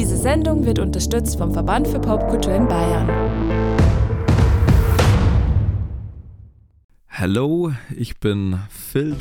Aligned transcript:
Diese 0.00 0.16
Sendung 0.16 0.64
wird 0.64 0.78
unterstützt 0.78 1.36
vom 1.36 1.52
Verband 1.52 1.86
für 1.86 1.98
Popkultur 1.98 2.54
in 2.54 2.66
Bayern. 2.66 3.06
Hallo, 7.10 7.72
ich 7.94 8.18
bin 8.18 8.60
Phil. 8.70 9.14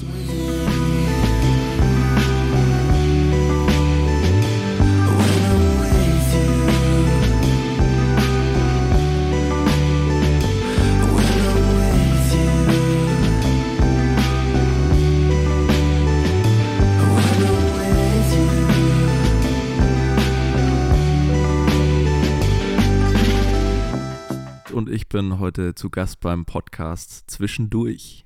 Bin 25.20 25.38
heute 25.38 25.76
zu 25.76 25.90
Gast 25.90 26.22
beim 26.22 26.46
Podcast 26.46 27.30
Zwischendurch. 27.30 28.26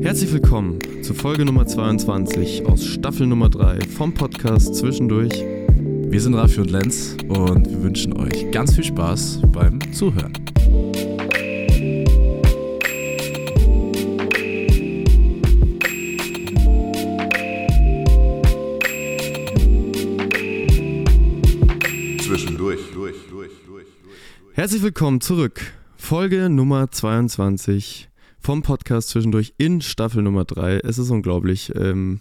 Herzlich 0.00 0.32
willkommen 0.32 0.78
zu 1.02 1.12
Folge 1.12 1.44
Nummer 1.44 1.66
22 1.66 2.64
aus 2.64 2.82
Staffel 2.82 3.26
Nummer 3.26 3.50
3 3.50 3.80
vom 3.88 4.14
Podcast 4.14 4.74
Zwischendurch. 4.74 5.34
Wir 5.34 6.20
sind 6.22 6.32
Raffi 6.32 6.60
und 6.60 6.70
Lenz 6.70 7.18
und 7.28 7.68
wir 7.68 7.82
wünschen 7.82 8.16
euch 8.16 8.50
ganz 8.52 8.74
viel 8.74 8.84
Spaß 8.84 9.42
beim 9.52 9.92
Zuhören. 9.92 10.32
Herzlich 24.60 24.82
willkommen 24.82 25.22
zurück. 25.22 25.72
Folge 25.96 26.50
Nummer 26.50 26.90
22 26.90 28.10
vom 28.40 28.60
Podcast 28.60 29.08
Zwischendurch 29.08 29.54
in 29.56 29.80
Staffel 29.80 30.20
Nummer 30.20 30.44
3. 30.44 30.80
Es 30.80 30.98
ist 30.98 31.08
unglaublich. 31.08 31.72
Ähm, 31.74 32.20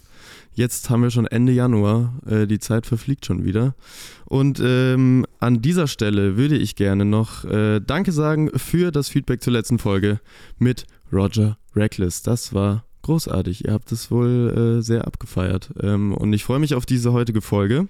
jetzt 0.53 0.89
haben 0.89 1.03
wir 1.03 1.11
schon 1.11 1.27
Ende 1.27 1.51
Januar. 1.51 2.13
Äh, 2.25 2.47
die 2.47 2.59
Zeit 2.59 2.85
verfliegt 2.85 3.25
schon 3.25 3.43
wieder. 3.43 3.75
Und 4.23 4.61
ähm, 4.63 5.25
an 5.41 5.61
dieser 5.61 5.87
Stelle 5.87 6.37
würde 6.37 6.55
ich 6.55 6.77
gerne 6.77 7.03
noch 7.03 7.43
äh, 7.43 7.81
Danke 7.81 8.13
sagen 8.13 8.49
für 8.55 8.91
das 8.91 9.09
Feedback 9.09 9.43
zur 9.43 9.51
letzten 9.51 9.77
Folge 9.77 10.21
mit 10.59 10.85
Roger 11.11 11.57
Reckless. 11.75 12.21
Das 12.21 12.53
war 12.53 12.85
großartig. 13.01 13.65
Ihr 13.65 13.73
habt 13.73 13.91
es 13.91 14.11
wohl 14.11 14.77
äh, 14.79 14.81
sehr 14.81 15.05
abgefeiert. 15.05 15.71
Ähm, 15.81 16.13
und 16.13 16.31
ich 16.31 16.45
freue 16.45 16.59
mich 16.59 16.73
auf 16.73 16.85
diese 16.85 17.11
heutige 17.11 17.41
Folge. 17.41 17.89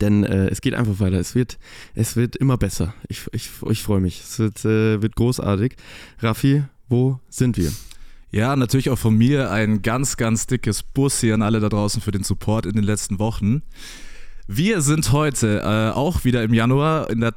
Denn 0.00 0.24
äh, 0.24 0.48
es 0.48 0.60
geht 0.60 0.74
einfach 0.74 1.00
weiter. 1.00 1.18
Es 1.18 1.34
wird, 1.34 1.58
es 1.94 2.16
wird 2.16 2.36
immer 2.36 2.56
besser. 2.56 2.94
Ich, 3.08 3.26
ich, 3.32 3.50
ich 3.68 3.82
freue 3.82 4.00
mich. 4.00 4.20
Es 4.22 4.38
wird, 4.38 4.64
äh, 4.64 5.02
wird 5.02 5.16
großartig. 5.16 5.76
Raffi, 6.20 6.64
wo 6.88 7.20
sind 7.28 7.56
wir? 7.56 7.72
Ja, 8.32 8.54
natürlich 8.54 8.90
auch 8.90 8.98
von 8.98 9.16
mir 9.16 9.50
ein 9.50 9.82
ganz, 9.82 10.16
ganz 10.16 10.46
dickes 10.46 10.82
Bussi 10.82 11.32
an 11.32 11.42
alle 11.42 11.58
da 11.60 11.68
draußen 11.68 12.00
für 12.00 12.12
den 12.12 12.22
Support 12.22 12.66
in 12.66 12.74
den 12.74 12.84
letzten 12.84 13.18
Wochen. 13.18 13.62
Wir 14.46 14.80
sind 14.82 15.12
heute 15.12 15.60
äh, 15.60 15.96
auch 15.96 16.24
wieder 16.24 16.42
im 16.42 16.54
Januar, 16.54 17.10
in 17.10 17.20
der 17.20 17.34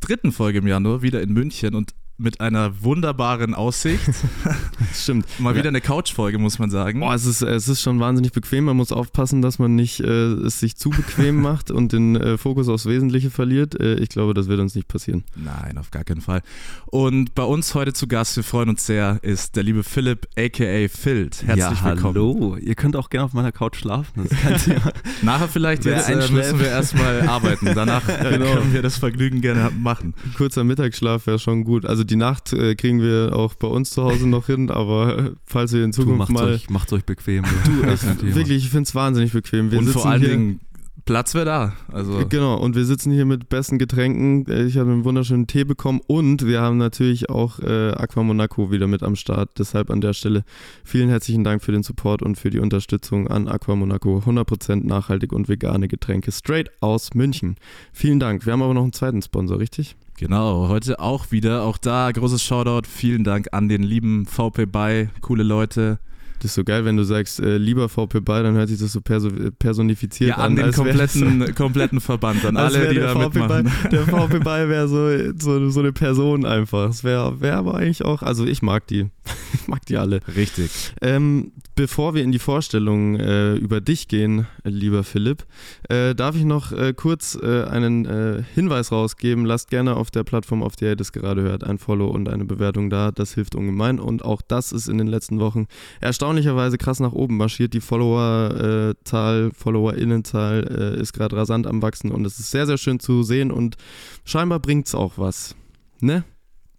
dritten 0.00 0.32
Folge 0.32 0.58
im 0.58 0.66
Januar, 0.66 1.02
wieder 1.02 1.22
in 1.22 1.32
München 1.32 1.74
und 1.74 1.94
mit 2.22 2.40
einer 2.40 2.82
wunderbaren 2.82 3.54
Aussicht. 3.54 4.02
Stimmt. 4.94 5.26
Mal 5.38 5.54
wieder 5.56 5.68
eine 5.68 5.80
Couch-Folge, 5.80 6.38
muss 6.38 6.58
man 6.58 6.70
sagen. 6.70 7.00
Boah, 7.00 7.14
es 7.14 7.26
ist, 7.26 7.42
es 7.42 7.68
ist 7.68 7.82
schon 7.82 8.00
wahnsinnig 8.00 8.32
bequem. 8.32 8.64
Man 8.64 8.76
muss 8.76 8.92
aufpassen, 8.92 9.42
dass 9.42 9.58
man 9.58 9.74
nicht 9.74 10.00
äh, 10.00 10.06
es 10.06 10.60
sich 10.60 10.76
zu 10.76 10.90
bequem 10.90 11.36
macht 11.42 11.70
und 11.70 11.92
den 11.92 12.16
äh, 12.16 12.38
Fokus 12.38 12.68
aufs 12.68 12.86
Wesentliche 12.86 13.30
verliert. 13.30 13.78
Äh, 13.78 13.94
ich 13.96 14.08
glaube, 14.08 14.34
das 14.34 14.48
wird 14.48 14.60
uns 14.60 14.74
nicht 14.74 14.88
passieren. 14.88 15.24
Nein, 15.34 15.78
auf 15.78 15.90
gar 15.90 16.04
keinen 16.04 16.20
Fall. 16.20 16.42
Und 16.86 17.34
bei 17.34 17.44
uns 17.44 17.74
heute 17.74 17.92
zu 17.92 18.06
Gast, 18.06 18.36
wir 18.36 18.44
freuen 18.44 18.68
uns 18.68 18.86
sehr, 18.86 19.18
ist 19.22 19.56
der 19.56 19.64
liebe 19.64 19.82
Philipp, 19.82 20.28
aka 20.36 20.88
Filt. 20.88 21.42
Herzlich 21.44 21.80
ja, 21.80 21.84
willkommen. 21.84 22.14
Hallo, 22.14 22.56
ihr 22.56 22.74
könnt 22.74 22.96
auch 22.96 23.10
gerne 23.10 23.24
auf 23.24 23.32
meiner 23.32 23.52
Couch 23.52 23.76
schlafen. 23.76 24.28
Das 24.28 24.40
kann 24.40 24.52
ja. 24.66 24.92
Nachher 25.22 25.48
vielleicht 25.48 25.84
Wer 25.84 25.96
jetzt 25.96 26.08
äh, 26.08 26.32
müssen 26.32 26.58
wir 26.60 26.68
erstmal 26.68 27.22
arbeiten. 27.22 27.70
Danach 27.74 28.06
genau. 28.06 28.54
können 28.54 28.72
wir 28.72 28.82
das 28.82 28.98
Vergnügen 28.98 29.40
gerne 29.40 29.70
machen. 29.76 30.14
Kurzer 30.36 30.64
Mittagsschlaf 30.64 31.26
wäre 31.26 31.38
schon 31.38 31.64
gut. 31.64 31.86
Also 31.86 32.04
die 32.04 32.11
Nacht 32.16 32.52
äh, 32.52 32.74
kriegen 32.74 33.00
wir 33.00 33.34
auch 33.34 33.54
bei 33.54 33.68
uns 33.68 33.90
zu 33.90 34.02
Hause 34.04 34.28
noch 34.28 34.46
hin, 34.46 34.70
aber 34.70 35.18
äh, 35.18 35.30
falls 35.46 35.72
wir 35.72 35.84
in 35.84 35.90
Du 35.92 35.98
Zukunft 36.02 36.18
macht's 36.18 36.32
mal. 36.32 36.52
euch, 36.52 36.70
macht's 36.70 36.92
euch 36.92 37.04
bequem. 37.04 37.44
Du, 37.64 37.82
ich, 37.90 38.02
wirklich, 38.34 38.64
ich 38.64 38.70
finde 38.70 38.84
es 38.88 38.94
wahnsinnig 38.94 39.32
bequem. 39.32 39.70
Wir 39.70 39.78
Und 39.78 39.86
sitzen 39.86 39.98
vor 40.00 40.10
allen 40.10 40.20
hier, 40.20 40.30
Dingen, 40.30 40.60
Platz 41.04 41.34
wäre 41.34 41.44
da. 41.46 41.72
Also 41.88 42.24
Genau, 42.28 42.56
und 42.58 42.76
wir 42.76 42.84
sitzen 42.84 43.10
hier 43.10 43.24
mit 43.24 43.48
besten 43.48 43.78
Getränken. 43.78 44.46
Äh, 44.46 44.66
Ich 44.66 44.76
habe 44.78 44.92
einen 44.92 45.04
wunderschönen 45.04 45.48
Tee 45.48 45.64
bekommen 45.64 46.00
und 46.06 46.46
wir 46.46 46.60
haben 46.60 46.76
natürlich 46.78 47.28
auch 47.28 47.58
äh, 47.58 47.90
Aqua 47.90 48.22
Monaco 48.22 48.70
wieder 48.70 48.86
mit 48.86 49.02
am 49.02 49.16
Start. 49.16 49.58
Deshalb 49.58 49.90
an 49.90 50.00
der 50.00 50.12
Stelle 50.12 50.44
vielen 50.84 51.08
herzlichen 51.08 51.42
Dank 51.42 51.62
für 51.64 51.72
den 51.72 51.82
Support 51.82 52.22
und 52.22 52.36
für 52.36 52.50
die 52.50 52.60
Unterstützung 52.60 53.26
an 53.26 53.48
Aqua 53.48 53.74
Monaco. 53.74 54.22
100% 54.24 54.86
nachhaltig 54.86 55.32
und 55.32 55.48
vegane 55.48 55.88
Getränke 55.88 56.30
straight 56.30 56.70
aus 56.80 57.14
München. 57.14 57.56
Vielen 57.92 58.20
Dank. 58.20 58.46
Wir 58.46 58.52
haben 58.52 58.62
aber 58.62 58.74
noch 58.74 58.84
einen 58.84 58.92
zweiten 58.92 59.22
Sponsor, 59.22 59.58
richtig? 59.58 59.96
Genau, 60.18 60.68
heute 60.68 61.00
auch 61.00 61.30
wieder. 61.30 61.62
Auch 61.62 61.78
da 61.78 62.10
großes 62.10 62.42
Shoutout. 62.42 62.86
Vielen 62.88 63.24
Dank 63.24 63.48
an 63.52 63.68
den 63.68 63.82
lieben 63.82 64.26
VP 64.26 64.66
Bay. 64.66 65.08
Coole 65.20 65.42
Leute. 65.42 65.98
Das 66.42 66.50
ist 66.50 66.54
so 66.56 66.64
geil, 66.64 66.84
wenn 66.84 66.96
du 66.96 67.04
sagst, 67.04 67.38
äh, 67.38 67.56
lieber 67.56 67.88
VP 67.88 68.18
bei, 68.18 68.42
dann 68.42 68.54
hört 68.54 68.68
sich 68.68 68.80
das 68.80 68.90
so 68.90 69.00
perso 69.00 69.28
personifiziert 69.60 70.30
Ja, 70.30 70.36
an 70.38 70.56
den 70.56 70.72
kompletten, 70.72 71.54
kompletten 71.54 72.00
Verband. 72.00 72.44
An 72.44 72.56
alle, 72.56 72.88
die 72.88 72.96
der 72.96 73.14
da 73.14 73.20
VP 73.20 73.38
mitmachen. 73.38 73.64
Bay, 73.64 73.90
der 73.92 74.02
VP 74.02 74.38
bei 74.44 74.68
wäre 74.68 74.88
so, 74.88 75.08
so, 75.38 75.70
so 75.70 75.78
eine 75.78 75.92
Person 75.92 76.44
einfach. 76.44 76.90
Es 76.90 77.04
wäre 77.04 77.40
wär 77.40 77.58
aber 77.58 77.76
eigentlich 77.76 78.04
auch, 78.04 78.22
also 78.22 78.44
ich 78.44 78.60
mag 78.60 78.86
die. 78.88 79.06
Ich 79.54 79.68
mag 79.68 79.84
die 79.86 79.98
alle. 79.98 80.20
Richtig. 80.34 80.70
Ähm, 81.02 81.52
bevor 81.82 82.14
wir 82.14 82.22
in 82.22 82.30
die 82.30 82.38
Vorstellung 82.38 83.16
äh, 83.16 83.56
über 83.56 83.80
dich 83.80 84.06
gehen, 84.06 84.46
lieber 84.62 85.02
Philipp, 85.02 85.44
äh, 85.88 86.14
darf 86.14 86.36
ich 86.36 86.44
noch 86.44 86.70
äh, 86.70 86.94
kurz 86.94 87.36
äh, 87.42 87.64
einen 87.64 88.04
äh, 88.04 88.44
Hinweis 88.54 88.92
rausgeben. 88.92 89.44
Lasst 89.44 89.68
gerne 89.68 89.96
auf 89.96 90.12
der 90.12 90.22
Plattform, 90.22 90.62
auf 90.62 90.76
der 90.76 90.90
ihr 90.90 90.96
das 90.96 91.10
gerade 91.10 91.42
hört, 91.42 91.64
ein 91.64 91.78
Follow 91.78 92.06
und 92.06 92.28
eine 92.28 92.44
Bewertung 92.44 92.88
da. 92.88 93.10
Das 93.10 93.34
hilft 93.34 93.56
ungemein. 93.56 93.98
Und 93.98 94.24
auch 94.24 94.42
das 94.42 94.70
ist 94.70 94.86
in 94.86 94.96
den 94.96 95.08
letzten 95.08 95.40
Wochen 95.40 95.66
erstaunlicherweise 96.00 96.78
krass 96.78 97.00
nach 97.00 97.14
oben 97.14 97.36
marschiert. 97.36 97.74
Die 97.74 97.80
Followerzahl, 97.80 99.50
FollowerInnenzahl 99.52 100.94
äh, 100.96 101.00
ist 101.00 101.12
gerade 101.12 101.34
rasant 101.34 101.66
am 101.66 101.82
Wachsen 101.82 102.12
und 102.12 102.24
es 102.24 102.38
ist 102.38 102.52
sehr, 102.52 102.66
sehr 102.66 102.78
schön 102.78 103.00
zu 103.00 103.24
sehen 103.24 103.50
und 103.50 103.76
scheinbar 104.24 104.60
bringt 104.60 104.86
es 104.86 104.94
auch 104.94 105.14
was. 105.16 105.56
Ne? 105.98 106.22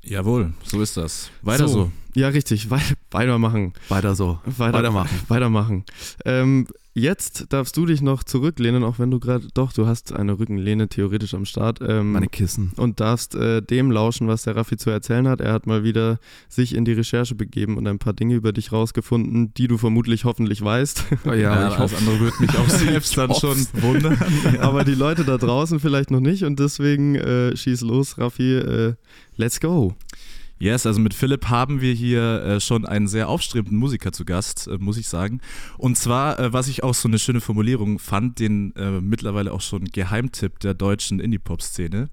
Jawohl, 0.04 0.54
so 0.64 0.82
ist 0.82 0.98
das. 0.98 1.32
Weiter 1.42 1.68
so. 1.68 1.92
Ja, 2.14 2.28
richtig. 2.28 2.70
Wei 2.70 2.82
weitermachen. 3.12 3.74
Weiter 3.90 4.16
so. 4.16 4.40
Weiter, 4.46 4.78
Weitermachen. 4.78 5.22
Weitermachen. 5.30 5.86
Ähm, 6.26 6.68
jetzt 6.94 7.46
darfst 7.50 7.76
du 7.78 7.86
dich 7.86 8.02
noch 8.02 8.24
zurücklehnen, 8.24 8.84
auch 8.84 9.00
wenn 9.00 9.10
du 9.12 9.20
gerade, 9.20 9.48
doch, 9.54 9.74
du 9.74 9.88
hast 9.88 10.14
eine 10.14 10.38
Rückenlehne 10.38 10.88
theoretisch 10.90 11.34
am 11.34 11.46
Start. 11.46 11.80
Ähm, 11.82 12.12
Meine 12.14 12.28
Kissen. 12.28 12.72
und 12.78 13.00
darfst 13.00 13.36
äh, 13.36 13.62
dem 13.62 13.92
lauschen, 13.92 14.28
was 14.28 14.44
der 14.44 14.56
Raffi 14.56 14.78
zu 14.78 14.90
erzählen 14.90 15.28
hat. 15.28 15.42
Er 15.42 15.54
hat 15.54 15.66
mal 15.68 15.84
wieder 15.84 16.20
sich 16.50 16.76
in 16.76 16.86
die 16.86 16.94
Recherche 16.94 17.36
begeben 17.36 17.78
und 17.78 17.88
ein 17.88 18.00
paar 18.00 18.14
Dinge 18.14 18.36
über 18.36 18.54
dich 18.54 18.72
rausgefunden, 18.72 19.54
die 19.56 19.68
du 19.68 19.78
vermutlich 19.78 20.26
hoffentlich 20.26 20.62
weißt. 20.62 21.06
Oh 21.26 21.30
ja, 21.30 21.34
Ja, 21.54 21.68
ich 21.70 21.78
hoffe. 21.78 21.98
andere 21.98 22.20
würde 22.20 22.36
mich 22.40 22.56
auch 22.58 22.70
selbst 22.70 23.18
dann 23.18 23.34
schon 23.34 23.58
wundern. 23.82 24.18
Aber 24.60 24.84
die 24.84 24.96
Leute 24.96 25.24
da 25.24 25.38
draußen 25.38 25.80
vielleicht 25.80 26.12
noch 26.12 26.20
nicht 26.22 26.44
und 26.44 26.60
deswegen 26.60 27.16
äh, 27.16 27.56
schieß 27.58 27.82
los, 27.82 28.18
Raffi. 28.18 28.54
Äh, 28.58 28.94
let's 29.38 29.60
go. 29.60 29.96
Yes, 30.64 30.86
also 30.86 31.02
mit 31.02 31.14
Philipp 31.14 31.50
haben 31.50 31.82
wir 31.82 31.94
hier 31.94 32.42
äh, 32.42 32.60
schon 32.62 32.86
einen 32.86 33.10
sehr 33.10 33.28
aufstrebenden 33.28 33.78
Musiker 33.78 34.14
zu 34.14 34.24
Gast, 34.24 34.68
äh, 34.68 34.78
muss 34.80 34.96
ich 34.98 35.10
sagen. 35.10 35.42
Und 35.78 35.98
zwar, 35.98 36.40
äh, 36.40 36.54
was 36.54 36.70
ich 36.70 36.84
auch 36.84 36.94
so 36.94 37.10
eine 37.10 37.20
schöne 37.20 37.42
Formulierung 37.42 38.00
fand, 38.00 38.40
den 38.40 38.74
äh, 38.78 39.02
mittlerweile 39.02 39.52
auch 39.52 39.60
schon 39.60 39.84
Geheimtipp 39.84 40.60
der 40.60 40.74
deutschen 40.74 41.20
Indie-Pop-Szene. 41.20 42.08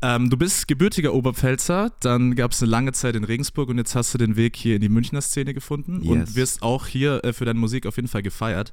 Ähm, 0.00 0.30
du 0.30 0.38
bist 0.38 0.68
gebürtiger 0.68 1.12
Oberpfälzer, 1.12 1.92
dann 2.00 2.34
gab 2.34 2.52
es 2.52 2.62
eine 2.62 2.70
lange 2.70 2.92
Zeit 2.92 3.14
in 3.14 3.24
Regensburg 3.24 3.68
und 3.68 3.76
jetzt 3.76 3.94
hast 3.94 4.14
du 4.14 4.18
den 4.18 4.36
Weg 4.36 4.56
hier 4.56 4.76
in 4.76 4.80
die 4.80 4.88
Münchner 4.88 5.20
Szene 5.20 5.52
gefunden 5.52 6.00
Yes. 6.00 6.10
und 6.10 6.34
wirst 6.34 6.62
auch 6.62 6.86
hier 6.86 7.22
äh, 7.26 7.34
für 7.34 7.44
deine 7.44 7.58
Musik 7.58 7.84
auf 7.84 7.96
jeden 7.96 8.08
Fall 8.08 8.22
gefeiert, 8.22 8.72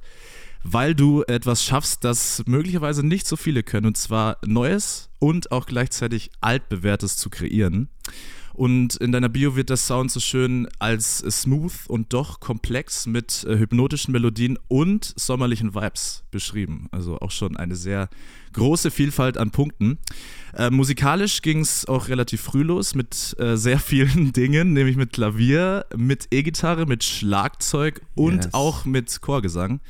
weil 0.62 0.94
du 0.94 1.24
etwas 1.24 1.62
schaffst, 1.62 2.04
das 2.04 2.42
möglicherweise 2.46 3.06
nicht 3.06 3.26
so 3.26 3.36
viele 3.36 3.62
können, 3.62 3.86
und 3.88 3.98
zwar 3.98 4.38
Neues 4.46 5.10
und 5.18 5.52
auch 5.52 5.66
gleichzeitig 5.66 6.30
altbewährtes 6.40 7.18
zu 7.18 7.28
kreieren. 7.28 7.90
Und 8.54 8.94
in 8.96 9.10
deiner 9.10 9.28
Bio 9.28 9.56
wird 9.56 9.68
der 9.68 9.76
Sound 9.76 10.12
so 10.12 10.20
schön 10.20 10.68
als 10.78 11.18
smooth 11.18 11.72
und 11.88 12.12
doch 12.12 12.38
komplex 12.38 13.04
mit 13.06 13.44
äh, 13.48 13.58
hypnotischen 13.58 14.12
Melodien 14.12 14.58
und 14.68 15.12
sommerlichen 15.16 15.74
Vibes 15.74 16.22
beschrieben. 16.30 16.86
Also 16.92 17.18
auch 17.18 17.32
schon 17.32 17.56
eine 17.56 17.74
sehr 17.74 18.08
große 18.52 18.92
Vielfalt 18.92 19.38
an 19.38 19.50
Punkten. 19.50 19.98
Äh, 20.56 20.70
musikalisch 20.70 21.42
ging 21.42 21.60
es 21.60 21.86
auch 21.88 22.06
relativ 22.06 22.42
früh 22.42 22.62
los 22.62 22.94
mit 22.94 23.34
äh, 23.40 23.56
sehr 23.56 23.80
vielen 23.80 24.32
Dingen, 24.36 24.72
nämlich 24.72 24.96
mit 24.96 25.12
Klavier, 25.12 25.84
mit 25.96 26.28
E-Gitarre, 26.30 26.86
mit 26.86 27.02
Schlagzeug 27.02 28.02
und 28.14 28.44
Yes. 28.44 28.54
auch 28.54 28.84
mit 28.84 29.20
Chorgesang. 29.20 29.80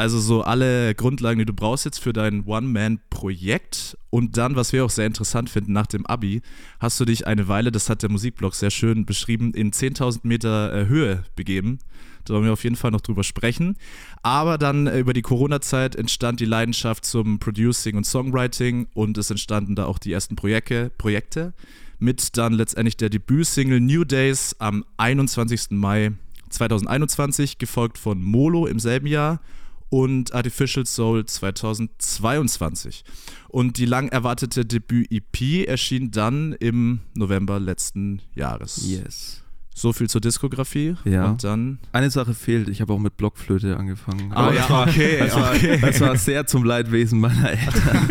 Also 0.00 0.18
so 0.18 0.40
alle 0.40 0.94
Grundlagen, 0.94 1.40
die 1.40 1.44
du 1.44 1.52
brauchst 1.52 1.84
jetzt 1.84 1.98
für 1.98 2.14
dein 2.14 2.46
One-Man-Projekt. 2.46 3.98
Und 4.08 4.38
dann, 4.38 4.56
was 4.56 4.72
wir 4.72 4.82
auch 4.82 4.88
sehr 4.88 5.04
interessant 5.04 5.50
finden, 5.50 5.74
nach 5.74 5.86
dem 5.86 6.06
Abi 6.06 6.40
hast 6.78 6.98
du 7.00 7.04
dich 7.04 7.26
eine 7.26 7.48
Weile, 7.48 7.70
das 7.70 7.90
hat 7.90 8.02
der 8.02 8.10
Musikblog 8.10 8.54
sehr 8.54 8.70
schön 8.70 9.04
beschrieben, 9.04 9.52
in 9.52 9.72
10.000 9.72 10.20
Meter 10.22 10.72
äh, 10.72 10.86
Höhe 10.86 11.24
begeben. 11.36 11.80
Da 12.24 12.32
wollen 12.32 12.44
wir 12.44 12.54
auf 12.54 12.64
jeden 12.64 12.76
Fall 12.76 12.92
noch 12.92 13.02
drüber 13.02 13.24
sprechen. 13.24 13.76
Aber 14.22 14.56
dann 14.56 14.86
äh, 14.86 15.00
über 15.00 15.12
die 15.12 15.20
Corona-Zeit 15.20 15.96
entstand 15.96 16.40
die 16.40 16.46
Leidenschaft 16.46 17.04
zum 17.04 17.38
Producing 17.38 17.98
und 17.98 18.06
Songwriting 18.06 18.86
und 18.94 19.18
es 19.18 19.30
entstanden 19.30 19.74
da 19.74 19.84
auch 19.84 19.98
die 19.98 20.14
ersten 20.14 20.34
Projekte, 20.34 20.90
Projekte 20.96 21.52
mit 21.98 22.38
dann 22.38 22.54
letztendlich 22.54 22.96
der 22.96 23.10
Debütsingle 23.10 23.80
New 23.80 24.04
Days 24.04 24.56
am 24.60 24.82
21. 24.96 25.72
Mai 25.72 26.12
2021, 26.48 27.58
gefolgt 27.58 27.98
von 27.98 28.22
Molo 28.22 28.66
im 28.66 28.78
selben 28.78 29.06
Jahr 29.06 29.40
und 29.90 30.32
Artificial 30.32 30.86
Soul 30.86 31.26
2022. 31.26 33.04
Und 33.48 33.76
die 33.76 33.84
lang 33.84 34.08
erwartete 34.08 34.64
Debüt-EP 34.64 35.66
erschien 35.68 36.10
dann 36.10 36.52
im 36.54 37.00
November 37.14 37.60
letzten 37.60 38.22
Jahres. 38.34 38.80
Yes. 38.86 39.39
So 39.72 39.92
viel 39.92 40.10
zur 40.10 40.20
Diskografie. 40.20 40.96
Ja. 41.04 41.26
Und 41.26 41.44
dann. 41.44 41.78
Eine 41.92 42.10
Sache 42.10 42.34
fehlt, 42.34 42.68
ich 42.68 42.80
habe 42.80 42.92
auch 42.92 42.98
mit 42.98 43.16
Blockflöte 43.16 43.76
angefangen. 43.76 44.30
Ah, 44.34 44.46
Aber 44.48 44.54
ja, 44.54 44.60
das 44.62 44.70
war, 44.70 44.86
okay, 44.88 45.18
das 45.20 45.34
war, 45.36 45.50
okay. 45.54 45.78
Das 45.80 46.00
war 46.00 46.16
sehr 46.16 46.46
zum 46.46 46.64
Leidwesen 46.64 47.18
meiner 47.20 47.50
Eltern. 47.50 48.10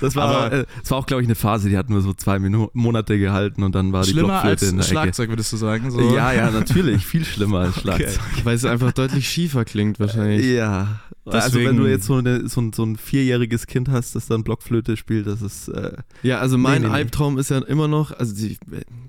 Das 0.00 0.14
war, 0.14 0.24
Aber- 0.28 0.52
äh, 0.52 0.64
das 0.80 0.90
war 0.90 0.98
auch, 0.98 1.06
glaube 1.06 1.22
ich, 1.22 1.26
eine 1.26 1.34
Phase, 1.34 1.68
die 1.68 1.76
hat 1.76 1.90
nur 1.90 2.00
so 2.02 2.12
zwei 2.14 2.38
Minu 2.38 2.68
Monate 2.74 3.18
gehalten 3.18 3.62
und 3.62 3.74
dann 3.74 3.92
war 3.92 4.04
die 4.04 4.12
Blockflöte 4.12 4.42
als 4.42 4.62
in 4.62 4.76
der 4.76 4.84
Schlagzeug, 4.84 5.30
würdest 5.30 5.52
du 5.52 5.56
sagen? 5.56 5.90
So. 5.90 5.98
Ecke. 6.00 6.14
Ja, 6.14 6.32
ja, 6.32 6.50
natürlich. 6.50 7.04
Viel 7.04 7.24
schlimmer 7.24 7.60
als 7.60 7.74
Schlagzeug. 7.80 8.20
Weil 8.44 8.54
es 8.54 8.64
einfach 8.64 8.92
deutlich 8.92 9.28
schiefer 9.28 9.64
klingt 9.64 9.98
wahrscheinlich. 9.98 10.44
Ja. 10.46 11.00
Also 11.26 11.48
Deswegen- 11.58 11.70
wenn 11.70 11.76
du 11.78 11.86
jetzt 11.86 12.06
so, 12.06 12.14
eine, 12.16 12.48
so, 12.48 12.60
ein, 12.60 12.72
so 12.72 12.84
ein 12.84 12.96
vierjähriges 12.96 13.66
Kind 13.66 13.88
hast, 13.88 14.14
das 14.14 14.26
dann 14.26 14.44
Blockflöte 14.44 14.96
spielt, 14.96 15.26
das 15.26 15.40
ist 15.42 15.68
äh, 15.68 15.92
Ja, 16.22 16.38
also 16.38 16.58
mein 16.58 16.82
Nee, 16.82 16.88
nee, 16.88 16.92
nee. 16.92 16.94
Albtraum 16.98 17.38
ist 17.38 17.50
ja 17.50 17.58
immer 17.58 17.88
noch, 17.88 18.12
also 18.12 18.34
die, 18.34 18.58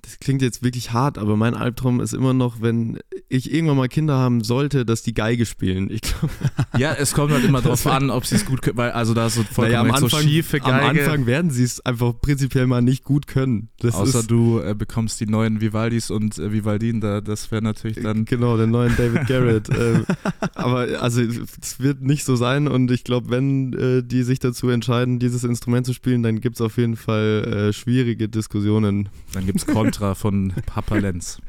das 0.02 0.20
klingt 0.20 0.42
jetzt 0.42 0.64
wirklich 0.64 0.94
hart, 0.94 1.18
aber 1.18 1.36
mein 1.36 1.56
Albtraum 1.56 2.00
ist 2.00 2.14
immer 2.14 2.34
noch, 2.34 2.62
wenn 2.62 3.00
ich 3.28 3.54
irgendwann 3.54 3.78
mal 3.78 3.88
Kinder 3.90 4.16
haben 4.18 4.44
sollte, 4.44 4.86
dass 4.86 5.04
die 5.04 5.14
Geige 5.14 5.46
spielen. 5.46 5.90
Ich 5.90 6.02
glaube, 6.02 6.30
Ja, 6.78 6.94
es 6.94 7.14
kommt 7.14 7.32
halt 7.34 7.44
immer 7.44 7.62
drauf 7.62 7.86
an, 7.88 8.10
ob 8.10 8.26
sie 8.26 8.36
es 8.36 8.46
gut 8.46 8.62
können, 8.62 8.78
weil 8.78 8.92
also 8.92 9.14
da 9.14 9.28
ist 9.28 9.36
so 9.36 9.44
vollkommen 9.44 9.92
recht, 9.92 10.00
so 10.00 10.10
schiefe 10.10 10.60
Geige. 10.60 10.74
am 10.74 10.90
Anfang 10.90 11.26
werden 11.26 11.52
sie 11.52 11.64
es 11.64 11.86
einfach 11.86 12.14
prinzipiell 12.22 12.68
mal 12.68 12.82
nicht 12.82 13.04
gut 13.04 13.28
können. 13.28 13.70
Das 13.80 13.96
Außer 13.96 14.20
ist, 14.20 14.32
du 14.32 14.60
äh, 14.60 14.74
bekommst 14.74 15.20
die 15.20 15.28
neuen 15.28 15.60
Vivaldis 15.62 16.12
und 16.12 16.38
äh, 16.38 16.52
Vivaldin, 16.52 17.02
da, 17.02 17.22
das 17.22 17.52
wäre 17.52 17.62
natürlich 17.62 18.02
dann. 18.02 18.26
Genau, 18.26 18.58
den 18.58 18.72
neuen 18.72 18.96
David 18.96 19.28
Garrett. 19.28 19.70
ähm, 19.78 20.06
aber 20.54 21.02
also 21.02 21.22
es 21.22 21.80
wird 21.80 22.02
nicht 22.06 22.24
so 22.24 22.36
sein 22.36 22.68
und 22.68 22.92
ich 22.92 23.04
glaube, 23.04 23.30
wenn 23.30 23.74
äh, 23.74 24.04
die 24.04 24.24
sich 24.24 24.40
dazu 24.40 24.70
entscheiden, 24.70 25.20
dieses 25.20 25.44
Instrument 25.44 25.86
zu 25.86 25.94
spielen, 25.94 26.24
dann 26.24 26.40
gibt 26.40 26.56
es 26.56 26.62
auf 26.62 26.78
jeden 26.78 26.96
Fall 26.96 27.70
äh, 27.70 27.74
schwierige 27.74 28.30
Diskussionen. 28.30 29.10
Dann 29.34 29.46
gibt's 29.46 29.66
Contra 29.66 30.16
von 30.16 30.54
Papa 30.66 30.98
Lenz. 30.98 31.40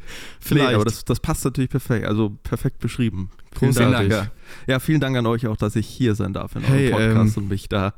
Vielleicht. 0.41 0.69
Nee, 0.69 0.75
aber 0.75 0.85
das, 0.85 1.05
das 1.05 1.21
passt 1.21 1.45
natürlich 1.45 1.71
perfekt, 1.71 2.07
also 2.07 2.31
perfekt 2.43 2.79
beschrieben. 2.79 3.31
Vielen 3.59 3.73
Großartig. 3.73 4.11
Dank. 4.11 4.33
Ja. 4.67 4.75
ja, 4.75 4.79
vielen 4.81 5.01
Dank 5.01 5.17
an 5.17 5.27
euch 5.27 5.47
auch, 5.47 5.57
dass 5.57 5.77
ich 5.77 5.87
hier 5.87 6.15
sein 6.15 6.33
darf 6.33 6.57
in 6.57 6.63
Hey, 6.63 6.93
eurem 6.93 7.15
Podcast 7.15 7.37
ähm, 7.37 7.43
und 7.45 7.49
mich 7.49 7.69
da 7.69 7.95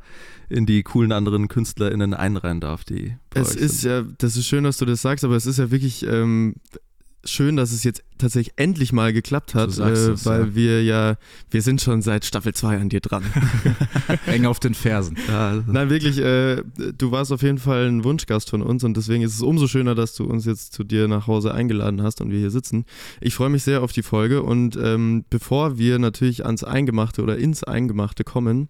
in 0.49 0.67
die 0.67 0.83
coolen 0.83 1.13
anderen 1.13 1.49
KünstlerInnen 1.49 2.15
einreihen 2.15 2.61
darf, 2.61 2.85
die 2.85 3.17
bei 3.31 3.41
Es 3.41 3.57
euch 3.57 3.63
ist 3.63 3.81
sind. 3.83 3.91
ja, 3.91 4.03
das 4.19 4.37
ist 4.37 4.47
schön, 4.47 4.65
dass 4.65 4.79
du 4.79 4.85
das 4.85 5.03
sagst, 5.03 5.25
aber 5.25 5.37
es 5.37 5.47
ist 5.47 5.59
ja 5.59 5.71
wirklich 5.71 6.07
ähm, 6.07 6.55
schön, 7.25 7.57
dass 7.57 7.73
es 7.73 7.85
jetzt 7.85 8.03
tatsächlich 8.17 8.55
endlich 8.57 8.93
mal 8.93 9.13
geklappt 9.13 9.55
hat, 9.55 9.77
äh, 9.79 9.91
es, 9.91 10.27
weil 10.27 10.41
ja. 10.41 10.55
wir 10.55 10.83
ja, 10.83 11.17
wir 11.51 11.63
sind 11.63 11.81
schon 11.81 12.03
seit 12.03 12.25
Staffel 12.25 12.55
2 12.55 12.79
an 12.79 12.89
dir 12.89 13.01
dran. 13.01 13.25
Eng 14.27 14.47
auf 14.47 14.61
den 14.61 14.75
Fersen. 14.75 15.17
Ja, 15.29 15.63
Nein, 15.67 15.91
wirklich, 15.91 16.19
äh, 16.19 16.63
du 16.97 17.11
warst 17.11 17.33
auf 17.33 17.43
jeden 17.43 17.59
Fall 17.59 17.87
ein 17.87 18.05
Wunschgast 18.05 18.51
von 18.51 18.63
uns 18.63 18.85
und 18.85 18.97
deswegen 18.97 19.23
ist 19.23 19.35
es 19.35 19.43
umso 19.43 19.67
schöner, 19.67 19.95
dass 19.95 20.15
du 20.15 20.25
uns 20.25 20.45
jetzt 20.45 20.73
zu 20.73 20.85
dir 20.85 21.09
nach 21.09 21.27
Hause 21.27 21.53
eingeladen 21.55 22.03
hast 22.03 22.21
und 22.21 22.31
wir 22.31 22.39
hier 22.39 22.51
sitzen. 22.51 22.85
Ich 23.21 23.35
freue 23.35 23.51
mich 23.51 23.63
sehr 23.63 23.83
auf 23.83 23.93
die 23.93 24.03
Folge 24.03 24.43
und 24.43 24.77
ähm, 24.77 25.25
bevor 25.31 25.79
wir 25.79 25.99
natürlich 25.99 26.45
ans 26.45 26.65
Eingemachte 26.65 27.23
oder 27.23 27.39
ins 27.39 27.65
Eingemachte 27.65 28.25
kommen, 28.25 28.69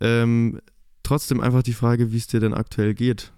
ähm, 0.00 0.60
trotzdem 1.02 1.40
einfach 1.40 1.62
die 1.62 1.72
Frage, 1.72 2.12
wie 2.12 2.18
es 2.18 2.26
dir 2.26 2.40
denn 2.40 2.54
aktuell 2.54 2.94
geht. 2.94 3.32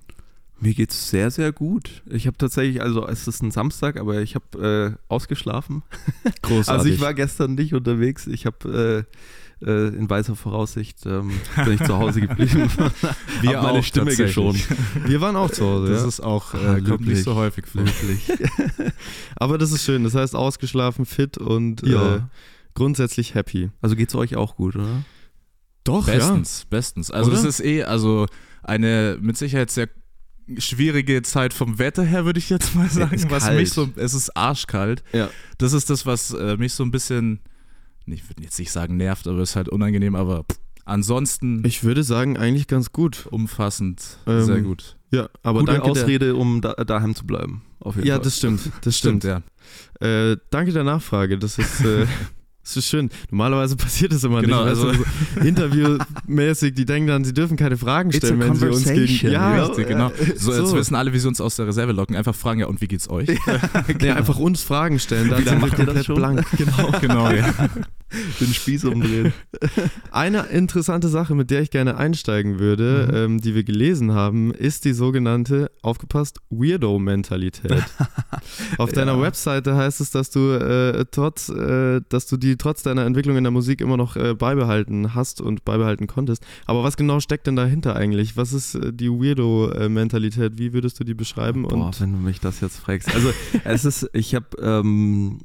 Mir 0.61 0.75
geht's 0.75 1.09
sehr, 1.11 1.31
sehr 1.31 1.53
gut. 1.53 2.03
Ich 2.07 2.27
habe 2.27 2.37
tatsächlich, 2.37 2.83
also 2.83 3.07
es 3.07 3.27
ist 3.27 3.43
ein 3.43 3.51
Samstag, 3.51 3.99
aber 3.99 4.21
ich 4.21 4.35
habe 4.35 4.97
äh, 4.99 5.03
ausgeschlafen. 5.09 5.83
Großartig. 6.43 6.69
Also 6.69 6.89
ich 6.89 7.01
war 7.01 7.15
gestern 7.15 7.55
nicht 7.55 7.73
unterwegs. 7.75 8.27
Ich 8.27 8.45
habe 8.47 9.07
äh, 9.63 9.67
äh, 9.67 9.89
in 9.89 10.09
weiser 10.11 10.37
Voraussicht 10.37 11.05
ähm, 11.07 11.33
bin 11.65 11.75
ich 11.75 11.83
zu 11.85 11.97
Hause 11.99 12.21
geblieben. 12.23 12.69
Wir 13.41 13.57
hab 13.57 13.63
meine 13.65 13.79
auch 13.79 13.83
Stimme 13.85 14.15
geschont. 14.15 14.59
wir 15.07 15.21
waren 15.21 15.37
auch 15.37 15.51
zu 15.51 15.65
Hause, 15.65 15.93
Das 15.93 16.03
ja. 16.03 16.09
ist 16.09 16.21
auch, 16.21 16.55
Ah, 16.55 16.77
äh, 16.77 16.81
kommt 16.83 17.07
nicht 17.07 17.25
so 17.25 17.35
häufig 17.35 17.67
vor. 17.67 17.85
Wirklich. 17.85 18.31
Aber 19.37 19.57
das 19.59 19.73
ist 19.73 19.83
schön. 19.85 20.05
Das 20.05 20.15
heißt, 20.15 20.35
ausgeschlafen, 20.35 21.07
fit 21.07 21.39
und 21.39 21.83
Ja. 21.87 22.17
äh, 22.17 22.21
grundsätzlich 22.75 23.35
happy. 23.35 23.71
Also 23.81 23.97
geht's 23.97 24.15
euch 24.15 24.37
auch 24.37 24.57
gut, 24.57 24.77
oder? 24.77 25.05
Doch, 25.85 26.05
Bestens, 26.07 26.67
bestens. 26.69 27.11
Also 27.11 27.31
Oder? 27.31 27.41
es 27.41 27.45
ist 27.47 27.65
eh, 27.65 27.85
also 27.85 28.27
eine 28.63 29.17
mit 29.21 29.39
Sicherheit 29.39 29.71
sehr 29.71 29.89
schwierige 30.59 31.23
Zeit 31.23 31.55
vom 31.55 31.79
Wetter 31.79 32.03
her, 32.05 32.25
würde 32.25 32.39
ich 32.39 32.51
jetzt 32.51 32.75
mal 32.75 32.89
sagen. 32.91 33.15
ist 33.15 33.31
was 33.31 33.45
kalt. 33.45 33.59
mich 33.59 33.71
so, 33.73 33.89
es 33.97 34.15
ist 34.15 34.37
arschkalt. 34.37 35.03
Ja. 35.13 35.31
Das 35.59 35.73
ist 35.73 35.91
das, 35.91 36.07
was 36.07 36.33
äh, 36.33 36.57
mich 36.57 36.73
so 36.75 36.83
ein 36.85 36.91
bisschen, 36.91 37.41
ich 38.07 38.29
würde 38.29 38.43
jetzt 38.43 38.59
nicht 38.59 38.73
sagen 38.73 38.97
nervt, 38.97 39.27
aber 39.27 39.41
ist 39.43 39.57
halt 39.57 39.69
unangenehm, 39.69 40.15
aber 40.15 40.45
pff, 40.45 40.59
ansonsten 40.85 41.65
Ich 41.65 41.85
würde 41.85 42.03
sagen, 42.03 42.37
eigentlich 42.37 42.67
ganz 42.67 42.91
gut. 42.93 43.27
umfassend 43.31 44.19
Ähm, 44.27 44.45
sehr 44.45 44.61
gut. 44.63 44.97
Ja, 45.13 45.29
aber 45.43 45.61
Gute 45.61 45.73
danke 45.73 45.93
der- 45.93 46.03
Ausrede, 46.03 46.35
um 46.37 46.61
da, 46.61 46.73
daheim 46.75 47.15
zu 47.15 47.27
bleiben. 47.27 47.63
Auf 47.81 47.97
jeden 47.97 48.07
Ja, 48.09 48.15
Fall. 48.17 48.25
das 48.25 48.37
stimmt. 48.37 48.61
Das 48.83 48.97
stimmt. 48.99 49.25
ja. 49.25 49.43
Äh, 50.01 50.37
danke 50.51 50.73
der 50.73 50.85
Nachfrage. 50.85 51.39
Das 51.39 51.59
ist, 51.59 51.81
äh, 51.85 52.07
das 52.75 52.85
ist 52.85 52.91
schön. 52.91 53.11
Normalerweise 53.31 53.77
passiert 53.77 54.13
das 54.13 54.25
immer 54.25 54.41
Genau, 54.41 54.61
nicht. 54.65 54.69
also- 54.71 54.93
du, 54.93 54.99
so 54.99 55.41
interviewmäßig, 55.45 56.75
die 56.75 56.85
denken 56.85 57.09
dann, 57.09 57.25
sie 57.25 57.35
dürfen 57.35 57.57
keine 57.57 57.77
Fragen 57.77 58.13
stellen, 58.13 58.41
wenn 58.41 58.55
sie 58.55 58.69
uns 58.69 58.85
gegen. 58.85 59.31
Ja, 59.31 59.65
Richtig, 59.65 59.89
genau. 59.89 60.09
äh, 60.11 60.37
So, 60.37 60.53
jetzt 60.53 60.75
wissen 60.75 60.95
alle, 60.95 61.13
wie 61.13 61.19
sie 61.19 61.29
uns 61.29 61.41
aus 61.41 61.57
der 61.57 61.67
Reserve 61.67 61.93
locken. 61.93 62.17
Einfach 62.17 62.35
fragen, 62.35 62.61
ja, 62.61 62.67
und 62.67 62.81
wie 62.81 62.89
geht's 62.89 63.09
euch? 63.11 63.29
Nee, 64.01 64.11
einfach 64.11 64.39
uns 64.39 64.63
Fragen 64.63 64.99
stellen. 64.99 65.29
Dann 65.31 65.45
sind 65.45 65.53
wir 65.53 65.59
macht 65.69 65.79
ihr 65.79 65.85
das 65.87 65.87
komplett 65.87 66.07
schon? 66.07 66.15
blank. 66.17 66.47
Genau. 66.57 66.91
genau, 67.01 67.31
ja. 67.31 67.53
Den 68.41 68.53
Spieß 68.53 68.85
umdrehen. 68.87 69.33
Eine 70.11 70.47
interessante 70.47 71.09
Sache, 71.09 71.35
mit 71.35 71.51
der 71.51 71.61
ich 71.63 71.71
gerne 71.71 71.97
einsteigen 71.97 72.59
würde, 72.59 73.09
Mhm. 73.11 73.17
ähm, 73.17 73.41
die 73.41 73.55
wir 73.55 73.63
gelesen 73.65 74.13
haben, 74.13 74.53
ist 74.53 74.85
die 74.85 74.93
sogenannte, 74.93 75.71
aufgepasst, 75.83 76.39
Weirdo-Mentalität. 76.51 77.73
Auf 78.79 78.93
deiner 78.93 79.15
Ja. 79.17 79.23
Webseite 79.23 79.77
heißt 79.77 80.01
es, 80.01 80.11
dass 80.11 80.31
du 80.31 80.51
äh, 80.53 81.05
trotz, 81.11 81.49
äh, 81.51 82.01
dass 82.09 82.27
du 82.27 82.37
die 82.37 82.57
trotz 82.61 82.83
deiner 82.83 83.05
Entwicklung 83.05 83.37
in 83.37 83.45
der 83.45 83.51
Musik 83.51 83.81
immer 83.81 83.97
noch 83.97 84.17
äh, 84.17 84.35
beibehalten 84.35 85.15
hast 85.15 85.41
und 85.41 85.65
beibehalten 85.65 86.07
konntest. 86.07 86.45
Aber 86.67 86.83
was 86.83 86.97
genau 86.97 87.21
steckt 87.21 87.47
denn 87.47 87.57
dahinter 87.57 87.97
eigentlich? 87.97 88.37
Was 88.37 88.53
ist 88.53 88.75
äh, 88.75 88.93
die 88.93 89.11
Weirdo-Mentalität? 89.11 90.59
Wie 90.59 90.73
würdest 90.73 91.01
du 91.01 91.05
die 91.05 91.15
beschreiben? 91.15 91.63
Boah, 91.63 91.87
und 91.87 92.01
wenn 92.01 92.13
du 92.13 92.19
mich 92.19 92.41
das 92.41 92.61
jetzt 92.61 92.79
fragst. 92.79 93.13
Also 93.15 93.33
es 93.65 93.85
ist, 93.85 94.11
ich 94.13 94.35
habe, 94.35 94.47
ähm, 94.61 95.41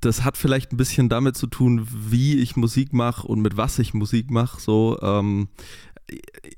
das 0.00 0.24
hat 0.24 0.36
vielleicht 0.36 0.72
ein 0.72 0.76
bisschen 0.76 1.08
damit 1.08 1.36
zu 1.36 1.46
tun, 1.46 1.86
wie 1.90 2.38
ich 2.38 2.56
Musik 2.56 2.92
mache 2.92 3.26
und 3.26 3.40
mit 3.40 3.56
was 3.56 3.78
ich 3.78 3.94
Musik 3.94 4.30
mache. 4.30 4.60
So, 4.60 4.98
ähm, 5.02 5.48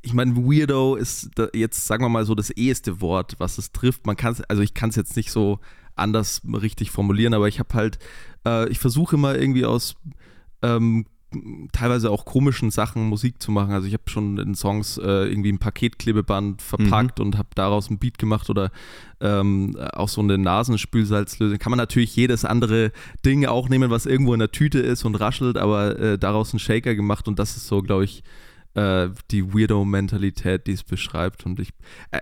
ich 0.03 0.15
meine, 0.15 0.37
Weirdo 0.37 0.97
ist 0.97 1.31
jetzt, 1.53 1.87
sagen 1.87 2.05
wir 2.05 2.09
mal 2.09 2.25
so, 2.25 2.35
das 2.35 2.51
eheste 2.51 3.01
Wort, 3.01 3.35
was 3.39 3.59
es 3.59 3.73
trifft. 3.73 4.07
Man 4.07 4.17
kann 4.17 4.37
also 4.49 4.63
ich 4.63 4.75
kann 4.75 4.91
es 4.91 4.97
jetzt 4.97 5.17
nicht 5.17 5.31
so 5.31 5.61
anders 5.95 6.41
richtig 6.47 6.91
formulieren, 6.91 7.35
aber 7.35 7.49
ich 7.49 7.59
habe 7.59 7.75
halt, 7.75 7.99
äh, 8.47 8.69
ich 8.69 8.79
versuche 8.79 9.17
immer 9.17 9.37
irgendwie 9.37 9.65
aus 9.65 9.95
ähm, 10.63 11.07
teilweise 11.73 12.11
auch 12.11 12.25
komischen 12.25 12.71
Sachen 12.71 13.09
Musik 13.09 13.41
zu 13.43 13.51
machen. 13.51 13.73
Also 13.73 13.87
ich 13.87 13.95
habe 13.95 14.05
schon 14.07 14.39
in 14.39 14.55
Songs 14.55 14.99
äh, 14.99 15.29
irgendwie 15.29 15.53
ein 15.53 15.59
Paketklebeband 15.59 16.63
verpackt 16.63 17.21
und 17.21 17.39
habe 17.39 17.49
daraus 17.55 17.91
ein 17.91 17.99
Beat 17.99 18.19
gemacht 18.19 18.51
oder 18.51 18.71
ähm, 19.21 19.77
auch 19.95 20.09
so 20.09 20.21
eine 20.21 20.39
Nasenspülsalzlösung. 20.39 21.59
Kann 21.59 21.71
man 21.71 21.79
natürlich 21.79 22.15
jedes 22.17 22.45
andere 22.45 22.93
Ding 23.25 23.47
auch 23.47 23.69
nehmen, 23.69 23.91
was 23.91 24.07
irgendwo 24.07 24.35
in 24.35 24.41
der 24.41 24.53
Tüte 24.53 24.81
ist 24.81 25.05
und 25.05 25.15
raschelt, 25.15 25.57
aber 25.57 25.99
äh, 25.99 26.19
daraus 26.19 26.53
einen 26.53 26.61
Shaker 26.61 26.95
gemacht 26.95 27.29
und 27.29 27.39
das 27.39 27.57
ist 27.57 27.67
so, 27.67 27.83
glaube 27.83 28.05
ich, 28.05 28.23
äh, 28.75 29.09
die 29.31 29.55
Weirdo-Mentalität, 29.55 30.67
die 30.67 30.73
es 30.73 30.85
beschreibt. 30.85 31.47
Und 31.47 31.61
ich, 31.61 31.71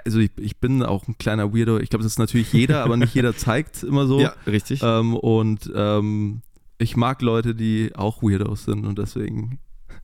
also 0.04 0.18
ich, 0.18 0.32
ich 0.38 0.58
bin 0.58 0.82
auch 0.82 1.06
ein 1.08 1.18
kleiner 1.18 1.54
Weirdo. 1.54 1.78
Ich 1.78 1.90
glaube, 1.90 2.02
das 2.02 2.12
ist 2.12 2.18
natürlich 2.18 2.52
jeder, 2.52 2.84
aber 2.84 2.96
nicht 2.96 3.14
jeder 3.14 3.36
zeigt 3.36 3.82
immer 3.82 4.06
so. 4.06 4.20
ja, 4.20 4.34
richtig. 4.46 4.82
Ähm, 4.82 5.14
und 5.14 5.70
ähm, 5.74 6.42
ich 6.78 6.96
mag 6.96 7.22
Leute, 7.22 7.54
die 7.54 7.92
auch 7.94 8.22
Weirdos 8.22 8.64
sind 8.64 8.86
und 8.86 8.98
deswegen 8.98 9.58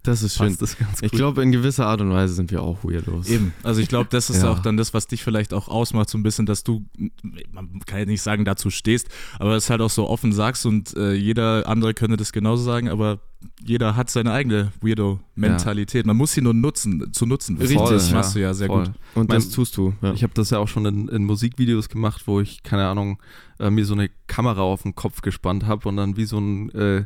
Das 0.07 0.23
ist 0.23 0.37
schön. 0.37 0.57
das 0.59 0.79
ganz 0.79 1.03
Ich 1.03 1.11
glaube, 1.11 1.43
in 1.43 1.53
gewisser 1.53 1.87
Art 1.87 2.01
und 2.01 2.11
Weise 2.11 2.33
sind 2.35 2.51
wir 2.51 2.63
auch 2.63 2.83
Weirdos. 2.85 3.29
Eben. 3.29 3.53
Also 3.63 3.81
ich 3.81 3.89
glaube, 3.89 4.09
das 4.11 4.31
ist 4.31 4.43
Ja. 4.43 4.51
auch 4.51 4.61
dann 4.61 4.77
das, 4.77 4.95
was 4.95 5.07
dich 5.07 5.23
vielleicht 5.23 5.53
auch 5.53 5.69
ausmacht, 5.69 6.09
so 6.09 6.17
ein 6.17 6.23
bisschen, 6.23 6.47
dass 6.47 6.65
du, 6.65 6.85
man 7.53 7.81
kann 7.87 7.99
ja 7.99 8.05
nicht 8.07 8.23
sagen, 8.23 8.45
dazu 8.45 8.71
stehst, 8.71 9.09
aber 9.39 9.55
es 9.57 9.69
halt 9.69 9.81
auch 9.81 9.91
so 9.91 10.09
offen 10.09 10.33
sagst 10.33 10.65
und 10.65 10.97
äh, 10.97 11.13
jeder 11.13 11.69
andere 11.69 11.93
könnte 11.93 12.17
das 12.17 12.33
genauso 12.33 12.63
sagen, 12.63 12.89
aber 12.89 13.19
jeder 13.63 13.97
hat 13.97 14.09
seine 14.11 14.33
eigene 14.33 14.73
Weirdo-Mentalität. 14.81 16.07
Man 16.07 16.17
muss 16.17 16.33
sie 16.33 16.41
nur 16.41 16.55
nutzen, 16.55 17.13
zu 17.13 17.27
nutzen. 17.27 17.57
Richtig, 17.59 17.79
das 17.81 18.11
machst 18.13 18.35
du 18.35 18.41
ja 18.41 18.55
sehr 18.55 18.67
voll. 18.69 18.85
gut. 18.87 18.95
Und 19.15 19.29
Mein- 19.29 19.37
das 19.39 19.51
tust 19.51 19.77
du. 19.77 19.93
Ja. 20.03 20.13
Ich 20.13 20.23
habe 20.23 20.33
das 20.35 20.51
ja 20.51 20.59
auch 20.59 20.69
schon 20.69 20.87
in, 20.87 21.09
in 21.09 21.25
Musikvideos 21.25 21.89
gemacht, 21.89 22.23
wo 22.27 22.41
ich, 22.41 22.63
keine 22.63 22.87
Ahnung, 22.89 23.19
äh, 23.59 23.71
mir 23.71 23.85
so 23.85 23.95
eine 23.95 24.11
Kamera 24.27 24.63
auf 24.63 24.83
den 24.83 24.95
Kopf 24.95 25.21
gespannt 25.21 25.67
habe 25.67 25.89
und 25.89 25.97
dann 25.97 26.17
wie 26.17 26.25
so 26.25 26.39
ein, 26.39 26.71
äh, 26.71 27.05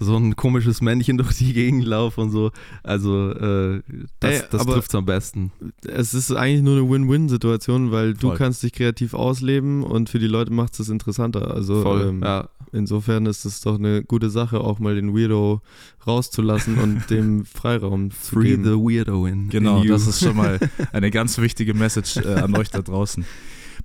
so 0.00 0.16
ein 0.16 0.36
komisches 0.36 0.80
Männchen 0.80 1.18
durch 1.18 1.34
die 1.36 1.52
Gegend 1.52 1.84
laufe 1.84 2.20
und 2.20 2.30
so. 2.30 2.50
Also 2.82 3.30
äh, 3.32 3.82
das, 4.20 4.40
Ey, 4.40 4.42
das 4.50 4.66
trifft 4.66 4.90
es 4.90 4.94
am 4.94 5.04
besten. 5.06 5.52
es 5.86 6.14
ist 6.14 6.32
eigentlich 6.32 6.62
nur 6.62 6.76
eine 6.78 6.88
Win-Win-Situation, 6.90 7.90
weil 7.90 8.14
du 8.14 8.28
Voll. 8.28 8.36
kannst 8.36 8.62
dich 8.62 8.72
kreativ 8.72 9.14
ausleben 9.14 9.82
und 9.82 10.08
für 10.08 10.18
die 10.18 10.26
Leute 10.28 10.52
macht 10.52 10.78
es 10.78 10.88
interessanter. 10.88 11.52
Also 11.54 11.84
ähm, 12.00 12.22
ja. 12.22 12.48
insofern 12.72 13.26
ist 13.26 13.44
es 13.44 13.60
doch 13.60 13.78
eine 13.78 14.02
gute 14.04 14.30
Sache, 14.30 14.60
auch 14.60 14.78
mal 14.78 14.94
den 14.94 15.14
Weirdo 15.16 15.60
rauszulassen 16.06 16.78
und 16.78 17.02
dem 17.10 17.44
Freiraum 17.44 18.10
zu 18.10 18.36
Free 18.36 18.50
geben. 18.50 18.64
the 18.64 18.70
weirdo 18.70 19.26
in, 19.26 19.48
Genau, 19.48 19.78
in 19.78 19.84
you. 19.88 19.92
das 19.92 20.06
ist 20.06 20.20
schon 20.22 20.36
mal 20.36 20.58
eine 20.92 21.10
ganz 21.10 21.38
wichtige 21.38 21.74
Message 21.74 22.16
äh, 22.18 22.34
an 22.34 22.54
euch 22.56 22.70
da 22.70 22.82
draußen. 22.82 23.24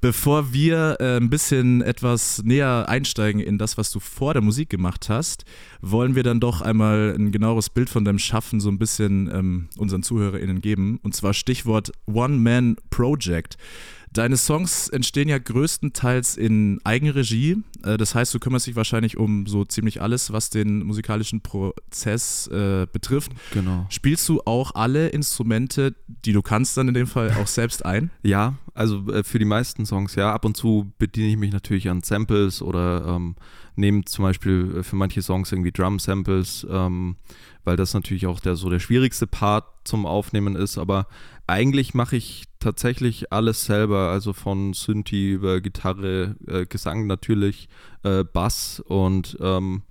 Bevor 0.04 0.52
wir 0.52 0.98
äh, 1.00 1.16
ein 1.16 1.30
bisschen 1.30 1.82
etwas 1.82 2.44
näher 2.44 2.90
einsteigen 2.90 3.40
in 3.40 3.58
das, 3.58 3.78
was 3.78 3.90
du 3.90 4.02
vor 4.02 4.34
der 4.34 4.44
Musik 4.44 4.70
gemacht 4.70 5.08
hast, 5.08 5.46
wollen 5.82 6.14
wir 6.14 6.24
dann 6.24 6.42
doch 6.42 6.60
einmal 6.60 7.16
ein 7.18 7.32
genaueres 7.32 7.70
Bild 7.70 7.90
von 7.90 8.04
deinem 8.04 8.20
Schaffen 8.20 8.60
so 8.60 8.68
ein 8.68 8.78
bisschen 8.78 9.32
ähm, 9.34 9.70
unseren 9.78 10.04
ZuhörerInnen 10.04 10.60
geben. 10.60 11.00
Und 11.04 11.16
zwar 11.16 11.34
Stichwort 11.34 11.94
One-Man-Project. 12.06 13.56
Deine 14.14 14.38
Songs 14.38 14.90
entstehen 14.90 15.28
ja 15.28 15.40
größtenteils 15.40 16.38
in 16.38 16.80
Eigenregie. 16.84 17.58
Äh, 17.84 17.98
Das 17.98 18.14
heißt, 18.14 18.32
du 18.34 18.40
kümmerst 18.40 18.68
dich 18.68 18.76
wahrscheinlich 18.76 19.18
um 19.18 19.48
so 19.48 19.66
ziemlich 19.66 20.02
alles, 20.02 20.32
was 20.32 20.52
den 20.52 20.84
musikalischen 20.86 21.42
Prozess 21.42 22.48
äh, 22.48 22.86
betrifft. 22.92 23.32
Genau. 23.54 23.88
Spielst 23.90 24.30
du 24.30 24.42
auch 24.46 24.76
alle 24.76 25.08
Instrumente, 25.10 25.96
die 26.08 26.32
du 26.32 26.44
kannst, 26.44 26.78
dann 26.78 26.88
in 26.88 26.94
dem 26.94 27.08
Fall 27.08 27.32
auch 27.42 27.48
selbst 27.48 27.86
ein? 27.86 28.12
Ja, 28.24 28.56
also 28.74 29.06
äh, 29.12 29.24
für 29.24 29.38
die 29.38 29.46
meisten 29.46 29.86
Songs, 29.86 30.16
ja. 30.16 30.34
Ab 30.34 30.46
und 30.46 30.56
zu 30.56 30.92
bediene 30.98 31.30
ich 31.30 31.38
mich 31.38 31.52
natürlich 31.52 31.90
an 31.90 32.02
Samples 32.02 32.62
oder 32.62 33.06
ähm, 33.08 33.36
nehme 33.76 34.06
zum 34.06 34.24
Beispiel 34.24 34.78
äh, 34.78 34.84
für 34.84 34.96
manche 34.96 35.22
Songs 35.22 35.52
irgendwie 35.52 35.72
Drum-Samples, 35.72 36.68
ähm, 36.70 37.18
weil 37.64 37.76
das 37.76 37.94
natürlich 37.94 38.28
auch 38.28 38.40
der 38.40 38.56
so 38.56 38.70
der 38.70 38.80
schwierigste 38.80 39.28
Part 39.28 39.66
zum 39.84 40.06
Aufnehmen 40.06 40.56
ist. 40.56 40.78
Aber 40.78 41.08
eigentlich 41.48 41.94
mache 41.94 42.16
ich 42.16 42.46
tatsächlich 42.60 43.32
alles 43.34 43.66
selber, 43.66 44.10
also 44.10 44.34
von 44.34 44.74
Synthi 44.74 45.32
über 45.32 45.62
Gitarre, 45.62 46.36
äh, 46.48 46.66
Gesang 46.66 47.08
natürlich, 47.08 47.68
äh, 48.04 48.24
Bass 48.24 48.80
und 48.80 49.38
ähm, 49.42 49.84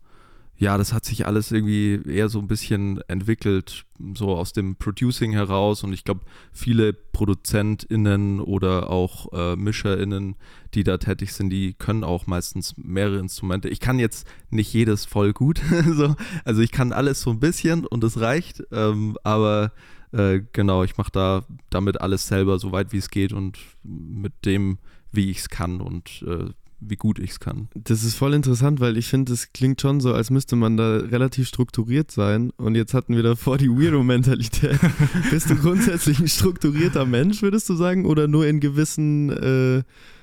ja, 0.62 0.78
das 0.78 0.92
hat 0.92 1.04
sich 1.04 1.26
alles 1.26 1.50
irgendwie 1.50 2.00
eher 2.08 2.28
so 2.28 2.38
ein 2.38 2.46
bisschen 2.46 3.00
entwickelt, 3.08 3.84
so 4.14 4.28
aus 4.28 4.52
dem 4.52 4.76
Producing 4.76 5.32
heraus. 5.32 5.82
Und 5.82 5.92
ich 5.92 6.04
glaube, 6.04 6.20
viele 6.52 6.92
ProduzentInnen 6.92 8.38
oder 8.38 8.88
auch 8.88 9.32
äh, 9.32 9.56
MischerInnen, 9.56 10.36
die 10.74 10.84
da 10.84 10.98
tätig 10.98 11.32
sind, 11.32 11.50
die 11.50 11.74
können 11.74 12.04
auch 12.04 12.28
meistens 12.28 12.76
mehrere 12.76 13.18
Instrumente. 13.18 13.68
Ich 13.70 13.80
kann 13.80 13.98
jetzt 13.98 14.24
nicht 14.50 14.72
jedes 14.72 15.04
voll 15.04 15.32
gut. 15.32 15.60
so. 15.94 16.14
Also 16.44 16.62
ich 16.62 16.70
kann 16.70 16.92
alles 16.92 17.22
so 17.22 17.30
ein 17.30 17.40
bisschen 17.40 17.84
und 17.84 18.04
es 18.04 18.20
reicht. 18.20 18.62
Ähm, 18.70 19.18
aber 19.24 19.72
äh, 20.12 20.42
genau, 20.52 20.84
ich 20.84 20.96
mache 20.96 21.10
da 21.10 21.44
damit 21.70 22.00
alles 22.00 22.28
selber, 22.28 22.60
so 22.60 22.70
weit 22.70 22.92
wie 22.92 22.98
es 22.98 23.10
geht 23.10 23.32
und 23.32 23.58
mit 23.82 24.44
dem, 24.44 24.78
wie 25.10 25.28
ich 25.28 25.38
es 25.38 25.48
kann 25.48 25.80
und 25.80 26.24
äh, 26.24 26.50
wie 26.84 26.96
gut 26.96 27.18
ich 27.18 27.30
es 27.30 27.40
kann. 27.40 27.68
Das 27.74 28.04
ist 28.04 28.14
voll 28.14 28.34
interessant, 28.34 28.80
weil 28.80 28.96
ich 28.96 29.06
finde, 29.06 29.32
es 29.32 29.52
klingt 29.52 29.80
schon 29.80 30.00
so, 30.00 30.12
als 30.12 30.30
müsste 30.30 30.56
man 30.56 30.76
da 30.76 30.96
relativ 30.96 31.48
strukturiert 31.48 32.10
sein. 32.10 32.50
Und 32.56 32.74
jetzt 32.74 32.94
hatten 32.94 33.14
wir 33.14 33.22
davor 33.22 33.58
die 33.58 33.68
Weirdo-Mentalität. 33.68 34.78
Bist 35.30 35.50
du 35.50 35.56
grundsätzlich 35.56 36.18
ein 36.18 36.28
strukturierter 36.28 37.06
Mensch, 37.06 37.42
würdest 37.42 37.68
du 37.68 37.74
sagen? 37.74 38.06
Oder 38.06 38.28
nur 38.28 38.46
in 38.46 38.60
gewissen 38.60 39.30
äh, 39.30 39.82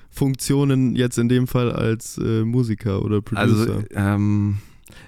Funktionen, 0.10 0.96
jetzt 0.96 1.18
in 1.18 1.30
dem 1.30 1.48
Fall 1.48 1.72
als 1.72 2.18
äh, 2.18 2.44
Musiker 2.44 3.04
oder 3.04 3.22
Producer? 3.22 3.75
Also, 3.75 3.84
ähm, 3.92 4.58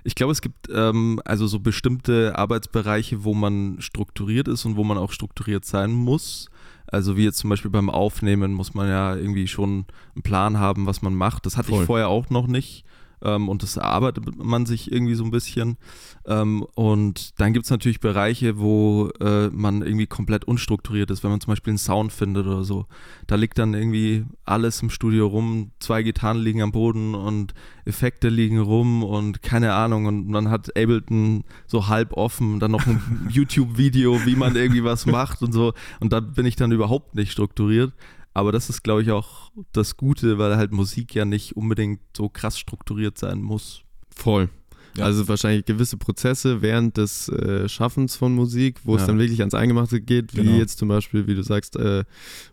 ich 0.03 0.15
glaube, 0.15 0.31
es 0.31 0.41
gibt 0.41 0.69
ähm, 0.73 1.19
also 1.25 1.47
so 1.47 1.59
bestimmte 1.59 2.37
Arbeitsbereiche, 2.37 3.23
wo 3.23 3.33
man 3.33 3.77
strukturiert 3.79 4.47
ist 4.47 4.65
und 4.65 4.75
wo 4.75 4.83
man 4.83 4.97
auch 4.97 5.11
strukturiert 5.11 5.65
sein 5.65 5.91
muss. 5.91 6.50
Also 6.91 7.15
wie 7.15 7.23
jetzt 7.23 7.37
zum 7.37 7.49
Beispiel 7.49 7.71
beim 7.71 7.89
Aufnehmen 7.89 8.53
muss 8.53 8.73
man 8.73 8.89
ja 8.89 9.15
irgendwie 9.15 9.47
schon 9.47 9.85
einen 10.13 10.23
Plan 10.23 10.59
haben, 10.59 10.85
was 10.85 11.01
man 11.01 11.15
macht. 11.15 11.45
Das 11.45 11.57
hatte 11.57 11.69
Voll. 11.69 11.81
ich 11.81 11.87
vorher 11.87 12.09
auch 12.09 12.29
noch 12.29 12.47
nicht. 12.47 12.83
Ähm, 13.23 13.49
und 13.49 13.63
das 13.63 13.77
erarbeitet 13.77 14.23
man 14.37 14.65
sich 14.65 14.91
irgendwie 14.91 15.15
so 15.15 15.23
ein 15.23 15.31
bisschen. 15.31 15.77
Ähm, 16.25 16.65
und 16.75 17.39
dann 17.39 17.53
gibt 17.53 17.65
es 17.65 17.71
natürlich 17.71 17.99
Bereiche, 17.99 18.59
wo 18.59 19.09
äh, 19.19 19.49
man 19.49 19.81
irgendwie 19.81 20.07
komplett 20.07 20.45
unstrukturiert 20.45 21.11
ist, 21.11 21.23
wenn 21.23 21.31
man 21.31 21.41
zum 21.41 21.51
Beispiel 21.51 21.71
einen 21.71 21.77
Sound 21.77 22.11
findet 22.11 22.45
oder 22.45 22.63
so. 22.63 22.85
Da 23.27 23.35
liegt 23.35 23.57
dann 23.57 23.73
irgendwie 23.73 24.25
alles 24.45 24.81
im 24.81 24.89
Studio 24.89 25.27
rum, 25.27 25.71
zwei 25.79 26.03
Gitarren 26.03 26.37
liegen 26.37 26.61
am 26.61 26.71
Boden 26.71 27.15
und 27.15 27.53
Effekte 27.85 28.29
liegen 28.29 28.59
rum 28.59 29.03
und 29.03 29.41
keine 29.41 29.73
Ahnung. 29.73 30.05
Und 30.05 30.27
man 30.27 30.49
hat 30.49 30.75
Ableton 30.75 31.43
so 31.67 31.87
halb 31.87 32.13
offen, 32.13 32.59
dann 32.59 32.71
noch 32.71 32.85
ein 32.85 33.27
YouTube-Video, 33.29 34.25
wie 34.25 34.35
man 34.35 34.55
irgendwie 34.55 34.83
was 34.83 35.05
macht 35.05 35.41
und 35.41 35.51
so. 35.51 35.73
Und 35.99 36.13
da 36.13 36.19
bin 36.19 36.45
ich 36.45 36.55
dann 36.55 36.71
überhaupt 36.71 37.15
nicht 37.15 37.31
strukturiert. 37.31 37.93
Aber 38.33 38.51
das 38.51 38.69
ist, 38.69 38.83
glaube 38.83 39.01
ich, 39.01 39.11
auch 39.11 39.51
das 39.73 39.97
Gute, 39.97 40.37
weil 40.37 40.55
halt 40.55 40.71
Musik 40.71 41.13
ja 41.15 41.25
nicht 41.25 41.57
unbedingt 41.57 41.99
so 42.15 42.29
krass 42.29 42.57
strukturiert 42.57 43.17
sein 43.17 43.41
muss. 43.41 43.81
Voll. 44.15 44.49
Ja. 44.97 45.05
Also 45.05 45.27
wahrscheinlich 45.27 45.65
gewisse 45.65 45.97
Prozesse 45.97 46.61
während 46.61 46.97
des 46.97 47.29
äh, 47.29 47.67
Schaffens 47.69 48.15
von 48.17 48.33
Musik, 48.35 48.79
wo 48.83 48.95
es 48.95 49.01
Ja. 49.01 49.07
dann 49.07 49.19
wirklich 49.19 49.39
ans 49.39 49.53
Eingemachte 49.53 50.01
geht, 50.01 50.33
wie 50.35 50.43
Genau. 50.43 50.57
jetzt 50.57 50.77
zum 50.79 50.89
Beispiel, 50.89 51.27
wie 51.27 51.35
du 51.35 51.43
sagst, 51.43 51.75
äh, 51.77 52.03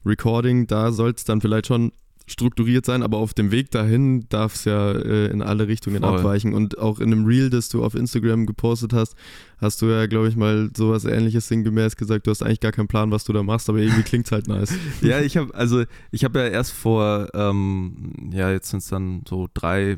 Recording, 0.06 0.66
da 0.68 0.92
soll 0.92 1.10
es 1.16 1.24
dann 1.24 1.40
vielleicht 1.40 1.66
schon 1.66 1.92
strukturiert 2.30 2.84
sein, 2.84 3.02
aber 3.02 3.18
auf 3.18 3.34
dem 3.34 3.50
Weg 3.50 3.70
dahin 3.70 4.28
darf 4.28 4.54
es 4.54 4.64
ja 4.64 4.92
äh, 4.92 5.30
in 5.30 5.42
alle 5.42 5.68
Richtungen 5.68 6.02
Voll. 6.02 6.18
abweichen. 6.18 6.54
Und 6.54 6.78
auch 6.78 7.00
in 7.00 7.12
einem 7.12 7.26
Reel, 7.26 7.50
das 7.50 7.68
du 7.68 7.84
auf 7.84 7.94
Instagram 7.94 8.46
gepostet 8.46 8.92
hast, 8.92 9.14
hast 9.58 9.82
du 9.82 9.86
ja, 9.86 10.06
glaube 10.06 10.28
ich, 10.28 10.36
mal 10.36 10.70
sowas 10.76 11.04
ähnliches 11.04 11.48
sinngemäß 11.48 11.96
gesagt, 11.96 12.26
du 12.26 12.30
hast 12.30 12.42
eigentlich 12.42 12.60
gar 12.60 12.72
keinen 12.72 12.88
Plan, 12.88 13.10
was 13.10 13.24
du 13.24 13.32
da 13.32 13.42
machst, 13.42 13.68
aber 13.68 13.78
irgendwie 13.78 14.02
klingt 14.02 14.30
halt 14.30 14.48
nice. 14.48 14.74
ja, 15.00 15.20
ich 15.20 15.36
habe 15.36 15.54
also 15.54 15.84
ich 16.10 16.24
habe 16.24 16.38
ja 16.38 16.46
erst 16.46 16.72
vor, 16.72 17.28
ähm, 17.34 18.30
ja, 18.32 18.50
jetzt 18.50 18.70
sind 18.70 18.80
es 18.80 18.88
dann 18.88 19.22
so 19.28 19.48
drei, 19.52 19.96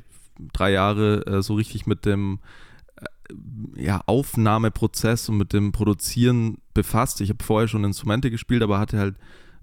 drei 0.52 0.72
Jahre 0.72 1.26
äh, 1.26 1.42
so 1.42 1.54
richtig 1.54 1.86
mit 1.86 2.06
dem 2.06 2.38
äh, 2.96 3.82
ja, 3.82 4.02
Aufnahmeprozess 4.06 5.28
und 5.28 5.36
mit 5.36 5.52
dem 5.52 5.72
Produzieren 5.72 6.58
befasst. 6.74 7.20
Ich 7.20 7.28
habe 7.28 7.42
vorher 7.44 7.68
schon 7.68 7.84
Instrumente 7.84 8.30
gespielt, 8.30 8.62
aber 8.62 8.78
hatte 8.78 8.98
halt 8.98 9.16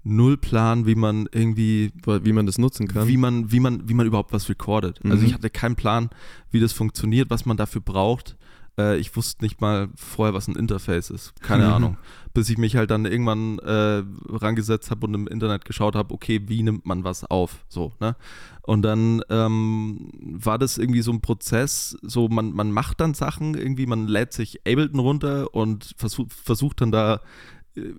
null 0.08 0.36
Plan, 0.36 0.86
wie 0.86 0.94
man 0.94 1.28
irgendwie 1.32 1.92
Wie 2.04 2.32
man 2.32 2.46
das 2.46 2.58
nutzen 2.58 2.88
kann. 2.88 3.06
wie 3.08 3.16
man, 3.16 3.52
wie 3.52 3.60
man, 3.60 3.88
wie 3.88 3.94
man 3.94 4.06
überhaupt 4.06 4.32
was 4.32 4.48
recordet. 4.48 5.00
Also 5.04 5.18
Mhm. 5.18 5.24
ich 5.26 5.34
hatte 5.34 5.50
keinen 5.50 5.76
Plan, 5.76 6.10
wie 6.50 6.60
das 6.60 6.72
funktioniert, 6.72 7.30
was 7.30 7.46
man 7.46 7.56
dafür 7.56 7.80
braucht. 7.80 8.36
Äh, 8.78 8.98
ich 8.98 9.14
wusste 9.16 9.44
nicht 9.44 9.60
mal 9.60 9.88
vorher, 9.96 10.34
was 10.34 10.46
ein 10.48 10.54
Interface 10.56 11.10
ist. 11.10 11.32
Keine 11.42 11.66
Mhm. 11.66 11.72
Ahnung. 11.72 11.96
Bis 12.34 12.48
ich 12.50 12.58
mich 12.58 12.76
halt 12.76 12.90
dann 12.90 13.04
irgendwann 13.06 13.58
äh, 13.58 14.02
rangesetzt 14.28 14.90
habe 14.92 15.06
und 15.06 15.14
im 15.14 15.26
Internet 15.26 15.64
geschaut 15.64 15.96
habe, 15.96 16.14
okay, 16.14 16.40
wie 16.46 16.62
nimmt 16.62 16.86
man 16.86 17.02
was 17.02 17.24
auf? 17.24 17.64
So, 17.68 17.92
ne? 18.00 18.14
Und 18.62 18.82
dann 18.82 19.22
ähm, 19.30 20.10
war 20.20 20.58
das 20.58 20.78
irgendwie 20.78 21.00
so 21.00 21.10
ein 21.10 21.20
Prozess, 21.22 21.96
so 22.02 22.28
man, 22.28 22.52
man 22.52 22.70
macht 22.70 23.00
dann 23.00 23.14
Sachen 23.14 23.54
irgendwie, 23.56 23.86
man 23.86 24.06
lädt 24.06 24.32
sich 24.34 24.60
Ableton 24.66 25.00
runter 25.00 25.54
und 25.54 25.94
versuch, 25.96 26.26
versucht 26.30 26.80
dann 26.82 26.92
da 26.92 27.20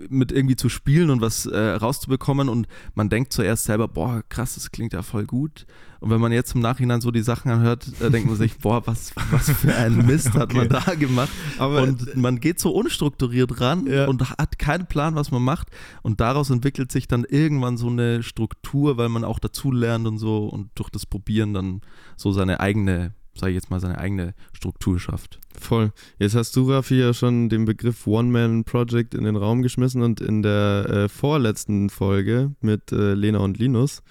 mit 0.09 0.31
irgendwie 0.31 0.55
zu 0.55 0.69
spielen 0.69 1.09
und 1.09 1.21
was 1.21 1.45
äh, 1.45 1.57
rauszubekommen 1.57 2.50
und 2.50 2.67
man 2.95 3.09
denkt 3.09 3.33
zuerst 3.33 3.65
selber, 3.65 3.88
boah, 3.88 4.24
krass, 4.29 4.55
das 4.55 4.71
klingt 4.71 4.93
ja 4.93 5.01
voll 5.01 5.25
gut. 5.25 5.65
Und 6.01 6.12
wenn 6.12 6.21
man 6.21 6.31
jetzt 6.31 6.55
im 6.55 6.62
Nachhinein 6.62 7.01
so 7.01 7.12
die 7.12 7.21
Sachen 7.21 7.51
anhört, 7.51 7.88
äh, 8.01 8.09
denkt 8.09 8.29
man 8.29 8.38
sich, 8.38 8.57
boah, 8.59 8.86
was, 8.88 9.13
was 9.31 9.50
für 9.51 9.75
ein 9.75 10.05
Mist 10.05 10.33
hat 10.33 10.53
man 10.53 10.69
da 10.69 10.79
gemacht. 10.95 11.29
Aber 11.57 11.81
und 11.83 12.15
man 12.15 12.39
geht 12.39 12.59
so 12.59 12.71
unstrukturiert 12.71 13.59
ran 13.59 13.86
Ja. 13.86 14.07
und 14.07 14.29
hat 14.29 14.57
keinen 14.59 14.86
Plan, 14.88 15.15
was 15.15 15.31
man 15.31 15.43
macht. 15.43 15.67
Und 16.01 16.21
daraus 16.21 16.50
entwickelt 16.50 16.91
sich 16.91 17.07
dann 17.07 17.25
irgendwann 17.25 17.75
so 17.77 17.88
eine 17.88 18.24
Struktur, 18.24 18.98
weil 18.98 19.09
man 19.09 19.25
auch 19.25 19.39
dazu 19.39 19.71
lernt 19.71 20.07
und 20.07 20.19
so 20.19 20.45
und 20.48 20.69
durch 20.75 20.89
das 20.89 21.05
Probieren 21.05 21.53
dann 21.53 21.81
so 22.15 22.31
seine 22.31 22.62
eigene 22.62 23.13
sage 23.39 23.51
ich 23.51 23.55
jetzt 23.55 23.69
mal, 23.69 23.79
seine 23.79 23.98
eigene 23.98 24.34
Struktur 24.53 25.00
schafft. 25.00 25.39
Voll. 25.58 25.91
Jetzt 26.17 26.36
hast 26.36 26.55
du, 26.55 26.72
Raffi, 26.72 27.00
ja 27.00 27.13
schon 27.13 27.50
den 27.50 27.65
Begriff 27.65 28.08
One-Man-Project 28.08 29.13
in 29.13 29.24
den 29.24 29.36
Raum 29.36 29.62
geschmissen 29.62 30.01
und 30.01 30.22
in 30.22 30.41
der 30.41 30.86
äh, 30.89 31.10
vorletzten 31.10 31.89
Folge 31.89 32.53
mit 32.62 32.91
äh, 32.91 33.13
Lena 33.13 33.39
und 33.39 33.58
Linus 33.58 34.01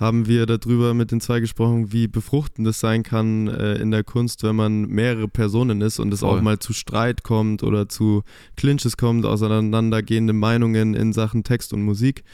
haben 0.00 0.26
wir 0.26 0.46
darüber 0.46 0.94
mit 0.94 1.12
den 1.12 1.20
zwei 1.20 1.40
gesprochen, 1.40 1.92
wie 1.92 2.08
befruchtend 2.08 2.66
es 2.66 2.80
sein 2.80 3.02
kann 3.02 3.48
äh, 3.48 3.74
in 3.74 3.90
der 3.90 4.02
Kunst, 4.02 4.42
wenn 4.42 4.56
man 4.56 4.86
mehrere 4.86 5.28
Personen 5.28 5.82
ist 5.82 5.98
und 5.98 6.12
es 6.14 6.20
Voll. 6.20 6.38
auch 6.38 6.42
mal 6.42 6.58
zu 6.58 6.72
Streit 6.72 7.22
kommt 7.22 7.62
oder 7.62 7.86
zu 7.86 8.22
Clinches 8.56 8.96
kommt, 8.96 9.26
auseinandergehende 9.26 10.32
Meinungen 10.32 10.94
in 10.94 11.12
Sachen 11.12 11.44
Text 11.44 11.74
und 11.74 11.82
Musik. 11.82 12.24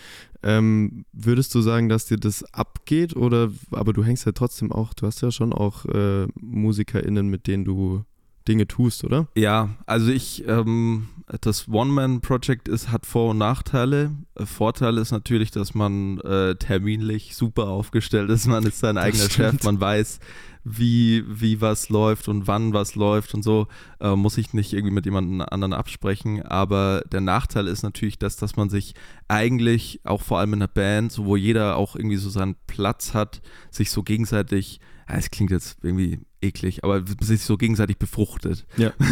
Ähm, 0.44 1.06
würdest 1.12 1.52
du 1.56 1.60
sagen, 1.60 1.88
dass 1.88 2.06
dir 2.06 2.18
das 2.18 2.44
abgeht 2.54 3.16
oder, 3.16 3.50
aber 3.72 3.92
du 3.92 4.04
hängst 4.04 4.26
ja 4.26 4.32
trotzdem 4.32 4.70
auch, 4.70 4.94
du 4.94 5.04
hast 5.04 5.20
ja 5.22 5.32
schon 5.32 5.52
auch 5.52 5.86
äh, 5.86 6.28
MusikerInnen, 6.40 7.28
mit 7.28 7.48
denen 7.48 7.64
du 7.64 8.04
Dinge 8.46 8.66
tust, 8.66 9.04
oder? 9.04 9.28
Ja, 9.36 9.70
also 9.86 10.10
ich, 10.10 10.46
ähm, 10.46 11.08
das 11.40 11.68
One-Man-Project 11.68 12.68
ist, 12.68 12.90
hat 12.90 13.04
Vor- 13.04 13.30
und 13.30 13.38
Nachteile. 13.38 14.12
Vorteil 14.36 14.98
ist 14.98 15.10
natürlich, 15.10 15.50
dass 15.50 15.74
man 15.74 16.20
äh, 16.20 16.54
terminlich 16.54 17.34
super 17.34 17.68
aufgestellt 17.68 18.30
ist. 18.30 18.46
Man 18.46 18.64
ist 18.64 18.78
sein 18.78 18.96
eigener 18.96 19.28
Chef, 19.28 19.62
man 19.64 19.80
weiß, 19.80 20.20
wie, 20.62 21.24
wie 21.26 21.60
was 21.60 21.88
läuft 21.88 22.28
und 22.28 22.46
wann 22.46 22.72
was 22.72 22.94
läuft 22.94 23.34
und 23.34 23.42
so. 23.42 23.66
Äh, 24.00 24.14
muss 24.14 24.38
ich 24.38 24.52
nicht 24.52 24.72
irgendwie 24.72 24.94
mit 24.94 25.04
jemandem 25.04 25.40
anderen 25.40 25.72
absprechen. 25.72 26.42
Aber 26.42 27.02
der 27.10 27.20
Nachteil 27.20 27.66
ist 27.66 27.82
natürlich, 27.82 28.18
dass, 28.18 28.36
dass 28.36 28.56
man 28.56 28.68
sich 28.68 28.94
eigentlich, 29.28 30.00
auch 30.04 30.22
vor 30.22 30.38
allem 30.38 30.54
in 30.54 30.62
einer 30.62 30.68
Band, 30.68 31.10
so 31.12 31.24
wo 31.24 31.36
jeder 31.36 31.76
auch 31.76 31.96
irgendwie 31.96 32.16
so 32.16 32.30
seinen 32.30 32.56
Platz 32.66 33.14
hat, 33.14 33.42
sich 33.70 33.90
so 33.90 34.02
gegenseitig, 34.02 34.80
es 35.08 35.30
klingt 35.30 35.50
jetzt 35.50 35.78
irgendwie 35.82 36.20
eklig, 36.46 36.84
aber 36.84 37.02
sich 37.20 37.42
so 37.42 37.56
gegenseitig 37.56 37.98
befruchtet. 37.98 38.66
Ja. 38.76 38.92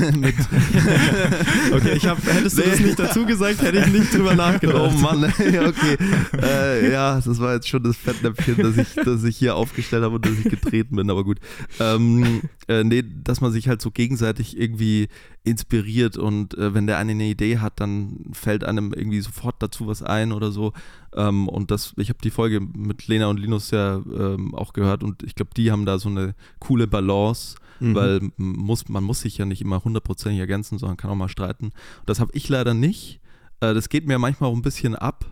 Okay, 1.72 1.94
ich 1.96 2.06
hab, 2.06 2.24
hättest 2.24 2.58
du 2.58 2.62
das 2.62 2.80
nicht 2.80 2.98
dazu 2.98 3.26
gesagt, 3.26 3.62
hätte 3.62 3.78
ich 3.78 3.86
nicht 3.86 4.14
drüber 4.14 4.34
nachgedacht. 4.36 4.92
Oh 4.94 4.98
Mann, 4.98 5.32
ja, 5.52 5.66
okay. 5.66 5.96
Äh, 6.40 6.92
ja, 6.92 7.20
das 7.20 7.38
war 7.40 7.54
jetzt 7.54 7.68
schon 7.68 7.82
das 7.82 7.96
Fettnäpfchen, 7.96 8.56
das 8.58 8.76
ich, 8.76 8.94
das 8.94 9.24
ich 9.24 9.36
hier 9.36 9.56
aufgestellt 9.56 10.04
habe 10.04 10.16
und 10.16 10.26
dass 10.26 10.32
ich 10.32 10.44
getreten 10.44 10.96
bin, 10.96 11.10
aber 11.10 11.24
gut. 11.24 11.38
Ähm, 11.80 12.42
äh, 12.68 12.84
nee, 12.84 13.02
dass 13.02 13.40
man 13.40 13.52
sich 13.52 13.68
halt 13.68 13.82
so 13.82 13.90
gegenseitig 13.90 14.58
irgendwie 14.58 15.08
inspiriert 15.42 16.16
und 16.16 16.56
äh, 16.56 16.74
wenn 16.74 16.86
der 16.86 16.98
eine 16.98 17.12
eine 17.12 17.24
Idee 17.24 17.58
hat, 17.58 17.80
dann 17.80 18.24
fällt 18.32 18.64
einem 18.64 18.92
irgendwie 18.92 19.20
sofort 19.20 19.56
dazu 19.58 19.86
was 19.86 20.02
ein 20.02 20.32
oder 20.32 20.50
so. 20.50 20.72
Ähm, 21.14 21.48
und 21.48 21.70
das, 21.70 21.92
ich 21.96 22.08
habe 22.08 22.18
die 22.22 22.30
Folge 22.30 22.60
mit 22.60 23.06
Lena 23.06 23.26
und 23.28 23.38
Linus 23.38 23.70
ja 23.70 23.96
ähm, 23.96 24.54
auch 24.54 24.72
gehört 24.72 25.02
und 25.04 25.22
ich 25.22 25.34
glaube, 25.34 25.52
die 25.56 25.70
haben 25.70 25.86
da 25.86 25.98
so 25.98 26.08
eine 26.08 26.34
coole 26.60 26.86
Balance, 26.86 27.56
Mhm. 27.80 27.94
weil 27.96 28.20
muss, 28.36 28.88
man 28.88 29.02
muss 29.02 29.20
sich 29.22 29.36
ja 29.36 29.44
nicht 29.46 29.60
immer 29.60 29.82
hundertprozentig 29.82 30.38
ergänzen, 30.38 30.78
sondern 30.78 30.96
kann 30.96 31.10
auch 31.10 31.16
mal 31.16 31.28
streiten. 31.28 31.72
Das 32.06 32.20
habe 32.20 32.30
ich 32.32 32.48
leider 32.48 32.72
nicht. 32.72 33.20
Äh, 33.58 33.74
das 33.74 33.88
geht 33.88 34.06
mir 34.06 34.16
manchmal 34.20 34.48
auch 34.50 34.54
ein 34.54 34.62
bisschen 34.62 34.94
ab. 34.94 35.26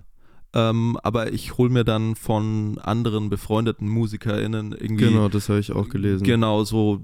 Ähm, 0.55 0.99
aber 1.05 1.33
ich 1.33 1.57
hole 1.57 1.71
mir 1.71 1.85
dann 1.85 2.15
von 2.17 2.79
anderen 2.79 3.31
befreundeten 3.31 3.89
MusikerInnen 3.89 4.73
irgendwie 4.73 5.07
Genau, 5.07 5.29
das 5.29 5.49
habe 5.49 5.61
ich 5.61 5.73
auch 5.73 5.89
gelesen. 5.89 6.25
Genau, 6.25 6.65
so, 6.65 7.01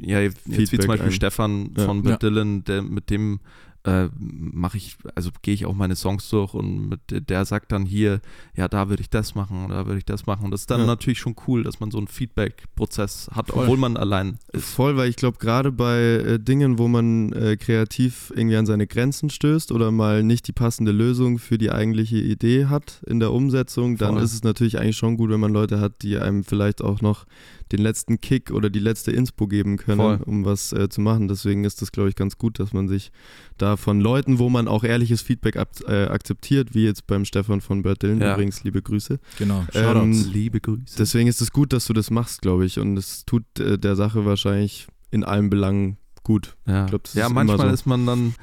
ja, 0.00 0.20
jetzt 0.20 0.40
wie 0.46 0.64
zum 0.64 0.86
Beispiel 0.86 1.08
ein. 1.08 1.12
Stefan 1.12 1.74
Ja. 1.76 1.84
von 1.84 1.96
Ja. 2.04 2.10
Bad 2.12 2.22
Dylan, 2.22 2.62
der, 2.64 2.82
mit 2.82 3.10
dem 3.10 3.40
äh, 3.84 4.08
mache 4.16 4.76
ich, 4.76 4.96
also 5.16 5.30
gehe 5.42 5.54
ich 5.54 5.66
auch 5.66 5.74
meine 5.74 5.96
Songs 5.96 6.28
durch 6.30 6.54
und 6.54 6.88
mit, 6.88 7.00
der- 7.28 7.44
sagt 7.44 7.72
dann 7.72 7.84
hier, 7.84 8.20
ja, 8.56 8.68
da 8.68 8.88
würde 8.88 9.00
ich 9.02 9.10
das 9.10 9.34
machen, 9.34 9.66
da 9.68 9.86
würde 9.86 9.98
ich 9.98 10.04
das 10.04 10.26
machen. 10.26 10.44
Und 10.44 10.50
das 10.52 10.60
ist 10.62 10.70
dann 10.70 10.80
Ja. 10.82 10.86
natürlich 10.86 11.18
schon 11.18 11.34
cool, 11.48 11.64
dass 11.64 11.80
man 11.80 11.90
so 11.90 11.98
einen 11.98 12.06
Feedback-Prozess 12.06 13.30
hat, 13.34 13.48
Voll. 13.50 13.62
obwohl 13.64 13.76
man 13.78 13.96
allein 13.96 14.38
ist. 14.52 14.66
Voll, 14.70 14.96
weil 14.96 15.08
ich 15.08 15.16
glaube, 15.16 15.38
gerade 15.38 15.72
bei 15.72 15.98
äh, 16.00 16.38
Dingen, 16.38 16.78
wo 16.78 16.88
man 16.88 17.32
äh, 17.32 17.56
kreativ 17.56 18.32
irgendwie 18.36 18.56
an 18.56 18.66
seine 18.66 18.86
Grenzen 18.86 19.30
stößt 19.30 19.72
oder 19.72 19.90
mal 19.90 20.22
nicht 20.22 20.46
die 20.48 20.52
passende 20.52 20.92
Lösung 20.92 21.38
für 21.38 21.58
die 21.58 21.70
eigentliche 21.70 22.18
Idee 22.18 22.66
hat 22.66 23.02
in 23.06 23.18
der 23.20 23.32
Umsetzung, 23.32 23.96
dann 23.96 24.14
Voll. 24.14 24.22
ist 24.22 24.34
es 24.34 24.44
natürlich 24.44 24.78
eigentlich 24.78 24.96
schon 24.96 25.16
gut, 25.16 25.30
wenn 25.30 25.40
man 25.40 25.52
Leute 25.52 25.80
hat, 25.80 26.02
die 26.02 26.18
einem 26.18 26.44
vielleicht 26.44 26.82
auch 26.82 27.00
noch 27.00 27.24
den 27.72 27.80
letzten 27.80 28.20
Kick 28.20 28.50
oder 28.50 28.70
die 28.70 28.78
letzte 28.78 29.10
Inspo 29.10 29.46
geben 29.46 29.76
können, 29.78 29.98
Voll. 30.00 30.20
um 30.24 30.44
was 30.44 30.72
äh, 30.72 30.88
zu 30.88 31.00
machen. 31.00 31.26
Deswegen 31.28 31.64
ist 31.64 31.82
das, 31.82 31.90
glaube 31.92 32.08
ich, 32.08 32.14
ganz 32.14 32.38
gut, 32.38 32.58
dass 32.60 32.72
man 32.72 32.86
sich 32.88 33.10
da 33.58 33.76
von 33.76 34.00
Leuten, 34.00 34.38
wo 34.38 34.48
man 34.48 34.68
auch 34.68 34.84
ehrliches 34.84 35.22
Feedback 35.22 35.56
ab, 35.56 35.70
äh, 35.88 36.04
akzeptiert, 36.04 36.74
wie 36.74 36.84
jetzt 36.84 37.06
beim 37.06 37.24
Stefan 37.24 37.60
von 37.60 37.82
Bert 37.82 38.02
Dylan, 38.02 38.20
Ja. 38.20 38.34
übrigens, 38.34 38.62
liebe 38.64 38.82
Grüße. 38.82 39.18
Genau. 39.38 39.64
Ähm. 39.74 40.12
Liebe 40.32 40.60
Grüße. 40.60 40.96
Deswegen 40.98 41.28
ist 41.28 41.40
es 41.40 41.50
gut, 41.52 41.72
dass 41.72 41.86
du 41.86 41.92
das 41.92 42.10
machst, 42.10 42.42
glaube 42.42 42.64
ich. 42.66 42.78
Und 42.78 42.96
es 42.96 43.24
tut 43.24 43.44
äh, 43.58 43.78
der 43.78 43.96
Sache 43.96 44.24
wahrscheinlich 44.24 44.86
in 45.10 45.24
allen 45.24 45.50
Belangen 45.50 45.96
gut. 46.22 46.56
Ja, 46.66 46.84
Ich 46.84 46.90
glaub, 46.90 47.04
das 47.04 47.14
ja 47.14 47.24
ist 47.24 47.30
immer 47.30 47.44
manchmal 47.44 47.68
so. 47.68 47.74
ist 47.74 47.86
man 47.86 48.06
dann, 48.06 48.34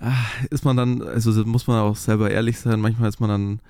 ah, 0.00 0.12
ist 0.50 0.64
man 0.64 0.76
dann, 0.76 1.02
also 1.02 1.32
das 1.32 1.46
muss 1.46 1.66
man 1.66 1.78
auch 1.80 1.96
selber 1.96 2.30
ehrlich 2.30 2.58
sein, 2.58 2.80
manchmal 2.80 3.08
ist 3.08 3.20
man 3.20 3.30
dann 3.30 3.60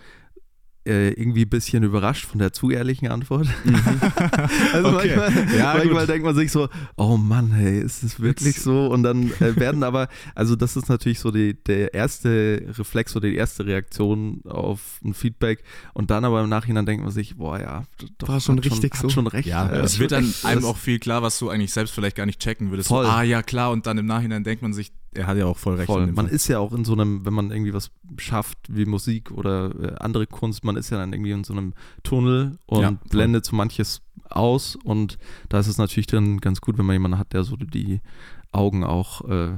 äh, 0.89 1.11
irgendwie 1.11 1.43
ein 1.43 1.49
bisschen 1.49 1.83
überrascht 1.85 2.25
von 2.27 2.39
der 2.39 2.53
zu 2.53 2.71
ehrlichen 2.71 3.09
Antwort. 3.09 3.47
also 4.73 4.89
Okay. 4.97 5.15
manchmal, 5.17 5.57
Ja, 5.59 5.75
manchmal 5.77 6.07
denkt 6.07 6.25
man 6.25 6.35
sich 6.35 6.51
so, 6.51 6.69
oh 6.97 7.17
Mann, 7.17 7.53
hey, 7.53 7.81
ist 7.81 8.03
es 8.03 8.21
wirklich 8.21 8.55
Jetzt- 8.57 8.65
so? 8.65 8.87
Und 8.89 9.03
dann 9.03 9.31
äh, 9.41 9.57
werden 9.57 9.83
aber, 9.83 10.09
also 10.35 10.57
das 10.57 10.77
ist 10.77 10.89
natürlich 10.89 11.21
so 11.21 11.31
die, 11.31 11.55
der 11.65 11.95
erste 11.95 12.63
Reflex 12.79 13.15
oder 13.17 13.29
die 13.29 13.37
erste 13.37 13.67
Reaktion 13.67 14.43
auf 14.47 15.01
ein 15.05 15.15
Feedback 15.15 15.63
und 15.95 16.11
dann 16.11 16.25
aber 16.25 16.43
im 16.43 16.49
Nachhinein 16.49 16.87
denkt 16.87 17.03
man 17.05 17.13
sich, 17.13 17.37
boah 17.37 17.61
ja, 17.61 17.85
doch, 18.19 18.29
War 18.29 18.41
schon 18.41 18.57
hat 18.59 18.65
richtig 18.65 18.93
hat 18.95 19.01
so. 19.03 19.09
schon 19.09 19.27
recht. 19.27 19.49
Ja, 19.49 19.69
äh, 19.69 19.81
es 19.81 19.99
wird 19.99 20.13
dann 20.13 20.33
einem 20.43 20.61
das- 20.63 20.65
auch 20.65 20.77
viel 20.77 20.99
klar, 20.99 21.23
was 21.23 21.39
du 21.39 21.49
eigentlich 21.51 21.73
selbst 21.73 21.95
vielleicht 21.95 22.17
gar 22.17 22.27
nicht 22.27 22.41
checken 22.41 22.71
würdest. 22.71 22.89
Voll. 22.89 23.05
So, 23.05 23.11
ah 23.11 23.23
ja, 23.23 23.43
klar, 23.43 23.71
und 23.71 23.87
dann 23.87 23.99
im 23.99 24.07
Nachhinein 24.07 24.45
denkt 24.45 24.63
man 24.63 24.73
sich, 24.73 24.93
er 25.15 25.27
hat 25.27 25.37
ja 25.37 25.47
auch 25.47 25.57
voll 25.57 25.77
recht. 25.77 25.87
Voll. 25.87 26.07
Man 26.07 26.27
Fall. 26.27 26.35
ist 26.35 26.49
ja 26.49 26.59
auch 26.59 26.73
in 26.73 26.85
so 26.85 26.93
einem, 26.93 27.25
wenn 27.25 27.33
man 27.33 27.51
irgendwie 27.51 27.75
was 27.75 27.91
schafft, 28.19 28.59
wie 28.69 28.85
Musik 28.85 29.31
oder 29.31 29.75
äh, 29.81 29.95
andere 29.99 30.27
Kunst, 30.27 30.65
man 30.65 30.77
ist 30.77 30.91
ja 30.91 30.99
dann 30.99 31.13
irgendwie 31.13 31.33
in 31.33 31.45
so 31.45 31.53
einem 31.53 31.75
Tunnel 32.03 32.59
und 32.67 32.83
Ja, 32.83 32.91
blendet 33.11 33.45
so 33.45 33.57
manches 33.57 34.03
aus 34.31 34.77
und 34.77 35.19
da 35.49 35.59
ist 35.59 35.67
es 35.69 35.79
natürlich 35.79 36.07
dann 36.07 36.39
ganz 36.41 36.61
gut, 36.61 36.79
wenn 36.79 36.87
man 36.87 36.95
jemanden 36.95 37.19
hat, 37.19 37.33
der 37.33 37.45
so 37.45 37.57
die 37.57 38.01
Augen 38.53 38.85
auch, 38.85 39.29
äh, 39.29 39.53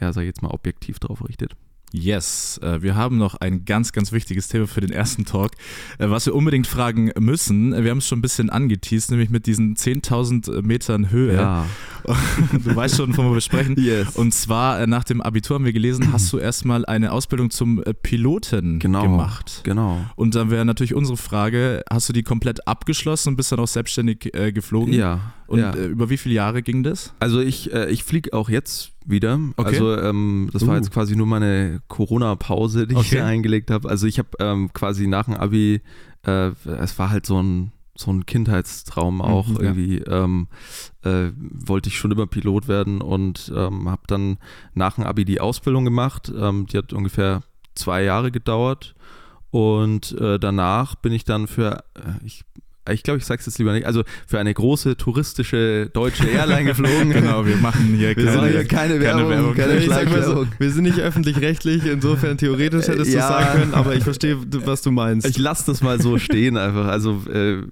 ja, 0.00 0.12
sag 0.12 0.22
ich 0.22 0.28
jetzt 0.28 0.42
mal, 0.42 0.50
objektiv 0.50 0.98
drauf 0.98 1.26
richtet. 1.28 1.56
Yes, 1.92 2.58
äh, 2.62 2.80
wir 2.82 2.94
haben 2.96 3.18
noch 3.18 3.34
ein 3.36 3.64
ganz, 3.64 3.92
ganz 3.92 4.12
wichtiges 4.12 4.48
Thema 4.48 4.66
für 4.66 4.80
den 4.80 4.90
ersten 4.92 5.24
Talk, 5.24 5.52
äh, 5.98 6.08
was 6.08 6.26
wir 6.26 6.34
unbedingt 6.34 6.66
fragen 6.66 7.12
müssen. 7.18 7.72
Wir 7.72 7.90
haben 7.90 7.98
es 7.98 8.08
schon 8.08 8.18
ein 8.18 8.22
bisschen 8.22 8.50
angeteased, 8.50 9.10
nämlich 9.10 9.28
mit 9.30 9.46
diesen 9.46 9.76
10.000 9.76 10.62
Metern 10.62 11.10
Höhe. 11.10 11.34
Ja. 11.34 11.66
Du 12.52 12.74
weißt 12.74 12.96
schon, 12.96 13.10
wovon 13.16 13.32
wir 13.32 13.40
sprechen. 13.40 13.76
Yes. 13.78 14.16
Und 14.16 14.34
zwar 14.34 14.80
äh, 14.80 14.86
nach 14.88 15.04
dem 15.04 15.20
Abitur 15.20 15.54
haben 15.54 15.64
wir 15.64 15.72
gelesen, 15.72 16.12
hast 16.12 16.32
du 16.32 16.38
erstmal 16.38 16.84
eine 16.84 17.12
Ausbildung 17.12 17.50
zum 17.50 17.80
äh, 17.84 17.94
Piloten 17.94 18.80
Genau. 18.80 19.02
gemacht. 19.02 19.60
genau. 19.62 20.00
Und 20.16 20.34
dann 20.34 20.50
wäre 20.50 20.64
natürlich 20.64 20.94
unsere 20.94 21.16
Frage, 21.16 21.84
hast 21.88 22.08
du 22.08 22.12
die 22.12 22.24
komplett 22.24 22.66
abgeschlossen 22.66 23.28
und 23.28 23.36
bist 23.36 23.52
dann 23.52 23.60
auch 23.60 23.68
selbstständig 23.68 24.34
äh, 24.34 24.50
geflogen? 24.50 24.92
Ja. 24.92 25.32
Und 25.46 25.60
ja. 25.60 25.72
äh, 25.74 25.86
über 25.86 26.10
wie 26.10 26.16
viele 26.16 26.34
Jahre 26.34 26.62
ging 26.62 26.82
das? 26.82 27.14
Also 27.20 27.40
ich, 27.40 27.72
äh, 27.72 27.88
ich 27.90 28.02
fliege 28.02 28.32
auch 28.32 28.48
jetzt 28.48 28.90
wieder. 29.06 29.38
Okay. 29.56 29.68
Also 29.68 29.96
ähm, 29.98 30.50
das 30.52 30.66
war 30.66 30.74
Uh. 30.74 30.76
jetzt 30.78 30.90
quasi 30.90 31.16
nur 31.16 31.26
meine 31.26 31.80
Corona-Pause, 31.88 32.86
die 32.86 32.94
ich 32.94 32.98
Okay. 33.00 33.08
hier 33.10 33.26
eingelegt 33.26 33.70
habe. 33.70 33.88
Also 33.88 34.06
ich 34.06 34.18
habe 34.18 34.28
ähm, 34.38 34.72
quasi 34.72 35.06
nach 35.06 35.24
dem 35.26 35.34
Abi, 35.34 35.80
äh, 36.26 36.50
es 36.78 36.98
war 36.98 37.10
halt 37.10 37.26
so 37.26 37.42
ein 37.42 37.72
so 37.94 38.10
ein 38.10 38.24
Kindheitstraum 38.24 39.20
auch 39.20 39.48
Mhm, 39.48 39.54
ja. 39.56 39.60
irgendwie. 39.62 39.98
Ähm, 39.98 40.48
äh, 41.04 41.30
wollte 41.36 41.90
ich 41.90 41.98
schon 41.98 42.10
immer 42.10 42.26
Pilot 42.26 42.66
werden 42.66 43.02
und 43.02 43.52
ähm, 43.54 43.88
habe 43.90 44.02
dann 44.06 44.38
nach 44.74 44.94
dem 44.94 45.04
Abi 45.04 45.26
die 45.26 45.40
Ausbildung 45.40 45.84
gemacht. 45.84 46.32
Ähm, 46.34 46.66
die 46.66 46.78
hat 46.78 46.94
ungefähr 46.94 47.42
zwei 47.74 48.02
Jahre 48.02 48.30
gedauert. 48.32 48.94
Und 49.50 50.12
äh, 50.18 50.38
danach 50.38 50.94
bin 50.94 51.12
ich 51.12 51.24
dann 51.24 51.46
für, 51.46 51.84
äh, 51.94 52.24
ich 52.24 52.44
ich 52.90 53.02
glaube, 53.04 53.18
ich 53.18 53.24
sage 53.24 53.38
es 53.40 53.46
jetzt 53.46 53.58
lieber 53.58 53.72
nicht, 53.72 53.86
also 53.86 54.02
für 54.26 54.38
eine 54.40 54.52
große 54.52 54.96
touristische 54.96 55.88
deutsche 55.92 56.26
Airline 56.28 56.64
geflogen. 56.64 57.10
Genau, 57.12 57.46
wir 57.46 57.56
machen 57.56 57.94
hier 57.94 58.16
Wir 58.16 58.24
keine, 58.26 58.48
hier 58.48 58.64
keine 58.64 59.00
Werbung, 59.00 59.28
Werbung. 59.30 59.54
keine 59.54 59.74
mal 59.74 59.80
so, 59.80 59.86
Schleichwerbung. 59.86 60.48
wir 60.58 60.70
sind 60.70 60.82
nicht 60.84 60.98
öffentlich-rechtlich, 60.98 61.86
insofern 61.86 62.38
theoretisch 62.38 62.88
hättest 62.88 63.12
du 63.12 63.16
Ja. 63.16 63.28
sagen 63.28 63.60
können, 63.60 63.74
aber 63.74 63.94
ich 63.94 64.02
verstehe, 64.02 64.36
du- 64.36 64.66
was 64.66 64.82
du 64.82 64.90
meinst. 64.90 65.26
Ich 65.28 65.38
lasse 65.38 65.66
das 65.66 65.80
mal 65.82 66.00
so 66.00 66.18
stehen 66.18 66.56
einfach. 66.56 66.86
Also 66.86 67.22
äh, 67.32 67.62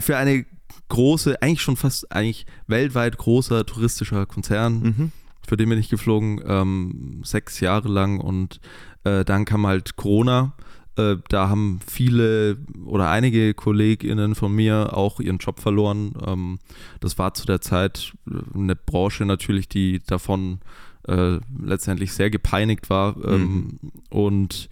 für 0.00 0.16
eine 0.16 0.46
große, 0.88 1.40
eigentlich 1.42 1.62
schon 1.62 1.76
fast 1.76 2.10
eigentlich 2.12 2.46
weltweit 2.66 3.16
großer 3.18 3.66
touristischer 3.66 4.26
Konzern, 4.26 4.80
mhm. 4.80 5.12
für 5.46 5.56
den 5.56 5.68
bin 5.68 5.78
ich 5.78 5.88
geflogen, 5.88 6.40
ähm, 6.46 7.20
sechs 7.24 7.60
Jahre 7.60 7.88
lang 7.88 8.20
und 8.20 8.60
äh, 9.04 9.24
dann 9.24 9.44
kam 9.44 9.66
halt 9.66 9.96
Corona. 9.96 10.54
Äh, 10.96 11.16
da 11.28 11.48
haben 11.48 11.80
viele 11.86 12.56
oder 12.84 13.10
einige 13.10 13.54
KollegInnen 13.54 14.34
von 14.34 14.52
mir 14.52 14.96
auch 14.96 15.20
ihren 15.20 15.38
Job 15.38 15.60
verloren. 15.60 16.12
Ähm, 16.26 16.58
das 17.00 17.18
war 17.18 17.34
zu 17.34 17.46
der 17.46 17.60
Zeit 17.60 18.12
äh, 18.30 18.34
eine 18.54 18.76
Branche 18.76 19.24
natürlich, 19.24 19.68
die 19.68 20.00
davon 20.06 20.60
äh, 21.06 21.38
letztendlich 21.62 22.12
sehr 22.12 22.30
gepeinigt 22.30 22.90
war. 22.90 23.16
Ähm, 23.24 23.78
Und 24.10 24.68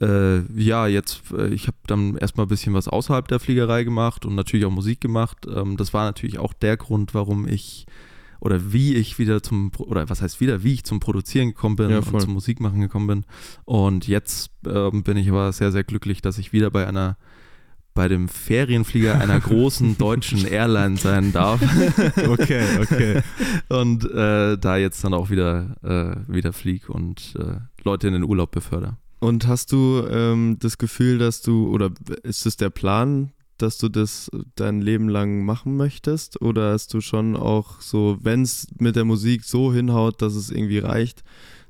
äh, 0.00 0.40
ja, 0.60 0.86
jetzt, 0.86 1.22
äh, 1.32 1.48
ich 1.48 1.66
habe 1.66 1.76
dann 1.86 2.16
erstmal 2.16 2.46
ein 2.46 2.50
bisschen 2.50 2.74
was 2.74 2.88
außerhalb 2.88 3.26
der 3.26 3.40
Fliegerei 3.40 3.84
gemacht 3.84 4.24
und 4.24 4.34
natürlich 4.34 4.64
auch 4.64 4.70
Musik 4.70 5.00
gemacht. 5.00 5.46
Ähm, 5.52 5.76
das 5.76 5.92
war 5.92 6.04
natürlich 6.04 6.38
auch 6.38 6.52
der 6.52 6.76
Grund, 6.76 7.14
warum 7.14 7.48
ich 7.48 7.86
oder 8.40 8.72
wie 8.72 8.94
ich 8.94 9.18
wieder 9.18 9.42
zum, 9.42 9.70
oder 9.78 10.08
was 10.08 10.22
heißt 10.22 10.40
wieder, 10.40 10.62
wie 10.62 10.74
ich 10.74 10.84
zum 10.84 11.00
Produzieren 11.00 11.48
gekommen 11.48 11.76
bin 11.76 11.90
Ja, 11.90 11.98
und 11.98 12.20
zum 12.20 12.32
Musikmachen 12.32 12.80
gekommen 12.80 13.06
bin. 13.06 13.24
Und 13.64 14.06
jetzt 14.06 14.50
ähm, 14.66 15.02
bin 15.02 15.16
ich 15.16 15.28
aber 15.28 15.52
sehr, 15.52 15.72
sehr 15.72 15.84
glücklich, 15.84 16.22
dass 16.22 16.38
ich 16.38 16.52
wieder 16.52 16.70
bei 16.70 16.86
einer, 16.86 17.16
bei 17.94 18.08
dem 18.08 18.28
Ferienflieger 18.28 19.20
einer 19.20 19.40
großen 19.40 19.98
deutschen 19.98 20.46
Airline 20.46 20.96
sein 20.96 21.32
darf 21.32 21.60
Okay, 22.28 22.62
okay. 22.80 23.22
und 23.68 24.04
äh, 24.10 24.56
da 24.56 24.76
jetzt 24.76 25.02
dann 25.02 25.14
auch 25.14 25.30
wieder, 25.30 25.76
äh, 25.82 26.32
wieder 26.32 26.52
flieg 26.52 26.88
und 26.88 27.34
äh, 27.38 27.56
Leute 27.84 28.06
in 28.06 28.14
den 28.14 28.24
Urlaub 28.24 28.50
befördere. 28.50 28.96
Und 29.20 29.48
hast 29.48 29.72
du 29.72 30.06
ähm, 30.08 30.58
das 30.60 30.78
Gefühl, 30.78 31.18
dass 31.18 31.42
du, 31.42 31.68
oder 31.68 31.90
ist 32.22 32.46
es 32.46 32.56
der 32.56 32.70
Plan, 32.70 33.32
dass 33.62 33.78
du 33.78 33.88
das 33.88 34.30
dein 34.54 34.80
Leben 34.80 35.08
lang 35.08 35.44
machen 35.44 35.76
möchtest? 35.76 36.40
Oder 36.40 36.72
hast 36.72 36.94
du 36.94 37.00
schon 37.00 37.36
auch 37.36 37.80
so, 37.80 38.18
wenn 38.20 38.42
es 38.42 38.68
mit 38.78 38.96
der 38.96 39.04
Musik 39.04 39.44
so 39.44 39.72
hinhaut, 39.72 40.22
dass 40.22 40.34
es 40.34 40.50
irgendwie 40.50 40.78
reicht, 40.78 41.22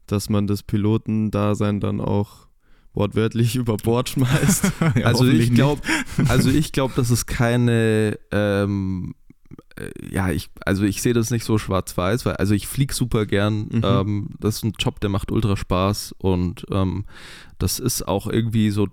dass 0.07 0.29
man 0.29 0.47
das 0.47 0.63
Pilotendasein 0.63 1.81
dann 1.81 2.01
auch 2.01 2.49
wortwörtlich 2.95 3.57
über 3.57 3.77
Bord 3.77 4.09
schmeißt? 4.11 4.73
Ja, 4.97 5.07
also 5.07 5.27
ich 5.27 5.55
glaube, 5.55 5.83
also 6.29 6.51
ich 6.51 6.73
glaube, 6.73 6.95
dass 6.97 7.11
es 7.11 7.27
keine, 7.27 8.19
ähm, 8.31 9.15
äh, 9.77 9.91
ja, 10.11 10.31
ich, 10.31 10.51
also 10.65 10.85
ich 10.85 11.03
sehe 11.03 11.15
das 11.15 11.31
nicht 11.31 11.45
so 11.45 11.59
schwarz-weiß, 11.59 12.27
weil 12.27 12.37
also 12.37 12.55
ich 12.55 12.67
fliege 12.67 12.95
super 12.95 13.27
gern. 13.27 13.69
Mhm. 13.71 13.81
Ähm, 13.85 14.29
das 14.41 14.57
ist 14.57 14.65
ein 14.65 14.73
Job, 14.79 15.01
der 15.01 15.11
macht 15.11 15.31
ultra 15.31 15.57
Spaß 15.57 16.15
und 16.19 16.67
ähm, 16.71 17.05
das 17.59 17.79
ist 17.79 18.07
auch 18.07 18.27
irgendwie 18.27 18.71
so, 18.71 18.89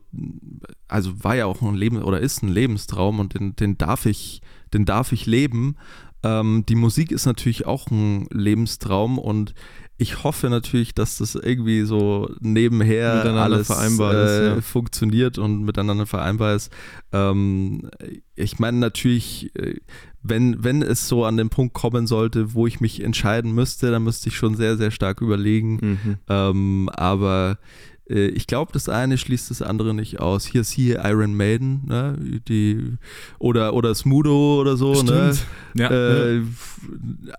also 0.88 1.24
war 1.24 1.36
ja 1.36 1.46
auch 1.46 1.62
ein 1.62 1.76
Leben 1.76 2.02
oder 2.02 2.20
ist 2.20 2.44
ein 2.44 2.50
Lebenstraum 2.50 3.20
und 3.20 3.34
den, 3.34 3.56
den 3.56 3.78
darf 3.78 4.06
ich, 4.06 4.42
den 4.74 4.86
darf 4.86 5.12
ich 5.12 5.26
leben. 5.26 5.76
Ähm, 6.24 6.66
die 6.68 6.76
Musik 6.76 7.12
ist 7.12 7.26
natürlich 7.26 7.68
auch 7.68 7.92
ein 7.92 8.28
Lebenstraum 8.32 9.20
und 9.20 9.54
ich 9.98 10.24
hoffe 10.24 10.50
natürlich, 10.50 10.94
dass 10.94 11.20
das 11.20 11.36
irgendwie 11.36 11.84
so 11.84 12.30
nebenher 12.42 13.24
alles 13.24 13.68
vereinbar 13.68 14.14
äh, 14.14 14.58
ist, 14.58 14.66
funktioniert 14.66 15.38
und 15.38 15.64
miteinander 15.64 16.06
vereinbar 16.06 16.56
ist. 16.56 16.72
Ähm, 17.14 17.90
ich 18.36 18.60
meine 18.60 18.78
natürlich, 18.78 19.56
äh, 19.56 19.76
wenn, 20.22 20.64
wenn 20.64 20.82
es 20.82 21.08
so 21.08 21.24
an 21.24 21.38
den 21.38 21.50
Punkt 21.50 21.74
kommen 21.74 22.08
sollte, 22.08 22.54
wo 22.54 22.68
ich 22.68 22.82
mich 22.82 23.02
entscheiden 23.04 23.54
müsste, 23.54 23.92
dann 23.92 24.04
müsste 24.04 24.30
ich 24.30 24.36
schon 24.36 24.56
sehr, 24.56 24.76
sehr 24.76 24.92
stark 24.92 25.22
überlegen. 25.22 25.80
Mhm. 25.82 26.18
Ähm, 26.28 26.90
aber 26.94 27.58
ich 28.08 28.46
glaube, 28.48 28.72
das 28.72 28.88
eine 28.88 29.18
schließt 29.18 29.50
das 29.50 29.62
andere 29.62 29.94
nicht 29.94 30.20
aus. 30.20 30.46
Hier 30.46 30.64
siehe 30.64 31.02
Iron 31.04 31.36
Maiden, 31.36 31.82
ne? 31.88 32.18
Die, 32.48 32.98
oder, 33.40 33.74
oder 33.74 33.96
Smudo 33.96 34.60
oder 34.62 34.78
so, 34.78 34.94
ne? 35.02 35.34
Stimmt. 35.34 35.46
Ja, 35.74 35.90
Äh, 35.92 36.42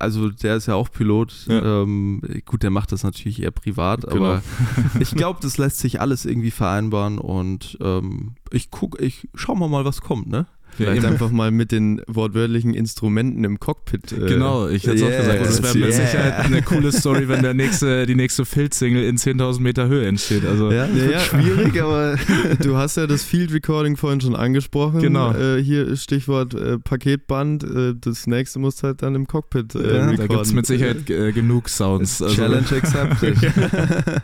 also 0.01 0.29
der 0.31 0.57
ist 0.57 0.67
ja 0.67 0.75
auch 0.75 0.91
Pilot. 0.91 1.47
Ja. 1.49 1.83
Ähm, 1.83 2.21
gut, 2.45 2.63
der 2.65 2.71
macht 2.71 2.91
das 2.93 3.03
natürlich 3.05 3.43
eher 3.43 3.51
privat, 3.53 4.03
Genau. 4.03 4.17
aber 4.17 4.43
ich 5.01 5.13
glaube, 5.13 5.39
das 5.41 5.57
lässt 5.59 5.79
sich 5.79 6.01
alles 6.01 6.25
irgendwie 6.25 6.51
vereinbaren 6.51 7.19
und 7.19 7.79
ähm, 7.81 8.35
ich 8.51 8.71
guck, 8.71 9.01
ich 9.01 9.29
schau 9.35 9.55
mal 9.55 9.69
mal, 9.69 9.85
was 9.85 10.01
kommt, 10.01 10.27
ne? 10.29 10.47
Vielleicht 10.77 11.03
eben. 11.05 11.13
einfach 11.13 11.31
mal 11.31 11.51
mit 11.51 11.73
den 11.73 12.03
wortwörtlichen 12.07 12.75
Instrumenten 12.75 13.45
im 13.45 13.59
Cockpit. 13.59 14.13
Äh, 14.13 14.27
Genau, 14.27 14.69
ich 14.69 14.87
hätte 14.87 14.97
es 14.97 15.01
yes, 15.01 15.13
auch 15.15 15.19
gesagt, 15.19 15.41
das 15.41 15.63
wäre 15.63 15.75
mit 15.75 15.89
yeah. 15.95 16.07
Sicherheit 16.07 16.35
eine 16.45 16.63
coole 16.63 16.93
Story, 16.93 17.29
wenn 17.29 17.43
der 17.43 17.55
nächste, 17.55 18.07
die 18.07 18.15
nächste 18.15 18.45
Filz-Single 18.45 19.05
in 19.05 19.17
10.000 19.17 19.61
Meter 19.61 19.89
Höhe 19.89 20.07
entsteht. 20.07 20.45
Also, 20.45 20.71
Ja, 20.71 20.87
Ja, 20.87 21.11
ja. 21.13 21.21
schwierig, 21.21 21.81
aber 21.81 22.17
Du 22.63 22.77
hast 22.77 22.97
ja 22.97 23.07
das 23.07 23.23
Field 23.25 23.53
Recording 23.53 23.97
vorhin 23.97 24.21
schon 24.21 24.37
angesprochen. 24.37 25.01
Genau. 25.01 25.33
Äh, 25.33 25.63
hier 25.63 25.97
Stichwort 25.97 26.55
äh, 26.55 26.79
Paketband. 26.79 27.65
Äh, 27.65 27.95
das 28.01 28.27
nächste 28.27 28.59
musst 28.59 28.83
du 28.83 28.89
halt 28.89 29.03
dann 29.03 29.15
im 29.15 29.27
Cockpit 29.27 29.75
äh, 29.75 29.97
Ja, 29.97 30.13
da 30.13 30.27
gibt 30.27 30.43
es 30.43 30.53
mit 30.53 30.67
Sicherheit 30.67 31.09
äh, 31.09 31.33
genug 31.33 31.69
Sounds. 31.69 32.21
Also, 32.21 32.35
Challenge 32.35 32.67
accepted. 32.71 33.37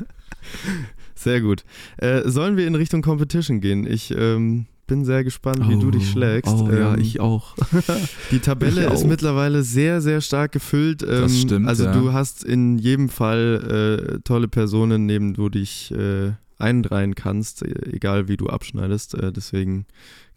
Sehr 1.15 1.41
gut. 1.41 1.65
Äh, 1.99 2.29
sollen 2.29 2.57
wir 2.57 2.67
in 2.67 2.75
Richtung 2.75 3.03
Competition 3.03 3.61
gehen? 3.61 3.87
Ich 3.87 4.13
ähm, 4.17 4.67
bin 4.93 5.05
sehr 5.07 5.25
gespannt, 5.25 5.67
wie 5.71 5.79
du 5.79 5.91
dich 5.91 6.11
schlägst. 6.11 6.53
Oh 6.53 6.69
ja, 6.71 6.93
Ähm, 6.95 7.01
ich 7.01 7.19
auch. 7.19 7.55
Die 8.31 8.41
Tabelle 8.41 8.87
Ich 8.87 8.93
ist 8.93 9.05
auch. 9.05 9.09
mittlerweile 9.09 9.63
sehr, 9.63 10.03
sehr 10.03 10.21
stark 10.21 10.53
gefüllt. 10.53 11.03
Ähm, 11.03 11.09
Das 11.23 11.41
stimmt, 11.41 11.67
Also 11.67 11.85
ja. 11.85 11.93
du 11.93 12.13
hast 12.13 12.45
in 12.45 12.77
jedem 12.79 13.09
Fall 13.09 14.17
äh, 14.17 14.19
tolle 14.25 14.49
Personen, 14.49 15.07
neben 15.07 15.33
du 15.33 15.49
dich 15.49 15.93
äh, 15.93 16.33
einreihen 16.59 17.15
kannst, 17.15 17.63
äh, 17.63 17.73
egal 17.91 18.29
wie 18.29 18.37
du 18.37 18.49
abschneidest. 18.49 19.15
Äh, 19.15 19.33
deswegen 19.33 19.87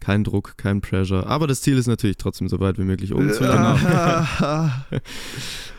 kein 0.00 0.24
Druck, 0.24 0.54
kein 0.56 0.80
Pressure. 0.80 1.26
Aber 1.26 1.46
das 1.46 1.60
Ziel 1.60 1.76
ist 1.76 1.86
natürlich 1.86 2.16
trotzdem 2.16 2.48
so 2.48 2.58
weit 2.58 2.78
wie 2.78 2.84
möglich 2.84 3.12
oben 3.14 3.30
zu 3.32 3.44
landen. 3.44 3.84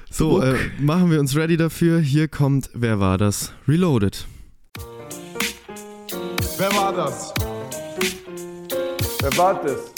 So, 0.10 0.42
äh, 0.42 0.56
machen 0.80 1.12
wir 1.12 1.20
uns 1.20 1.36
ready 1.36 1.58
dafür. 1.58 2.00
Hier 2.00 2.28
kommt 2.28 2.70
Wer 2.74 3.00
war 3.00 3.18
das? 3.18 3.52
Reloaded. 3.68 4.26
Wer 6.58 6.72
war 6.74 6.94
das? 6.96 7.34
Wer 9.30 9.38
war 9.38 9.62
das? 9.62 9.92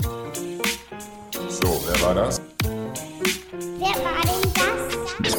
So, 1.62 1.84
wer 1.86 2.02
war 2.02 2.16
das? 2.16 2.42
Wer 2.64 3.96
war 4.04 4.22
denn 4.24 4.54
das? 4.56 5.36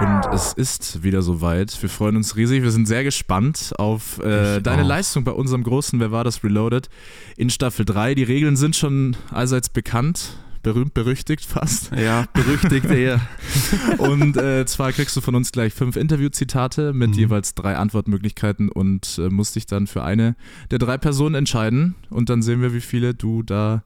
Und 0.00 0.32
es 0.32 0.52
ist 0.52 1.02
wieder 1.02 1.22
soweit. 1.22 1.76
Wir 1.82 1.88
freuen 1.88 2.14
uns 2.14 2.36
riesig. 2.36 2.62
Wir 2.62 2.70
sind 2.70 2.86
sehr 2.86 3.02
gespannt 3.02 3.72
auf 3.78 4.20
äh, 4.20 4.60
deine 4.60 4.82
auch. 4.82 4.86
Leistung 4.86 5.24
bei 5.24 5.32
unserem 5.32 5.64
großen 5.64 5.98
Wer 5.98 6.12
war 6.12 6.22
das 6.22 6.44
Reloaded 6.44 6.88
in 7.36 7.50
Staffel 7.50 7.84
3. 7.84 8.14
Die 8.14 8.22
Regeln 8.22 8.54
sind 8.54 8.76
schon 8.76 9.16
allseits 9.32 9.68
bekannt. 9.68 10.36
Berühmt, 10.64 10.94
berüchtigt 10.94 11.44
fast. 11.44 11.92
Ja, 11.96 12.24
berüchtigt 12.32 12.86
eher. 12.86 13.20
Und 13.98 14.36
äh, 14.36 14.66
zwar 14.66 14.90
kriegst 14.92 15.14
du 15.16 15.20
von 15.20 15.34
uns 15.36 15.52
gleich 15.52 15.72
fünf 15.72 15.94
Interviewzitate 15.96 16.92
mit 16.92 17.10
Mhm. 17.10 17.14
jeweils 17.18 17.54
drei 17.54 17.76
Antwortmöglichkeiten 17.76 18.68
und 18.70 19.18
äh, 19.22 19.28
musst 19.28 19.54
dich 19.56 19.66
dann 19.66 19.86
für 19.86 20.02
eine 20.02 20.34
der 20.72 20.78
drei 20.80 20.98
Personen 20.98 21.34
entscheiden. 21.36 21.94
Und 22.10 22.30
dann 22.30 22.42
sehen 22.42 22.60
wir, 22.62 22.74
wie 22.74 22.80
viele 22.80 23.14
du 23.14 23.42
da 23.44 23.84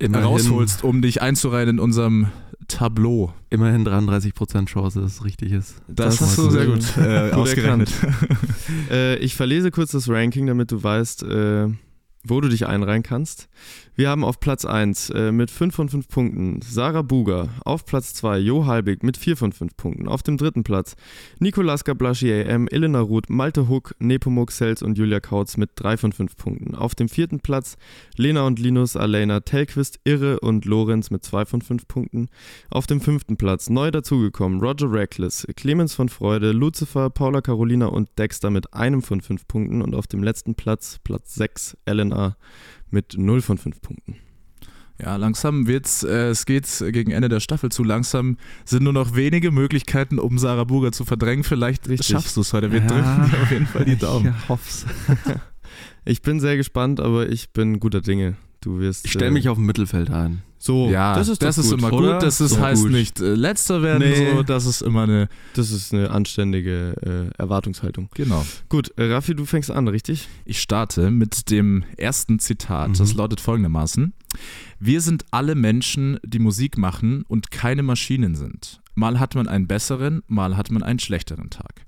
rausholst, 0.00 0.84
um 0.84 1.02
dich 1.02 1.20
einzureihen 1.22 1.70
in 1.70 1.78
unserem 1.80 2.28
Tableau. 2.68 3.32
Immerhin 3.50 3.86
33% 3.86 4.66
Chance, 4.66 5.00
dass 5.00 5.12
es 5.14 5.24
richtig 5.24 5.52
ist. 5.52 5.76
Das, 5.88 6.18
Das 6.18 6.20
hast 6.28 6.38
du 6.38 6.50
sehr 6.50 6.66
gut. 6.66 6.76
gut, 6.94 7.04
äh, 7.04 7.30
Gut 7.30 7.38
ausgerechnet. 7.38 7.90
Äh, 8.90 9.16
ich 9.16 9.34
verlese 9.34 9.70
kurz 9.70 9.92
das 9.92 10.08
Ranking, 10.08 10.46
damit 10.46 10.70
du 10.70 10.82
weißt, 10.82 11.22
äh, 11.22 11.68
wo 12.24 12.40
du 12.40 12.48
dich 12.48 12.66
einreihen 12.66 13.02
kannst. 13.02 13.48
Wir 13.98 14.10
haben 14.10 14.22
auf 14.22 14.38
Platz 14.38 14.64
1 14.64 15.10
äh, 15.10 15.32
mit 15.32 15.50
5 15.50 15.74
von 15.74 15.88
5 15.88 16.06
Punkten 16.06 16.62
Sarah 16.62 17.02
Buger. 17.02 17.48
Auf 17.64 17.84
Platz 17.84 18.14
2 18.14 18.38
Jo 18.38 18.64
Halbig 18.64 19.02
mit 19.02 19.16
4 19.16 19.36
von 19.36 19.50
5 19.50 19.76
Punkten. 19.76 20.06
Auf 20.06 20.22
dem 20.22 20.36
dritten 20.36 20.62
Platz 20.62 20.94
Nikolaska 21.40 21.94
Blaschier 21.94 22.46
M, 22.46 22.68
Elena 22.68 23.00
Ruth, 23.00 23.28
Malte 23.28 23.68
Huck, 23.68 23.96
Nepomuk 23.98 24.52
Sels 24.52 24.82
und 24.82 24.96
Julia 24.98 25.18
Kautz 25.18 25.56
mit 25.56 25.70
3 25.74 25.96
von 25.96 26.12
5 26.12 26.36
Punkten. 26.36 26.76
Auf 26.76 26.94
dem 26.94 27.08
vierten 27.08 27.40
Platz 27.40 27.76
Lena 28.16 28.46
und 28.46 28.60
Linus, 28.60 28.94
Alena 28.94 29.40
Telquist, 29.40 29.98
Irre 30.04 30.38
und 30.38 30.64
Lorenz 30.64 31.10
mit 31.10 31.24
2 31.24 31.46
von 31.46 31.60
5 31.60 31.88
Punkten. 31.88 32.28
Auf 32.70 32.86
dem 32.86 33.00
fünften 33.00 33.36
Platz 33.36 33.68
neu 33.68 33.90
dazugekommen 33.90 34.60
Roger 34.60 34.92
Reckless, 34.92 35.44
Clemens 35.56 35.96
von 35.96 36.08
Freude, 36.08 36.52
Lucifer, 36.52 37.10
Paula 37.10 37.40
Carolina 37.40 37.86
und 37.86 38.16
Dexter 38.16 38.50
mit 38.50 38.74
einem 38.74 39.02
von 39.02 39.20
5 39.20 39.48
Punkten. 39.48 39.82
Und 39.82 39.96
auf 39.96 40.06
dem 40.06 40.22
letzten 40.22 40.54
Platz, 40.54 41.00
Platz 41.02 41.34
6, 41.34 41.76
Elena 41.84 42.36
mit 42.90 43.16
0 43.16 43.40
von 43.42 43.58
5 43.58 43.80
Punkten. 43.80 44.16
Ja, 45.00 45.14
langsam 45.14 45.68
wird's, 45.68 46.02
äh, 46.02 46.30
es 46.30 46.44
geht 46.44 46.66
gegen 46.92 47.12
Ende 47.12 47.28
der 47.28 47.38
Staffel 47.38 47.70
zu. 47.70 47.84
Langsam 47.84 48.36
sind 48.64 48.82
nur 48.82 48.92
noch 48.92 49.14
wenige 49.14 49.52
Möglichkeiten, 49.52 50.18
um 50.18 50.38
Sarah 50.38 50.64
Burger 50.64 50.90
zu 50.90 51.04
verdrängen. 51.04 51.44
Vielleicht 51.44 51.88
Richtig. 51.88 52.08
schaffst 52.08 52.36
du 52.36 52.40
es 52.40 52.52
heute. 52.52 52.72
Wir 52.72 52.80
Ja. 52.80 52.86
drücken 52.88 53.30
dir 53.30 53.42
auf 53.42 53.50
jeden 53.52 53.66
Fall 53.66 53.84
die 53.84 53.96
Daumen. 53.98 54.34
Ich 54.42 54.48
hoff's. 54.48 54.84
Ich 56.04 56.22
bin 56.22 56.40
sehr 56.40 56.56
gespannt, 56.56 57.00
aber 57.00 57.28
ich 57.28 57.52
bin 57.52 57.80
guter 57.80 58.00
Dinge. 58.00 58.36
Du 58.62 58.78
wirst. 58.80 59.04
Ich 59.04 59.12
stelle 59.12 59.26
äh, 59.26 59.30
mich 59.30 59.48
auf 59.50 59.58
dem 59.58 59.66
Mittelfeld 59.66 60.08
ein. 60.10 60.42
So, 60.58 60.88
Ja, 60.90 61.14
das 61.14 61.28
ist, 61.28 61.40
doch 61.42 61.54
gut, 61.54 61.72
immer 61.78 61.92
oder? 61.92 62.12
gut. 62.14 62.22
Das 62.22 62.40
ist, 62.40 62.50
So 62.54 62.60
heißt 62.60 62.82
gut. 62.82 62.90
nicht 62.92 63.20
äh, 63.20 63.34
letzter 63.34 63.82
werden, 63.82 64.00
Nee. 64.08 64.32
so, 64.34 64.42
das 64.42 64.66
ist 64.66 64.80
immer 64.82 65.04
eine. 65.04 65.28
Das 65.54 65.70
ist 65.70 65.94
eine 65.94 66.10
anständige 66.10 67.30
äh, 67.36 67.40
Erwartungshaltung. 67.40 68.08
Genau. 68.14 68.44
Gut, 68.68 68.92
äh, 68.96 69.04
Raffi, 69.12 69.34
du 69.34 69.44
fängst 69.44 69.70
an, 69.70 69.86
richtig? 69.88 70.28
Ich 70.44 70.60
starte 70.60 71.10
mit 71.10 71.50
dem 71.50 71.84
ersten 71.96 72.38
Zitat. 72.40 72.88
Mhm. 72.90 72.94
Das 72.94 73.14
lautet 73.14 73.40
folgendermaßen: 73.40 74.12
Wir 74.80 75.00
sind 75.00 75.24
alle 75.30 75.54
Menschen, 75.54 76.18
die 76.24 76.38
Musik 76.40 76.76
machen 76.76 77.22
und 77.28 77.50
keine 77.50 77.82
Maschinen 77.82 78.34
sind. 78.34 78.80
Mal 78.94 79.20
hat 79.20 79.36
man 79.36 79.46
einen 79.46 79.68
besseren, 79.68 80.22
mal 80.26 80.56
hat 80.56 80.70
man 80.72 80.82
einen 80.82 80.98
schlechteren 80.98 81.50
Tag. 81.50 81.86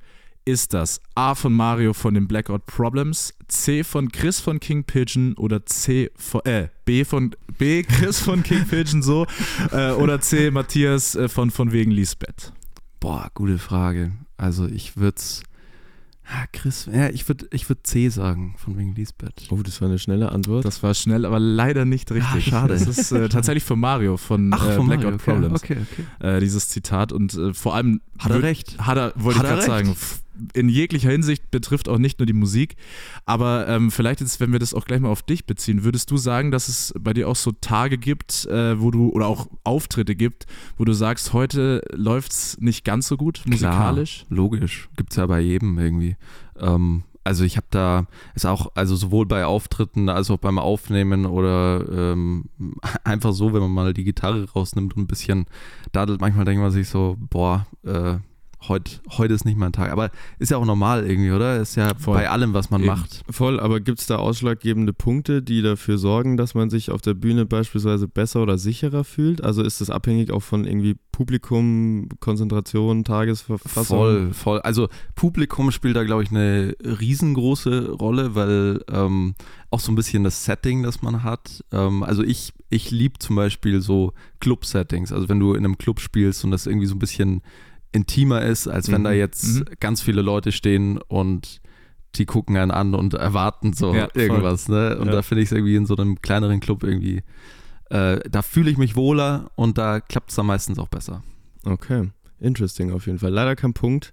Ist 0.51 0.75
das 0.75 1.01
A 1.15 1.37
von 1.37 1.53
Mario 1.53 1.93
von 1.93 2.13
den 2.15 2.27
Blackout 2.27 2.67
Problems, 2.67 3.33
C 3.47 3.85
von 3.85 4.11
Chris 4.11 4.41
von 4.41 4.59
King 4.59 4.83
Pigeon 4.83 5.35
oder 5.35 5.65
C 5.65 6.11
von 6.17 6.45
äh, 6.45 6.67
B 6.85 7.05
von 7.05 7.37
B 7.57 7.85
Chris 7.85 8.19
von 8.19 8.43
King 8.43 8.67
Pigeon 8.67 9.01
so 9.01 9.29
äh, 9.71 9.93
oder 9.93 10.21
C 10.21 10.51
Matthias 10.51 11.15
äh, 11.15 11.29
von 11.29 11.53
von 11.53 11.71
wegen 11.71 11.93
Lisbeth? 11.93 12.53
Boah, 12.99 13.31
gute 13.33 13.59
Frage. 13.59 14.11
Also 14.39 14.67
ich 14.67 14.97
würde 14.97 15.19
es. 15.19 15.45
Ah, 16.33 16.47
Chris, 16.53 16.89
ja, 16.93 17.09
ich 17.09 17.27
würde 17.27 17.49
ich 17.51 17.69
würd 17.69 17.85
C 17.85 18.09
sagen, 18.09 18.55
von 18.57 18.79
wegen 18.79 18.95
Lisbeth. 18.95 19.49
Oh, 19.51 19.63
das 19.65 19.81
war 19.81 19.89
eine 19.89 19.99
schnelle 19.99 20.31
Antwort. 20.31 20.65
Das 20.65 20.81
war 20.81 20.95
schnell, 20.95 21.25
aber 21.25 21.41
leider 21.41 21.85
nicht 21.85 22.13
richtig. 22.13 22.47
Ah, 22.47 22.51
schade. 22.51 22.75
Das 22.75 22.87
ist 22.87 23.11
äh, 23.11 23.29
tatsächlich 23.29 23.65
von 23.65 23.81
Mario, 23.81 24.17
von, 24.17 24.53
Ach, 24.55 24.65
äh, 24.65 24.77
von 24.77 24.87
Blackout 24.87 25.05
Mario, 25.05 25.15
okay, 25.17 25.33
Problems. 25.33 25.65
Okay, 25.65 25.79
okay. 26.21 26.37
Äh, 26.37 26.39
dieses 26.39 26.69
Zitat 26.69 27.11
und 27.13 27.35
äh, 27.35 27.53
vor 27.53 27.75
allem 27.75 28.01
Hat 28.21 28.31
er 28.31 28.45
recht. 28.45 28.79
Hat 28.79 28.97
er, 28.97 29.13
wollte 29.17 29.41
Hat 29.41 29.47
ich 29.47 29.51
er 29.51 29.57
gerade 29.67 29.89
recht. 29.89 29.99
sagen. 29.99 30.21
In 30.55 30.69
jeglicher 30.69 31.11
Hinsicht 31.11 31.51
betrifft 31.51 31.89
auch 31.89 31.99
nicht 31.99 32.19
nur 32.19 32.27
die 32.27 32.33
Musik, 32.33 32.77
aber 33.27 33.69
ähm, 33.69 33.91
vielleicht 33.91 34.21
jetzt, 34.21 34.41
wenn 34.41 34.53
wir 34.53 34.59
das 34.59 34.75
auch 34.75 34.85
gleich 34.85 35.01
mal 35.01 35.09
auf 35.09 35.23
dich 35.23 35.47
beziehen, 35.47 35.85
würdest 35.85 36.11
du 36.11 36.17
sagen, 36.17 36.51
dass 36.51 36.69
es 36.69 36.95
bei 36.99 37.13
dir 37.13 37.29
auch 37.29 37.37
so 37.37 37.53
Tage 37.53 37.99
gibt, 37.99 38.47
äh, 38.47 38.81
wo 38.81 38.91
du 38.91 39.11
oder 39.11 39.27
auch 39.27 39.49
Auftritte 39.65 40.15
gibt, 40.15 40.47
wo 40.77 40.85
du 40.85 40.93
sagst, 40.93 41.33
heute 41.33 41.83
läuft's 41.93 42.59
nicht 42.61 42.85
ganz 42.85 43.09
so 43.09 43.17
gut 43.17 43.43
musikalisch? 43.47 44.25
Klar, 44.27 44.37
logisch. 44.37 44.89
Gibt 44.97 45.13
es 45.13 45.17
ja 45.17 45.27
bei 45.27 45.41
jedem 45.41 45.79
irgendwie. 45.79 46.17
Ähm, 46.59 47.05
also 47.25 47.45
ich 47.45 47.57
habe 47.57 47.67
da, 47.71 48.07
ist 48.35 48.47
auch, 48.47 48.73
also 48.75 48.97
sowohl 48.97 49.27
bei 49.27 49.45
Auftritten 49.45 50.09
als 50.09 50.31
auch 50.31 50.39
beim 50.39 50.59
Aufnehmen 50.59 51.27
oder 51.27 51.85
ähm, 51.91 52.47
einfach 53.05 53.33
so, 53.33 53.53
wenn 53.53 53.61
man 53.61 53.73
mal 53.73 53.95
die 53.95 54.05
Gitarre 54.05 54.51
rausnimmt 54.51 54.97
und 54.97 55.05
ein 55.05 55.07
bisschen 55.07 55.47
daddelt, 55.93 56.21
manchmal 56.21 56.45
denkt 56.45 56.63
man 56.63 56.71
sich 56.71 56.89
so, 56.89 57.17
boah, 57.19 57.67
äh, 57.85 58.17
heute, 58.69 59.01
heute 59.17 59.35
ist 59.35 59.45
nicht 59.45 59.57
mein 59.57 59.73
Tag. 59.73 59.91
Aber 59.91 60.11
ist 60.39 60.51
ja 60.51 60.57
auch 60.57 60.65
normal 60.65 61.09
irgendwie, 61.09 61.31
oder? 61.31 61.61
Ist 61.61 61.77
ja 61.77 61.95
Voll. 61.97 62.15
bei 62.15 62.29
allem, 62.29 62.55
was 62.55 62.71
man 62.71 62.83
Eben. 62.83 62.89
macht. 62.89 63.23
Voll, 63.31 63.59
aber 63.61 63.81
gibt 63.81 64.01
es 64.01 64.07
da 64.07 64.17
ausschlaggebende 64.17 64.93
Punkte, 64.93 65.43
die 65.43 65.63
dafür 65.63 65.99
sorgen, 65.99 66.37
dass 66.37 66.55
man 66.55 66.71
sich 66.71 66.91
auf 66.91 67.01
der 67.01 67.15
Bühne 67.15 67.47
beispielsweise 67.47 68.09
besser 68.09 68.43
oder 68.43 68.59
sicherer 68.59 69.05
fühlt? 69.05 69.43
Also 69.43 69.63
ist 69.63 69.81
das 69.81 69.91
abhängig 69.91 70.31
auch 70.31 70.43
von 70.43 70.65
irgendwie 70.65 70.97
Publikum, 71.13 72.09
Konzentration, 72.21 73.05
Tagesverfassung? 73.05 73.99
Voll, 73.99 74.33
voll. 74.33 74.61
Also 74.61 74.89
Publikum 75.15 75.71
spielt 75.71 75.97
da, 75.97 76.05
glaube 76.05 76.23
ich, 76.23 76.31
eine 76.31 76.75
riesengroße 76.83 77.91
Rolle, 77.93 78.35
weil 78.35 78.83
ähm, 78.91 79.35
auch 79.71 79.81
so 79.81 79.93
ein 79.93 79.97
bisschen 79.97 80.25
das 80.25 80.45
Setting, 80.45 80.83
das 80.83 81.03
man 81.03 81.23
hat. 81.23 81.65
Ähm, 81.73 82.03
also 82.03 82.23
ich, 82.23 82.53
ich 82.69 82.91
liebe 82.91 83.19
zum 83.19 83.37
Beispiel 83.37 83.81
so 83.81 84.13
Club-Settings. 84.41 85.13
Also 85.13 85.29
wenn 85.29 85.41
du 85.41 85.55
in 85.55 85.65
einem 85.65 85.79
Club 85.79 86.01
spielst 86.01 86.45
und 86.45 86.51
das 86.51 86.67
irgendwie 86.67 86.87
so 86.87 86.95
ein 86.95 86.99
bisschen 86.99 87.43
intimer 87.93 88.43
ist, 88.43 88.69
als 88.69 88.91
wenn 88.91 89.01
Mhm, 89.03 89.05
da 89.05 89.13
jetzt 89.13 89.61
mhm. 89.61 89.65
ganz 89.81 90.01
viele 90.01 90.23
Leute 90.23 90.53
stehen 90.53 90.99
und 91.09 91.61
die 92.17 92.27
gucken 92.27 92.57
einen 92.57 92.71
an 92.71 92.95
und 92.95 93.15
erwarten 93.15 93.73
so 93.73 93.95
Ja, 93.95 94.09
irgendwas. 94.15 94.69
Ne? 94.69 94.99
Und 94.99 95.07
Ja. 95.07 95.13
da 95.13 95.23
finde 95.23 95.43
ich 95.43 95.49
es 95.49 95.53
irgendwie 95.53 95.77
in 95.77 95.87
so 95.87 95.97
einem 95.97 96.21
kleineren 96.21 96.61
Club 96.61 96.83
irgendwie, 96.83 97.23
äh, 97.91 98.19
da 98.29 98.43
fühle 98.43 98.71
ich 98.71 98.79
mich 98.79 98.97
wohler 98.97 99.51
und 99.55 99.79
da 99.79 100.01
klappt 100.01 100.31
es 100.31 100.37
dann 100.37 100.47
meistens 100.47 100.79
auch 100.79 100.89
besser. 100.89 101.23
Okay, 101.65 102.11
interesting 102.41 102.93
auf 102.93 103.07
jeden 103.07 103.19
Fall. 103.19 103.31
Leider 103.31 103.55
kein 103.55 103.75
Punkt, 103.75 104.13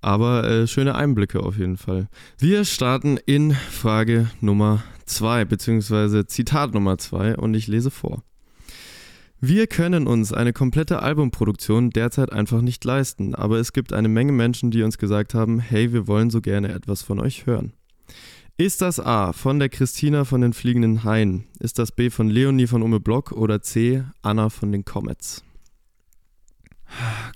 aber 0.00 0.48
äh, 0.48 0.66
schöne 0.66 0.94
Einblicke 0.94 1.40
auf 1.40 1.58
jeden 1.58 1.76
Fall. 1.76 2.08
Wir 2.38 2.64
starten 2.64 3.18
in 3.26 3.52
Frage 3.52 4.30
Nummer 4.40 4.82
zwei, 5.06 5.44
beziehungsweise 5.44 6.26
Zitat 6.26 6.74
Nummer 6.74 6.98
zwei 6.98 7.36
und 7.36 7.54
ich 7.54 7.66
lese 7.66 7.90
vor. 7.90 8.22
Wir 9.40 9.68
können 9.68 10.08
uns 10.08 10.32
eine 10.32 10.52
komplette 10.52 11.00
Albumproduktion 11.00 11.90
derzeit 11.90 12.32
einfach 12.32 12.60
nicht 12.60 12.84
leisten, 12.84 13.36
aber 13.36 13.58
es 13.58 13.72
gibt 13.72 13.92
eine 13.92 14.08
Menge 14.08 14.32
Menschen, 14.32 14.72
die 14.72 14.82
uns 14.82 14.98
gesagt 14.98 15.32
haben, 15.32 15.60
hey, 15.60 15.92
wir 15.92 16.08
wollen 16.08 16.30
so 16.30 16.40
gerne 16.40 16.72
etwas 16.72 17.02
von 17.02 17.20
euch 17.20 17.46
hören. 17.46 17.72
Ist 18.56 18.82
das 18.82 18.98
A 18.98 19.32
von 19.32 19.60
der 19.60 19.68
Christina 19.68 20.24
von 20.24 20.40
den 20.40 20.54
Fliegenden 20.54 21.04
Haien? 21.04 21.44
Ist 21.60 21.78
das 21.78 21.92
B 21.92 22.10
von 22.10 22.28
Leonie 22.28 22.66
von 22.66 22.82
Ume 22.82 22.98
Block 22.98 23.30
oder 23.30 23.62
C 23.62 24.02
Anna 24.22 24.48
von 24.48 24.72
den 24.72 24.84
Comets? 24.84 25.44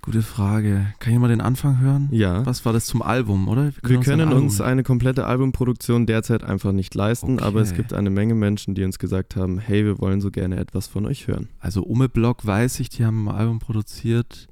Gute 0.00 0.22
Frage. 0.22 0.86
Kann 0.98 1.12
ich 1.12 1.18
mal 1.18 1.28
den 1.28 1.40
Anfang 1.40 1.78
hören? 1.80 2.08
Ja. 2.10 2.44
Was 2.46 2.64
war 2.64 2.72
das 2.72 2.86
zum 2.86 3.02
Album, 3.02 3.48
oder? 3.48 3.72
Wir 3.84 3.98
ein 3.98 4.02
können 4.02 4.28
Album- 4.28 4.44
uns 4.44 4.60
eine 4.60 4.82
komplette 4.82 5.26
Albumproduktion 5.26 6.06
derzeit 6.06 6.42
einfach 6.42 6.72
nicht 6.72 6.94
leisten, 6.94 7.34
Okay. 7.34 7.44
aber 7.44 7.60
es 7.60 7.74
gibt 7.74 7.92
eine 7.92 8.10
Menge 8.10 8.34
Menschen, 8.34 8.74
die 8.74 8.82
uns 8.84 8.98
gesagt 8.98 9.36
haben, 9.36 9.58
hey, 9.58 9.84
wir 9.84 9.98
wollen 10.00 10.20
so 10.20 10.30
gerne 10.30 10.56
etwas 10.56 10.86
von 10.88 11.06
euch 11.06 11.26
hören. 11.28 11.48
Also 11.60 11.82
Ume 11.84 12.08
Block 12.08 12.44
weiß 12.46 12.80
ich, 12.80 12.88
die 12.88 13.04
haben 13.04 13.28
ein 13.28 13.34
Album 13.34 13.58
produziert. 13.58 14.48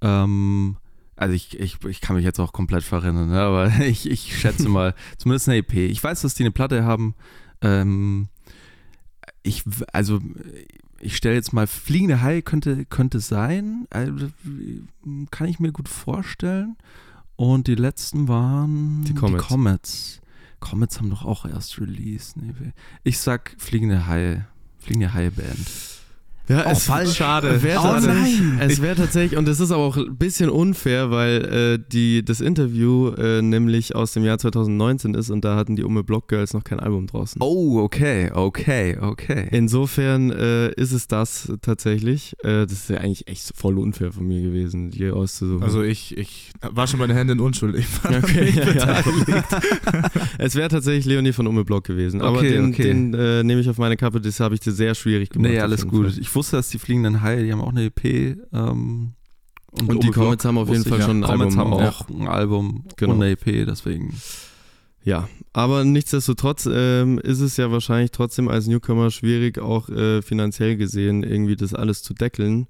Ähm, 0.00 0.76
also 1.16 1.34
ich, 1.34 1.58
ich, 1.58 1.82
ich 1.84 2.00
kann 2.00 2.16
mich 2.16 2.24
jetzt 2.24 2.38
auch 2.40 2.52
komplett 2.52 2.84
verrennen, 2.84 3.28
ne? 3.30 3.40
aber 3.40 3.70
ich, 3.80 4.08
ich 4.08 4.38
schätze 4.38 4.68
mal, 4.68 4.94
zumindest 5.18 5.48
eine 5.48 5.58
EP. 5.58 5.74
Ich 5.74 6.02
weiß, 6.02 6.22
dass 6.22 6.34
die 6.34 6.44
eine 6.44 6.52
Platte 6.52 6.84
haben. 6.84 7.14
Ähm, 7.62 8.28
ich, 9.42 9.64
also 9.92 10.20
ich 11.00 11.16
stelle 11.16 11.34
jetzt 11.34 11.52
mal, 11.52 11.66
Fliegende 11.66 12.22
Hai 12.22 12.42
könnte, 12.42 12.84
könnte 12.86 13.20
sein. 13.20 13.86
Also, 13.90 14.28
kann 15.30 15.48
ich 15.48 15.60
mir 15.60 15.72
gut 15.72 15.88
vorstellen. 15.88 16.76
Und 17.36 17.66
die 17.66 17.74
letzten 17.74 18.28
waren 18.28 19.04
Die 19.04 19.14
Comets. 19.14 19.42
Die 19.42 19.48
Comets, 19.48 20.20
Comets 20.60 20.98
haben 20.98 21.10
doch 21.10 21.24
auch 21.24 21.44
erst 21.44 21.78
released. 21.78 22.36
Nee, 22.38 22.52
ich 23.04 23.18
sag 23.18 23.54
Fliegende 23.58 24.06
Haie. 24.06 24.46
Fliegende 24.78 25.12
Haie 25.12 25.30
Band. 25.30 25.95
Ja, 26.48 26.64
Oh, 26.70 26.74
falsch. 26.74 27.16
Schade. 27.16 27.62
Wär 27.62 27.80
Oh, 27.82 27.98
nein. 28.00 28.58
Es 28.60 28.80
wäre 28.80 28.94
tatsächlich, 28.96 29.38
und 29.38 29.46
das 29.48 29.60
ist 29.60 29.70
aber 29.72 29.82
auch 29.82 29.96
ein 29.96 30.16
bisschen 30.16 30.48
unfair, 30.50 31.10
weil 31.10 31.44
äh, 31.44 31.84
die, 31.92 32.24
das 32.24 32.40
Interview 32.40 33.08
äh, 33.10 33.42
nämlich 33.42 33.94
aus 33.94 34.12
dem 34.12 34.24
Jahr 34.24 34.38
2019 34.38 35.14
ist 35.14 35.30
und 35.30 35.44
da 35.44 35.56
hatten 35.56 35.76
die 35.76 35.82
Ume 35.84 36.04
Block 36.04 36.28
Girls 36.28 36.54
noch 36.54 36.64
kein 36.64 36.78
Album 36.80 37.06
draußen. 37.06 37.40
Oh, 37.42 37.80
okay, 37.80 38.30
okay, 38.32 38.96
okay. 39.00 39.48
Insofern 39.50 40.30
äh, 40.30 40.72
ist 40.74 40.92
es 40.92 41.08
das 41.08 41.52
tatsächlich. 41.62 42.34
Äh, 42.44 42.62
das 42.66 42.72
ist 42.72 42.90
ja 42.90 42.98
eigentlich 42.98 43.26
echt 43.28 43.52
voll 43.56 43.78
unfair 43.78 44.12
von 44.12 44.26
mir 44.26 44.42
gewesen, 44.42 44.90
die 44.90 45.10
auszusuchen. 45.10 45.62
Also 45.62 45.82
ich, 45.82 46.16
ich 46.16 46.52
war 46.60 46.86
schon 46.86 47.00
meine 47.00 47.14
Hände 47.14 47.32
in 47.34 47.40
Unschuld. 47.40 47.76
Ich 47.76 47.86
war 48.04 48.16
Okay, 48.18 48.44
nicht 48.46 48.56
ja, 48.56 48.64
ja. 48.64 48.72
beteiligt. 48.72 49.44
es 50.38 50.54
wäre 50.54 50.68
tatsächlich 50.68 51.04
Leonie 51.06 51.32
von 51.32 51.46
Ume 51.46 51.64
Block 51.64 51.84
gewesen. 51.84 52.20
Aber 52.22 52.38
Okay, 52.38 52.52
den, 52.52 52.66
okay. 52.68 52.82
den 52.84 53.14
äh, 53.14 53.42
nehme 53.42 53.60
ich 53.60 53.68
auf 53.68 53.78
meine 53.78 53.96
Kappe, 53.96 54.20
das 54.20 54.40
habe 54.40 54.54
ich 54.54 54.60
dir 54.60 54.72
sehr 54.72 54.94
schwierig 54.94 55.30
gemacht. 55.30 55.50
Nee, 55.50 55.60
alles 55.60 55.86
gut. 55.86 56.06
Fall. 56.10 56.20
Ich 56.20 56.28
wusste, 56.36 56.56
dass 56.56 56.68
die 56.68 56.78
fliegenden 56.78 57.22
Haie, 57.22 57.42
die 57.44 57.50
haben 57.52 57.60
auch 57.60 57.70
eine 57.70 57.84
EP. 57.86 58.04
Ähm, 58.52 59.14
Und 59.72 59.88
Ume 59.90 59.98
die 59.98 60.10
Comets 60.10 60.44
haben 60.44 60.58
auf 60.58 60.68
jeden 60.68 60.84
Fall 60.84 61.02
schon 61.02 61.24
ein 61.24 61.28
Comets 61.28 61.56
Album. 61.56 61.74
haben 61.74 61.82
ja. 61.82 61.88
auch 61.88 62.08
ein 62.08 62.28
Album 62.28 62.84
Genau. 62.96 63.14
und 63.14 63.22
eine 63.22 63.32
EP, 63.32 63.66
deswegen. 63.66 64.14
Ja, 65.06 65.28
aber 65.52 65.84
nichtsdestotrotz 65.84 66.68
ähm, 66.70 67.20
ist 67.20 67.38
es 67.38 67.56
ja 67.56 67.70
wahrscheinlich 67.70 68.10
trotzdem 68.10 68.48
als 68.48 68.66
Newcomer 68.66 69.12
schwierig, 69.12 69.60
auch 69.60 69.88
äh, 69.88 70.20
finanziell 70.20 70.76
gesehen, 70.76 71.22
irgendwie 71.22 71.54
das 71.54 71.74
alles 71.74 72.02
zu 72.02 72.12
deckeln. 72.12 72.66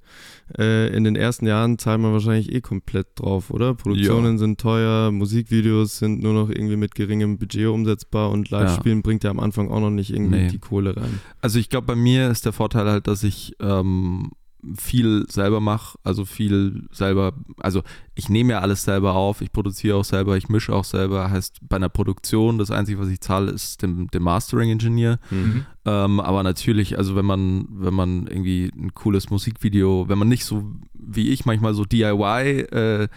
Äh, 0.58 0.94
in 0.94 1.04
den 1.04 1.16
ersten 1.16 1.46
Jahren 1.46 1.78
zahlt 1.78 1.98
man 1.98 2.12
wahrscheinlich 2.12 2.52
eh 2.52 2.60
komplett 2.60 3.06
drauf, 3.16 3.48
oder? 3.50 3.72
Produktionen 3.74 4.36
sind 4.36 4.60
teuer, 4.60 5.10
Musikvideos 5.12 5.96
sind 5.96 6.22
nur 6.22 6.34
noch 6.34 6.50
irgendwie 6.50 6.76
mit 6.76 6.94
geringem 6.94 7.38
Budget 7.38 7.68
umsetzbar 7.68 8.30
und 8.30 8.50
Live-Spielen 8.50 9.00
bringt 9.00 9.24
ja 9.24 9.30
am 9.30 9.40
Anfang 9.40 9.70
auch 9.70 9.80
noch 9.80 9.90
nicht 9.90 10.12
irgendwie 10.12 10.36
Nee. 10.36 10.48
die 10.48 10.58
Kohle 10.58 10.94
rein. 10.94 11.20
Also 11.40 11.58
ich 11.58 11.70
glaube, 11.70 11.86
bei 11.86 11.96
mir 11.96 12.30
ist 12.30 12.44
der 12.44 12.52
Vorteil 12.52 12.84
halt, 12.86 13.06
dass 13.06 13.22
ich 13.22 13.54
ähm, 13.60 14.32
viel 14.74 15.24
selber 15.28 15.60
mache, 15.60 15.98
also 16.02 16.24
viel 16.24 16.86
selber, 16.90 17.32
also 17.58 17.82
ich 18.14 18.28
nehme 18.28 18.52
ja 18.54 18.60
alles 18.60 18.82
selber 18.82 19.14
auf, 19.14 19.40
ich 19.40 19.52
produziere 19.52 19.96
auch 19.96 20.04
selber, 20.04 20.36
ich 20.36 20.48
mische 20.48 20.74
auch 20.74 20.84
selber, 20.84 21.30
heißt 21.30 21.58
bei 21.68 21.76
einer 21.76 21.88
Produktion, 21.88 22.58
das 22.58 22.70
Einzige, 22.70 22.98
was 22.98 23.08
ich 23.08 23.20
zahle, 23.20 23.50
ist 23.52 23.82
dem, 23.82 24.08
dem 24.10 24.22
Mastering-Engineer. 24.22 25.18
Mhm. 25.30 25.66
Ähm, 25.84 26.20
aber 26.20 26.42
natürlich, 26.42 26.98
also 26.98 27.14
wenn 27.16 27.26
man, 27.26 27.66
wenn 27.70 27.94
man 27.94 28.26
irgendwie 28.26 28.70
ein 28.76 28.94
cooles 28.94 29.30
Musikvideo, 29.30 30.06
wenn 30.08 30.18
man 30.18 30.28
nicht 30.28 30.44
so 30.44 30.64
wie 30.94 31.28
ich 31.28 31.44
manchmal 31.44 31.74
so 31.74 31.84
DIY 31.84 32.66
äh, 32.72 33.08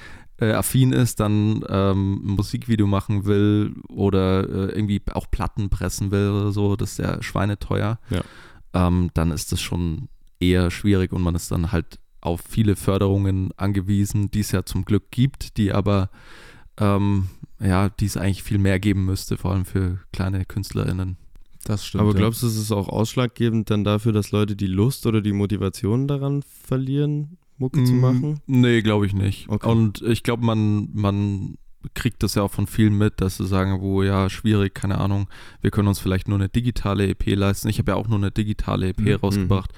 äh, 0.42 0.52
affin 0.54 0.94
ist, 0.94 1.20
dann 1.20 1.64
ähm, 1.68 2.22
ein 2.24 2.36
Musikvideo 2.36 2.88
machen 2.88 3.26
will 3.26 3.74
oder 3.90 4.44
äh, 4.48 4.72
irgendwie 4.76 5.02
auch 5.14 5.30
Platten 5.30 5.70
pressen 5.70 6.12
will 6.12 6.30
oder 6.30 6.52
so, 6.52 6.76
das 6.76 6.92
ist 6.94 6.98
ja 7.00 7.22
schweineteuer, 7.22 8.00
Ja. 8.10 8.22
ähm, 8.74 9.10
dann 9.16 9.32
ist 9.32 9.52
das 9.52 9.60
schon 9.62 10.08
eher 10.40 10.72
schwierig 10.72 11.12
und 11.12 11.22
man 11.22 11.36
ist 11.36 11.52
dann 11.52 11.72
halt 11.72 12.00
auf 12.22 12.42
viele 12.48 12.76
Förderungen 12.76 13.52
angewiesen, 13.58 14.30
die 14.32 14.42
es 14.42 14.52
ja 14.52 14.64
zum 14.66 14.86
Glück 14.86 15.12
gibt, 15.12 15.58
die 15.58 15.72
aber 15.72 16.10
ähm, 16.78 17.28
ja, 17.62 17.90
die 17.90 18.06
es 18.06 18.18
eigentlich 18.18 18.44
viel 18.44 18.58
mehr 18.58 18.80
geben 18.80 19.06
müsste, 19.06 19.38
vor 19.38 19.52
allem 19.52 19.66
für 19.66 20.00
kleine 20.14 20.46
KünstlerInnen. 20.46 21.18
Das 21.66 21.86
stimmt. 21.86 22.02
Aber 22.02 22.14
glaubst 22.14 22.42
du, 22.42 22.48
es 22.48 22.56
ist 22.56 22.72
auch 22.72 22.88
ausschlaggebend 22.88 23.70
dann 23.70 23.84
dafür, 23.84 24.14
dass 24.14 24.32
Leute 24.32 24.56
die 24.56 24.68
Lust 24.68 25.06
oder 25.06 25.22
die 25.22 25.34
Motivation 25.34 26.08
daran 26.08 26.42
verlieren, 26.44 27.38
Mucke 27.58 27.84
zu 27.84 27.94
Mm, 27.94 28.00
machen? 28.00 28.40
Nee, 28.48 28.82
glaube 28.82 29.06
ich 29.06 29.14
nicht. 29.14 29.50
Okay. 29.50 29.68
Und 29.70 30.02
ich 30.02 30.24
glaube, 30.24 30.46
man, 30.46 30.90
man 30.94 31.58
kriegt 31.94 32.24
das 32.24 32.36
ja 32.36 32.44
auch 32.44 32.52
von 32.52 32.66
vielen 32.68 32.98
mit, 32.98 33.20
dass 33.22 33.38
sie 33.38 33.46
sagen, 33.46 33.82
wo 33.82 34.04
ja, 34.04 34.30
schwierig, 34.30 34.74
keine 34.74 34.98
Ahnung, 35.00 35.28
wir 35.62 35.72
können 35.72 35.90
uns 35.90 36.00
vielleicht 36.00 36.30
nur 36.30 36.38
eine 36.38 36.48
digitale 36.50 37.08
EP 37.10 37.36
leisten. 37.36 37.68
Ich 37.68 37.80
habe 37.80 37.92
ja 37.92 37.98
auch 37.98 38.08
nur 38.08 38.18
eine 38.20 38.32
digitale 38.32 38.88
EP 38.90 39.00
Mhm. 39.02 39.14
rausgebracht. 39.16 39.72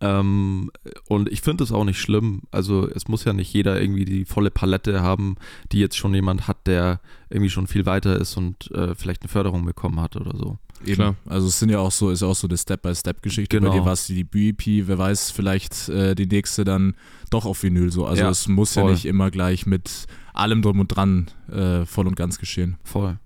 Ähm, 0.00 0.70
und 1.08 1.28
ich 1.30 1.42
finde 1.42 1.64
es 1.64 1.72
auch 1.72 1.84
nicht 1.84 2.00
schlimm. 2.00 2.42
Also 2.50 2.88
es 2.88 3.08
muss 3.08 3.24
ja 3.24 3.32
nicht 3.32 3.52
jeder 3.52 3.80
irgendwie 3.80 4.04
die 4.04 4.24
volle 4.24 4.50
Palette 4.50 5.02
haben, 5.02 5.36
die 5.72 5.78
jetzt 5.78 5.96
schon 5.96 6.14
jemand 6.14 6.48
hat, 6.48 6.66
der 6.66 7.00
irgendwie 7.28 7.50
schon 7.50 7.66
viel 7.66 7.86
weiter 7.86 8.16
ist 8.16 8.36
und 8.36 8.70
äh, 8.72 8.94
vielleicht 8.94 9.22
eine 9.22 9.28
Förderung 9.28 9.64
bekommen 9.64 10.00
hat 10.00 10.16
oder 10.16 10.36
so. 10.36 10.58
Eben. 10.84 10.94
Klar. 10.94 11.16
Also 11.26 11.48
es 11.48 11.58
sind 11.58 11.68
ja 11.68 11.78
auch 11.78 11.90
so, 11.92 12.10
ist 12.10 12.22
auch 12.22 12.34
so 12.34 12.48
eine 12.48 12.56
Step-by-Step-Geschichte. 12.56 13.58
Genau. 13.58 13.70
Bei 13.70 13.78
dir 13.78 13.84
war 13.84 13.92
es 13.92 14.06
die 14.06 14.14
Debüt-EP, 14.14 14.88
wer 14.88 14.96
weiß, 14.98 15.30
vielleicht 15.30 15.90
äh, 15.90 16.14
die 16.14 16.26
nächste 16.26 16.64
dann 16.64 16.94
doch 17.28 17.44
auf 17.44 17.62
Vinyl 17.62 17.92
so. 17.92 18.06
Also 18.06 18.22
Ja, 18.22 18.30
es 18.30 18.48
muss 18.48 18.74
ja 18.74 18.82
voll. 18.82 18.92
nicht 18.92 19.04
immer 19.04 19.30
gleich 19.30 19.66
mit 19.66 20.06
allem 20.32 20.62
drum 20.62 20.80
und 20.80 20.88
dran 20.88 21.30
äh, 21.52 21.84
voll 21.84 22.06
und 22.06 22.16
ganz 22.16 22.38
geschehen. 22.38 22.78
Voll. 22.84 23.18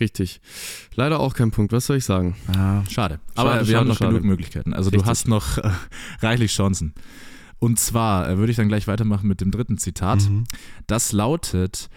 Richtig. 0.00 0.40
Leider 0.94 1.20
auch 1.20 1.34
kein 1.34 1.50
Punkt, 1.50 1.72
was 1.72 1.86
soll 1.86 1.96
ich 1.96 2.04
sagen? 2.04 2.36
Ja. 2.54 2.84
Schade. 2.90 3.20
Aber 3.34 3.50
Schade, 3.50 3.60
wir 3.60 3.66
schade, 3.66 3.78
haben 3.78 3.88
noch 3.88 3.98
schade. 3.98 4.10
genug 4.12 4.24
Möglichkeiten. 4.24 4.72
Also 4.74 4.90
du 4.90 4.96
Richtig. 4.96 5.10
hast 5.10 5.28
noch 5.28 5.58
äh, 5.58 5.70
reichlich 6.20 6.52
Chancen. 6.52 6.94
Und 7.58 7.78
zwar 7.78 8.28
äh, 8.28 8.38
würde 8.38 8.50
ich 8.50 8.56
dann 8.56 8.68
gleich 8.68 8.86
weitermachen 8.86 9.28
mit 9.28 9.40
dem 9.40 9.50
dritten 9.50 9.78
Zitat. 9.78 10.28
Mhm. 10.28 10.44
Das 10.86 11.12
lautet, 11.12 11.88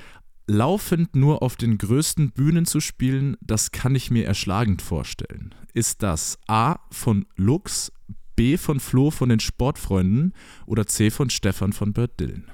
laufend 0.48 1.16
nur 1.16 1.44
auf 1.44 1.56
den 1.56 1.78
größten 1.78 2.32
Bühnen 2.32 2.66
zu 2.66 2.80
spielen, 2.80 3.38
das 3.42 3.72
kann 3.72 3.96
ich 3.96 4.10
mir 4.12 4.26
erschlagend 4.26 4.82
vorstellen. 4.82 5.54
Ist 5.74 6.02
das 6.02 6.40
A 6.48 6.78
von 6.92 7.26
Lux, 7.36 7.92
B 8.36 8.58
von 8.58 8.80
Flo 8.80 9.12
von 9.12 9.30
den 9.30 9.40
Sportfreunden 9.42 10.34
oder 10.66 10.88
C 10.88 11.12
von 11.12 11.30
Stefan 11.30 11.74
von 11.74 11.94
Bert 11.94 12.20
Dylan? 12.20 12.46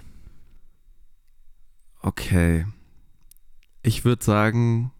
Okay. 2.02 2.66
Ich 3.82 4.04
würde 4.04 4.24
sagen, 4.24 4.92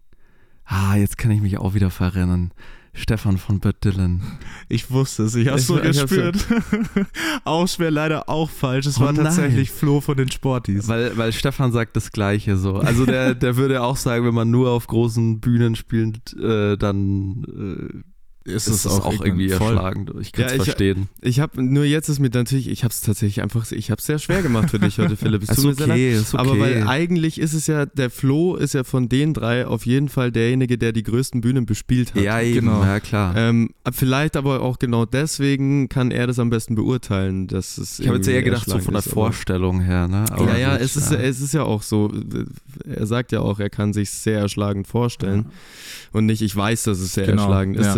ah, 0.66 0.96
jetzt 0.96 1.18
kann 1.18 1.30
ich 1.30 1.40
mich 1.40 1.58
auch 1.58 1.74
wieder 1.74 1.90
verrennen. 1.90 2.52
Stefan 2.98 3.36
von 3.36 3.60
Bert 3.60 3.84
Dylan. 3.84 4.22
Ich 4.70 4.90
wusste 4.90 5.24
es, 5.24 5.34
ich 5.34 5.48
hab's 5.48 5.68
hab's 5.68 5.84
so 5.84 6.02
gespürt. 6.02 6.46
auch 7.44 7.68
schwer, 7.68 7.90
leider 7.90 8.28
auch 8.30 8.48
falsch. 8.48 8.86
Es 8.86 8.96
Oh 8.98 9.02
war 9.02 9.12
nein. 9.12 9.24
tatsächlich 9.26 9.70
Flo 9.70 10.00
von 10.00 10.16
den 10.16 10.30
Sportis. 10.30 10.88
Weil, 10.88 11.14
weil 11.18 11.32
Stefan 11.32 11.72
sagt 11.72 11.94
das 11.94 12.10
Gleiche 12.10 12.56
so. 12.56 12.76
Also 12.76 13.04
der, 13.04 13.34
der 13.34 13.56
würde 13.56 13.82
auch 13.82 13.96
sagen, 13.98 14.24
wenn 14.24 14.34
man 14.34 14.50
nur 14.50 14.70
auf 14.70 14.86
großen 14.86 15.40
Bühnen 15.40 15.76
spielt, 15.76 16.32
äh, 16.38 16.78
dann 16.78 18.04
äh, 18.46 18.52
ist 18.52 18.66
es 18.68 18.86
auch, 18.86 19.20
irgendwie 19.24 19.48
voll. 19.50 19.72
erschlagend. 19.74 20.12
Ich 20.20 20.32
kann 20.32 20.46
es 20.46 20.52
Ja, 20.56 20.62
verstehen. 20.64 21.08
Ich 21.20 21.40
habe 21.40 21.62
nur 21.62 21.84
jetzt 21.84 22.08
ist 22.08 22.18
mir 22.18 22.30
natürlich, 22.32 22.68
ich 22.68 22.84
habe 22.84 22.92
es 22.92 23.00
tatsächlich 23.00 23.42
einfach, 23.42 23.70
ich 23.72 23.90
habe 23.90 23.98
es 23.98 24.06
sehr 24.06 24.18
schwer 24.18 24.42
gemacht 24.42 24.70
für 24.70 24.78
dich 24.78 24.98
heute, 24.98 25.16
Philipp. 25.16 25.42
Es 25.42 25.48
tut 25.48 25.58
Ist 25.58 25.64
mir 25.64 25.74
sehr 25.74 25.86
leid. 25.88 25.96
okay, 25.96 26.12
ist 26.14 26.34
okay. 26.34 26.42
Aber 26.48 26.58
weil 26.60 26.86
eigentlich 26.86 27.40
ist 27.40 27.52
es 27.52 27.66
ja, 27.66 27.86
der 27.86 28.10
Flo 28.10 28.56
ist 28.56 28.74
ja 28.74 28.84
von 28.84 29.08
den 29.08 29.34
drei 29.34 29.66
auf 29.66 29.86
jeden 29.86 30.08
Fall 30.08 30.32
derjenige, 30.32 30.78
der 30.78 30.92
die 30.92 31.02
größten 31.02 31.40
Bühnen 31.40 31.66
bespielt 31.66 32.14
hat. 32.14 32.22
ja, 32.22 32.40
eben, 32.40 32.66
genau. 32.66 32.82
ja 32.82 33.00
klar. 33.00 33.34
Ähm, 33.36 33.70
vielleicht 33.92 34.36
aber 34.36 34.60
auch 34.62 34.78
genau 34.78 35.04
deswegen 35.06 35.88
kann 35.88 36.10
er 36.10 36.26
das 36.26 36.38
am 36.38 36.50
besten 36.50 36.74
beurteilen. 36.74 37.46
Dass 37.46 37.78
es 37.78 37.98
ich 38.00 38.06
habe 38.06 38.16
jetzt 38.18 38.28
eher 38.28 38.42
gedacht, 38.42 38.68
so 38.68 38.78
von 38.78 38.94
der 38.94 39.00
ist, 39.00 39.10
Vorstellung 39.10 39.80
her. 39.80 40.08
Ne? 40.08 40.24
Aber 40.30 40.52
ja, 40.52 40.58
ja, 40.58 40.72
gut, 40.72 40.82
es 40.82 40.96
ist, 40.96 41.10
ja. 41.12 41.18
es 41.18 41.40
ist 41.40 41.54
ja 41.54 41.62
auch 41.62 41.82
so. 41.82 42.12
Er 42.84 43.06
sagt 43.06 43.32
ja 43.32 43.40
auch, 43.40 43.58
er 43.60 43.70
kann 43.70 43.92
sich 43.92 44.10
sehr 44.10 44.38
erschlagend 44.40 44.86
vorstellen. 44.86 45.46
Und 46.12 46.26
nicht, 46.26 46.42
ich 46.42 46.54
weiß, 46.54 46.84
dass 46.84 46.98
es 46.98 47.14
sehr 47.14 47.26
Genau, 47.26 47.42
erschlagend 47.42 47.76
ist. 47.76 47.86
ja. 47.86 47.92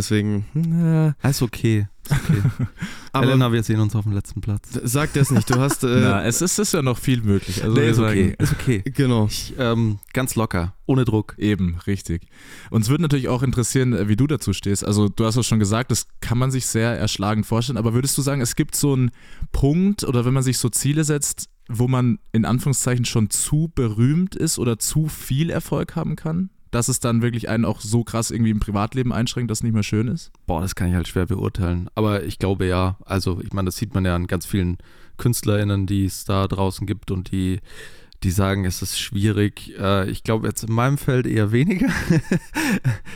Ah, 1.23 1.29
Ist 1.29 1.43
okay. 1.43 1.87
Ist 2.05 2.13
okay. 2.13 2.43
aber 3.13 3.27
Elena, 3.27 3.53
wir 3.53 3.63
sehen 3.63 3.81
uns 3.81 3.95
auf 3.95 4.05
dem 4.05 4.13
letzten 4.13 4.41
Platz. 4.41 4.69
sag 4.83 5.13
das 5.13 5.31
nicht. 5.31 5.51
Du 5.51 5.59
hast, 5.61 5.85
äh, 5.85 6.01
Na, 6.01 6.25
es 6.25 6.41
ist, 6.41 6.59
ist 6.59 6.73
ja 6.73 6.83
noch 6.83 6.99
viel 6.99 7.23
möglich. 7.23 7.63
Also 7.63 7.77
Nee, 7.77 7.91
ist 7.91 7.97
sagen, 7.97 8.11
okay. 8.19 8.35
Ist 8.39 8.53
okay. 8.53 8.83
genau. 8.95 9.27
Ich, 9.27 9.55
ähm, 9.59 9.99
ganz 10.13 10.35
locker, 10.35 10.75
ohne 10.87 11.05
Druck. 11.05 11.35
Eben, 11.39 11.77
richtig. 11.87 12.27
Uns 12.71 12.89
würde 12.89 13.03
natürlich 13.03 13.29
auch 13.29 13.43
interessieren, 13.43 13.93
äh, 13.93 14.09
wie 14.09 14.17
du 14.17 14.27
dazu 14.27 14.53
stehst. 14.53 14.85
Also 14.85 15.09
du 15.09 15.25
hast 15.25 15.37
es 15.37 15.47
schon 15.47 15.59
gesagt, 15.59 15.91
das 15.91 16.07
kann 16.21 16.39
man 16.39 16.51
sich 16.51 16.67
sehr 16.67 16.99
erschlagend 16.99 17.47
vorstellen, 17.47 17.79
aber 17.79 17.95
würdest 17.95 18.17
du 18.17 18.23
sagen, 18.23 18.41
es 18.41 18.57
gibt 18.57 18.75
so 18.77 18.93
einen 18.95 19.11
Punkt 19.53 20.05
oder 20.05 20.25
wenn 20.25 20.35
man 20.35 20.43
sich 20.43 20.59
so 20.59 20.69
Ziele 20.69 21.05
setzt, 21.05 21.49
wo 21.69 21.87
man 21.87 22.19
in 22.33 22.45
Anführungszeichen 22.47 23.05
schon 23.05 23.29
zu 23.31 23.71
berühmt 23.75 24.35
ist 24.35 24.59
oder 24.59 24.79
zu 24.79 25.09
viel 25.09 25.51
Erfolg 25.51 25.97
haben 25.97 26.17
kann? 26.17 26.51
Dass 26.71 26.89
es 26.89 27.01
dann 27.01 27.23
wirklich 27.23 27.49
einen 27.49 27.65
auch 27.65 27.81
so 27.81 28.05
krass 28.05 28.31
irgendwie 28.31 28.51
im 28.51 28.61
Privatleben 28.61 29.13
einschränkt, 29.13 29.51
dass 29.51 29.59
es 29.59 29.63
nicht 29.63 29.73
mehr 29.73 29.83
schön 29.83 30.09
ist? 30.09 30.31
Boah, 30.47 30.61
das 30.61 30.75
kann 30.75 30.89
ich 30.89 30.95
halt 30.95 31.09
schwer 31.09 31.27
beurteilen. 31.27 31.89
Aber 31.95 32.25
ich 32.25 32.39
glaube 32.39 32.67
ja. 32.67 32.99
Also, 33.05 33.41
ich 33.41 33.53
meine, 33.53 33.67
das 33.67 33.77
sieht 33.77 33.95
man 33.95 34.05
ja 34.05 34.15
an 34.15 34.27
ganz 34.27 34.47
vielen 34.47 34.79
KünstlerInnen, 35.17 35.87
die 35.87 36.05
es 36.05 36.25
da 36.25 36.47
draußen 36.47 36.87
gibt 36.87 37.11
und 37.11 37.31
die, 37.31 37.61
die 38.23 38.31
sagen, 38.31 38.65
es 38.65 38.83
ist 38.83 38.99
schwierig. 38.99 39.75
Äh, 39.79 40.11
ich 40.11 40.25
glaube 40.25 40.47
jetzt 40.47 40.63
in 40.63 40.73
meinem 40.73 40.99
Feld 40.99 41.27
eher 41.27 41.53
weniger. 41.53 41.89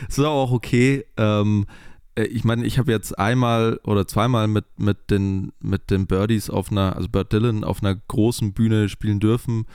Es 0.09 0.19
ist 0.19 0.25
auch 0.25 0.53
okay. 0.53 1.05
Ähm, 1.17 1.67
äh, 2.15 2.25
ich 2.25 2.45
meine, 2.45 2.65
ich 2.65 2.79
habe 2.79 2.93
jetzt 2.93 3.19
einmal 3.19 3.81
oder 3.85 4.07
zweimal 4.07 4.49
mit, 4.49 4.67
mit, 4.79 5.11
den, 5.11 5.53
mit 5.61 5.91
den 5.91 6.07
Birdies 6.07 6.51
auf 6.51 6.71
einer, 6.71 6.97
also 6.97 7.09
Bird 7.09 7.33
Dylan 7.33 7.65
auf 7.65 7.83
einer 7.83 7.95
großen 7.95 8.53
Bühne 8.53 8.89
spielen 8.89 9.21
dürfen. 9.21 9.67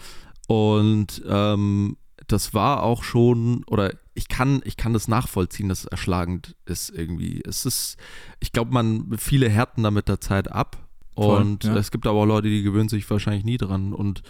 Und 0.48 1.22
ähm, 1.28 1.98
das 2.28 2.54
war 2.54 2.84
auch 2.84 3.04
schon, 3.04 3.64
oder 3.68 3.94
ich 4.14 4.28
kann, 4.28 4.62
ich 4.66 4.78
kann 4.78 4.94
das 4.94 5.08
nachvollziehen, 5.08 5.70
dass 5.70 5.80
es 5.82 5.86
erschlagend 5.86 6.56
ist 6.66 6.90
irgendwie. 6.90 7.42
Es 7.46 7.66
ist, 7.66 7.98
ich 8.40 8.52
glaube, 8.52 8.74
man, 8.74 9.18
viele 9.18 9.50
härten 9.50 9.84
da 9.84 9.92
mit 9.92 10.08
der 10.08 10.20
Zeit 10.22 10.52
ab. 10.52 10.78
Voll, 11.16 11.42
Und 11.42 11.64
ja. 11.64 11.76
es 11.78 11.90
gibt 11.92 12.06
aber 12.06 12.20
auch 12.20 12.26
Leute, 12.26 12.48
die 12.50 12.62
gewöhnen 12.64 12.90
sich 12.90 13.10
wahrscheinlich 13.10 13.44
nie 13.44 13.58
dran. 13.58 13.94
Und 13.94 14.22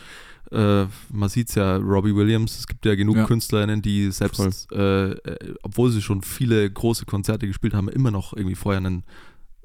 äh, 0.52 0.86
man 1.12 1.28
sieht 1.30 1.50
es 1.50 1.56
ja, 1.56 1.76
Robbie 1.78 2.16
Williams, 2.16 2.58
es 2.58 2.68
gibt 2.68 2.86
ja 2.86 2.96
genug 2.96 3.18
Ja. 3.18 3.26
KünstlerInnen, 3.26 3.82
die 3.82 4.12
selbst, 4.12 4.72
äh, 4.72 5.12
äh, 5.12 5.56
obwohl 5.64 5.92
sie 5.92 6.02
schon 6.02 6.22
viele 6.22 6.70
große 6.72 7.06
Konzerte 7.06 7.48
gespielt 7.48 7.74
haben, 7.74 7.90
immer 7.90 8.12
noch 8.12 8.34
irgendwie 8.34 8.56
vorher 8.56 8.78
einen 8.78 9.04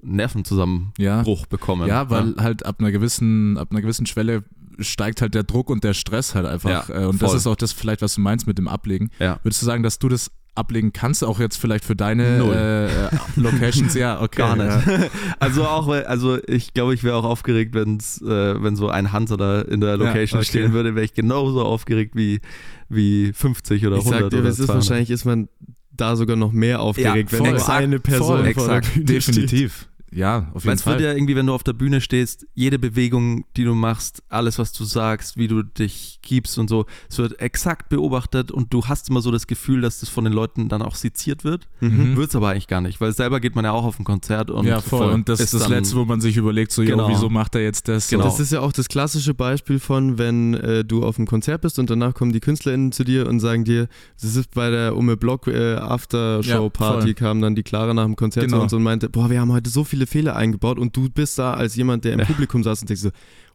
Nervenzusammenbruch 0.02 1.40
Ja. 1.40 1.46
bekommen. 1.48 1.88
Ja, 1.88 2.10
weil 2.10 2.34
halt 2.38 2.64
ab 2.66 2.76
einer 2.80 2.92
gewissen, 2.92 3.56
ab 3.58 3.68
einer 3.70 3.82
gewissen 3.82 4.06
Schwelle 4.06 4.44
steigt 4.78 5.22
halt 5.22 5.34
der 5.34 5.42
Druck 5.44 5.70
und 5.70 5.84
der 5.84 5.94
Stress 5.94 6.34
halt 6.34 6.46
einfach. 6.46 6.88
Ja, 6.88 7.02
äh, 7.02 7.06
und 7.06 7.20
das 7.20 7.30
voll. 7.30 7.38
ist 7.38 7.46
auch 7.46 7.56
das 7.56 7.72
vielleicht, 7.72 8.02
was 8.02 8.14
du 8.14 8.20
meinst 8.20 8.46
mit 8.46 8.58
dem 8.58 8.68
Ablegen. 8.68 9.10
Ja. 9.18 9.38
Würdest 9.42 9.62
du 9.62 9.66
sagen, 9.66 9.82
dass 9.82 9.98
du 9.98 10.08
das 10.08 10.30
ablegen 10.54 10.92
kannst, 10.92 11.24
auch 11.24 11.40
jetzt 11.40 11.56
vielleicht 11.56 11.84
für 11.84 11.96
deine 11.96 12.22
äh, 12.24 13.06
äh, 13.06 13.18
Locations? 13.36 13.94
Ja, 13.94 14.20
okay. 14.20 14.38
Gar 14.42 14.56
nicht. 14.56 14.86
Ja. 14.86 15.06
Also 15.40 15.64
auch, 15.64 15.86
weil- 15.86 16.04
also 16.04 16.38
ich 16.46 16.74
glaube, 16.74 16.94
ich 16.94 17.02
wäre 17.04 17.16
auch 17.16 17.24
aufgeregt, 17.24 17.74
wenn's, 17.74 18.20
äh, 18.20 18.62
wenn 18.62 18.76
so 18.76 18.88
ein 18.88 19.12
Hansa 19.12 19.36
da 19.36 19.62
in 19.62 19.80
der 19.80 19.96
Location 19.96 20.40
okay. 20.40 20.48
stehen 20.48 20.72
würde, 20.72 20.94
wäre 20.94 21.04
ich 21.04 21.14
genauso 21.14 21.62
aufgeregt 21.62 22.14
wie, 22.14 22.40
wie 22.88 23.32
50 23.32 23.86
oder 23.86 23.96
Ich 23.96 24.02
100 24.02 24.20
sag 24.22 24.30
dir, 24.30 24.38
oder 24.40 24.48
es 24.50 24.58
ist 24.58 24.66
200. 24.66 24.74
wahrscheinlich 24.84 25.10
ist 25.10 25.24
man 25.24 25.48
da 25.94 26.16
sogar 26.16 26.36
noch 26.36 26.52
mehr 26.52 26.80
aufgeregt, 26.80 27.32
Ja, 27.32 27.38
wenn 27.38 27.44
nur 27.44 27.54
exakt, 27.54 27.82
eine 27.82 28.00
Person 28.00 28.26
voll, 28.26 28.36
vor 28.54 28.66
der 28.68 28.76
exakt. 28.76 28.90
Definitiv. 29.08 29.88
Ja, 30.14 30.50
auf 30.54 30.64
Weil 30.66 30.72
jeden 30.72 30.78
es 30.80 30.86
wird 30.86 30.96
Fall. 30.96 31.02
ja 31.04 31.12
irgendwie, 31.14 31.34
wenn 31.36 31.46
du 31.46 31.54
auf 31.54 31.62
der 31.64 31.72
Bühne 31.72 32.00
stehst, 32.00 32.46
jede 32.54 32.78
Bewegung, 32.78 33.44
die 33.56 33.64
du 33.64 33.74
machst, 33.74 34.22
alles, 34.28 34.58
was 34.58 34.72
du 34.72 34.84
sagst, 34.84 35.36
wie 35.38 35.48
du 35.48 35.62
dich 35.62 36.18
gibst 36.22 36.58
und 36.58 36.68
so, 36.68 36.84
es 37.08 37.16
wird 37.18 37.40
exakt 37.40 37.88
beobachtet 37.88 38.50
und 38.50 38.72
du 38.74 38.84
hast 38.84 39.08
immer 39.08 39.22
so 39.22 39.30
das 39.30 39.46
Gefühl, 39.46 39.80
dass 39.80 40.00
das 40.00 40.08
von 40.10 40.24
den 40.24 40.32
Leuten 40.32 40.68
dann 40.68 40.82
auch 40.82 40.94
seziert 40.96 41.44
wird. 41.44 41.66
Mhm. 41.80 42.16
Wird 42.16 42.28
es 42.28 42.36
aber 42.36 42.50
eigentlich 42.50 42.68
gar 42.68 42.80
nicht, 42.82 43.00
weil 43.00 43.12
selber 43.14 43.40
geht 43.40 43.54
man 43.56 43.64
ja 43.64 43.72
auch 43.72 43.84
auf 43.84 43.98
ein 43.98 44.04
Konzert 44.04 44.50
und 44.50 44.66
ja, 44.66 44.80
voll. 44.80 45.10
Und 45.10 45.28
das 45.28 45.40
ist 45.40 45.54
das 45.54 45.62
dann- 45.62 45.70
Letzte, 45.72 45.96
wo 45.96 46.04
man 46.04 46.20
sich 46.20 46.36
überlegt, 46.36 46.72
so, 46.72 46.82
Genau. 46.82 47.08
jo, 47.08 47.14
wieso 47.14 47.30
macht 47.30 47.54
er 47.54 47.62
jetzt 47.62 47.88
das? 47.88 48.08
Genau. 48.08 48.24
Das 48.24 48.38
ist 48.38 48.52
ja 48.52 48.60
auch 48.60 48.72
das 48.72 48.88
klassische 48.88 49.32
Beispiel 49.34 49.78
von, 49.78 50.18
wenn 50.18 50.54
äh, 50.54 50.84
du 50.84 51.04
auf 51.04 51.16
einem 51.18 51.26
Konzert 51.26 51.62
bist 51.62 51.78
und 51.78 51.88
danach 51.88 52.12
kommen 52.14 52.32
die 52.32 52.40
KünstlerInnen 52.40 52.92
zu 52.92 53.04
dir 53.04 53.26
und 53.28 53.40
sagen 53.40 53.64
dir, 53.64 53.88
das 54.20 54.36
ist 54.36 54.50
bei 54.54 54.68
der 54.70 54.94
Umme 54.96 55.16
Block 55.16 55.46
äh, 55.46 55.76
Aftershow 55.76 56.70
Ja, 56.76 57.12
kam 57.14 57.40
dann 57.40 57.54
die 57.54 57.62
Clara 57.62 57.94
nach 57.94 58.04
dem 58.04 58.16
Konzert 58.16 58.44
Genau. 58.46 58.58
zu 58.58 58.62
uns 58.64 58.72
und 58.74 58.82
meinte, 58.82 59.08
boah, 59.08 59.30
wir 59.30 59.40
haben 59.40 59.52
heute 59.52 59.70
so 59.70 59.84
viele 59.84 60.01
Fehler 60.06 60.36
eingebaut 60.36 60.78
und 60.78 60.96
du 60.96 61.08
bist 61.08 61.38
da 61.38 61.54
als 61.54 61.76
jemand, 61.76 62.04
der 62.04 62.12
im 62.14 62.20
Ja. 62.20 62.24
Publikum 62.26 62.62
saß 62.62 62.80
und 62.82 62.88
denkst 62.88 63.02
so, 63.02 63.10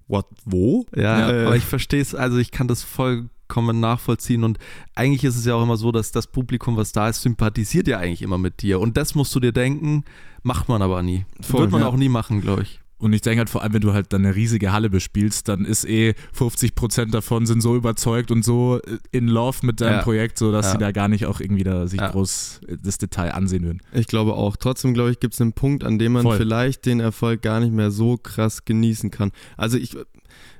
what, 0.07 0.25
wo? 0.45 0.85
Ja, 0.95 1.01
Ja. 1.19 1.25
aber 1.43 1.53
Äh. 1.53 1.57
ich 1.57 1.63
verstehe 1.65 2.01
es, 2.01 2.15
also 2.15 2.37
ich 2.37 2.51
kann 2.51 2.67
das 2.67 2.83
vollkommen 2.83 3.79
nachvollziehen 3.79 4.43
und 4.43 4.57
eigentlich 4.95 5.23
ist 5.23 5.35
es 5.37 5.45
ja 5.45 5.55
auch 5.55 5.63
immer 5.63 5.77
so, 5.77 5.91
dass 5.91 6.11
das 6.11 6.27
Publikum, 6.27 6.77
was 6.77 6.91
da 6.91 7.09
ist, 7.09 7.21
sympathisiert 7.21 7.87
ja 7.87 7.97
eigentlich 7.99 8.21
immer 8.21 8.37
mit 8.37 8.61
dir 8.61 8.79
und 8.79 8.97
das 8.97 9.15
musst 9.15 9.33
du 9.35 9.39
dir 9.39 9.51
denken, 9.51 10.03
macht 10.43 10.69
man 10.69 10.81
aber 10.81 11.01
nie. 11.03 11.25
Voll, 11.41 11.61
Wird 11.61 11.71
man 11.71 11.81
ja. 11.81 11.87
auch 11.87 11.95
nie 11.97 12.09
machen, 12.09 12.41
glaube 12.41 12.63
ich. 12.63 12.79
Und 12.99 13.13
ich 13.13 13.21
denke 13.21 13.39
halt 13.39 13.49
vor 13.49 13.61
allem, 13.61 13.73
wenn 13.73 13.81
du 13.81 13.93
halt 13.93 14.11
dann 14.11 14.25
eine 14.25 14.35
riesige 14.35 14.71
Halle 14.71 14.89
bespielst, 14.89 15.47
dann 15.47 15.65
ist 15.65 15.85
eh 15.85 16.15
50% 16.35 17.11
davon 17.11 17.45
sind 17.45 17.61
so 17.61 17.75
überzeugt 17.75 18.31
und 18.31 18.43
so 18.43 18.79
in 19.11 19.27
love 19.27 19.65
mit 19.65 19.81
deinem 19.81 19.97
Ja. 19.97 20.01
Projekt, 20.01 20.37
so 20.39 20.51
dass 20.51 20.65
Ja. 20.67 20.71
sie 20.73 20.77
da 20.79 20.91
gar 20.91 21.07
nicht 21.07 21.25
auch 21.27 21.39
irgendwie 21.39 21.63
da 21.63 21.87
sich 21.87 21.99
Ja. 22.01 22.09
groß 22.09 22.61
das 22.83 22.97
Detail 22.97 23.31
ansehen 23.33 23.63
würden. 23.63 23.81
Ich 23.93 24.07
glaube 24.07 24.33
auch. 24.33 24.55
Trotzdem, 24.57 24.93
glaube 24.95 25.11
ich, 25.11 25.19
gibt 25.19 25.33
es 25.35 25.41
einen 25.41 25.53
Punkt, 25.53 25.83
an 25.83 25.99
dem 25.99 26.13
man 26.13 26.23
Voll. 26.23 26.37
vielleicht 26.37 26.85
den 26.87 26.99
Erfolg 26.99 27.41
gar 27.43 27.59
nicht 27.59 27.71
mehr 27.73 27.91
so 27.91 28.17
krass 28.17 28.65
genießen 28.65 29.11
kann. 29.11 29.31
Also 29.57 29.77
ich, 29.77 29.95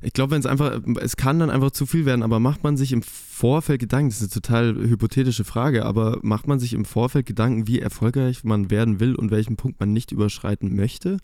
ich 0.01 0.13
glaube, 0.13 0.31
wenn 0.31 0.39
es 0.39 0.45
einfach, 0.45 0.79
es 1.01 1.17
kann 1.17 1.39
dann 1.39 1.49
einfach 1.49 1.71
zu 1.71 1.85
viel 1.85 2.05
werden, 2.05 2.23
aber 2.23 2.39
macht 2.39 2.63
man 2.63 2.77
sich 2.77 2.91
im 2.91 3.01
Vorfeld 3.01 3.79
Gedanken, 3.79 4.09
das 4.09 4.21
ist 4.21 4.33
eine 4.33 4.41
total 4.41 4.75
hypothetische 4.75 5.43
Frage, 5.43 5.85
aber 5.85 6.19
macht 6.21 6.47
man 6.47 6.59
sich 6.59 6.73
im 6.73 6.85
Vorfeld 6.85 7.25
Gedanken, 7.25 7.67
wie 7.67 7.79
erfolgreich 7.79 8.43
man 8.43 8.71
werden 8.71 8.99
will 8.99 9.15
und 9.15 9.31
welchen 9.31 9.57
Punkt 9.57 9.79
man 9.79 9.93
nicht 9.93 10.11
überschreiten 10.11 10.75
möchte? 10.75 11.17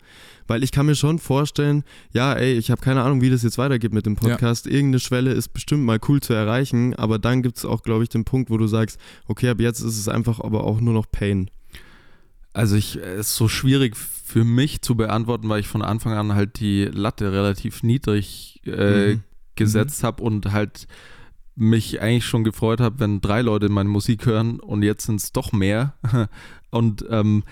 Weil 0.46 0.62
ich 0.62 0.72
kann 0.72 0.86
mir 0.86 0.94
schon 0.94 1.18
vorstellen, 1.18 1.84
ja, 2.12 2.32
ey, 2.32 2.54
ich 2.54 2.70
habe 2.70 2.80
keine 2.80 3.02
Ahnung, 3.02 3.20
wie 3.20 3.30
das 3.30 3.42
jetzt 3.42 3.58
weitergeht 3.58 3.92
mit 3.92 4.06
dem 4.06 4.16
Podcast. 4.16 4.66
Irgendeine 4.66 5.00
Schwelle 5.00 5.32
ist 5.32 5.52
bestimmt 5.52 5.84
mal 5.84 5.98
cool 6.08 6.20
zu 6.20 6.32
erreichen, 6.32 6.94
aber 6.94 7.18
dann 7.18 7.42
gibt 7.42 7.58
es 7.58 7.64
auch, 7.64 7.82
glaube 7.82 8.04
ich, 8.04 8.08
den 8.08 8.24
Punkt, 8.24 8.50
wo 8.50 8.58
du 8.58 8.66
sagst, 8.66 8.98
okay, 9.26 9.48
ab 9.48 9.60
jetzt 9.60 9.80
ist 9.80 9.98
es 9.98 10.08
einfach 10.08 10.40
aber 10.40 10.64
auch 10.64 10.80
nur 10.80 10.94
noch 10.94 11.10
Pain. 11.10 11.50
Also 12.52 12.76
ich, 12.76 12.96
es 12.96 13.28
ist 13.28 13.36
so 13.36 13.48
schwierig 13.48 13.96
für 14.26 14.42
mich 14.42 14.80
zu 14.80 14.94
beantworten, 14.96 15.50
weil 15.50 15.60
ich 15.60 15.68
von 15.68 15.82
Anfang 15.82 16.14
an 16.14 16.34
halt 16.34 16.58
die 16.58 16.84
Latte 16.86 17.30
relativ 17.30 17.82
niedrig 17.82 18.62
äh, 18.64 19.14
Mhm. 19.16 19.22
gesetzt 19.54 20.02
habe 20.02 20.22
und 20.22 20.50
halt 20.50 20.86
mich 21.56 22.00
eigentlich 22.00 22.24
schon 22.24 22.42
gefreut 22.42 22.80
habe, 22.80 22.98
wenn 23.00 23.20
drei 23.20 23.42
Leute 23.42 23.68
meine 23.68 23.88
Musik 23.90 24.24
hören 24.26 24.58
und 24.60 24.82
jetzt 24.82 25.04
sind 25.06 25.20
es 25.20 25.30
doch 25.32 25.52
mehr. 25.52 25.92
Und 26.74 27.04
ähm, 27.08 27.44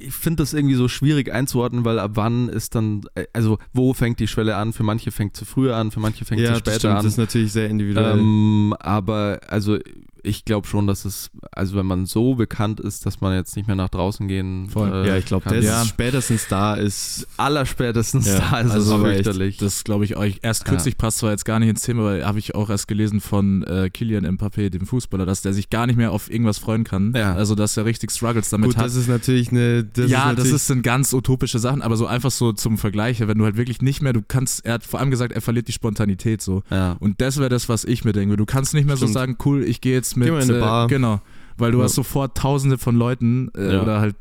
ich 0.00 0.12
finde 0.12 0.42
das 0.42 0.52
irgendwie 0.52 0.74
so 0.74 0.88
schwierig 0.88 1.32
einzuordnen, 1.32 1.84
weil 1.84 1.98
ab 2.00 2.12
wann 2.14 2.48
ist 2.48 2.74
dann, 2.74 3.02
also 3.32 3.58
wo 3.72 3.94
fängt 3.94 4.18
die 4.18 4.26
Schwelle 4.26 4.56
an? 4.56 4.72
Für 4.72 4.82
manche 4.82 5.12
fängt 5.12 5.36
sie 5.36 5.44
früher 5.44 5.76
an, 5.76 5.92
für 5.92 6.00
manche 6.00 6.24
fängt 6.24 6.40
sie 6.40 6.44
ja, 6.46 6.50
das 6.52 6.58
später 6.60 6.78
stimmt, 6.78 6.94
an. 6.94 7.04
das 7.04 7.12
ist 7.12 7.18
natürlich 7.18 7.52
sehr 7.52 7.68
individuell. 7.70 8.18
Ähm, 8.18 8.74
aber 8.80 9.40
also 9.48 9.78
ich 10.26 10.46
glaube 10.46 10.66
schon, 10.66 10.86
dass 10.86 11.04
es, 11.04 11.30
also 11.52 11.76
wenn 11.76 11.84
man 11.84 12.06
so 12.06 12.34
bekannt 12.34 12.80
ist, 12.80 13.04
dass 13.04 13.20
man 13.20 13.34
jetzt 13.34 13.56
nicht 13.56 13.66
mehr 13.66 13.76
nach 13.76 13.90
draußen 13.90 14.26
gehen 14.26 14.68
Voll. 14.70 14.90
äh, 14.90 15.08
ja, 15.08 15.16
ich 15.18 15.26
glaube, 15.26 15.48
das 15.50 15.64
Ja. 15.64 15.84
spätestens 15.84 16.48
da 16.48 16.74
ist. 16.74 17.26
allerspätestens 17.36 18.26
Ja, 18.26 18.38
da 18.38 18.60
ist 18.60 18.70
also 18.70 18.96
es 18.96 19.02
fürchterlich. 19.02 19.56
Das 19.58 19.84
glaube 19.84 20.04
ich 20.06 20.16
euch. 20.16 20.38
Erst 20.42 20.64
kürzlich 20.64 20.96
passt 20.96 21.18
zwar 21.18 21.30
jetzt 21.30 21.44
gar 21.44 21.58
nicht 21.60 21.68
ins 21.68 21.82
Thema, 21.82 22.04
weil 22.04 22.24
habe 22.24 22.38
ich 22.38 22.54
auch 22.54 22.70
erst 22.70 22.88
gelesen 22.88 23.20
von 23.20 23.64
äh, 23.64 23.90
Kilian 23.90 24.24
Mbappé, 24.26 24.70
dem 24.70 24.86
Fußballer, 24.86 25.26
dass 25.26 25.42
der 25.42 25.52
sich 25.52 25.68
gar 25.68 25.86
nicht 25.86 25.96
mehr 25.96 26.10
auf 26.10 26.30
irgendwas 26.30 26.56
freuen 26.58 26.84
kann. 26.84 27.12
Ja. 27.14 27.34
Also 27.34 27.54
dass 27.54 27.76
er 27.76 27.84
richtig 27.84 28.10
Struggles 28.10 28.48
damit 28.48 28.63
Gut, 28.66 28.76
hat. 28.76 28.84
das 28.86 28.94
ist 28.96 29.08
natürlich 29.08 29.50
eine. 29.50 29.84
Das 29.84 29.96
ja, 29.96 30.04
ist 30.04 30.12
das 30.12 30.26
natürlich- 30.26 30.52
ist, 30.54 30.66
sind 30.66 30.82
ganz 30.82 31.12
utopische 31.12 31.58
Sachen, 31.58 31.82
aber 31.82 31.96
so 31.96 32.06
einfach 32.06 32.30
so 32.30 32.52
zum 32.52 32.78
Vergleich, 32.78 33.20
wenn 33.26 33.38
du 33.38 33.44
halt 33.44 33.56
wirklich 33.56 33.80
nicht 33.82 34.02
mehr, 34.02 34.12
du 34.12 34.22
kannst, 34.26 34.64
er 34.64 34.74
hat 34.74 34.84
vor 34.84 35.00
allem 35.00 35.10
gesagt, 35.10 35.32
er 35.32 35.40
verliert 35.40 35.68
die 35.68 35.72
Spontanität 35.72 36.42
so. 36.42 36.62
ja. 36.70 36.92
Und 37.00 37.20
das 37.20 37.38
wäre 37.38 37.48
das, 37.48 37.68
was 37.68 37.84
ich 37.84 38.04
mir 38.04 38.12
denke. 38.12 38.36
Du 38.36 38.46
kannst 38.46 38.74
nicht 38.74 38.86
mehr 38.86 38.96
Stimmt. 38.96 39.12
so 39.12 39.18
sagen, 39.18 39.36
cool, 39.44 39.62
ich 39.64 39.80
gehe 39.80 39.92
jetzt 39.94 40.16
mit. 40.16 40.26
Geh 40.26 40.32
mal 40.32 40.42
in 40.42 40.48
eine 40.50 40.58
äh, 40.58 40.60
Bar. 40.60 40.86
Genau. 40.88 41.20
Weil 41.56 41.72
du 41.72 41.78
Ja. 41.78 41.84
hast 41.84 41.94
sofort 41.94 42.36
tausende 42.36 42.78
von 42.78 42.96
Leuten 42.96 43.50
äh, 43.56 43.74
Ja. 43.74 43.82
oder 43.82 44.00
halt, 44.00 44.16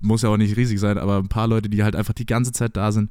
muss 0.00 0.22
ja 0.22 0.28
auch 0.28 0.36
nicht 0.36 0.56
riesig 0.56 0.78
sein, 0.80 0.98
aber 0.98 1.18
ein 1.18 1.28
paar 1.28 1.48
Leute, 1.48 1.68
die 1.68 1.82
halt 1.82 1.96
einfach 1.96 2.14
die 2.14 2.26
ganze 2.26 2.52
Zeit 2.52 2.76
da 2.76 2.92
sind. 2.92 3.10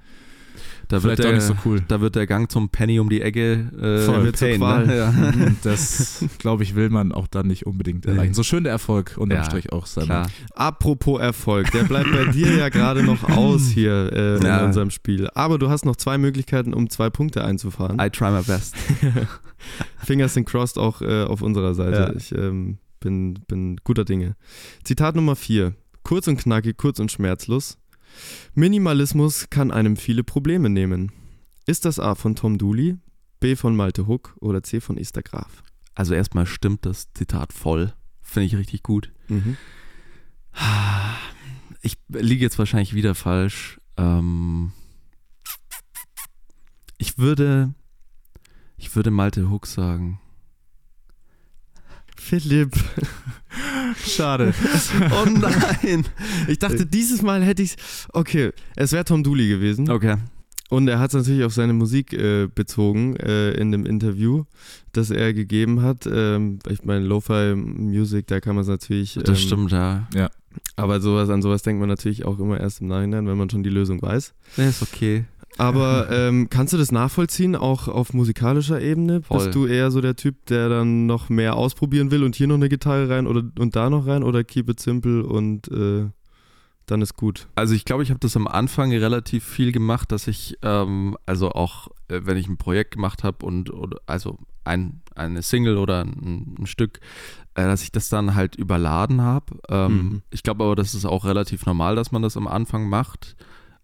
Da, 0.88 1.04
wird 1.04 1.20
der, 1.20 1.30
auch 1.30 1.34
nicht 1.34 1.44
so 1.44 1.56
cool. 1.66 1.82
da 1.88 2.02
wird 2.02 2.16
der 2.16 2.28
Gang 2.28 2.52
zum 2.52 2.70
Penny 2.70 3.00
um 3.00 3.10
die 3.10 3.22
Ecke 3.22 3.54
äh, 3.80 4.06
Voll, 4.06 4.32
Pain, 4.32 4.88
ne? 4.88 4.98
ja. 4.98 5.14
Das, 5.64 6.24
glaube 6.38 6.64
ich, 6.64 6.76
will 6.76 6.90
man 6.90 7.12
auch 7.12 7.28
dann 7.28 7.48
nicht 7.48 7.66
unbedingt 7.66 8.06
erreichen. 8.06 8.34
So 8.34 8.44
schön 8.44 8.64
der 8.64 8.72
Erfolg 8.74 9.16
unterm 9.18 9.40
Ja, 9.40 9.46
Strich 9.46 9.72
auch 9.72 9.86
sein. 9.86 10.28
Apropos 10.54 11.20
Erfolg, 11.20 11.72
der 11.72 11.84
bleibt 11.84 12.12
bei 12.12 12.26
dir 12.26 12.56
ja 12.56 12.70
gerade 12.70 13.04
noch 13.04 13.24
aus 13.30 13.68
hier 13.74 14.12
äh, 14.14 14.44
Ja. 14.46 14.60
in 14.60 14.66
unserem 14.66 14.90
Spiel. 14.92 15.30
Aber 15.34 15.58
du 15.58 15.70
hast 15.70 15.86
noch 15.86 15.96
zwei 15.96 16.18
Möglichkeiten, 16.18 16.74
um 16.74 16.90
zwei 16.90 17.10
Punkte 17.10 17.44
einzufahren. 17.44 18.00
I 18.00 18.10
try 18.10 18.32
my 18.32 18.42
best. 18.44 18.76
Fingers 19.98 20.34
sind 20.34 20.46
crossed 20.46 20.78
auch 20.78 21.02
äh, 21.02 21.24
auf 21.24 21.42
unserer 21.42 21.74
Seite. 21.74 21.98
Ja. 21.98 22.14
Ich 22.16 22.32
ähm, 22.34 22.78
bin, 23.00 23.40
bin 23.48 23.78
guter 23.84 24.06
Dinge. 24.06 24.36
Zitat 24.84 25.16
Nummer 25.16 25.36
4. 25.36 25.74
Kurz 26.04 26.28
und 26.28 26.38
knackig, 26.38 26.78
kurz 26.78 27.00
und 27.00 27.12
schmerzlos. 27.12 27.78
Minimalismus 28.54 29.50
kann 29.50 29.72
einem 29.72 29.98
viele 29.98 30.24
Probleme 30.24 30.70
nehmen. 30.70 31.12
Ist 31.66 31.86
das 31.86 32.00
A 32.00 32.16
von 32.16 32.36
Tom 32.36 32.58
Dooley, 32.58 32.98
B 33.40 33.56
von 33.56 33.76
Malte 33.76 34.08
Huck 34.08 34.36
oder 34.40 34.64
C 34.64 34.80
von 34.80 34.98
Esther 34.98 35.24
Graf? 35.24 35.64
Also 35.94 36.14
erstmal 36.14 36.46
stimmt 36.46 36.86
das 36.86 37.12
Zitat 37.14 37.54
voll. 37.54 37.94
Finde 38.22 38.48
ich 38.48 38.58
richtig 38.58 38.84
gut. 38.84 39.12
Mhm. 39.28 39.58
Ich 41.82 41.98
liege 42.10 42.44
jetzt 42.44 42.60
wahrscheinlich 42.60 42.94
wieder 42.94 43.16
falsch. 43.16 43.80
Ähm, 43.98 44.72
ich 46.98 47.18
würde, 47.18 47.74
ich 48.78 48.96
würde 48.96 49.12
Malte 49.12 49.50
Hook 49.50 49.68
sagen. 49.68 50.20
Philipp. 52.26 52.74
Schade. 54.04 54.52
Oh 55.12 55.30
nein. 55.30 56.06
Ich 56.48 56.58
dachte, 56.58 56.88
dieses 56.88 57.22
Mal 57.22 57.44
hätte 57.44 57.62
ich 57.62 57.76
es. 57.76 58.08
Okay, 58.14 58.52
es 58.76 58.94
wäre 58.94 59.06
Tom 59.06 59.24
Dooley 59.24 59.48
gewesen. 59.48 59.90
Okay. 59.92 60.16
Und 60.70 60.88
er 60.88 60.98
hat 60.98 61.10
es 61.10 61.14
natürlich 61.14 61.44
auf 61.44 61.54
seine 61.54 61.74
Musik 61.74 62.14
äh, 62.14 62.48
bezogen 62.48 63.16
äh, 63.18 63.52
in 63.52 63.72
dem 63.72 63.86
Interview, 63.86 64.46
das 64.92 65.12
er 65.12 65.34
gegeben 65.36 65.84
hat. 65.84 66.10
Ähm, 66.12 66.58
ich 66.68 66.84
meine, 66.84 67.06
Lo-Fi-Music, 67.06 68.26
da 68.26 68.40
kann 68.40 68.56
man 68.56 68.64
es 68.64 68.68
natürlich. 68.70 69.14
Das 69.14 69.30
ähm, 69.30 69.36
stimmt, 69.36 69.72
ja. 69.72 70.08
Aber 70.76 71.00
sowas, 71.02 71.30
an 71.30 71.44
sowas 71.44 71.62
denkt 71.62 71.80
man 71.80 71.90
natürlich 71.90 72.26
auch 72.26 72.40
immer 72.40 72.60
erst 72.60 72.82
im 72.82 72.88
Nachhinein, 72.88 73.28
wenn 73.28 73.38
man 73.38 73.52
schon 73.52 73.62
die 73.62 73.70
Lösung 73.70 74.02
weiß. 74.02 74.34
Nee, 74.58 74.70
ist 74.70 74.82
okay. 74.82 75.26
Aber 75.58 76.10
ähm, 76.12 76.50
kannst 76.50 76.74
du 76.74 76.78
das 76.78 76.92
nachvollziehen, 76.92 77.56
auch 77.56 77.88
auf 77.88 78.14
musikalischer 78.14 78.82
Ebene? 78.82 79.22
Voll. 79.22 79.38
Bist 79.38 79.56
du 79.56 79.66
eher 79.68 79.90
so 79.92 80.02
der 80.02 80.16
Typ, 80.16 80.46
der 80.48 80.70
dann 80.70 81.06
noch 81.06 81.30
mehr 81.30 81.56
ausprobieren 81.56 82.12
will 82.12 82.24
und 82.24 82.36
hier 82.36 82.48
noch 82.48 82.56
eine 82.56 82.70
Gitarre 82.70 83.10
rein 83.10 83.26
oder 83.26 83.44
und 83.58 83.76
da 83.76 83.90
noch 83.90 84.06
rein 84.06 84.24
oder 84.24 84.44
keep 84.44 84.70
it 84.70 84.80
simple 84.80 85.26
und 85.26 85.70
äh, 85.70 86.10
dann 86.88 87.02
ist 87.02 87.16
gut? 87.16 87.48
Also 87.56 87.74
ich 87.74 87.86
glaube, 87.86 88.04
ich 88.04 88.10
habe 88.10 88.20
das 88.20 88.36
am 88.36 88.48
Anfang 88.48 88.92
relativ 88.92 89.46
viel 89.46 89.72
gemacht, 89.72 90.12
dass 90.12 90.28
ich, 90.28 90.58
ähm, 90.62 91.18
also 91.26 91.52
auch 91.52 91.88
äh, 92.10 92.22
wenn 92.24 92.38
ich 92.38 92.48
ein 92.48 92.58
Projekt 92.58 92.92
gemacht 92.92 93.24
habe 93.24 93.46
und, 93.46 93.74
oder, 93.74 94.00
also 94.06 94.38
ein, 94.66 95.02
eine 95.16 95.42
Single 95.42 95.78
oder 95.78 96.02
ein, 96.04 96.56
ein 96.60 96.66
Stück, 96.68 97.00
äh, 97.56 97.64
dass 97.64 97.82
ich 97.82 97.92
das 97.92 98.10
dann 98.10 98.36
halt 98.36 98.56
überladen 98.56 99.22
habe. 99.22 99.58
Ähm, 99.70 99.96
Mhm. 99.96 100.22
Ich 100.32 100.44
glaube 100.44 100.64
aber, 100.66 100.76
das 100.76 100.94
ist 100.94 101.06
auch 101.06 101.24
relativ 101.26 101.66
normal, 101.66 101.96
dass 101.96 102.12
man 102.12 102.22
das 102.22 102.36
am 102.36 102.48
Anfang 102.48 102.90
macht. 102.90 103.36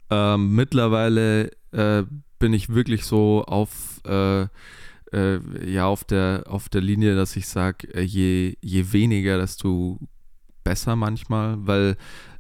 Ähm, 0.10 0.56
mittlerweile 0.56 1.50
äh, 1.72 2.04
bin 2.40 2.54
ich 2.54 2.70
wirklich 2.70 3.06
so 3.06 3.44
auf, 3.46 4.02
äh, 4.06 4.48
äh, 5.14 5.40
ja, 5.66 5.86
auf 5.88 6.04
der, 6.04 6.46
auf 6.48 6.70
der 6.70 6.82
Linie, 6.82 7.16
dass 7.16 7.36
ich 7.36 7.48
sage, 7.48 7.94
äh, 7.94 8.02
je, 8.02 8.56
je 8.62 8.92
weniger, 8.92 9.38
desto 9.38 10.00
besser 10.64 10.96
manchmal, 10.96 11.58
weil 11.66 11.98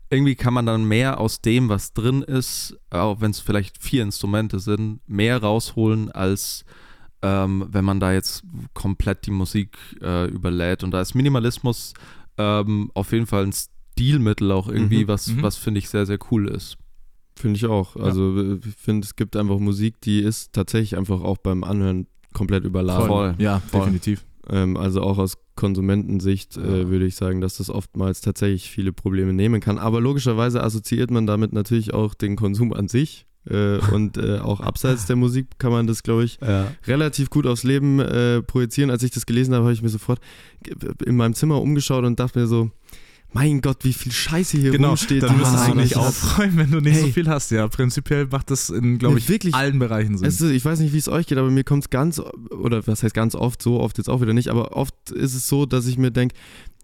irgendwie 0.09 0.35
kann 0.35 0.53
man 0.53 0.65
dann 0.65 0.83
mehr 0.83 1.19
aus 1.19 1.41
dem, 1.41 1.69
was 1.69 1.93
drin 1.93 2.21
ist, 2.21 2.77
auch 2.89 3.21
wenn 3.21 3.31
es 3.31 3.39
vielleicht 3.39 3.81
vier 3.81 4.03
Instrumente 4.03 4.59
sind, 4.59 4.99
mehr 5.07 5.41
rausholen, 5.41 6.11
als 6.11 6.65
ähm, 7.21 7.67
wenn 7.69 7.85
man 7.85 7.99
da 7.99 8.11
jetzt 8.11 8.43
komplett 8.73 9.25
die 9.25 9.31
Musik 9.31 9.77
äh, 10.01 10.27
überlädt. 10.27 10.83
Und 10.83 10.91
da 10.91 11.01
ist 11.01 11.13
Minimalismus 11.13 11.93
ähm, 12.37 12.91
auf 12.93 13.11
jeden 13.11 13.27
Fall 13.27 13.45
ein 13.45 13.53
Stilmittel 13.53 14.51
auch 14.51 14.67
irgendwie, 14.67 15.03
Mhm, 15.03 15.07
was, 15.07 15.27
mhm. 15.27 15.41
was 15.43 15.57
finde 15.57 15.79
ich 15.79 15.89
sehr, 15.89 16.05
sehr 16.05 16.19
cool 16.31 16.47
ist. 16.47 16.77
Finde 17.35 17.57
ich 17.57 17.65
auch. 17.65 17.95
Also 17.95 18.37
äh, 18.39 18.59
ich 18.67 18.75
finde, 18.75 19.05
es 19.05 19.15
gibt 19.15 19.35
einfach 19.35 19.57
Musik, 19.59 20.01
die 20.01 20.19
ist 20.19 20.53
tatsächlich 20.53 20.97
einfach 20.97 21.21
auch 21.21 21.37
beim 21.37 21.63
Anhören 21.63 22.07
komplett 22.33 22.63
überladen. 22.65 23.07
Voll. 23.07 23.35
Ja, 23.39 23.59
Voll. 23.59 23.81
definitiv. 23.81 24.25
Ähm, 24.49 24.77
also 24.77 25.01
auch 25.01 25.17
aus 25.17 25.37
Konsumentensicht 25.55 26.55
Ja. 26.57 26.63
äh, 26.63 26.89
würde 26.89 27.05
ich 27.05 27.15
sagen, 27.15 27.41
dass 27.41 27.57
das 27.57 27.69
oftmals 27.69 28.21
tatsächlich 28.21 28.69
viele 28.69 28.91
Probleme 28.93 29.33
nehmen 29.33 29.61
kann. 29.61 29.77
Aber 29.77 30.01
logischerweise 30.01 30.63
assoziiert 30.63 31.11
man 31.11 31.25
damit 31.27 31.53
natürlich 31.53 31.93
auch 31.93 32.13
den 32.13 32.35
Konsum 32.35 32.73
an 32.73 32.87
sich. 32.87 33.25
Äh, 33.49 33.77
und 33.93 34.17
äh, 34.17 34.37
auch 34.39 34.59
abseits 34.59 35.05
der 35.07 35.15
Musik 35.15 35.47
kann 35.57 35.71
man 35.71 35.87
das, 35.87 36.03
glaube 36.03 36.23
ich, 36.25 36.37
relativ 36.85 37.29
gut 37.31 37.47
aufs 37.47 37.63
Leben 37.63 37.99
äh, 37.99 38.41
projizieren. 38.43 38.91
Als 38.91 39.01
ich 39.03 39.11
das 39.11 39.25
gelesen 39.25 39.53
habe, 39.55 39.63
habe 39.63 39.73
ich 39.73 39.81
mir 39.81 39.89
sofort 39.89 40.19
in 41.05 41.15
meinem 41.15 41.33
Zimmer 41.33 41.59
umgeschaut 41.61 42.03
und 42.05 42.19
dachte 42.19 42.39
mir 42.39 42.47
so, 42.47 42.69
mein 43.33 43.61
Gott, 43.61 43.83
wie 43.83 43.93
viel 43.93 44.11
Scheiße 44.11 44.57
hier 44.57 44.71
Genau, 44.71 44.89
rumsteht. 44.89 45.23
dann 45.23 45.37
müsstest 45.37 45.67
du 45.69 45.75
nicht 45.75 45.95
aufräumen, 45.95 46.57
wenn 46.57 46.71
du 46.71 46.81
nicht 46.81 46.97
so 46.97 47.05
Hey. 47.05 47.11
viel 47.13 47.27
hast. 47.29 47.51
Ja, 47.51 47.67
prinzipiell 47.67 48.27
macht 48.31 48.51
das 48.51 48.69
in, 48.69 48.97
glaube 48.97 49.17
ich, 49.19 49.29
wirklich. 49.29 49.55
allen 49.55 49.79
Bereichen 49.79 50.17
Sinn. 50.17 50.27
Es 50.27 50.41
ist, 50.41 50.51
ich 50.51 50.65
weiß 50.65 50.79
nicht, 50.79 50.93
wie 50.93 50.97
es 50.97 51.07
euch 51.07 51.27
geht, 51.27 51.37
aber 51.37 51.49
mir 51.49 51.63
kommt 51.63 51.83
es 51.85 51.89
ganz, 51.89 52.19
oder 52.49 52.85
was 52.87 53.03
heißt 53.03 53.13
ganz 53.13 53.35
oft, 53.35 53.61
so 53.61 53.79
oft 53.79 53.97
jetzt 53.97 54.09
auch 54.09 54.21
wieder 54.21 54.33
nicht, 54.33 54.49
aber 54.49 54.75
oft 54.75 54.93
ist 55.11 55.33
es 55.35 55.47
so, 55.47 55.65
dass 55.65 55.87
ich 55.87 55.97
mir 55.97 56.11
denke, 56.11 56.35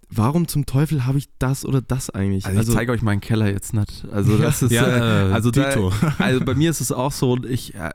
warum 0.10 0.48
zum 0.48 0.66
Teufel 0.66 1.06
habe 1.06 1.18
ich 1.18 1.28
das 1.38 1.66
oder 1.66 1.82
das 1.82 2.10
eigentlich? 2.10 2.46
Also, 2.46 2.62
ich 2.62 2.70
zeige 2.78 2.94
euch 2.94 3.02
meinen 3.02 3.20
Keller 3.20 3.52
jetzt 3.52 3.74
nicht. 3.74 4.06
Also 4.12 4.38
das 4.38 4.62
ist, 4.64 4.72
ja, 4.72 5.30
äh, 5.30 5.34
also, 5.34 5.52
da, 5.52 5.74
also 6.18 6.46
bei 6.46 6.56
mir 6.56 6.70
ist 6.70 6.80
es 6.80 6.94
auch 6.94 7.12
so, 7.12 7.38
ich 7.44 7.76
äh, 7.76 7.90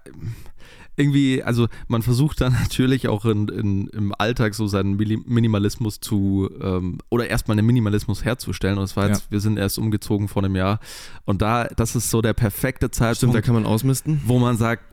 irgendwie, 0.97 1.43
also 1.43 1.69
man 1.89 2.03
versucht 2.03 2.41
dann 2.41 2.53
natürlich 2.63 3.09
auch 3.09 3.25
in, 3.25 3.49
in, 3.49 3.87
im 3.89 4.15
Alltag 4.19 4.55
so 4.55 4.67
seinen 4.67 4.97
Minimalismus 4.97 6.01
zu, 6.01 6.51
ähm, 6.61 6.99
oder 7.11 7.29
erstmal 7.29 7.59
einen 7.59 7.67
Minimalismus 7.67 8.25
herzustellen. 8.25 8.79
Und 8.79 8.85
es 8.85 8.97
war 8.97 9.09
jetzt, 9.09 9.31
wir 9.31 9.41
sind 9.41 9.59
erst 9.59 9.79
umgezogen 9.79 10.29
vor 10.29 10.45
einem 10.45 10.57
Jahr. 10.57 10.81
Und 11.25 11.43
da, 11.43 11.65
das 11.65 11.97
ist 11.97 12.11
so 12.11 12.23
der 12.23 12.35
perfekte 12.35 12.87
Stimmt, 12.87 13.01
da 13.01 13.15
Zeitpunkt, 13.15 13.43
kann 13.45 13.55
man 13.55 13.67
ausmisten. 13.67 14.21
wo 14.27 14.39
man 14.39 14.57
sagt, 14.57 14.85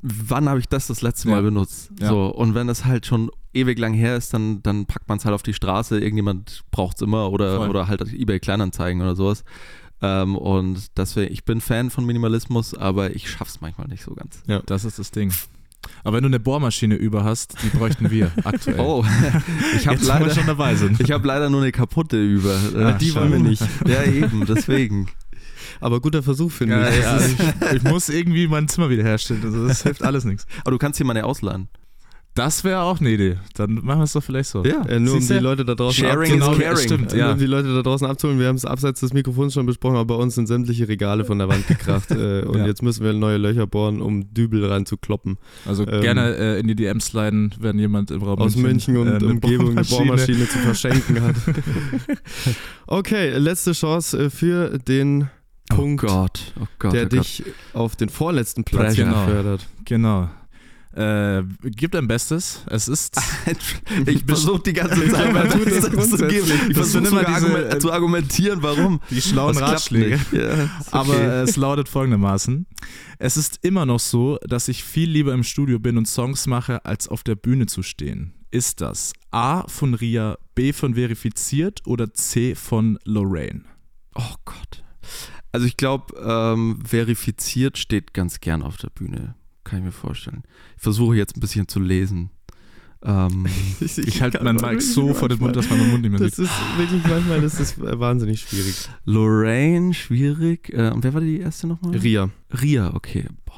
wann 0.00 0.48
habe 0.48 0.60
ich 0.60 0.68
das 0.68 0.86
das 0.86 1.02
letzte 1.02 1.28
Ja. 1.28 1.36
Mal 1.36 1.42
benutzt? 1.42 1.90
Ja. 2.00 2.08
So, 2.08 2.26
und 2.26 2.54
wenn 2.54 2.66
das 2.66 2.84
halt 2.84 3.06
schon 3.06 3.30
ewig 3.52 3.78
lang 3.78 3.94
her 3.94 4.16
ist, 4.16 4.32
dann, 4.34 4.62
dann 4.62 4.86
packt 4.86 5.08
man 5.08 5.18
es 5.18 5.24
halt 5.24 5.34
auf 5.34 5.42
die 5.42 5.54
Straße, 5.54 5.98
irgendjemand 5.98 6.62
braucht 6.70 6.96
es 6.96 7.02
immer 7.02 7.30
oder, 7.32 7.56
Voll. 7.56 7.70
oder 7.70 7.88
halt 7.88 8.00
eBay 8.12 8.38
Kleinanzeigen 8.40 9.00
oder 9.02 9.16
sowas. 9.16 9.44
Ähm, 10.00 10.36
und 10.36 10.96
deswegen, 10.96 11.32
ich 11.32 11.44
bin 11.44 11.60
Fan 11.60 11.90
von 11.90 12.04
Minimalismus, 12.06 12.74
aber 12.74 13.14
ich 13.14 13.30
schaff's 13.30 13.60
manchmal 13.60 13.88
nicht 13.88 14.04
so 14.04 14.14
ganz. 14.14 14.42
Das 14.66 14.84
ist 14.84 14.98
das 14.98 15.10
Ding. 15.10 15.32
Aber 16.04 16.16
wenn 16.16 16.22
du 16.24 16.28
eine 16.28 16.40
Bohrmaschine 16.40 16.94
über 16.96 17.24
hast, 17.24 17.54
die 17.62 17.68
bräuchten 17.68 18.10
wir 18.10 18.30
aktuell. 18.44 18.80
Oh, 18.80 19.04
ich 19.76 19.86
habe 19.86 19.98
leider, 20.04 20.30
schon 20.34 20.46
dabei 20.46 20.74
sind. 20.74 21.00
ich 21.00 21.10
hab 21.12 21.24
leider 21.24 21.50
nur 21.50 21.62
eine 21.62 21.72
kaputte 21.72 22.20
über. 22.22 22.54
Äh, 22.74 22.98
die 22.98 23.14
wollen 23.14 23.32
wir 23.32 23.38
nicht. 23.38 23.62
Ja, 23.86 24.02
eben, 24.04 24.44
deswegen. 24.46 25.08
Aber 25.80 26.00
guter 26.00 26.22
Versuch, 26.22 26.50
finde 26.50 26.80
Ja, 26.80 26.88
ich. 26.88 27.00
ja, 27.00 27.18
ich, 27.70 27.76
ich 27.76 27.82
muss 27.84 28.08
irgendwie 28.08 28.48
mein 28.48 28.66
Zimmer 28.68 28.90
wiederherstellen. 28.90 29.44
Also 29.44 29.68
das 29.68 29.82
hilft 29.82 30.02
alles 30.02 30.24
nichts. 30.24 30.46
Aber 30.62 30.72
du 30.72 30.78
kannst 30.78 30.96
hier 30.96 31.06
meine 31.06 31.24
ausleihen. 31.24 31.68
Das 32.38 32.62
wäre 32.64 32.82
auch 32.82 33.00
eine 33.00 33.10
Idee. 33.10 33.36
Dann 33.54 33.74
machen 33.84 33.98
wir 33.98 34.04
es 34.04 34.12
doch 34.12 34.22
vielleicht 34.22 34.48
so. 34.50 34.64
Ja. 34.64 34.82
Äh, 34.86 35.00
nur 35.00 35.14
um 35.16 35.26
die? 35.26 35.32
Leute 35.34 35.64
da 35.64 35.74
draußen 35.74 36.04
Sharing 36.04 36.32
Genau, 36.34 36.52
is 36.52 36.58
caring. 36.58 36.76
stimmt, 36.78 37.10
Nur 37.10 37.18
ja. 37.18 37.32
um 37.32 37.38
die 37.38 37.46
Leute 37.46 37.74
da 37.74 37.82
draußen 37.82 38.06
abzuholen, 38.06 38.38
wir 38.38 38.46
haben 38.46 38.56
es 38.56 38.64
abseits 38.64 39.00
des 39.00 39.12
Mikrofons 39.12 39.54
schon 39.54 39.66
besprochen, 39.66 39.96
aber 39.96 40.16
bei 40.16 40.22
uns 40.22 40.36
sind 40.36 40.46
sämtliche 40.46 40.86
Regale 40.88 41.24
von 41.24 41.38
der 41.38 41.48
Wand 41.48 41.66
gekracht 41.66 42.10
äh, 42.12 42.42
und 42.42 42.58
Ja. 42.58 42.66
jetzt 42.66 42.82
müssen 42.82 43.04
wir 43.04 43.12
neue 43.12 43.38
Löcher 43.38 43.66
bohren, 43.66 44.00
um 44.00 44.32
Dübel 44.32 44.64
reinzukloppen. 44.64 45.36
Also 45.66 45.86
Ähm, 45.86 46.00
gerne 46.00 46.36
äh, 46.36 46.60
in 46.60 46.68
die 46.68 46.76
DMs 46.76 47.06
sliden, 47.06 47.54
wenn 47.58 47.78
jemand 47.78 48.10
im 48.12 48.22
Raum 48.22 48.38
Aus 48.38 48.56
München 48.56 48.96
und 48.96 49.20
äh, 49.20 49.24
Umgebung 49.24 49.70
eine 49.70 49.82
Bohrmaschine- 49.82 50.48
zu 50.48 50.58
verschenken 50.58 51.20
hat. 51.20 51.34
okay, 52.86 53.36
letzte 53.36 53.72
Chance 53.72 54.26
äh, 54.26 54.30
für 54.30 54.78
den 54.78 55.28
Punkt, 55.68 56.04
Oh 56.04 56.06
Gott, 56.06 56.52
oh 56.60 56.66
Gott, 56.78 56.92
der 56.94 57.04
oh 57.04 57.08
dich 57.08 57.42
auf 57.74 57.96
den 57.96 58.08
vorletzten 58.08 58.64
Platz 58.64 58.96
Pressure. 58.96 59.10
befördert. 59.12 59.66
Genau. 59.84 60.28
Äh, 60.94 61.42
gib 61.62 61.92
dein 61.92 62.08
Bestes. 62.08 62.62
Es 62.66 62.88
ist. 62.88 63.16
ich 64.06 64.24
versuche 64.24 64.62
die 64.62 64.72
ganze 64.72 65.08
Zeit 65.08 65.32
Bestes 65.32 66.10
zu 66.10 66.16
geben. 66.26 66.46
Ich 66.68 66.74
versuche 66.76 67.06
immer 67.06 67.24
diese, 67.24 67.70
äh, 67.70 67.78
zu 67.78 67.92
argumentieren, 67.92 68.62
warum. 68.62 69.00
Die 69.10 69.20
schlauen 69.20 69.54
Das 69.54 69.62
Ratschläge. 69.62 70.18
Ja, 70.32 70.64
ist 70.64 70.70
Aber 70.92 71.14
okay. 71.14 71.42
es 71.42 71.56
lautet 71.56 71.88
folgendermaßen: 71.88 72.66
Es 73.18 73.36
ist 73.36 73.58
immer 73.62 73.86
noch 73.86 74.00
so, 74.00 74.38
dass 74.46 74.68
ich 74.68 74.82
viel 74.82 75.10
lieber 75.10 75.34
im 75.34 75.42
Studio 75.42 75.78
bin 75.78 75.98
und 75.98 76.06
Songs 76.06 76.46
mache, 76.46 76.84
als 76.84 77.08
auf 77.08 77.22
der 77.22 77.36
Bühne 77.36 77.66
zu 77.66 77.82
stehen. 77.82 78.34
Ist 78.50 78.80
das 78.80 79.12
A 79.30 79.68
von 79.68 79.92
Ria, 79.92 80.38
B 80.54 80.72
von 80.72 80.94
Verifiziert 80.94 81.82
oder 81.86 82.14
C 82.14 82.54
von 82.54 82.98
Lorraine? 83.04 83.64
Oh 84.14 84.34
Gott. 84.46 84.82
Also 85.52 85.66
ich 85.66 85.76
glaube, 85.76 86.14
ähm, 86.18 86.80
verifiziert 86.84 87.78
steht 87.78 88.14
ganz 88.14 88.40
gern 88.40 88.62
auf 88.62 88.76
der 88.76 88.90
Bühne. 88.90 89.34
Kann 89.68 89.80
ich 89.80 89.84
mir 89.84 89.92
vorstellen. 89.92 90.42
Ich 90.76 90.82
versuche 90.82 91.14
jetzt 91.16 91.36
ein 91.36 91.40
bisschen 91.40 91.68
zu 91.68 91.78
lesen. 91.78 92.30
Ähm, 93.02 93.46
Ich 93.80 94.22
halte 94.22 94.42
meinen 94.42 94.56
Mic 94.60 94.80
so 94.80 95.12
vor 95.14 95.28
den 95.28 95.38
Mund, 95.38 95.54
dass 95.54 95.68
man 95.68 95.78
meinen 95.78 95.90
Mund 95.90 96.02
nicht 96.02 96.10
mehr 96.10 96.20
Das 96.20 96.36
sieht. 96.36 96.46
ist 96.46 96.78
wirklich 96.78 97.02
manchmal, 97.06 97.40
das 97.42 97.60
ist 97.60 97.78
wahnsinnig 97.78 98.40
schwierig. 98.40 98.88
Lorraine, 99.04 99.92
schwierig. 99.94 100.72
Äh, 100.72 100.90
und 100.90 101.04
wer 101.04 101.12
war 101.14 101.20
die 101.20 101.38
erste 101.38 101.66
nochmal? 101.66 101.96
Ria. 101.96 102.30
Ria, 102.62 102.94
okay. 102.94 103.26
Boah. 103.44 103.54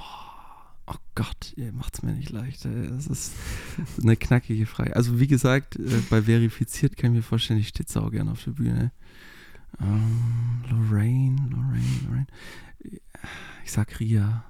Oh 0.89 0.97
Gott, 1.15 1.53
ihr 1.57 1.73
macht 1.73 1.95
es 1.95 2.03
mir 2.03 2.13
nicht 2.13 2.31
leicht. 2.31 2.65
ey. 2.65 2.89
Das 2.89 3.07
ist 3.07 3.33
eine 4.03 4.17
knackige 4.17 4.67
Frage. 4.67 4.97
Also 4.97 5.21
wie 5.21 5.29
gesagt, 5.29 5.77
äh, 5.77 6.03
bei 6.11 6.23
verifiziert 6.23 6.97
kann 6.97 7.13
ich 7.13 7.19
mir 7.19 7.23
vorstellen, 7.23 7.61
ich 7.61 7.69
stehe 7.69 7.87
sau 7.89 8.11
gern 8.11 8.29
auf 8.29 8.43
der 8.43 8.51
Bühne. 8.51 8.91
Ähm, 9.81 10.65
Lorraine, 10.69 11.37
Lorraine, 11.51 12.01
Lorraine. 12.05 12.27
Ich 13.65 13.71
sag 13.71 14.01
Ria. 14.01 14.45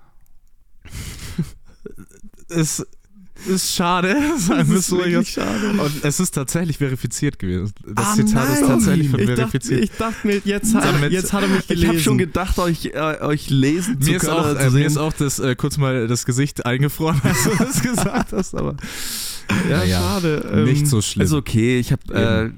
Es 2.49 2.85
ist 3.49 3.75
schade, 3.75 4.15
sagen 4.39 4.69
wir 4.71 4.79
es 4.79 4.91
jetzt. 4.91 5.31
schade. 5.31 5.71
Und 5.81 6.05
es 6.05 6.21
ist 6.21 6.33
tatsächlich 6.33 6.77
verifiziert 6.79 7.39
gewesen. 7.39 7.73
Das 7.95 8.07
Ah, 8.07 8.15
Zitat 8.15 8.49
ist 8.51 8.61
nein! 8.61 8.69
tatsächlich 8.69 9.09
von 9.09 9.21
Ich 9.21 9.27
dachte, 9.27 9.37
verifiziert. 9.39 9.85
ich 9.85 9.91
dachte 9.93 10.27
mir, 10.27 10.41
jetzt 10.45 10.75
hat, 10.75 10.85
Damit- 10.85 11.13
jetzt 11.13 11.33
hat 11.33 11.43
er 11.43 11.49
mich 11.49 11.61
Ich 11.61 11.67
gelesen. 11.69 11.89
habe 11.89 12.01
schon 12.01 12.19
gedacht, 12.19 12.59
euch, 12.59 12.87
äh, 12.87 13.21
euch 13.23 13.49
lesen 13.49 14.01
zu 14.01 14.11
mir, 14.11 14.17
ist 14.17 14.23
können 14.27 14.33
auch, 14.37 14.57
äh, 14.61 14.69
zu 14.69 14.71
mir 14.73 14.87
ist 14.87 14.97
auch 14.99 15.13
das 15.15 15.39
äh, 15.39 15.55
kurz 15.57 15.79
mal 15.79 16.07
das 16.07 16.27
Gesicht 16.27 16.67
eingefroren, 16.67 17.21
als 17.25 17.45
du 17.45 17.51
das 17.65 17.81
gesagt 17.83 18.33
hast, 18.33 18.55
aber 18.55 18.77
ja, 19.69 19.79
Naja, 19.79 19.99
schade. 20.01 20.51
ähm, 20.53 20.65
nicht 20.65 20.87
so 20.87 21.01
schlimm. 21.03 21.25
Ist 21.25 21.33
okay, 21.33 21.79
ich 21.79 21.93
habe 21.93 22.15
äh, 22.15 22.51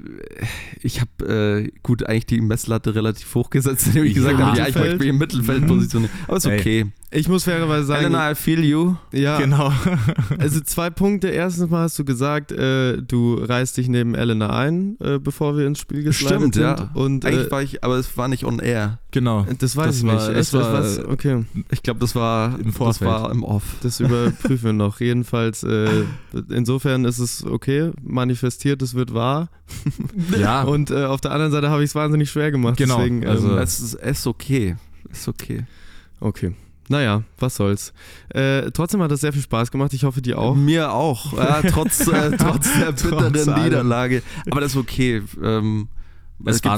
ich 0.83 1.01
habe 1.01 1.65
äh, 1.65 1.71
gut 1.83 2.05
eigentlich 2.07 2.27
die 2.27 2.41
Messlatte 2.41 2.95
relativ 2.95 3.35
hoch 3.35 3.51
gesetzt, 3.51 3.87
indem 3.89 4.05
ich 4.05 4.17
Ja. 4.17 4.23
gesagt 4.23 4.41
habe, 4.41 4.59
ja, 4.59 4.69
ich 4.69 4.75
möchte 4.75 4.97
mich 4.99 5.09
im 5.09 5.19
Mittelfeld 5.19 5.67
positionieren. 5.67 6.13
Aber 6.29 6.37
ist 6.37 6.47
Ey. 6.47 6.59
okay. 6.61 6.87
Ich 7.15 7.29
muss 7.29 7.45
fairerweise 7.45 7.85
sagen, 7.85 8.05
Elena, 8.07 8.31
I 8.31 8.35
feel 8.35 8.65
you. 8.65 8.95
ja, 9.13 9.39
genau. 9.39 9.71
also 10.39 10.61
zwei 10.61 10.89
Punkte. 10.89 11.29
Erstens 11.29 11.69
mal 11.69 11.83
hast 11.83 11.99
du 11.99 12.07
gesagt, 12.07 12.53
äh, 12.53 13.03
du 13.03 13.35
reißt 13.35 13.77
dich 13.77 13.89
neben 13.89 14.15
Elena 14.15 14.49
ein, 14.49 14.97
äh, 14.99 15.19
bevor 15.19 15.59
wir 15.59 15.67
ins 15.67 15.79
Spiel 15.79 16.05
geslidet 16.05 16.37
Stimmt, 16.39 16.55
sind. 16.55 16.63
ja. 16.63 16.91
Und 16.95 17.27
Eigentlich 17.27 17.49
äh, 17.49 17.51
war 17.51 17.63
ich, 17.63 17.85
aber 17.85 17.97
es 17.97 18.17
war 18.17 18.29
nicht 18.29 18.45
on 18.45 18.61
air. 18.61 18.99
genau. 19.11 19.47
das 19.59 19.77
weiß 19.77 19.87
das 19.89 19.97
ich 19.99 20.07
war- 20.07 20.15
nicht. 20.29 20.39
das 20.39 20.53
war- 20.55 20.73
was, 20.73 21.05
okay, 21.05 21.45
Ich 21.71 21.83
glaube, 21.83 22.01
das 22.01 22.15
war 22.15 22.59
Im 22.59 22.73
das 22.79 23.03
war 23.03 23.31
im 23.31 23.45
Off. 23.45 23.63
das 23.83 24.01
überprüfen 24.01 24.63
wir 24.65 24.73
noch. 24.73 24.99
Jedenfalls, 25.01 25.65
äh, 25.65 26.05
insofern 26.85 27.05
ist 27.05 27.19
es 27.19 27.45
okay, 27.45 27.93
manifestiert, 28.03 28.83
es 28.83 28.95
wird 28.95 29.15
wahr. 29.15 29.49
Ja, 30.39 30.63
Und 30.63 30.91
äh, 30.91 31.05
auf 31.05 31.21
der 31.21 31.31
anderen 31.33 31.53
Seite 31.53 31.71
habe 31.71 31.83
ich 31.83 31.91
es 31.91 31.95
wahnsinnig 31.95 32.31
schwer 32.31 32.51
gemacht. 32.51 32.77
Genau, 32.77 32.97
Deswegen, 32.99 33.27
also- 33.27 33.53
ähm, 33.53 33.59
Es 33.59 33.81
ist, 33.81 33.95
es 33.95 34.19
ist 34.21 34.27
okay. 34.27 34.77
Es 35.11 35.21
ist 35.21 35.29
okay. 35.29 35.65
okay. 36.21 36.55
Naja, 36.89 37.23
was 37.39 37.57
soll's. 37.57 37.93
Äh, 38.31 38.71
trotzdem 38.73 39.01
hat 39.03 39.13
es 39.13 39.21
sehr 39.21 39.33
viel 39.33 39.41
Spaß 39.43 39.71
gemacht. 39.71 39.93
Ich 39.95 40.05
hoffe, 40.05 40.21
dir 40.21 40.39
auch. 40.39 40.55
Mir 40.55 40.93
auch. 40.93 41.33
Ja, 41.37 41.63
trotz, 41.63 42.07
äh, 42.09 42.37
trotz 42.37 42.69
der 42.79 42.93
bitteren 42.93 43.33
Trotz. 43.33 43.47
Niederlage. 43.47 44.23
Aber 44.51 44.61
das 44.61 44.73
ist 44.73 44.77
okay. 44.79 45.23
Ähm, 45.43 45.89
es 46.45 46.61
gibt, 46.61 46.75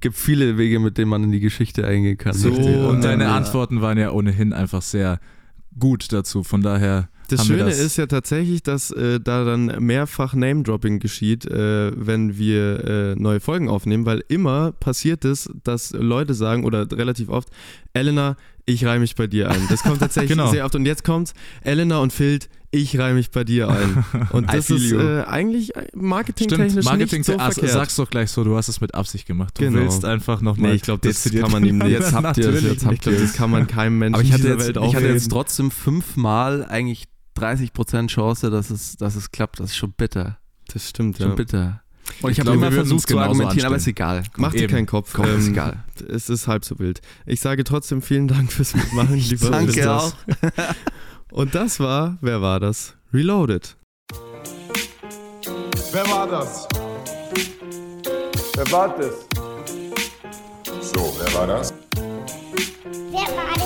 gibt 0.00 0.16
viele 0.16 0.56
Wege, 0.58 0.80
mit 0.80 0.96
denen 0.98 1.10
man 1.10 1.22
in 1.22 1.32
die 1.32 1.40
Geschichte 1.40 1.86
eingehen 1.86 2.16
kann. 2.18 2.32
so 2.32 2.50
und 2.50 3.02
deine 3.04 3.24
Ja. 3.24 3.36
Antworten 3.36 3.82
waren 3.82 3.98
ja 3.98 4.10
ohnehin 4.10 4.52
einfach 4.52 4.82
sehr 4.82 5.20
gut 5.78 6.12
dazu. 6.12 6.42
Von 6.42 6.62
daher 6.62 7.08
Das 7.36 7.46
Schöne 7.46 7.64
das. 7.64 7.78
ist 7.78 7.96
ja 7.96 8.06
tatsächlich, 8.06 8.62
dass 8.62 8.90
äh, 8.90 9.20
da 9.20 9.44
dann 9.44 9.66
mehrfach 9.84 10.34
Name-Dropping 10.34 10.98
geschieht, 10.98 11.44
äh, 11.46 11.92
wenn 11.96 12.36
wir 12.38 12.84
äh, 12.84 13.14
neue 13.16 13.40
Folgen 13.40 13.68
aufnehmen, 13.68 14.06
weil 14.06 14.22
immer 14.28 14.72
passiert 14.72 15.24
es, 15.24 15.50
dass 15.64 15.92
Leute 15.92 16.34
sagen, 16.34 16.64
oder 16.64 16.90
relativ 16.92 17.28
oft, 17.28 17.48
Elena, 17.92 18.36
ich 18.64 18.84
reihe 18.84 19.00
mich 19.00 19.14
bei 19.16 19.26
dir 19.26 19.50
ein. 19.50 19.66
Das 19.68 19.82
kommt 19.82 19.98
tatsächlich 20.00 20.30
Genau. 20.30 20.50
sehr 20.50 20.64
oft. 20.64 20.74
Und 20.74 20.86
jetzt 20.86 21.04
kommt 21.04 21.32
Elena 21.62 21.98
und 21.98 22.12
Phil, 22.12 22.38
ich 22.74 22.98
reihe 22.98 23.12
mich 23.12 23.30
bei 23.30 23.44
dir 23.44 23.68
ein. 23.68 24.02
Und 24.32 24.50
das 24.50 24.70
ist 24.70 24.92
äh, 24.92 25.24
eigentlich 25.24 25.72
marketingtechnisch 25.94 26.70
Stimmt, 26.72 26.84
Marketing 26.86 27.18
nicht 27.18 27.26
so 27.26 27.36
also, 27.36 27.52
verkehrt. 27.60 27.72
sag's 27.78 27.96
doch 27.96 28.08
gleich 28.08 28.30
so, 28.30 28.44
du 28.44 28.56
hast 28.56 28.68
es 28.68 28.80
mit 28.80 28.94
Absicht 28.94 29.26
gemacht. 29.26 29.58
Du 29.58 29.64
Genau. 29.64 29.80
willst 29.80 30.06
einfach 30.06 30.40
nochmal. 30.40 30.70
Nee, 30.70 30.76
ich 30.76 30.82
glaube, 30.82 31.06
das 31.06 31.30
kann 31.30 31.50
man 31.50 31.66
ihm 31.66 31.76
nicht. 31.78 31.90
Jetzt 32.00 32.14
habt 32.14 32.38
ihr 32.38 32.44
es, 32.44 32.54
Natürlich 32.54 32.72
jetzt 32.72 32.86
habt 32.86 33.00
glaube, 33.02 33.18
das 33.18 33.32
kann 33.34 33.50
man 33.50 33.66
keinem 33.66 33.98
Menschen 33.98 34.14
Aber 34.14 34.22
ich 34.24 34.32
hatte, 34.32 34.42
dieser 34.44 34.54
jetzt, 34.54 34.66
Welt 34.74 34.78
ich 34.88 34.96
hatte 34.96 35.06
jetzt 35.08 35.30
trotzdem 35.30 35.70
fünfmal 35.70 36.64
eigentlich 36.64 37.08
30% 37.38 38.08
Chance, 38.08 38.50
dass 38.50 38.70
es, 38.70 38.96
dass 38.96 39.16
es 39.16 39.30
klappt. 39.30 39.60
Das 39.60 39.70
ist 39.70 39.76
schon 39.76 39.92
bitter. 39.92 40.38
Das 40.72 40.88
stimmt, 40.88 41.18
Schon 41.18 41.30
ja. 41.30 41.34
bitter. 41.34 41.82
Und 42.20 42.30
ich, 42.30 42.38
Ich 42.38 42.44
habe 42.46 42.56
immer 42.56 42.72
versucht 42.72 43.08
zu 43.08 43.18
argumentieren, 43.18 43.66
aber 43.66 43.76
ist 43.76 43.86
anstellen. 43.86 44.20
egal. 44.20 44.22
Mach 44.36 44.52
dir 44.52 44.66
keinen 44.68 44.86
Kopf. 44.86 45.12
Komm, 45.12 45.26
ist 45.26 45.46
ähm, 45.46 45.52
egal. 45.52 45.84
Es 46.08 46.28
ist 46.28 46.48
halb 46.48 46.64
so 46.64 46.78
wild. 46.78 47.00
Ich 47.26 47.40
sage 47.40 47.64
trotzdem 47.64 48.02
vielen 48.02 48.28
Dank 48.28 48.52
fürs 48.52 48.74
Mitmachen, 48.74 49.16
lieber 49.18 49.50
Danke 49.50 49.72
Christoph. 49.72 50.14
auch. 50.50 50.74
Und 51.32 51.54
das 51.54 51.80
war, 51.80 52.18
wer 52.20 52.42
war 52.42 52.60
das? 52.60 52.94
Reloaded. 53.12 53.76
Wer 55.92 56.06
war 56.08 56.26
das? 56.28 56.66
Wer 58.54 58.70
war 58.72 58.96
das? 58.98 59.14
So, 60.92 61.16
wer 61.18 61.34
war 61.34 61.46
das? 61.46 61.72
Wer 61.94 63.36
war 63.36 63.54
das? 63.54 63.61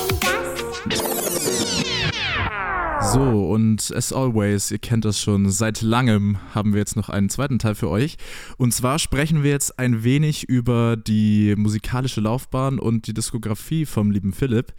So, 3.12 3.20
und 3.20 3.92
as 3.94 4.12
always, 4.12 4.72
ihr 4.72 4.78
kennt 4.78 5.04
das 5.04 5.20
schon, 5.20 5.48
seit 5.48 5.80
langem 5.80 6.38
haben 6.54 6.72
wir 6.72 6.80
jetzt 6.80 6.96
noch 6.96 7.08
einen 7.08 7.28
zweiten 7.28 7.60
Teil 7.60 7.76
für 7.76 7.88
euch. 7.88 8.16
Und 8.56 8.74
zwar 8.74 8.98
sprechen 8.98 9.44
wir 9.44 9.52
jetzt 9.52 9.78
ein 9.78 10.02
wenig 10.02 10.48
über 10.48 10.96
die 10.96 11.54
musikalische 11.56 12.20
Laufbahn 12.20 12.80
und 12.80 13.06
die 13.06 13.14
Diskografie 13.14 13.86
vom 13.86 14.10
lieben 14.10 14.32
Philipp 14.32 14.74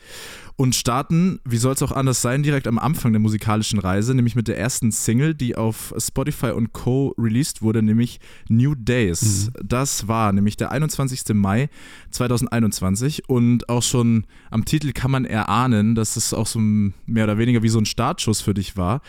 und 0.58 0.74
starten, 0.74 1.40
wie 1.46 1.58
soll 1.58 1.74
es 1.74 1.84
auch 1.84 1.92
anders 1.92 2.22
sein, 2.22 2.42
direkt 2.42 2.68
am 2.68 2.80
Anfang 2.80 3.14
der 3.14 3.20
musikalischen 3.20 3.78
Reise, 3.78 4.16
nämlich 4.16 4.36
mit 4.36 4.48
der 4.48 4.58
ersten 4.58 4.92
Single, 4.92 5.36
die 5.36 5.56
auf 5.56 5.94
Spotify 6.00 6.48
und 6.48 6.74
Co. 6.74 7.14
released 7.18 7.62
wurde, 7.62 7.84
nämlich 7.84 8.20
New 8.50 8.74
Days. 8.74 9.52
Das 9.64 10.08
war 10.08 10.34
nämlich 10.34 10.58
der 10.58 10.72
21. 10.72 11.36
Mai 11.36 11.70
2021 12.10 13.30
und 13.30 13.70
auch 13.70 13.84
schon 13.84 14.26
am 14.50 14.66
Titel 14.66 14.94
kann 14.94 15.12
man 15.12 15.26
erahnen, 15.26 15.94
dass 15.94 16.18
es 16.18 16.34
auch 16.34 16.48
so 16.48 16.60
mehr 16.60 17.26
oder 17.26 17.38
weniger 17.38 17.62
wie 17.62 17.70
so 17.70 17.80
ein 17.80 17.86
Startschuss 18.18 18.42
für 18.42 18.54
dich 18.54 18.76
war. 18.76 19.02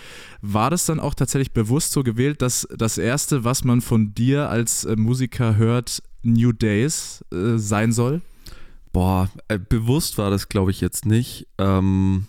War 0.43 0.71
das 0.71 0.87
dann 0.87 1.01
auch 1.01 1.15
tatsächlich 1.15 1.53
bewusst 1.53 1.93
so 1.93 2.03
gewählt, 2.03 2.43
dass 2.43 2.69
das 2.77 2.99
erste, 2.99 3.43
was 3.45 3.65
man 3.65 3.81
von 3.81 4.15
dir 4.15 4.49
als 4.51 4.85
äh, 4.85 4.97
Musiker 4.97 5.57
hört, 5.57 6.03
New 6.23 6.53
Days 6.53 7.25
äh, 7.33 7.57
sein 7.59 7.93
soll? 7.93 8.21
Boah, 8.93 9.31
äh, 9.49 9.59
bewusst 9.59 10.19
war 10.19 10.31
das, 10.31 10.49
glaube 10.49 10.71
ich, 10.71 10.81
jetzt 10.81 11.07
nicht. 11.07 11.47
Ähm, 11.59 12.27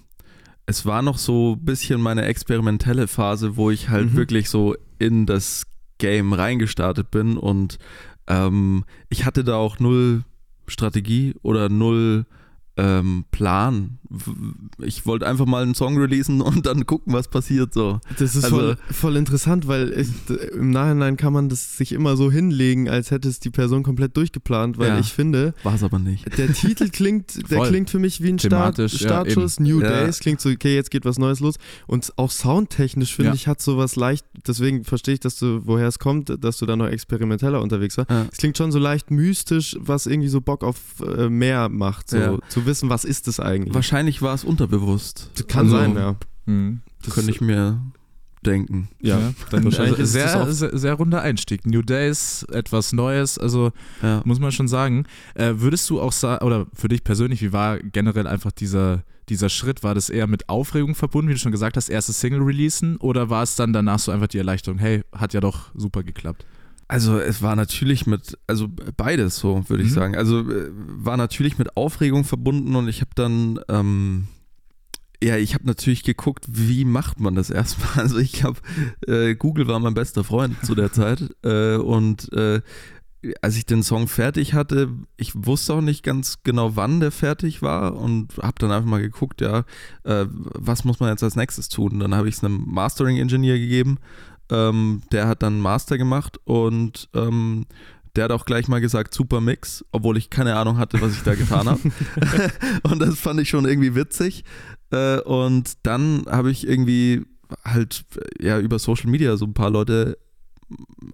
es 0.65 0.86
war 0.86 1.01
noch 1.01 1.17
so 1.17 1.55
ein 1.59 1.65
bisschen 1.65 1.99
meine 2.01 2.23
experimentelle 2.25 3.07
Phase, 3.07 3.57
wo 3.57 3.69
ich 3.71 3.89
halt 3.89 4.13
Mhm. 4.13 4.17
wirklich 4.17 4.49
so 4.49 4.75
in 4.99 5.25
das 5.25 5.65
Game 5.97 6.32
reingestartet 6.34 7.11
bin 7.11 7.38
und 7.38 7.77
ähm, 8.27 8.86
ich 9.09 9.25
hatte 9.25 9.43
da 9.43 9.55
auch 9.55 9.80
null 9.80 10.23
Strategie 10.67 11.34
oder 11.41 11.67
null 11.67 12.25
ähm, 12.78 13.26
Plan. 13.32 13.99
Ich 14.82 15.05
wollte 15.05 15.28
einfach 15.28 15.45
mal 15.45 15.63
einen 15.63 15.76
Song 15.76 15.97
releasen 15.97 16.41
und 16.41 16.65
dann 16.65 16.86
gucken, 16.86 17.13
was 17.13 17.28
passiert 17.28 17.74
so. 17.74 17.99
Das 18.17 18.36
ist 18.36 18.45
Also- 18.45 18.55
voll, 18.57 18.78
voll 18.91 19.15
interessant, 19.17 19.67
weil 19.67 19.91
ich, 19.99 20.07
d- 20.28 20.36
im 20.57 20.72
Nachhinein 20.72 21.17
kann 21.17 21.34
man 21.34 21.49
das 21.49 21.78
sich 21.78 21.91
immer 21.91 22.15
so 22.17 22.32
hinlegen, 22.32 22.89
als 22.89 23.11
hätte 23.11 23.28
es 23.28 23.39
die 23.39 23.49
Person 23.49 23.84
komplett 23.84 24.15
durchgeplant, 24.17 24.78
weil 24.78 24.89
Ja. 24.89 24.99
ich 24.99 25.11
finde, 25.13 25.53
War 25.63 25.76
es 25.76 25.84
aber 25.84 25.99
nicht. 25.99 26.38
der 26.38 26.53
Titel 26.53 26.89
klingt, 26.91 27.49
der 27.51 27.57
Voll. 27.59 27.67
klingt 27.70 27.89
für 27.89 27.99
mich 27.99 28.22
wie 28.24 28.30
ein 28.30 28.39
Start, 28.39 28.76
Thematisch, 28.78 29.01
ja, 29.01 29.07
Startschuss, 29.09 29.59
New 29.59 29.82
Ja. 29.82 29.89
Days, 30.05 30.20
klingt 30.20 30.39
so, 30.41 30.49
okay, 30.49 30.76
jetzt 30.76 30.89
geht 30.91 31.05
was 31.05 31.20
Neues 31.20 31.39
los. 31.41 31.55
Und 31.88 32.11
auch 32.17 32.32
soundtechnisch, 32.32 33.15
finde 33.15 33.36
ich, 33.36 33.47
hat 33.47 33.61
sowas 33.61 33.95
leicht, 33.95 34.26
deswegen 34.47 34.84
verstehe 34.86 35.15
ich, 35.15 35.20
dass 35.20 35.38
du, 35.38 35.61
woher 35.65 35.88
es 35.88 35.99
kommt, 35.99 36.34
dass 36.43 36.57
du 36.57 36.65
da 36.65 36.76
noch 36.76 36.88
experimenteller 36.88 37.61
unterwegs 37.61 37.97
warst. 37.97 38.09
Es 38.32 38.38
klingt 38.38 38.57
schon 38.57 38.72
so 38.72 38.80
leicht 38.80 39.11
mystisch, 39.11 39.76
was 39.80 40.05
irgendwie 40.05 40.30
so 40.30 40.41
Bock 40.41 40.63
auf 40.63 40.78
äh, 41.05 41.30
mehr 41.30 41.70
macht, 41.70 42.09
so 42.09 42.39
zu 42.49 42.65
wissen, 42.70 42.89
was 42.89 43.03
ist 43.03 43.28
das 43.28 43.39
eigentlich. 43.39 43.74
Wahrscheinlich 43.74 44.22
war 44.22 44.34
es 44.34 44.43
unterbewusst. 44.45 45.32
Kann 45.47 45.65
Also, 45.65 45.78
sein, 45.78 45.95
ja. 45.95 46.15
Mhm. 46.45 46.82
Das 47.03 47.13
Könnte 47.15 47.32
ich 47.32 47.41
mir 47.41 47.82
denken. 48.45 48.88
ja. 49.01 49.34
dann 49.51 49.65
Wahrscheinlich 49.65 49.99
also 49.99 50.03
ist 50.03 50.09
es 50.09 50.11
sehr, 50.13 50.41
auch- 50.41 50.47
sehr, 50.49 50.78
sehr 50.78 50.93
runder 50.93 51.22
Einstieg. 51.22 51.65
New 51.65 51.82
Days, 51.82 52.43
etwas 52.51 52.93
Neues, 52.93 53.38
also 53.38 53.72
Ja. 54.01 54.22
muss 54.24 54.39
man 54.39 54.51
schon 54.53 54.67
sagen. 54.70 55.03
Äh, 55.36 55.55
würdest 55.57 55.89
du 55.89 55.99
auch 55.99 56.13
sagen, 56.13 56.45
oder 56.45 56.65
für 56.74 56.88
dich 56.88 57.03
persönlich, 57.03 57.41
wie 57.41 57.51
war 57.51 57.80
generell 57.80 58.28
einfach 58.28 58.51
dieser, 58.53 59.03
dieser 59.28 59.49
Schritt? 59.49 59.84
War 59.84 59.93
das 59.93 60.09
eher 60.09 60.26
mit 60.28 60.47
Aufregung 60.47 60.95
verbunden, 60.95 61.28
wie 61.30 61.34
du 61.34 61.39
schon 61.39 61.51
gesagt 61.51 61.76
hast, 61.76 61.89
erste 61.89 62.13
Single 62.13 62.41
releasen? 62.41 62.95
Oder 62.97 63.30
war 63.30 63.43
es 63.43 63.55
dann 63.55 63.74
danach 63.74 63.99
so 63.99 64.11
einfach 64.11 64.28
die 64.28 64.38
Erleichterung, 64.38 64.80
hey, 64.80 65.03
hat 65.11 65.34
ja 65.34 65.41
doch 65.41 65.72
super 65.76 66.03
geklappt? 66.03 66.45
Also 66.89 67.19
es 67.19 67.41
war 67.43 67.55
natürlich 67.55 68.07
mit, 68.07 68.37
also 68.47 68.67
beides 68.97 69.37
so, 69.37 69.63
würde 69.69 69.83
ich 69.83 69.91
Mhm. 69.91 69.93
sagen. 69.93 70.15
Also 70.17 70.39
äh, 70.39 70.69
war 70.73 71.17
natürlich 71.17 71.57
mit 71.59 71.77
Aufregung 71.77 72.23
verbunden 72.23 72.75
und 72.75 72.87
ich 72.89 73.01
habe 73.01 73.11
dann, 73.13 73.59
ähm, 73.69 74.27
ja, 75.23 75.37
ich 75.37 75.53
habe 75.53 75.67
natürlich 75.67 76.01
geguckt, 76.03 76.45
wie 76.49 76.85
macht 76.85 77.19
man 77.19 77.35
das 77.35 77.51
erstmal. 77.51 77.89
Also 78.03 78.17
ich 78.17 78.43
habe, 78.43 78.59
äh, 79.07 79.35
Google 79.35 79.67
war 79.67 79.79
mein 79.79 79.93
bester 79.93 80.23
Freund 80.23 80.55
zu 80.65 80.73
der 80.73 80.91
Zeit 80.91 81.29
äh, 81.43 81.75
und 81.75 82.33
äh, 82.33 82.61
als 83.41 83.57
ich 83.57 83.65
den 83.65 83.83
Song 83.83 84.07
fertig 84.07 84.53
hatte, 84.53 84.89
ich 85.17 85.33
wusste 85.35 85.73
auch 85.73 85.81
nicht 85.81 86.03
ganz 86.03 86.41
genau, 86.43 86.77
wann 86.77 87.01
der 87.01 87.11
fertig 87.11 87.61
war 87.61 87.97
und 87.97 88.37
habe 88.41 88.55
dann 88.59 88.71
einfach 88.71 88.89
mal 88.89 89.01
geguckt, 89.01 89.41
ja, 89.41 89.65
äh, 90.05 90.25
was 90.29 90.85
muss 90.85 91.01
man 91.01 91.09
jetzt 91.09 91.21
als 91.23 91.35
nächstes 91.35 91.67
tun? 91.67 91.99
Dann 91.99 92.15
habe 92.15 92.29
ich 92.29 92.35
es 92.35 92.43
einem 92.43 92.63
Mastering-Engineer 92.65 93.59
gegeben, 93.59 93.97
ähm, 94.49 95.01
der 95.11 95.27
hat 95.27 95.43
dann 95.43 95.59
Master 95.59 95.97
gemacht 95.97 96.39
und 96.45 97.09
ähm, 97.13 97.65
der 98.15 98.25
hat 98.25 98.31
auch 98.31 98.45
gleich 98.45 98.67
mal 98.67 98.81
gesagt, 98.81 99.13
super 99.13 99.39
Mix, 99.39 99.85
obwohl 99.91 100.17
ich 100.17 100.29
keine 100.29 100.55
Ahnung 100.55 100.77
hatte, 100.77 100.99
was 101.01 101.13
ich 101.13 101.23
da 101.23 101.35
getan 101.35 101.69
habe. 101.69 101.79
und 102.83 102.99
das 102.99 103.19
fand 103.19 103.39
ich 103.39 103.49
schon 103.49 103.65
irgendwie 103.65 103.95
witzig. 103.95 104.43
Äh, 104.91 105.19
und 105.21 105.73
dann 105.83 106.25
habe 106.27 106.51
ich 106.51 106.67
irgendwie 106.67 107.25
halt 107.63 108.05
äh, 108.15 108.45
ja 108.45 108.59
über 108.59 108.79
Social 108.79 109.09
Media 109.09 109.37
so 109.37 109.45
ein 109.45 109.53
paar 109.53 109.69
Leute 109.69 110.17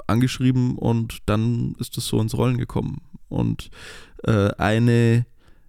angeschrieben 0.07 0.77
und 0.77 1.19
dann 1.25 1.75
ist 1.79 1.97
es 1.97 2.07
so 2.07 2.19
ins 2.19 2.35
Rollen 2.35 2.57
gekommen. 2.57 3.01
Und 3.29 3.69
äh, 4.23 4.49
eine, 4.57 5.25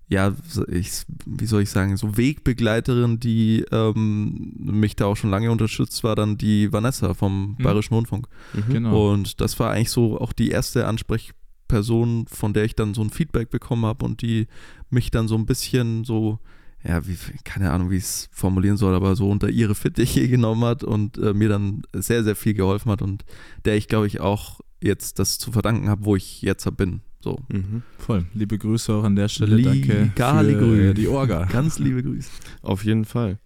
ja, 0.08 0.34
so- 0.48 0.66
ich, 0.68 1.02
wie 1.26 1.46
soll 1.46 1.62
ich 1.62 1.70
sagen, 1.70 1.96
so 1.96 2.16
Wegbegleiterin, 2.16 3.18
die 3.18 3.64
ähm, 3.72 4.52
mich 4.58 4.94
da 4.96 5.06
auch 5.06 5.16
schon 5.16 5.30
lange 5.30 5.50
unterstützt, 5.50 6.04
war 6.04 6.14
dann 6.14 6.38
die 6.38 6.72
Vanessa 6.72 7.14
vom 7.14 7.56
Mhm. 7.58 7.62
Bayerischen 7.62 7.94
Rundfunk. 7.94 8.28
Mhm. 8.54 8.72
Genau. 8.72 9.12
Und 9.12 9.40
das 9.40 9.58
war 9.58 9.72
eigentlich 9.72 9.90
so 9.90 10.20
auch 10.20 10.32
die 10.32 10.50
erste 10.50 10.86
Ansprechperson, 10.86 12.26
von 12.28 12.52
der 12.52 12.64
ich 12.64 12.74
dann 12.76 12.94
so 12.94 13.02
ein 13.02 13.10
Feedback 13.10 13.50
bekommen 13.50 13.84
habe 13.84 14.04
und 14.04 14.22
die 14.22 14.46
mich 14.90 15.10
dann 15.10 15.28
so 15.28 15.34
ein 15.36 15.46
bisschen 15.46 16.04
so, 16.04 16.38
ja, 16.84 17.06
wie, 17.06 17.16
keine 17.44 17.72
Ahnung, 17.72 17.90
wie 17.90 17.96
ich 17.96 18.04
es 18.04 18.28
formulieren 18.32 18.76
soll, 18.76 18.94
aber 18.94 19.16
so 19.16 19.28
unter 19.28 19.48
ihre 19.48 19.74
Fittiche 19.74 20.28
genommen 20.28 20.64
hat 20.64 20.84
und 20.84 21.18
äh, 21.18 21.34
mir 21.34 21.48
dann 21.48 21.82
sehr, 21.92 22.22
sehr 22.22 22.36
viel 22.36 22.54
geholfen 22.54 22.90
hat 22.92 23.02
und 23.02 23.24
der 23.64 23.76
ich, 23.76 23.88
glaube 23.88 24.06
ich, 24.06 24.20
auch 24.20 24.60
jetzt 24.80 25.18
das 25.18 25.38
zu 25.38 25.50
verdanken 25.50 25.88
habe, 25.88 26.04
wo 26.04 26.14
ich 26.14 26.42
jetzt 26.42 26.64
bin. 26.76 27.00
So. 27.20 27.38
Mhm. 27.48 27.82
Voll. 27.98 28.26
Liebe 28.34 28.58
Grüße 28.58 28.92
auch 28.92 29.04
an 29.04 29.16
der 29.16 29.28
Stelle. 29.28 29.56
Liebe 29.56 30.10
Danke 30.14 30.58
für 30.58 30.90
äh, 30.90 30.94
die 30.94 31.08
Orga. 31.08 31.44
Ganz 31.52 31.78
liebe 31.78 32.02
Grüße. 32.02 32.30
Auf 32.62 32.84
jeden 32.84 33.04
Fall. 33.04 33.38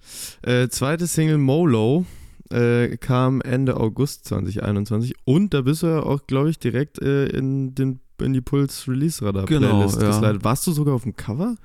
Äh, 0.42 0.68
zweite 0.68 1.06
Single 1.06 1.38
Molo 1.38 2.04
äh, 2.50 2.96
kam 2.96 3.40
Ende 3.40 3.76
August 3.76 4.26
2021 4.26 5.14
und 5.24 5.54
da 5.54 5.62
bist 5.62 5.82
du 5.82 5.86
ja 5.86 6.00
auch, 6.02 6.26
glaube 6.26 6.50
ich, 6.50 6.58
direkt 6.58 7.00
äh, 7.00 7.26
in, 7.26 7.74
den, 7.74 8.00
in 8.20 8.32
die 8.32 8.40
Puls 8.40 8.86
Release 8.88 9.24
Radar 9.24 9.46
Genau, 9.46 9.68
Playlist 9.68 10.02
ja. 10.02 10.08
geslidet. 10.08 10.44
Warst 10.44 10.66
du 10.66 10.72
sogar 10.72 10.94
auf 10.94 11.04
dem 11.04 11.16
Cover? 11.16 11.56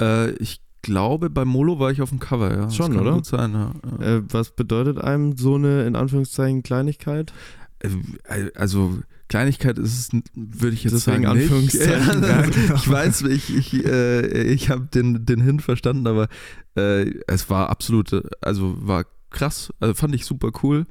Äh, 0.00 0.32
ich 0.32 0.60
glaube, 0.82 1.30
bei 1.30 1.44
Molo 1.44 1.78
war 1.78 1.90
ich 1.92 2.02
auf 2.02 2.10
dem 2.10 2.18
Cover, 2.18 2.52
ja. 2.54 2.70
Schon, 2.70 2.96
oder? 2.98 3.12
gut 3.12 3.26
sein, 3.26 3.52
ja. 3.52 3.72
ja. 4.00 4.16
Äh, 4.16 4.22
was 4.28 4.50
bedeutet 4.50 4.98
einem 4.98 5.36
so 5.36 5.54
eine, 5.54 5.84
in 5.86 5.96
Anführungszeichen, 5.96 6.62
Kleinigkeit? 6.62 7.32
Äh, 7.78 8.50
Also 8.56 8.98
Kleinigkeit 9.32 9.78
ist 9.78 9.98
es, 9.98 10.20
würde 10.34 10.74
ich 10.74 10.84
jetzt 10.84 10.92
Deswegen 10.92 11.22
sagen, 11.24 11.38
Anführungszeichen, 11.38 12.20
nicht. 12.42 12.52
genau. 12.52 12.74
Ich 12.74 12.90
weiß, 12.90 13.22
ich, 13.22 13.56
ich, 13.56 13.82
äh, 13.86 14.42
ich 14.42 14.68
habe 14.68 14.88
den, 14.92 15.24
den 15.24 15.40
Hint 15.40 15.62
verstanden, 15.62 16.06
aber 16.06 16.28
äh, 16.76 17.10
es 17.26 17.48
war 17.48 17.70
absolut, 17.70 18.10
also 18.42 18.76
war 18.86 19.06
krass, 19.30 19.72
also 19.80 19.94
fand 19.94 20.14
ich 20.14 20.26
super 20.26 20.50
cool. 20.62 20.84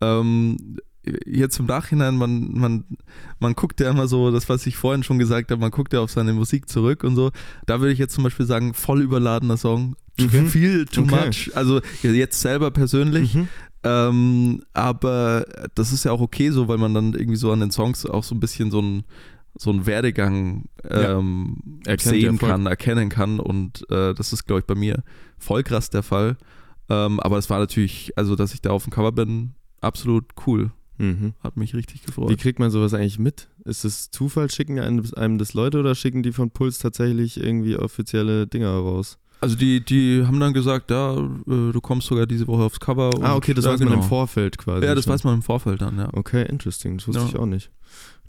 Ähm, 0.00 0.78
jetzt 1.26 1.58
im 1.58 1.66
Nachhinein, 1.66 2.14
man, 2.14 2.52
man, 2.52 2.84
man 3.40 3.54
guckt 3.54 3.80
ja 3.80 3.90
immer 3.90 4.06
so, 4.06 4.30
das, 4.30 4.48
was 4.48 4.68
ich 4.68 4.76
vorhin 4.76 5.02
schon 5.02 5.18
gesagt 5.18 5.50
habe, 5.50 5.60
man 5.60 5.72
guckt 5.72 5.92
ja 5.92 5.98
auf 5.98 6.12
seine 6.12 6.32
Musik 6.32 6.68
zurück 6.68 7.02
und 7.02 7.16
so. 7.16 7.32
Da 7.66 7.80
würde 7.80 7.92
ich 7.92 7.98
jetzt 7.98 8.14
zum 8.14 8.22
Beispiel 8.22 8.46
sagen, 8.46 8.72
voll 8.72 9.02
überladener 9.02 9.56
Song. 9.56 9.96
Mhm. 10.16 10.46
Viel 10.46 10.84
too 10.86 11.02
Okay. 11.02 11.26
much. 11.26 11.50
Also 11.56 11.80
jetzt 12.02 12.40
selber 12.40 12.70
persönlich. 12.70 13.34
Mhm. 13.34 13.48
Ähm, 13.82 14.62
aber 14.74 15.46
das 15.74 15.92
ist 15.92 16.04
ja 16.04 16.12
auch 16.12 16.20
okay 16.20 16.50
so, 16.50 16.68
weil 16.68 16.78
man 16.78 16.94
dann 16.94 17.14
irgendwie 17.14 17.36
so 17.36 17.50
an 17.50 17.60
den 17.60 17.70
Songs 17.70 18.04
auch 18.04 18.24
so 18.24 18.34
ein 18.34 18.40
bisschen 18.40 18.70
so 18.70 18.78
einen 18.78 19.04
so 19.56 19.70
einen 19.70 19.84
Werdegang 19.84 20.66
ähm, 20.88 21.56
sehen 21.98 22.20
ja, 22.20 22.32
voll. 22.38 22.48
kann, 22.48 22.66
erkennen 22.66 23.08
kann 23.08 23.40
und 23.40 23.84
äh, 23.90 24.14
das 24.14 24.32
ist, 24.32 24.46
glaube 24.46 24.60
ich, 24.60 24.66
bei 24.66 24.76
mir 24.76 25.02
voll 25.38 25.64
krass 25.64 25.90
der 25.90 26.04
Fall. 26.04 26.36
Ähm, 26.88 27.18
aber 27.20 27.38
es 27.38 27.50
war 27.50 27.58
natürlich, 27.58 28.12
also 28.16 28.36
dass 28.36 28.54
ich 28.54 28.62
da 28.62 28.70
auf 28.70 28.84
dem 28.84 28.92
Cover 28.92 29.12
bin, 29.12 29.54
absolut 29.80 30.24
cool. 30.46 30.70
Mhm. 30.98 31.32
Hat 31.40 31.56
mich 31.56 31.74
richtig 31.74 32.02
Wie 32.02 32.06
gefreut. 32.06 32.38
kriegt 32.38 32.58
man 32.58 32.70
sowas 32.70 32.92
eigentlich 32.94 33.18
mit? 33.18 33.48
Ist 33.64 33.84
es 33.84 34.10
Zufall, 34.10 34.50
schicken 34.50 34.78
einem, 34.78 35.04
einem 35.16 35.38
das 35.38 35.54
Leute 35.54 35.80
oder 35.80 35.94
schicken 35.94 36.22
die 36.22 36.32
von 36.32 36.50
Puls 36.50 36.78
tatsächlich 36.78 37.38
irgendwie 37.38 37.76
offizielle 37.76 38.46
Dinger 38.46 38.70
raus? 38.70 39.18
Also 39.40 39.56
die, 39.56 39.82
die 39.84 40.24
haben 40.26 40.38
dann 40.40 40.52
gesagt, 40.52 40.90
ja, 40.90 41.16
äh, 41.16 41.72
du 41.72 41.80
kommst 41.80 42.08
sogar 42.08 42.26
diese 42.26 42.46
Woche 42.46 42.62
aufs 42.62 42.78
Cover. 42.80 43.10
ah, 43.22 43.34
okay, 43.36 43.54
das 43.54 43.64
ja, 43.64 43.72
weiß 43.72 43.80
man 43.80 43.88
im 43.88 43.94
genau. 43.94 44.06
Vorfeld 44.06 44.58
quasi. 44.58 44.84
Ja, 44.86 44.94
das 44.94 45.08
weiß 45.08 45.24
man 45.24 45.34
im 45.36 45.42
Vorfeld 45.42 45.80
dann, 45.80 45.98
ja. 45.98 46.08
Okay, 46.12 46.44
interesting. 46.48 46.98
Das 46.98 47.08
wusste 47.08 47.22
Ja. 47.22 47.28
ich 47.28 47.36
auch 47.36 47.46
nicht. 47.46 47.70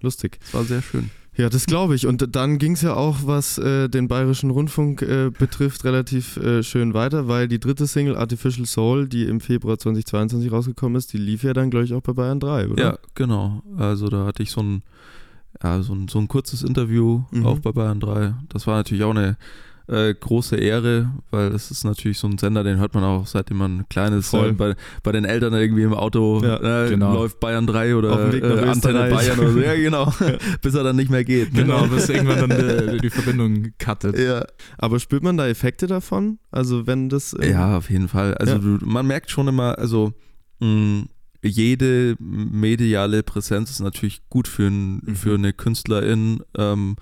Lustig. 0.02 0.40
Das 0.42 0.54
war 0.54 0.64
sehr 0.64 0.82
schön. 0.82 1.12
Ja, 1.38 1.50
das 1.50 1.66
glaube 1.66 1.96
ich. 1.96 2.08
Und 2.08 2.36
dann 2.36 2.58
ging 2.58 2.74
es 2.74 2.82
ja 2.82 2.94
auch, 2.96 3.20
was 3.24 3.58
äh, 3.58 3.88
den 3.88 4.08
Bayerischen 4.08 4.50
Rundfunk 4.50 5.02
äh, 5.02 5.30
betrifft, 5.38 5.86
relativ 5.86 6.36
äh, 6.38 6.62
schön 6.64 6.94
weiter, 6.94 7.28
weil 7.28 7.48
die 7.48 7.60
dritte 7.60 7.88
Single 7.88 8.18
Artificial 8.18 8.66
Soul, 8.66 9.08
die 9.08 9.24
im 9.24 9.40
Februar 9.40 9.78
2022 9.78 10.52
rausgekommen 10.52 10.98
ist, 10.98 11.14
die 11.14 11.18
lief 11.18 11.44
ja 11.44 11.54
dann, 11.54 11.70
glaube 11.72 11.86
ich, 11.86 11.94
auch 11.94 12.02
bei 12.02 12.14
Bayern 12.14 12.40
3, 12.42 12.70
oder? 12.70 12.84
Ja, 12.84 12.98
genau. 13.16 13.64
Also 13.78 14.10
da 14.10 14.26
hatte 14.26 14.44
ich 14.44 14.52
so 14.52 14.62
ein, 14.62 14.84
ja, 15.64 15.82
so 15.84 15.94
ein, 15.94 16.08
so 16.10 16.20
ein 16.20 16.28
kurzes 16.28 16.64
Interview 16.64 17.24
Mhm. 17.32 17.46
auch 17.46 17.60
bei 17.60 17.72
Bayern 17.72 18.00
3. 18.02 18.34
Das 18.50 18.68
war 18.68 18.76
natürlich 18.78 19.04
auch 19.04 19.12
eine 19.16 19.38
äh, 19.92 20.14
große 20.14 20.56
Ehre, 20.56 21.12
weil 21.32 21.50
das 21.50 21.70
ist 21.70 21.84
natürlich 21.84 22.18
so 22.18 22.28
ein 22.28 22.38
Sender, 22.38 22.64
den 22.64 22.78
hört 22.80 22.94
man 22.96 23.04
auch 23.04 23.28
seitdem 23.28 23.58
man 23.58 23.88
klein 23.90 24.14
ist. 24.14 24.30
Voll. 24.30 24.50
Äh, 24.50 24.54
bei, 24.54 24.76
bei 25.04 25.12
den 25.12 25.26
Eltern 25.26 25.54
irgendwie 25.54 25.84
im 25.84 25.94
Auto 25.94 26.42
Ja, 26.44 26.86
äh, 26.86 26.90
genau. 26.90 27.14
läuft 27.14 27.40
Bayern 27.40 27.68
3 27.68 27.96
oder 27.96 28.14
Auf 28.14 28.20
dem 28.22 28.32
Weg 28.34 28.44
nach 28.44 28.58
äh, 28.64 28.70
Antenne. 28.70 29.10
Bayern 29.10 29.40
oder 29.40 29.52
so. 29.52 29.60
Ja, 29.60 29.76
genau. 29.76 30.14
Bis 30.62 30.74
er 30.76 30.84
dann 30.84 30.96
nicht 30.96 31.12
mehr 31.12 31.24
geht. 31.24 31.54
ne? 31.54 31.62
Genau, 31.64 31.86
bis 31.88 32.08
irgendwann 32.10 32.50
dann 32.50 32.92
die, 32.92 33.00
die 33.00 33.10
Verbindung 33.10 33.68
cuttet. 33.78 34.18
Ja. 34.18 34.46
Aber 34.78 35.00
spürt 35.00 35.24
man 35.24 35.38
da 35.38 35.48
Effekte 35.48 35.88
davon? 35.88 36.40
Also 36.52 36.88
wenn 36.88 37.10
das... 37.10 37.34
äh, 37.34 37.52
Ja, 37.52 37.78
auf 37.78 37.90
jeden 37.90 38.08
Fall. 38.08 38.34
Also 38.36 38.54
Ja. 38.54 38.60
du, 38.60 38.78
man 38.86 39.06
merkt 39.06 39.30
schon 39.30 39.48
immer, 39.48 39.78
also 39.78 40.14
mh, 40.60 41.06
jede 41.44 42.16
mediale 42.20 43.24
Präsenz 43.24 43.72
ist 43.72 43.80
natürlich 43.80 44.22
gut 44.30 44.48
für, 44.48 44.68
ein, 44.68 45.02
Mhm. 45.06 45.16
für 45.16 45.34
eine 45.36 45.54
Künstlerin, 45.54 46.42
ähm, 46.58 46.96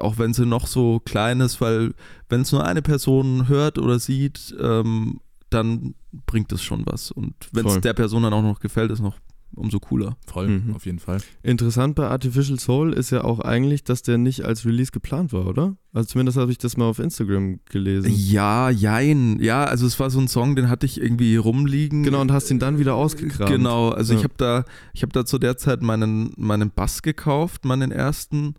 auch 0.00 0.18
wenn 0.18 0.32
sie 0.34 0.46
noch 0.46 0.66
so 0.66 1.00
klein 1.04 1.40
ist, 1.40 1.60
weil 1.60 1.94
wenn 2.28 2.40
es 2.42 2.52
nur 2.52 2.64
eine 2.64 2.82
Person 2.82 3.48
hört 3.48 3.78
oder 3.78 3.98
sieht, 3.98 4.54
ähm, 4.60 5.20
dann 5.50 5.94
bringt 6.26 6.50
es 6.52 6.62
schon 6.62 6.82
was. 6.86 7.10
Und 7.10 7.34
wenn 7.52 7.66
es 7.66 7.80
der 7.80 7.92
Person 7.92 8.22
dann 8.22 8.32
auch 8.32 8.42
noch 8.42 8.58
gefällt, 8.60 8.90
ist 8.90 9.00
noch 9.00 9.16
umso 9.54 9.78
cooler. 9.78 10.16
Voll, 10.26 10.48
Mhm. 10.48 10.74
auf 10.74 10.84
jeden 10.86 10.98
Fall. 10.98 11.18
Interessant 11.42 11.94
bei 11.94 12.08
Artificial 12.08 12.58
Soul 12.58 12.92
ist 12.92 13.10
ja 13.10 13.22
auch 13.24 13.38
eigentlich, 13.40 13.84
dass 13.84 14.02
der 14.02 14.18
nicht 14.18 14.44
als 14.44 14.66
Release 14.66 14.90
geplant 14.92 15.32
war, 15.32 15.46
oder? 15.46 15.76
Also 15.94 16.08
zumindest 16.08 16.36
habe 16.36 16.50
ich 16.50 16.58
das 16.58 16.76
mal 16.76 16.86
auf 16.86 16.98
Instagram 16.98 17.60
gelesen. 17.66 18.10
Ja, 18.12 18.68
jein. 18.70 19.38
Ja, 19.40 19.64
also 19.64 19.86
es 19.86 19.98
war 20.00 20.10
so 20.10 20.18
ein 20.20 20.28
Song, 20.28 20.56
den 20.56 20.68
hatte 20.68 20.84
ich 20.84 21.00
irgendwie 21.00 21.36
rumliegen. 21.36 22.02
Genau, 22.02 22.20
und 22.20 22.32
hast 22.32 22.50
ihn 22.50 22.58
dann 22.58 22.78
wieder 22.78 22.94
ausgekramt. 22.96 23.50
Genau, 23.50 23.90
also 23.90 24.12
Ja. 24.14 24.18
ich 24.18 24.24
habe 24.24 24.34
da, 24.36 24.64
ich 24.92 25.02
habe 25.02 25.12
da 25.12 25.24
zu 25.24 25.38
der 25.38 25.56
Zeit 25.56 25.80
meinen, 25.80 26.32
meinen 26.36 26.70
Bass 26.70 27.00
gekauft, 27.02 27.64
meinen 27.64 27.92
ersten, 27.92 28.56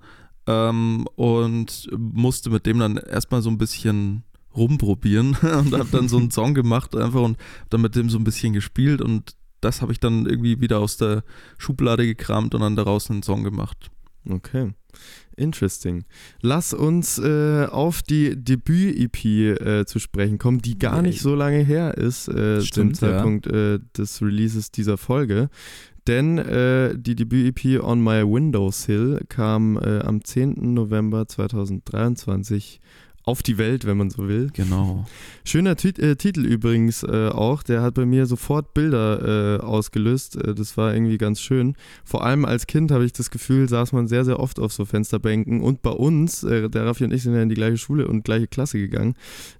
ähm, 0.47 1.05
und 1.15 1.89
musste 1.97 2.49
mit 2.49 2.65
dem 2.65 2.79
dann 2.79 2.97
erstmal 2.97 3.41
so 3.41 3.49
ein 3.49 3.57
bisschen 3.57 4.23
rumprobieren 4.55 5.35
und 5.41 5.73
habe 5.73 5.89
dann 5.91 6.09
so 6.09 6.17
einen 6.17 6.31
Song 6.31 6.53
gemacht 6.53 6.95
einfach 6.95 7.21
und 7.21 7.37
dann 7.69 7.81
mit 7.81 7.95
dem 7.95 8.09
so 8.09 8.17
ein 8.17 8.23
bisschen 8.23 8.53
gespielt 8.53 9.01
und 9.01 9.35
das 9.61 9.81
habe 9.81 9.91
ich 9.91 9.99
dann 9.99 10.25
irgendwie 10.25 10.61
wieder 10.61 10.79
aus 10.79 10.97
der 10.97 11.23
Schublade 11.57 12.05
gekramt 12.05 12.53
und 12.55 12.61
dann 12.61 12.75
daraus 12.75 13.09
einen 13.09 13.23
Song 13.23 13.43
gemacht. 13.43 13.89
Okay. 14.29 14.73
Interesting. 15.35 16.05
Lass 16.41 16.73
uns 16.73 17.19
äh, 17.19 17.67
auf 17.69 18.01
die 18.01 18.35
Debüt-EP 18.35 19.25
äh, 19.25 19.85
zu 19.85 19.99
sprechen 19.99 20.39
kommen, 20.39 20.61
die 20.61 20.79
gar 20.79 21.01
nicht 21.03 21.21
so 21.21 21.35
lange 21.35 21.59
her 21.59 21.95
ist 21.95 22.27
äh, 22.27 22.61
Stimmt, 22.61 22.97
zum 22.97 23.07
ja. 23.07 23.13
Zeitpunkt 23.13 23.47
äh, 23.47 23.79
des 23.95 24.21
Releases 24.21 24.71
dieser 24.71 24.97
Folge. 24.97 25.49
Denn 26.07 26.37
äh, 26.37 26.97
die 26.97 27.15
Debüt-EP 27.15 27.83
On 27.83 28.01
My 28.01 28.23
Windowsill 28.23 29.19
kam 29.27 29.77
äh, 29.77 29.99
am 29.99 30.23
10. 30.23 30.73
November 30.73 31.27
2023 31.27 32.79
auf 33.27 33.43
die 33.43 33.57
Welt, 33.57 33.85
wenn 33.85 33.97
man 33.97 34.09
so 34.09 34.27
will. 34.29 34.49
Genau. 34.53 35.05
Schöner 35.43 35.75
Tit 35.75 35.99
äh, 35.99 36.15
Titel 36.15 36.45
übrigens 36.45 37.03
äh, 37.03 37.27
auch. 37.27 37.61
Der 37.61 37.81
hat 37.81 37.95
bei 37.95 38.05
mir 38.05 38.25
sofort 38.25 38.73
Bilder 38.73 39.57
äh, 39.57 39.61
ausgelöst. 39.61 40.37
Äh, 40.37 40.55
das 40.55 40.77
war 40.77 40.93
irgendwie 40.93 41.17
ganz 41.17 41.41
schön. 41.41 41.75
Vor 42.05 42.25
allem 42.25 42.45
als 42.45 42.67
Kind 42.67 42.89
habe 42.89 43.03
ich 43.05 43.11
das 43.11 43.29
Gefühl, 43.29 43.67
saß 43.67 43.91
man 43.91 44.07
sehr, 44.07 44.23
sehr 44.23 44.39
oft 44.39 44.59
auf 44.59 44.71
so 44.71 44.85
Fensterbänken. 44.85 45.61
Und 45.61 45.81
bei 45.81 45.89
uns, 45.91 46.43
äh, 46.43 46.69
der 46.69 46.85
Raffi 46.85 47.03
und 47.03 47.13
ich 47.13 47.23
sind 47.23 47.33
ja 47.35 47.41
in 47.41 47.49
die 47.49 47.55
gleiche 47.55 47.77
Schule 47.77 48.07
und 48.07 48.23
gleiche 48.23 48.47
Klasse 48.47 48.77
gegangen. 48.79 49.15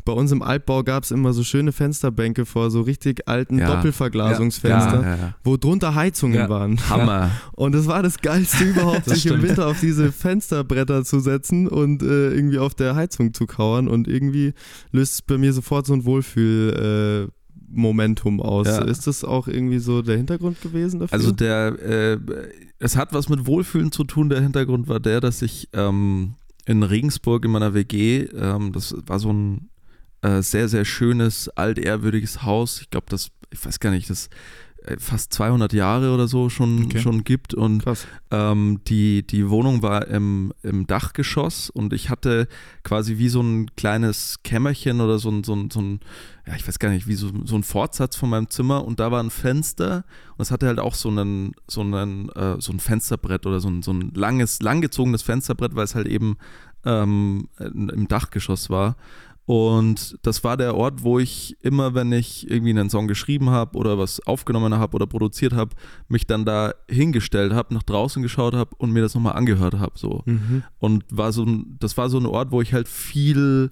Bei 0.06 0.14
uns 0.14 0.32
im 0.32 0.42
Altbau 0.42 0.84
gab 0.84 1.04
es 1.04 1.12
immer 1.12 1.34
so 1.34 1.44
schöne 1.44 1.74
Fensterbänke 1.74 2.46
vor 2.46 2.72
so 2.72 2.82
richtig 2.82 3.28
alten 3.28 3.60
Ja. 3.60 3.76
Doppelverglasungsfenster, 3.76 5.02
Ja, 5.02 5.16
ja. 5.16 5.34
wo 5.44 5.58
drunter 5.58 5.94
Heizungen 5.94 6.48
waren. 6.50 6.80
Hammer. 6.90 7.32
Und 7.54 7.74
das 7.74 7.88
war 7.88 8.02
das 8.02 8.20
Geilste 8.22 8.64
überhaupt, 8.70 9.08
Das 9.08 9.16
sich 9.16 9.26
im 9.26 9.34
stimmt. 9.40 9.50
Winter 9.50 9.68
auf 9.68 9.80
diese 9.82 10.12
Fensterbretter 10.14 11.04
zu 11.04 11.20
setzen 11.20 11.68
und 11.68 12.02
äh, 12.04 12.30
irgendwie 12.32 12.60
auf 12.60 12.74
der 12.76 12.96
Heizung 12.96 13.34
zu 13.34 13.46
kauern. 13.58 13.88
Und 13.88 14.08
irgendwie 14.08 14.54
löst 14.92 15.14
es 15.14 15.22
bei 15.22 15.38
mir 15.38 15.54
sofort 15.54 15.86
so 15.86 15.94
ein 15.94 16.06
Wohlfühl. 16.06 17.30
Äh, 17.30 17.38
Momentum 17.70 18.42
aus. 18.42 18.68
Ja. 18.68 18.84
Ist 18.86 19.08
das 19.08 19.26
auch 19.26 19.48
irgendwie 19.48 19.80
so 19.80 20.02
der 20.02 20.16
Hintergrund 20.16 20.62
gewesen 20.62 21.02
dafür? 21.02 21.14
Also 21.14 21.32
der, 21.32 21.78
äh, 21.82 22.18
es 22.80 22.96
hat 22.96 23.14
was 23.14 23.28
mit 23.28 23.46
Wohlfühlen 23.46 23.92
zu 23.92 24.06
tun. 24.06 24.30
Der 24.30 24.42
Hintergrund 24.42 24.88
war 24.88 25.02
der, 25.02 25.20
dass 25.20 25.42
ich 25.42 25.68
ähm, 25.74 26.36
in 26.66 26.84
Regensburg 26.84 27.44
in 27.46 27.52
meiner 27.52 27.74
WG, 27.74 28.24
ähm, 28.34 28.72
das 28.72 28.96
war 29.06 29.20
so 29.20 29.34
ein 29.34 29.70
äh, 30.22 30.42
sehr, 30.42 30.68
sehr 30.70 30.86
schönes, 30.86 31.50
altehrwürdiges 31.50 32.44
Haus. 32.44 32.82
Ich 32.82 32.90
glaube, 32.90 33.08
das, 33.10 33.32
ich 33.52 33.64
weiß 33.64 33.80
gar 33.80 33.92
nicht, 33.92 34.10
das 34.10 34.30
fast 35.00 35.34
200 35.34 35.74
Jahre 35.74 36.14
oder 36.14 36.28
so 36.28 36.50
schon, 36.50 36.86
Okay. 36.86 37.00
schon 37.00 37.24
gibt 37.24 37.54
und 37.54 37.84
ähm, 38.32 38.80
die, 38.88 39.26
die 39.26 39.50
Wohnung 39.50 39.82
war 39.82 40.08
im, 40.08 40.54
im 40.64 40.88
Dachgeschoss 40.88 41.70
und 41.70 41.94
ich 41.94 42.10
hatte 42.10 42.48
quasi 42.84 43.18
wie 43.18 43.30
so 43.30 43.42
ein 43.42 43.76
kleines 43.76 44.38
Kämmerchen 44.44 45.02
oder 45.02 45.20
so 45.20 45.30
ein, 45.30 45.44
so 45.44 45.56
ein, 45.56 45.70
so 45.72 45.82
ein 45.82 46.00
ja, 46.48 46.56
ich 46.56 46.66
weiß 46.66 46.80
gar 46.80 46.90
nicht, 46.90 47.08
wie 47.08 47.16
so, 47.16 47.30
so 47.44 47.56
ein 47.56 47.64
Fortsatz 47.64 48.16
von 48.16 48.30
meinem 48.30 48.50
Zimmer 48.50 48.86
und 48.86 49.00
da 49.00 49.12
war 49.12 49.22
ein 49.22 49.30
Fenster 49.30 50.06
und 50.38 50.42
es 50.44 50.52
hatte 50.52 50.68
halt 50.68 50.80
auch 50.80 50.96
so 50.96 51.10
einen, 51.10 51.54
so 51.68 51.82
einen, 51.82 52.30
äh, 52.30 52.56
so 52.60 52.72
ein 52.72 52.80
Fensterbrett 52.80 53.46
oder 53.46 53.60
so 53.60 53.70
ein, 53.70 53.82
so 53.82 53.92
ein 53.92 54.12
langes, 54.16 54.62
langgezogenes 54.62 55.22
Fensterbrett, 55.24 55.76
weil 55.76 55.84
es 55.84 55.96
halt 55.96 56.08
eben 56.08 56.38
ähm, 56.86 57.50
im 57.60 58.08
Dachgeschoss 58.08 58.70
war. 58.70 58.96
Und 59.48 60.20
das 60.24 60.44
war 60.44 60.58
der 60.58 60.76
Ort, 60.76 61.04
wo 61.04 61.20
ich 61.20 61.56
immer, 61.62 61.94
wenn 61.94 62.12
ich 62.12 62.52
irgendwie 62.52 62.72
einen 62.72 62.90
Song 62.90 63.08
geschrieben 63.08 63.50
habe 63.50 63.78
oder 63.78 63.98
was 63.98 64.20
aufgenommen 64.28 64.78
habe 64.78 64.94
oder 64.94 65.08
produziert 65.08 65.54
habe, 65.54 65.74
mich 66.10 66.28
dann 66.28 66.44
da 66.44 66.74
hingestellt 66.90 67.54
habe, 67.54 67.74
nach 67.74 67.84
draußen 67.84 68.22
geschaut 68.22 68.54
habe 68.54 68.76
und 68.78 68.92
mir 68.92 69.02
das 69.02 69.16
nochmal 69.16 69.38
angehört 69.38 69.76
habe. 69.76 69.94
So. 69.96 70.22
Mhm. 70.26 70.64
Und 70.80 71.06
war 71.12 71.32
so 71.32 71.46
das 71.80 71.96
war 71.96 72.10
so 72.10 72.20
ein 72.20 72.26
Ort, 72.26 72.52
wo 72.52 72.62
ich 72.62 72.74
halt 72.74 72.90
viel, 72.90 73.72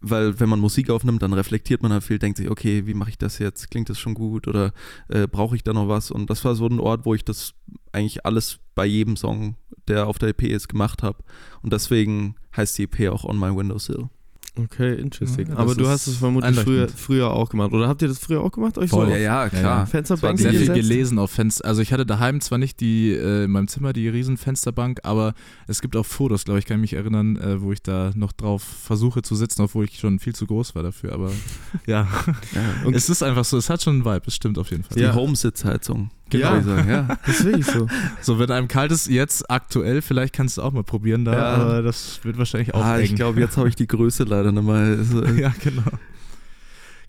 weil 0.00 0.40
wenn 0.40 0.48
man 0.48 0.60
Musik 0.60 0.88
aufnimmt, 0.88 1.22
dann 1.22 1.34
reflektiert 1.34 1.82
man 1.82 1.92
halt 1.92 2.04
viel, 2.04 2.18
denkt 2.18 2.38
sich, 2.38 2.50
okay, 2.50 2.86
wie 2.86 2.94
mache 2.94 3.10
ich 3.10 3.18
das 3.18 3.38
jetzt? 3.38 3.70
Klingt 3.70 3.90
das 3.90 3.98
schon 3.98 4.14
gut 4.14 4.48
oder 4.48 4.72
äh, 5.08 5.26
brauche 5.26 5.56
ich 5.56 5.62
da 5.62 5.74
noch 5.74 5.88
was? 5.88 6.10
Und 6.10 6.30
das 6.30 6.42
war 6.46 6.54
so 6.54 6.66
ein 6.66 6.80
Ort, 6.80 7.04
wo 7.04 7.14
ich 7.14 7.26
das 7.26 7.52
eigentlich 7.92 8.24
alles 8.24 8.60
bei 8.74 8.86
jedem 8.86 9.16
Song, 9.16 9.56
der 9.88 10.06
auf 10.06 10.18
der 10.18 10.30
EP 10.30 10.44
ist, 10.44 10.68
gemacht 10.68 11.02
habe. 11.02 11.18
Und 11.60 11.74
deswegen 11.74 12.36
heißt 12.56 12.78
die 12.78 12.84
EP 12.84 13.12
auch 13.12 13.24
On 13.24 13.38
My 13.38 13.54
Windowsill. 13.54 14.08
Okay, 14.54 14.96
interesting. 15.00 15.48
Ja, 15.48 15.56
Aber 15.56 15.74
du 15.74 15.88
hast 15.88 16.06
es 16.06 16.18
vermutlich 16.18 16.54
früher, 16.60 16.86
früher 16.86 17.30
auch 17.30 17.48
gemacht. 17.48 17.72
Oder 17.72 17.88
habt 17.88 18.02
ihr 18.02 18.08
das 18.08 18.18
früher 18.18 18.42
auch 18.42 18.50
gemacht? 18.52 18.76
Euch 18.76 18.90
Voll. 18.90 19.06
so 19.06 19.12
Ja, 19.12 19.16
ja, 19.18 19.48
klar. 19.48 19.86
Fensterbänke 19.86 20.42
Sehr 20.42 20.52
viel 20.52 20.74
gelesen 20.74 21.18
auf 21.18 21.30
Fenster. 21.30 21.64
Also 21.64 21.80
ich 21.80 21.90
hatte 21.90 22.04
daheim 22.04 22.42
zwar 22.42 22.58
nicht 22.58 22.80
die 22.80 23.12
äh, 23.12 23.44
in 23.44 23.50
meinem 23.50 23.66
Zimmer 23.68 23.94
die 23.94 24.08
riesen 24.08 24.36
Fensterbank, 24.36 25.00
aber 25.04 25.32
es 25.68 25.80
gibt 25.80 25.96
auch 25.96 26.04
Fotos, 26.04 26.44
glaube 26.44 26.58
ich, 26.58 26.66
kann 26.66 26.76
ich 26.76 26.80
mich 26.82 26.92
erinnern, 26.92 27.36
äh, 27.36 27.62
wo 27.62 27.72
ich 27.72 27.82
da 27.82 28.10
noch 28.14 28.32
drauf 28.32 28.62
versuche 28.62 29.22
zu 29.22 29.36
sitzen, 29.36 29.62
obwohl 29.62 29.86
ich 29.86 29.98
schon 29.98 30.18
viel 30.18 30.34
zu 30.34 30.46
groß 30.46 30.74
war 30.74 30.82
dafür. 30.82 31.12
Aber 31.14 31.30
ja, 31.86 32.06
Ja. 32.54 32.84
Und- 32.84 32.94
es 32.94 33.08
ist 33.08 33.22
einfach 33.22 33.46
so, 33.46 33.56
es 33.56 33.70
hat 33.70 33.82
schon 33.82 33.94
einen 33.94 34.04
Vibe, 34.04 34.26
es 34.26 34.34
stimmt 34.34 34.58
auf 34.58 34.70
jeden 34.70 34.82
Fall. 34.82 34.96
Die 34.98 35.02
Ja. 35.02 35.14
Homesitzheizung. 35.14 36.10
Genau. 36.40 36.60
sagen, 36.62 36.88
ja. 36.90 37.06
Das 37.26 37.40
ist 37.40 37.44
wirklich 37.44 37.66
so. 37.66 37.86
So, 38.20 38.38
wenn 38.38 38.50
einem 38.50 38.68
kalt 38.68 38.90
ist, 38.92 39.08
jetzt 39.08 39.50
aktuell, 39.50 40.02
vielleicht 40.02 40.34
kannst 40.34 40.56
du 40.58 40.62
auch 40.62 40.72
mal 40.72 40.82
probieren 40.84 41.24
da, 41.24 41.32
Ja. 41.34 41.44
aber 41.54 41.82
das 41.82 42.20
wird 42.24 42.38
wahrscheinlich 42.38 42.74
auch 42.74 42.84
Ah, 42.84 42.98
ich 42.98 43.14
glaube, 43.14 43.40
jetzt 43.40 43.56
habe 43.56 43.68
ich 43.68 43.76
die 43.76 43.86
Größe 43.86 44.24
leider 44.24 44.52
nicht 44.52 44.64
mehr. 44.64 44.72
Also, 44.98 45.24
ja, 45.24 45.52
genau. 45.62 45.82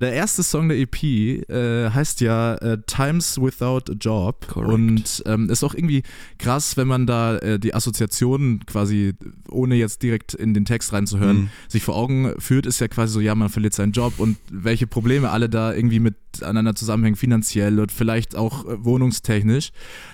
Der 0.02 0.14
erste 0.14 0.44
Song 0.44 0.70
der 0.70 0.78
EP 0.80 1.04
äh, 1.04 1.90
heißt 1.90 2.22
ja 2.22 2.56
äh, 2.56 2.78
Times 2.88 3.40
Without 3.40 3.92
a 3.92 3.96
Job 4.00 4.48
Correct. 4.48 4.70
und 4.74 5.24
ähm, 5.26 5.50
ist 5.50 5.64
auch 5.64 5.74
irgendwie 5.74 6.04
krass, 6.38 6.76
wenn 6.78 6.88
man 6.88 7.06
da 7.08 7.38
äh, 7.38 7.60
die 7.60 7.74
Assoziationen 7.74 8.66
quasi, 8.66 9.14
ohne 9.50 9.76
jetzt 9.76 10.02
direkt 10.04 10.34
in 10.34 10.54
den 10.54 10.66
Text 10.66 10.92
reinzuhören, 10.94 11.38
Mhm. 11.44 11.50
sich 11.68 11.84
vor 11.84 11.96
Augen 11.96 12.34
führt, 12.40 12.66
ist 12.66 12.80
ja 12.82 12.88
quasi 12.88 13.14
so, 13.14 13.20
ja, 13.20 13.34
man 13.36 13.50
verliert 13.50 13.74
seinen 13.74 13.92
Job 13.94 14.14
und 14.18 14.38
welche 14.52 14.88
Probleme 14.88 15.30
alle 15.30 15.50
da 15.50 15.74
irgendwie 15.74 16.00
miteinander 16.00 16.76
zusammenhängen, 16.76 17.16
finanziell 17.16 17.80
und 17.80 17.92
vielleicht 17.92 18.36
auch 18.36 18.66
äh, 18.66 18.84
wohnungstechnisch. 18.84 19.70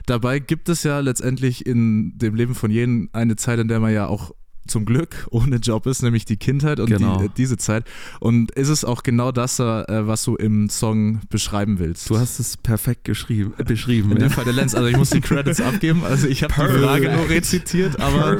Dabei 0.05 0.39
gibt 0.39 0.69
es 0.69 0.83
ja 0.83 0.99
letztendlich 0.99 1.65
in 1.65 2.17
dem 2.17 2.35
Leben 2.35 2.53
von 2.55 2.69
jedem 2.71 3.09
eine 3.13 3.35
Zeit, 3.37 3.59
in 3.59 3.67
der 3.67 3.79
man 3.79 3.93
ja 3.93 4.07
auch 4.07 4.31
zum 4.69 4.85
Glück 4.85 5.27
ohne 5.31 5.57
Job 5.57 5.85
ist, 5.85 6.01
nämlich 6.03 6.25
die 6.25 6.37
Kindheit 6.37 6.79
und 6.79 6.87
Genau. 6.87 7.19
die, 7.19 7.25
äh, 7.25 7.29
diese 7.37 7.57
Zeit. 7.57 7.85
Und 8.19 8.51
ist 8.51 8.69
es 8.69 8.85
auch 8.85 9.03
genau 9.03 9.31
das, 9.31 9.59
äh, 9.59 9.83
was 10.07 10.23
du 10.23 10.35
im 10.35 10.69
Song 10.69 11.21
beschreiben 11.29 11.79
willst? 11.79 12.09
Du 12.09 12.17
hast 12.17 12.39
es 12.39 12.57
perfekt 12.57 13.03
geschrieben, 13.03 13.53
äh, 13.57 13.63
beschrieben. 13.63 14.11
in 14.11 14.17
ja. 14.17 14.27
dem 14.27 14.31
Fall 14.31 14.45
der 14.45 14.53
Lenz, 14.53 14.75
also 14.75 14.87
ich 14.87 14.97
muss 14.97 15.09
die 15.09 15.21
Credits 15.21 15.59
abgeben. 15.61 16.03
Also 16.03 16.27
ich 16.27 16.43
habe 16.43 16.53
die. 16.53 16.79
Frage 16.79 17.11
nur 17.11 17.29
rezitiert, 17.29 17.99
aber 17.99 18.37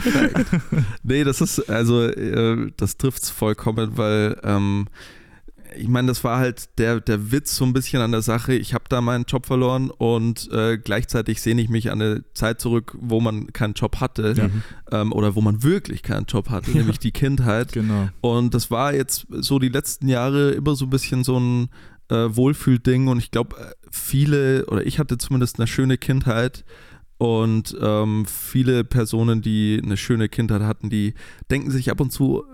nee, 1.03 1.23
das 1.23 1.41
ist, 1.41 1.69
also, 1.69 2.03
äh, 2.03 2.71
das 2.77 2.97
trifft 2.97 3.23
es 3.23 3.29
vollkommen, 3.29 3.97
weil, 3.97 4.37
ähm, 4.43 4.87
ich 5.77 5.87
meine, 5.87 6.07
das 6.07 6.23
war 6.23 6.39
halt 6.39 6.77
der, 6.77 6.99
der 7.01 7.31
Witz 7.31 7.55
so 7.55 7.65
ein 7.65 7.73
bisschen 7.73 8.01
an 8.01 8.11
der 8.11 8.21
Sache. 8.21 8.53
Ich 8.53 8.73
habe 8.73 8.85
da 8.89 9.01
meinen 9.01 9.25
Job 9.25 9.45
verloren 9.45 9.89
und 9.91 10.49
äh, 10.51 10.77
gleichzeitig 10.77 11.41
sehne 11.41 11.61
ich 11.61 11.69
mich 11.69 11.91
an 11.91 12.01
eine 12.01 12.23
Zeit 12.33 12.59
zurück, 12.61 12.97
wo 12.99 13.19
man 13.19 13.51
keinen 13.53 13.73
Job 13.73 13.97
hatte 13.99 14.33
Ja. 14.37 14.49
ähm, 15.01 15.11
oder 15.11 15.35
wo 15.35 15.41
man 15.41 15.63
wirklich 15.63 16.03
keinen 16.03 16.25
Job 16.25 16.49
hatte, 16.49 16.71
nämlich 16.71 16.99
die 16.99 17.11
Kindheit. 17.11 17.71
genau. 17.73 18.09
Und 18.21 18.53
das 18.53 18.71
war 18.71 18.93
jetzt 18.93 19.27
so 19.31 19.59
die 19.59 19.69
letzten 19.69 20.07
Jahre 20.07 20.51
immer 20.51 20.75
so 20.75 20.85
ein 20.85 20.89
bisschen 20.89 21.23
so 21.23 21.39
ein 21.39 21.69
äh, 22.09 22.35
Wohlfühlding 22.35 23.07
und 23.07 23.19
ich 23.19 23.31
glaube, 23.31 23.55
äh, 23.57 23.73
viele, 23.91 24.65
oder 24.67 24.85
ich 24.85 24.97
hatte 24.99 25.17
zumindest 25.17 25.59
eine 25.59 25.67
schöne 25.67 25.97
Kindheit 25.97 26.65
und 27.17 27.75
ähm, 27.81 28.25
viele 28.25 28.83
Personen, 28.83 29.41
die 29.41 29.81
eine 29.83 29.97
schöne 29.97 30.29
Kindheit 30.29 30.61
hatten, 30.61 30.89
die 30.89 31.13
denken 31.51 31.69
sich 31.69 31.91
ab 31.91 31.99
und 31.99 32.11
zu 32.11 32.45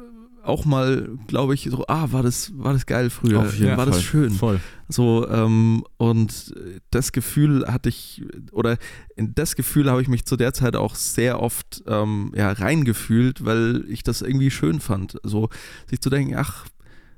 auch 0.46 0.66
mal, 0.66 1.10
glaube 1.28 1.54
ich, 1.54 1.68
so, 1.70 1.86
ah, 1.88 2.12
war 2.12 2.24
das, 2.24 2.52
war 2.58 2.74
das 2.74 2.86
geil 2.86 3.10
früher, 3.10 3.40
Auf 3.40 3.58
jeden 3.58 3.78
war 3.78 3.86
das 3.86 3.96
Fall. 3.96 4.04
schön. 4.04 4.32
Voll. 4.32 4.60
So, 4.88 5.28
ähm, 5.28 5.84
und 5.98 6.54
das 6.92 7.12
Gefühl 7.12 7.66
hatte 7.68 7.90
ich, 7.90 8.24
oder 8.52 8.78
in 9.16 9.34
das 9.34 9.56
Gefühl 9.56 9.90
habe 9.90 10.02
ich 10.02 10.08
mich 10.08 10.26
zu 10.26 10.38
der 10.38 10.54
Zeit 10.54 10.76
auch 10.76 10.96
sehr 10.96 11.42
oft 11.42 11.84
ähm, 11.88 12.32
ja, 12.36 12.52
reingefühlt, 12.52 13.44
weil 13.44 13.86
ich 13.88 14.04
das 14.04 14.22
irgendwie 14.22 14.52
schön 14.52 14.80
fand. 14.80 15.18
So, 15.24 15.50
sich 15.90 16.02
zu 16.02 16.10
denken, 16.10 16.36
ach, 16.36 16.66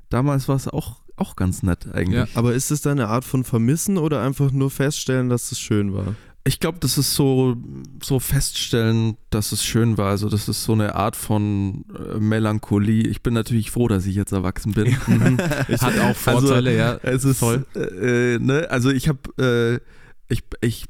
damals 0.10 0.48
war 0.48 0.56
es 0.56 0.68
auch, 0.68 1.02
auch 1.16 1.36
ganz 1.36 1.64
nett 1.64 1.88
eigentlich. 1.94 2.34
Ja. 2.34 2.40
Aber 2.40 2.54
ist 2.54 2.72
es 2.72 2.82
dann 2.82 3.00
eine 3.00 3.10
Art 3.10 3.26
von 3.26 3.44
Vermissen 3.44 3.98
oder 3.98 4.22
einfach 4.22 4.52
nur 4.52 4.72
feststellen, 4.72 5.30
dass 5.30 5.52
es 5.52 5.60
schön 5.60 5.94
war? 5.94 6.16
Ich 6.48 6.60
glaube, 6.60 6.80
das 6.80 6.98
ist 6.98 7.14
so, 7.14 7.58
so 8.02 8.20
feststellen, 8.20 9.18
dass 9.30 9.52
es 9.52 9.64
schön 9.64 9.98
war. 9.98 10.10
Also, 10.10 10.30
das 10.30 10.48
ist 10.48 10.64
so 10.64 10.74
eine 10.74 10.96
Art 10.96 11.16
von 11.16 11.86
äh, 11.94 12.20
Melancholie. 12.20 13.08
Ich 13.08 13.22
bin 13.22 13.34
natürlich 13.34 13.70
froh, 13.70 13.88
dass 13.88 14.06
ich 14.06 14.16
jetzt 14.16 14.32
erwachsen 14.32 14.72
bin. 14.72 14.98
Hat 15.38 16.00
auch 16.00 16.16
Vorteile, 16.16 16.76
ja. 16.76 16.98
Es 17.04 17.26
ist 17.26 17.40
Voll. 17.40 17.66
Äh, 17.76 18.40
ne? 18.40 18.68
Also 18.70 18.90
ich 18.90 19.08
habe, 19.10 19.82
äh, 20.30 20.34
ich, 20.34 20.44
ich 20.62 20.86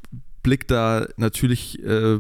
blick 0.48 0.68
da 0.68 1.08
natürlich 1.18 1.84
äh, 1.84 2.20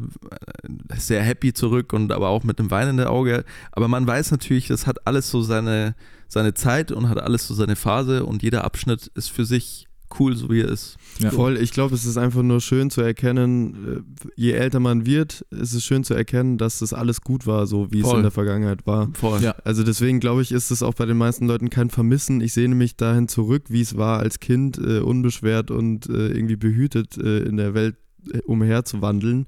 sehr 0.98 1.22
happy 1.22 1.54
zurück 1.54 1.94
und 1.94 2.12
aber 2.12 2.28
auch 2.28 2.44
mit 2.44 2.60
einem 2.60 2.72
weinenden 2.72 3.08
Auge. 3.08 3.46
Aber 3.72 3.88
man 3.88 4.06
weiß 4.06 4.32
natürlich, 4.32 4.68
das 4.68 4.86
hat 4.86 5.08
alles 5.08 5.30
so 5.30 5.42
seine, 5.42 5.96
seine 6.28 6.54
Zeit 6.54 6.92
und 6.92 7.08
hat 7.08 7.20
alles 7.20 7.48
so 7.48 7.54
seine 7.54 7.76
Phase 7.76 8.26
und 8.26 8.44
jeder 8.44 8.66
Abschnitt 8.66 9.08
ist 9.16 9.32
für 9.32 9.46
sich 9.46 9.87
cool, 10.20 10.36
so 10.36 10.49
wie 10.49 10.62
er 10.62 10.70
ist. 10.70 10.97
Ja. 11.20 11.32
Voll, 11.32 11.58
ich 11.58 11.72
glaube, 11.72 11.95
es 11.95 12.05
ist 12.05 12.18
einfach 12.18 12.43
nur 12.43 12.62
schön 12.62 12.89
zu 12.89 13.01
erkennen, 13.01 14.05
äh, 14.24 14.30
je 14.36 14.51
älter 14.51 14.80
man 14.80 15.05
wird, 15.05 15.45
ist 15.51 15.74
es 15.74 15.84
schön 15.84 16.03
zu 16.03 16.14
erkennen, 16.14 16.58
dass 16.58 16.80
das 16.80 16.93
alles 16.93 17.22
gut 17.22 17.47
war, 17.47 17.68
so 17.68 17.91
wie 17.91 17.99
es 17.99 18.05
Voll. 18.05 18.18
in 18.18 18.24
der 18.24 18.32
Vergangenheit 18.32 18.86
war. 18.86 19.10
Voll. 19.14 19.41
Ja. 19.41 19.55
Also 19.64 19.84
deswegen 19.84 20.20
glaube 20.20 20.41
ich, 20.41 20.51
ist 20.51 20.72
es 20.72 20.84
auch 20.84 20.93
bei 20.93 21.05
den 21.05 21.18
meisten 21.18 21.47
Leuten 21.47 21.70
kein 21.70 21.89
Vermissen. 21.89 22.41
Ich 22.41 22.53
sehne 22.53 22.76
mich 22.76 22.95
dahin 22.95 23.28
zurück, 23.28 23.66
wie 23.70 23.82
es 23.82 23.97
war 23.97 24.20
als 24.20 24.39
Kind, 24.39 24.78
äh, 24.78 24.99
unbeschwert 24.99 25.72
und 25.72 26.08
äh, 26.08 26.30
irgendwie 26.30 26.55
behütet 26.55 27.18
äh, 27.18 27.39
in 27.39 27.58
der 27.58 27.74
Welt 27.74 27.95
äh, 28.32 28.39
umherzuwandeln. 28.39 29.47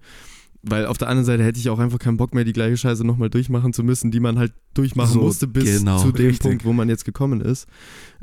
Weil 0.61 0.87
auf 0.87 0.97
der 0.97 1.07
anderen 1.07 1.25
Seite 1.25 1.43
hätte 1.43 1.57
ich 1.57 1.69
auch 1.69 1.79
einfach 1.79 1.99
keinen 1.99 2.17
Bock 2.17 2.33
mehr, 2.33 2.43
die 2.43 2.51
gleiche 2.51 2.75
Scheiße 2.75 3.05
nochmal 3.05 3.29
durchmachen 3.29 3.71
zu 3.71 3.81
müssen, 3.81 4.11
die 4.11 4.19
man 4.19 4.37
halt 4.37 4.51
durchmachen 4.73 5.13
So, 5.13 5.21
musste 5.21 5.47
bis 5.47 5.79
genau, 5.79 5.99
zu 5.99 6.11
dem 6.11 6.27
richtig. 6.27 6.41
Punkt, 6.41 6.65
wo 6.65 6.73
man 6.73 6.89
jetzt 6.89 7.05
gekommen 7.05 7.39
ist. 7.39 7.65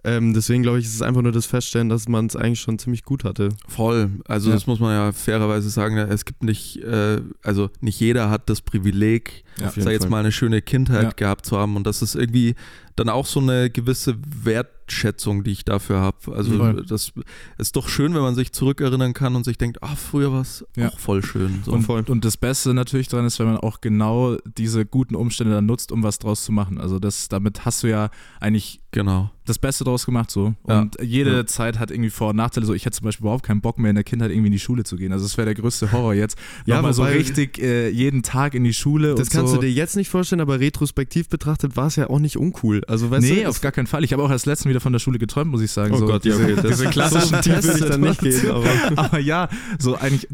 Ähm, 0.07 0.33
deswegen 0.35 0.63
glaube 0.63 0.79
ich, 0.79 0.85
ist 0.87 0.95
es 0.95 1.03
einfach 1.03 1.21
nur 1.23 1.33
das 1.33 1.47
Feststellen, 1.47 1.89
dass 1.89 2.09
man 2.09 2.27
es 2.27 2.37
eigentlich 2.37 2.61
schon 2.61 2.79
ziemlich 2.79 3.03
gut 3.03 3.25
hatte. 3.25 3.49
Voll. 3.67 4.11
Also 4.27 4.51
Ja. 4.51 4.55
das 4.55 4.67
muss 4.69 4.79
man 4.79 4.93
ja 4.93 5.11
fairerweise 5.11 5.69
sagen. 5.69 5.97
Es 5.99 6.25
gibt 6.25 6.45
nicht, 6.45 6.77
äh, 6.83 7.21
also 7.43 7.71
nicht 7.81 7.99
jeder 7.99 8.31
hat 8.31 8.49
das 8.49 8.61
Privileg, 8.61 9.43
Ja. 9.61 9.71
Sag 9.71 9.93
jetzt 9.93 10.03
Fall. 10.03 10.11
mal, 10.11 10.21
eine 10.21 10.33
schöne 10.33 10.63
Kindheit 10.63 11.03
Ja. 11.05 11.11
gehabt 11.11 11.47
zu 11.47 11.57
haben. 11.57 11.77
Und 11.77 11.87
das 11.87 12.03
ist 12.03 12.15
irgendwie 12.15 12.55
dann 12.97 13.09
auch 13.11 13.27
so 13.27 13.41
eine 13.41 13.69
gewisse 13.71 14.17
Wertschätzung, 14.43 15.45
die 15.45 15.51
ich 15.53 15.65
dafür 15.65 16.01
habe. 16.01 16.35
Also 16.35 16.57
Voll. 16.57 16.85
das 16.87 17.13
ist 17.59 17.77
doch 17.77 17.89
schön, 17.89 18.15
wenn 18.15 18.23
man 18.23 18.35
sich 18.35 18.53
zurückerinnern 18.53 19.13
kann 19.13 19.37
und 19.37 19.45
sich 19.45 19.59
denkt, 19.59 19.83
ah, 19.83 19.97
früher 19.97 20.33
war 20.33 20.41
es 20.43 20.65
Ja. 20.77 20.89
auch 20.89 20.99
voll 20.99 21.23
schön. 21.23 21.63
So. 21.65 21.73
Und, 21.73 21.83
voll. 21.83 22.05
und 22.09 22.25
das 22.25 22.37
Beste 22.37 22.73
natürlich 22.75 23.09
dran 23.09 23.27
ist, 23.27 23.39
wenn 23.39 23.47
man 23.47 23.59
auch 23.59 23.81
genau 23.81 24.37
diese 24.57 24.87
guten 24.87 25.15
Umstände 25.15 25.53
dann 25.55 25.67
nutzt, 25.67 25.93
um 25.93 26.03
was 26.03 26.19
draus 26.19 26.45
zu 26.45 26.53
machen. 26.53 26.79
Also 26.81 26.99
das, 26.99 27.29
damit 27.29 27.65
hast 27.65 27.83
du 27.83 27.89
ja 27.89 28.09
eigentlich 28.41 28.81
genau. 28.93 29.31
das 29.45 29.59
Beste 29.59 29.85
draus 29.85 30.07
gemacht 30.07 30.31
so. 30.31 30.55
Ja. 30.67 30.81
Und 30.81 30.97
jede 31.03 31.37
Ja. 31.37 31.47
Zeit 31.47 31.79
hat 31.79 31.91
irgendwie 31.91 32.11
Vor- 32.11 32.31
und 32.31 32.37
Nachteile. 32.37 32.65
So, 32.67 32.73
ich 32.73 32.87
hätte 32.87 32.97
zum 32.97 33.05
Beispiel 33.05 33.25
überhaupt 33.25 33.45
keinen 33.45 33.61
Bock 33.61 33.79
mehr 33.79 33.91
in 33.91 33.95
der 33.97 34.05
Kindheit 34.05 34.31
irgendwie 34.31 34.47
in 34.47 34.53
die 34.53 34.59
Schule 34.59 34.85
zu 34.85 34.97
gehen. 34.97 35.13
Also 35.13 35.25
das 35.27 35.37
wäre 35.37 35.45
der 35.45 35.55
größte 35.55 35.93
Horror 35.93 36.15
jetzt. 36.15 36.39
Ja, 36.65 36.77
Nochmal 36.77 36.95
so 36.95 37.03
richtig 37.05 37.59
äh, 37.59 37.91
jeden 37.91 38.23
Tag 38.23 38.55
in 38.55 38.65
die 38.65 38.73
Schule. 38.75 39.11
Das 39.15 39.29
und 39.29 39.33
kannst 39.35 39.46
so. 39.46 39.46
Du 39.55 39.61
dir 39.61 39.71
jetzt 39.71 39.97
nicht 39.97 40.09
vorstellen, 40.09 40.41
aber 40.41 40.61
retrospektiv 40.61 41.29
betrachtet 41.29 41.77
war 41.77 41.87
es 41.87 41.97
ja 41.97 42.09
auch 42.11 42.19
nicht 42.19 42.37
uncool. 42.37 42.83
Also 42.87 43.11
weißt 43.11 43.23
nee, 43.27 43.43
du, 43.43 43.49
auf 43.49 43.61
gar 43.61 43.73
keinen 43.73 43.87
Fall. 43.87 44.05
Ich 44.05 44.13
habe 44.13 44.23
auch 44.23 44.31
erst 44.31 44.47
letztens 44.47 44.71
wieder 44.71 44.81
von 44.81 44.93
der 44.93 45.01
Schule 45.01 45.19
geträumt, 45.19 45.51
muss 45.51 45.63
ich 45.63 45.71
sagen. 45.71 45.95
Oh 45.95 45.99
so, 45.99 46.07
Gott, 46.07 46.25
ja, 46.25 46.33
diese, 46.37 46.45
okay, 46.45 46.55
das- 46.57 46.79
diese 46.79 46.91
klassischen 46.91 47.43
so 47.43 47.73
ich 47.73 47.85
dann 47.85 48.01
nicht 48.01 48.21
gehen, 48.21 48.51
aber- 48.51 48.69
aber 48.97 49.19
ja, 49.19 49.49
so 49.79 49.95
eigentlich 49.97 50.29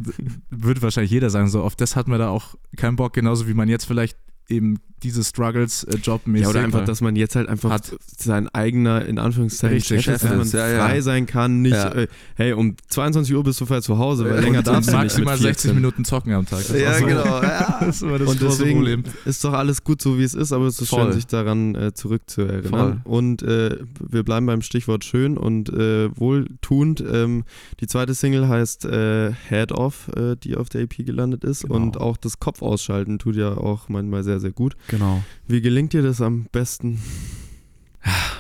würde 0.51 0.83
wahrscheinlich 0.83 1.11
jeder 1.11 1.31
sagen, 1.31 1.49
so 1.49 1.63
auf 1.63 1.77
das 1.77 1.97
hat 1.97 2.09
man 2.09 2.19
da 2.19 2.29
auch 2.29 2.55
keinen 2.77 2.97
Bock, 2.97 3.13
genauso 3.13 3.49
wie 3.49 3.55
man 3.55 3.69
jetzt 3.69 3.85
vielleicht 3.85 4.17
eben 4.49 4.79
diese 5.03 5.25
Struggles 5.25 5.85
äh, 5.85 5.97
jobmäßig 5.97 6.45
Ja, 6.45 6.51
oder 6.51 6.61
einfach, 6.61 6.85
dass 6.85 7.01
man 7.01 7.17
jetzt 7.17 7.37
halt 7.37 7.49
einfach 7.49 7.71
Hat. 7.71 7.93
sein 8.17 8.49
eigener, 8.49 9.05
in 9.05 9.19
Anführungszeichen, 9.19 9.77
Richtig, 9.77 10.03
Chef 10.05 10.15
ist, 10.17 10.25
dass 10.25 10.31
man 10.31 10.47
ja, 10.71 10.79
frei 10.87 10.97
ja. 10.97 11.03
sein 11.03 11.27
kann, 11.27 11.63
nicht, 11.63 11.73
Ja. 11.75 11.93
äh, 11.93 12.09
hey, 12.37 12.53
um 12.53 12.77
22 12.89 13.35
Uhr 13.35 13.43
bist 13.45 13.61
du 13.61 13.67
frei 13.67 13.81
zu 13.81 13.99
Hause, 13.99 14.25
weil 14.29 14.41
länger 14.41 14.63
darfst 14.63 14.89
du 14.89 14.93
nicht 14.93 15.03
maximal 15.03 15.35
mit 15.35 15.43
60 15.43 15.71
14. 15.71 15.75
Minuten 15.75 16.05
zocken 16.05 16.33
am 16.33 16.47
Tag. 16.47 16.61
Das 16.67 16.79
Ja, 16.81 16.95
so- 16.99 17.07
genau. 17.07 17.43
Ja. 17.43 17.79
Das 17.93 18.03
war 18.03 18.19
das 18.19 18.29
Und 18.29 18.39
große 18.41 18.59
deswegen 18.59 18.79
Problem. 18.79 19.05
ist 19.25 19.43
doch 19.45 19.53
alles 19.53 19.83
gut 19.85 20.01
so, 20.01 20.19
wie 20.19 20.23
es 20.23 20.35
ist, 20.35 20.53
aber 20.53 20.67
es 20.67 20.81
ist 20.81 20.89
Voll. 20.89 21.05
schön, 21.05 21.13
sich 21.13 21.27
daran 21.27 21.75
äh, 21.75 21.93
zurückzuerinnern. 21.95 22.71
Voll. 22.71 23.01
Und 23.05 23.43
äh, 23.43 23.77
wir 24.09 24.23
bleiben 24.23 24.47
beim 24.47 24.63
Stichwort 24.63 25.05
schön 25.05 25.37
und 25.37 25.69
äh, 25.71 26.09
wohltuend. 26.17 27.03
Ähm, 27.07 27.45
die 27.81 27.87
zweite 27.87 28.15
Single 28.15 28.49
heißt 28.49 28.85
äh, 28.85 29.33
Head 29.49 29.73
Off, 29.73 30.09
äh, 30.17 30.37
die 30.37 30.57
auf 30.57 30.69
der 30.69 30.83
EP 30.83 31.05
gelandet 31.05 31.45
ist. 31.45 31.63
Genau. 31.65 31.75
Und 31.75 31.97
auch 32.01 32.17
das 32.17 32.39
Kopf 32.39 32.63
ausschalten 32.63 33.19
tut 33.19 33.37
ja 33.37 33.57
auch 33.57 33.89
manchmal 33.89 34.23
sehr, 34.23 34.41
sehr 34.41 34.53
gut. 34.53 34.77
Genau. 34.93 35.25
Wie 35.49 35.63
gelingt 35.63 35.95
dir 35.95 36.03
das 36.03 36.21
am 36.21 36.45
besten? 36.53 37.01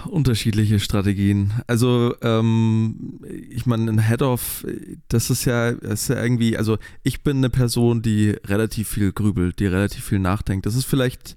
Unterschiedliche 0.07 0.81
Strategien. 0.81 1.53
Also, 1.67 2.15
ähm, 2.21 3.21
ich 3.49 3.65
meine, 3.65 3.91
ein 3.91 4.07
Head-Off, 4.07 4.67
das 5.09 5.31
ist 5.31 5.47
ja, 5.47 5.73
das 5.73 6.03
ist 6.03 6.09
ja 6.09 6.23
irgendwie, 6.23 6.59
also 6.59 6.77
ich 7.05 7.23
bin 7.23 7.39
eine 7.39 7.49
Person, 7.49 8.03
die 8.03 8.31
relativ 8.45 8.89
viel 8.89 9.13
grübelt, 9.13 9.61
die 9.61 9.67
relativ 9.67 10.05
viel 10.05 10.19
nachdenkt. 10.19 10.67
Das 10.67 10.75
ist 10.75 10.85
vielleicht 10.85 11.37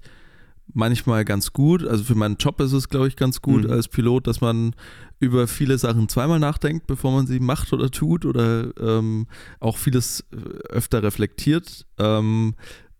manchmal 0.74 1.24
ganz 1.24 1.52
gut. 1.52 1.86
Also 1.86 2.04
für 2.04 2.16
meinen 2.16 2.36
Job 2.36 2.60
ist 2.60 2.72
es, 2.72 2.88
glaube 2.88 3.08
ich, 3.08 3.16
ganz 3.16 3.40
gut 3.40 3.64
Mhm. 3.64 3.70
als 3.70 3.88
Pilot, 3.88 4.26
dass 4.26 4.40
man 4.42 4.74
über 5.20 5.46
viele 5.46 5.78
Sachen 5.78 6.08
zweimal 6.10 6.40
nachdenkt, 6.40 6.86
bevor 6.86 7.12
man 7.12 7.26
sie 7.26 7.40
macht 7.40 7.72
oder 7.72 7.90
tut 7.90 8.26
oder 8.26 8.70
ähm, 8.78 9.28
auch 9.60 9.78
vieles 9.78 10.24
äh, 10.32 10.36
öfter 10.68 11.02
reflektiert. 11.02 11.86
Ähm, 11.98 12.54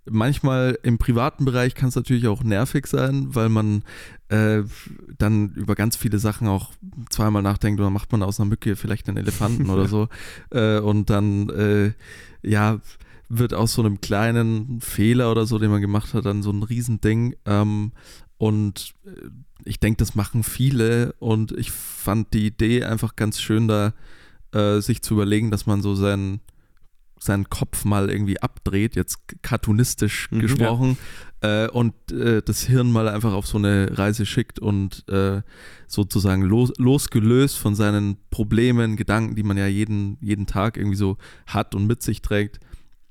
manchmal 0.09 0.79
im 0.83 0.99
privaten 0.99 1.45
Bereich 1.45 1.75
kann 1.75 1.89
es 1.89 1.97
natürlich 1.97 2.29
auch 2.29 2.43
nervig 2.43 2.87
sein, 2.87 3.35
weil 3.35 3.49
man 3.49 3.83
äh, 4.29 4.63
dann 5.19 5.51
über 5.55 5.75
ganz 5.75 5.97
viele 5.97 6.19
Sachen 6.19 6.49
auch 6.49 6.71
zweimal 7.11 7.43
nachdenkt 7.43 7.81
oder 7.81 7.91
macht 7.91 8.13
man 8.13 8.23
aus 8.23 8.41
einer 8.41 8.49
Mücke 8.49 8.77
vielleicht 8.77 9.09
einen 9.09 9.19
Elefanten 9.19 9.71
oder 9.71 9.87
so. 9.89 10.09
Äh, 10.51 10.79
und 10.79 11.11
dann, 11.11 11.49
äh, 11.51 11.93
ja, 12.43 12.81
wird 13.29 13.55
aus 13.55 13.73
so 13.73 13.83
einem 13.83 14.01
kleinen 14.01 14.81
Fehler 14.81 15.31
oder 15.31 15.47
so, 15.47 15.59
den 15.59 15.71
man 15.71 15.81
gemacht 15.81 16.15
hat, 16.15 16.27
dann 16.27 16.43
so 16.43 16.51
ein 16.51 16.63
Riesending. 16.63 17.35
Ähm, 17.45 17.93
und 18.39 18.95
äh, 19.05 19.11
ich 19.65 19.81
denke, 19.81 19.99
das 19.99 20.15
machen 20.15 20.43
viele 20.43 21.15
und 21.19 21.53
ich 21.53 21.71
fand 21.73 22.33
die 22.35 22.47
Idee 22.47 22.85
einfach 22.85 23.17
ganz 23.17 23.41
schön, 23.41 23.69
da 23.69 23.95
äh, 24.53 24.81
sich 24.81 25.03
zu 25.03 25.15
überlegen, 25.15 25.51
dass 25.51 25.67
man 25.67 25.83
so 25.83 25.95
seinen, 25.95 26.41
seinen 27.19 27.49
Kopf 27.49 27.85
mal 27.85 28.11
irgendwie 28.11 28.41
abdreht, 28.41 28.95
jetzt 28.97 29.19
cartoonistisch 29.43 30.31
Mhm. 30.31 30.39
gesprochen, 30.41 30.99
äh, 31.41 31.69
und 31.69 31.95
äh, 32.13 32.43
das 32.43 32.63
Hirn 32.63 32.91
mal 32.93 33.09
einfach 33.09 33.33
auf 33.33 33.47
so 33.47 33.59
eine 33.59 33.97
Reise 33.99 34.27
schickt 34.27 34.59
und 34.59 35.09
äh, 35.09 35.43
sozusagen 35.87 36.43
los, 36.43 36.73
losgelöst 36.79 37.59
von 37.59 37.75
seinen 37.75 38.17
Problemen, 38.31 38.97
Gedanken, 38.97 39.35
die 39.35 39.43
man 39.43 39.57
ja 39.57 39.67
jeden, 39.67 40.19
jeden 40.21 40.47
Tag 40.47 40.77
irgendwie 40.77 40.97
so 40.97 41.17
hat 41.47 41.75
und 41.75 41.87
mit 41.87 42.03
sich 42.03 42.23
trägt, 42.23 42.61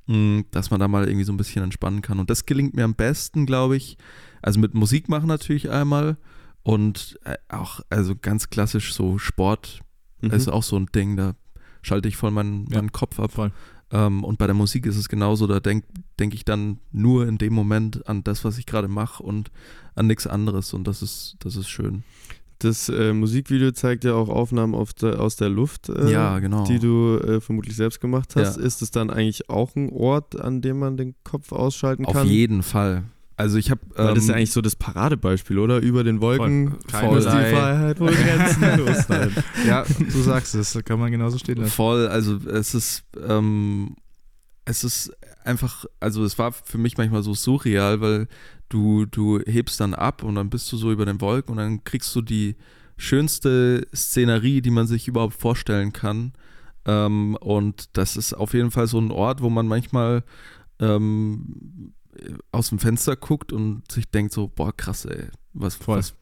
mh, 0.08 0.44
dass 0.52 0.72
man 0.72 0.80
da 0.80 0.88
mal 0.88 1.08
irgendwie 1.08 1.26
so 1.26 1.34
ein 1.34 1.38
bisschen 1.38 1.64
entspannen 1.64 2.02
kann. 2.02 2.20
Und 2.20 2.30
das 2.30 2.46
gelingt 2.46 2.76
mir 2.76 2.84
am 2.84 2.96
besten, 2.96 3.46
glaube 3.46 3.76
ich. 3.78 3.98
Also 4.42 4.60
mit 4.60 4.74
Musik 4.76 5.10
machen 5.10 5.28
natürlich 5.28 5.70
einmal 5.72 6.18
und 6.64 7.20
äh, 7.26 7.36
auch, 7.50 7.82
also 7.90 8.16
ganz 8.16 8.50
klassisch 8.50 8.94
so 8.94 9.18
Sport 9.18 9.82
Mhm. 10.22 10.32
ist 10.32 10.48
auch 10.48 10.64
so 10.64 10.78
ein 10.78 10.88
Ding, 10.96 11.18
da 11.18 11.36
schalte 11.82 12.08
ich 12.08 12.16
voll 12.18 12.32
meinen, 12.32 12.66
Ja, 12.72 12.78
meinen 12.78 12.92
Kopf 12.92 13.20
ab. 13.20 13.32
voll. 13.34 13.52
Ähm, 13.92 14.24
und 14.24 14.38
bei 14.38 14.48
der 14.48 14.56
Musik 14.56 14.86
ist 14.86 14.98
es 14.98 15.10
genauso, 15.10 15.46
da 15.48 15.60
denke 15.60 15.88
denk 16.20 16.34
ich 16.34 16.44
dann 16.46 16.80
nur 16.92 17.28
in 17.28 17.38
dem 17.38 17.54
Moment 17.54 18.08
an 18.08 18.24
das, 18.24 18.44
was 18.44 18.58
ich 18.58 18.66
gerade 18.66 18.88
mache 18.88 19.22
und 19.22 19.52
an 19.96 20.08
nichts 20.08 20.26
anderes 20.28 20.74
und 20.74 20.88
das 20.88 21.02
ist, 21.02 21.36
das 21.40 21.56
ist 21.56 21.70
schön. 21.70 22.04
Das 22.60 22.88
äh, 22.90 23.12
Musikvideo 23.14 23.72
zeigt 23.72 24.06
ja 24.06 24.14
auch 24.14 24.30
Aufnahmen 24.30 24.76
auf 24.76 24.94
der, 24.94 25.20
aus 25.22 25.36
der 25.36 25.50
Luft, 25.50 25.90
äh, 25.90 26.10
Ja, 26.10 26.40
genau. 26.40 26.64
die 26.66 26.80
du 26.80 27.18
äh, 27.20 27.42
vermutlich 27.42 27.76
selbst 27.76 28.00
gemacht 28.00 28.36
hast. 28.38 28.58
Ja. 28.58 28.64
Ist 28.64 28.82
es 28.82 28.92
dann 28.92 29.10
eigentlich 29.10 29.50
auch 29.50 29.76
ein 29.76 29.90
Ort, 29.90 30.40
an 30.40 30.62
dem 30.62 30.80
man 30.80 30.96
den 30.96 31.16
Kopf 31.26 31.52
ausschalten 31.52 32.06
Auf 32.06 32.14
kann? 32.14 32.28
jeden 32.28 32.64
Fall. 32.64 33.04
Also 33.38 33.58
ich 33.58 33.70
habe 33.70 33.82
Weil 33.96 34.14
das 34.14 34.24
ist 34.24 34.30
ja 34.30 34.34
ähm, 34.34 34.38
eigentlich 34.38 34.52
so 34.52 34.62
das 34.62 34.76
Paradebeispiel, 34.76 35.60
oder? 35.60 35.80
Über 35.80 36.04
den 36.04 36.22
Wolken, 36.22 36.78
Voll. 36.88 37.18
ist 37.18 37.26
die 37.26 37.32
Freiheit, 37.32 38.00
wo 38.00 38.06
Grenzen 38.06 38.78
los 38.86 39.08
sein. 39.08 39.36
Ja, 39.68 39.84
du 40.00 40.22
sagst 40.22 40.56
es, 40.56 40.78
kann 40.86 41.00
man 41.00 41.12
genauso 41.12 41.38
stehen 41.38 41.58
lassen. 41.58 41.72
Voll, 41.72 42.08
also 42.08 42.38
es 42.48 42.74
ist, 42.74 43.04
ähm, 43.28 43.96
es 44.64 44.84
ist 44.84 45.12
einfach, 45.44 45.86
also 46.00 46.24
es 46.24 46.38
war 46.40 46.54
für 46.54 46.78
mich 46.78 46.98
manchmal 46.98 47.24
so 47.24 47.34
surreal, 47.34 48.00
weil 48.00 48.28
du, 48.70 49.06
du 49.06 49.40
hebst 49.40 49.80
dann 49.80 49.94
ab 49.94 50.24
und 50.24 50.36
dann 50.36 50.50
bist 50.50 50.72
du 50.72 50.78
so 50.78 50.92
über 50.92 51.06
den 51.06 51.20
Wolken 51.20 51.52
und 51.52 51.58
dann 51.58 51.84
kriegst 51.84 52.16
du 52.16 52.22
die 52.22 52.56
schönste 52.98 53.86
Szenerie, 53.94 54.62
die 54.62 54.72
man 54.72 54.88
sich 54.88 55.08
überhaupt 55.08 55.36
vorstellen 55.36 55.92
kann. 55.92 56.34
Ähm, 56.86 57.36
und 57.42 57.98
das 57.98 58.16
ist 58.16 58.34
auf 58.34 58.54
jeden 58.54 58.72
Fall 58.72 58.88
so 58.88 59.00
ein 59.00 59.12
Ort, 59.12 59.42
wo 59.42 59.50
man 59.50 59.68
manchmal 59.68 60.24
ähm, 60.80 61.94
aus 62.52 62.70
dem 62.70 62.80
Fenster 62.80 63.16
guckt 63.16 63.52
und 63.54 63.84
sich 63.92 64.10
denkt 64.10 64.34
so, 64.34 64.48
boah, 64.48 64.76
krass, 64.76 65.06
ey, 65.06 65.26
was, 65.54 65.76
Voll. 65.76 65.98
was, 65.98 66.14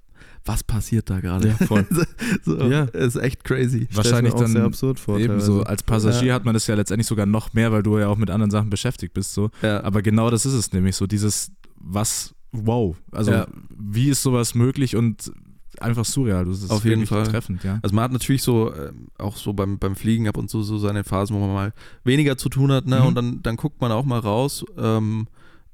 was 0.46 0.64
passiert 0.64 1.10
da 1.10 1.20
gerade? 1.20 1.50
Ja, 1.50 1.66
voll. 1.66 1.86
so, 2.44 2.58
Ja. 2.70 2.84
Ist 2.86 3.16
echt 3.16 3.44
crazy. 3.44 3.88
Wahrscheinlich 3.94 4.34
dann 4.34 4.52
sehr 4.52 4.64
absurd 4.66 5.00
vor. 5.00 5.18
Ebenso, 5.20 5.54
teilweise. 5.60 5.70
als 5.70 5.84
Passagier 5.84 6.34
hat 6.34 6.46
man 6.46 6.54
das 6.54 6.68
ja 6.68 6.76
letztendlich 6.76 7.08
sogar 7.08 7.26
noch 7.26 7.54
mehr, 7.54 7.72
weil 7.72 7.84
du 7.84 7.98
ja 7.98 8.08
auch 8.08 8.18
mit 8.18 8.30
anderen 8.30 8.52
Sachen 8.52 8.70
beschäftigt 8.70 9.14
bist. 9.14 9.34
So. 9.34 9.50
Ja. 9.62 9.84
Aber 9.84 10.02
genau 10.02 10.30
das 10.30 10.46
ist 10.46 10.54
es 10.54 10.74
nämlich, 10.74 10.96
so 10.96 11.08
dieses, 11.08 11.52
was, 11.78 12.34
wow. 12.52 12.96
Also, 13.12 13.32
Ja. 13.32 13.48
wie 13.78 14.10
ist 14.10 14.22
sowas 14.22 14.54
möglich 14.56 14.96
und 14.96 15.32
einfach 15.80 16.06
surreal. 16.06 16.46
Das 16.46 16.62
ist 16.62 16.70
Auf 16.70 16.86
jeden 16.86 17.06
Fall. 17.08 17.24
treffend, 17.26 17.64
ja. 17.64 17.80
Also 17.82 17.96
man 17.96 18.04
hat 18.04 18.12
natürlich 18.12 18.44
so, 18.44 18.74
ähm, 18.74 19.08
auch 19.18 19.38
so 19.38 19.54
beim, 19.54 19.80
beim 19.80 19.96
Fliegen 19.96 20.28
ab 20.28 20.38
und 20.38 20.50
zu 20.50 20.62
so 20.62 20.78
seine 20.78 21.04
Phasen, 21.04 21.36
wo 21.36 21.40
man 21.40 21.54
mal 21.54 21.74
weniger 22.04 22.38
zu 22.38 22.50
tun 22.50 22.72
hat, 22.72 22.86
ne? 22.86 23.00
Mhm. 23.00 23.06
Und 23.08 23.16
dann, 23.16 23.44
dann 23.44 23.56
guckt 23.56 23.82
man 23.82 23.92
auch 23.92 24.06
mal 24.06 24.20
raus 24.20 24.64
ähm, 24.78 25.28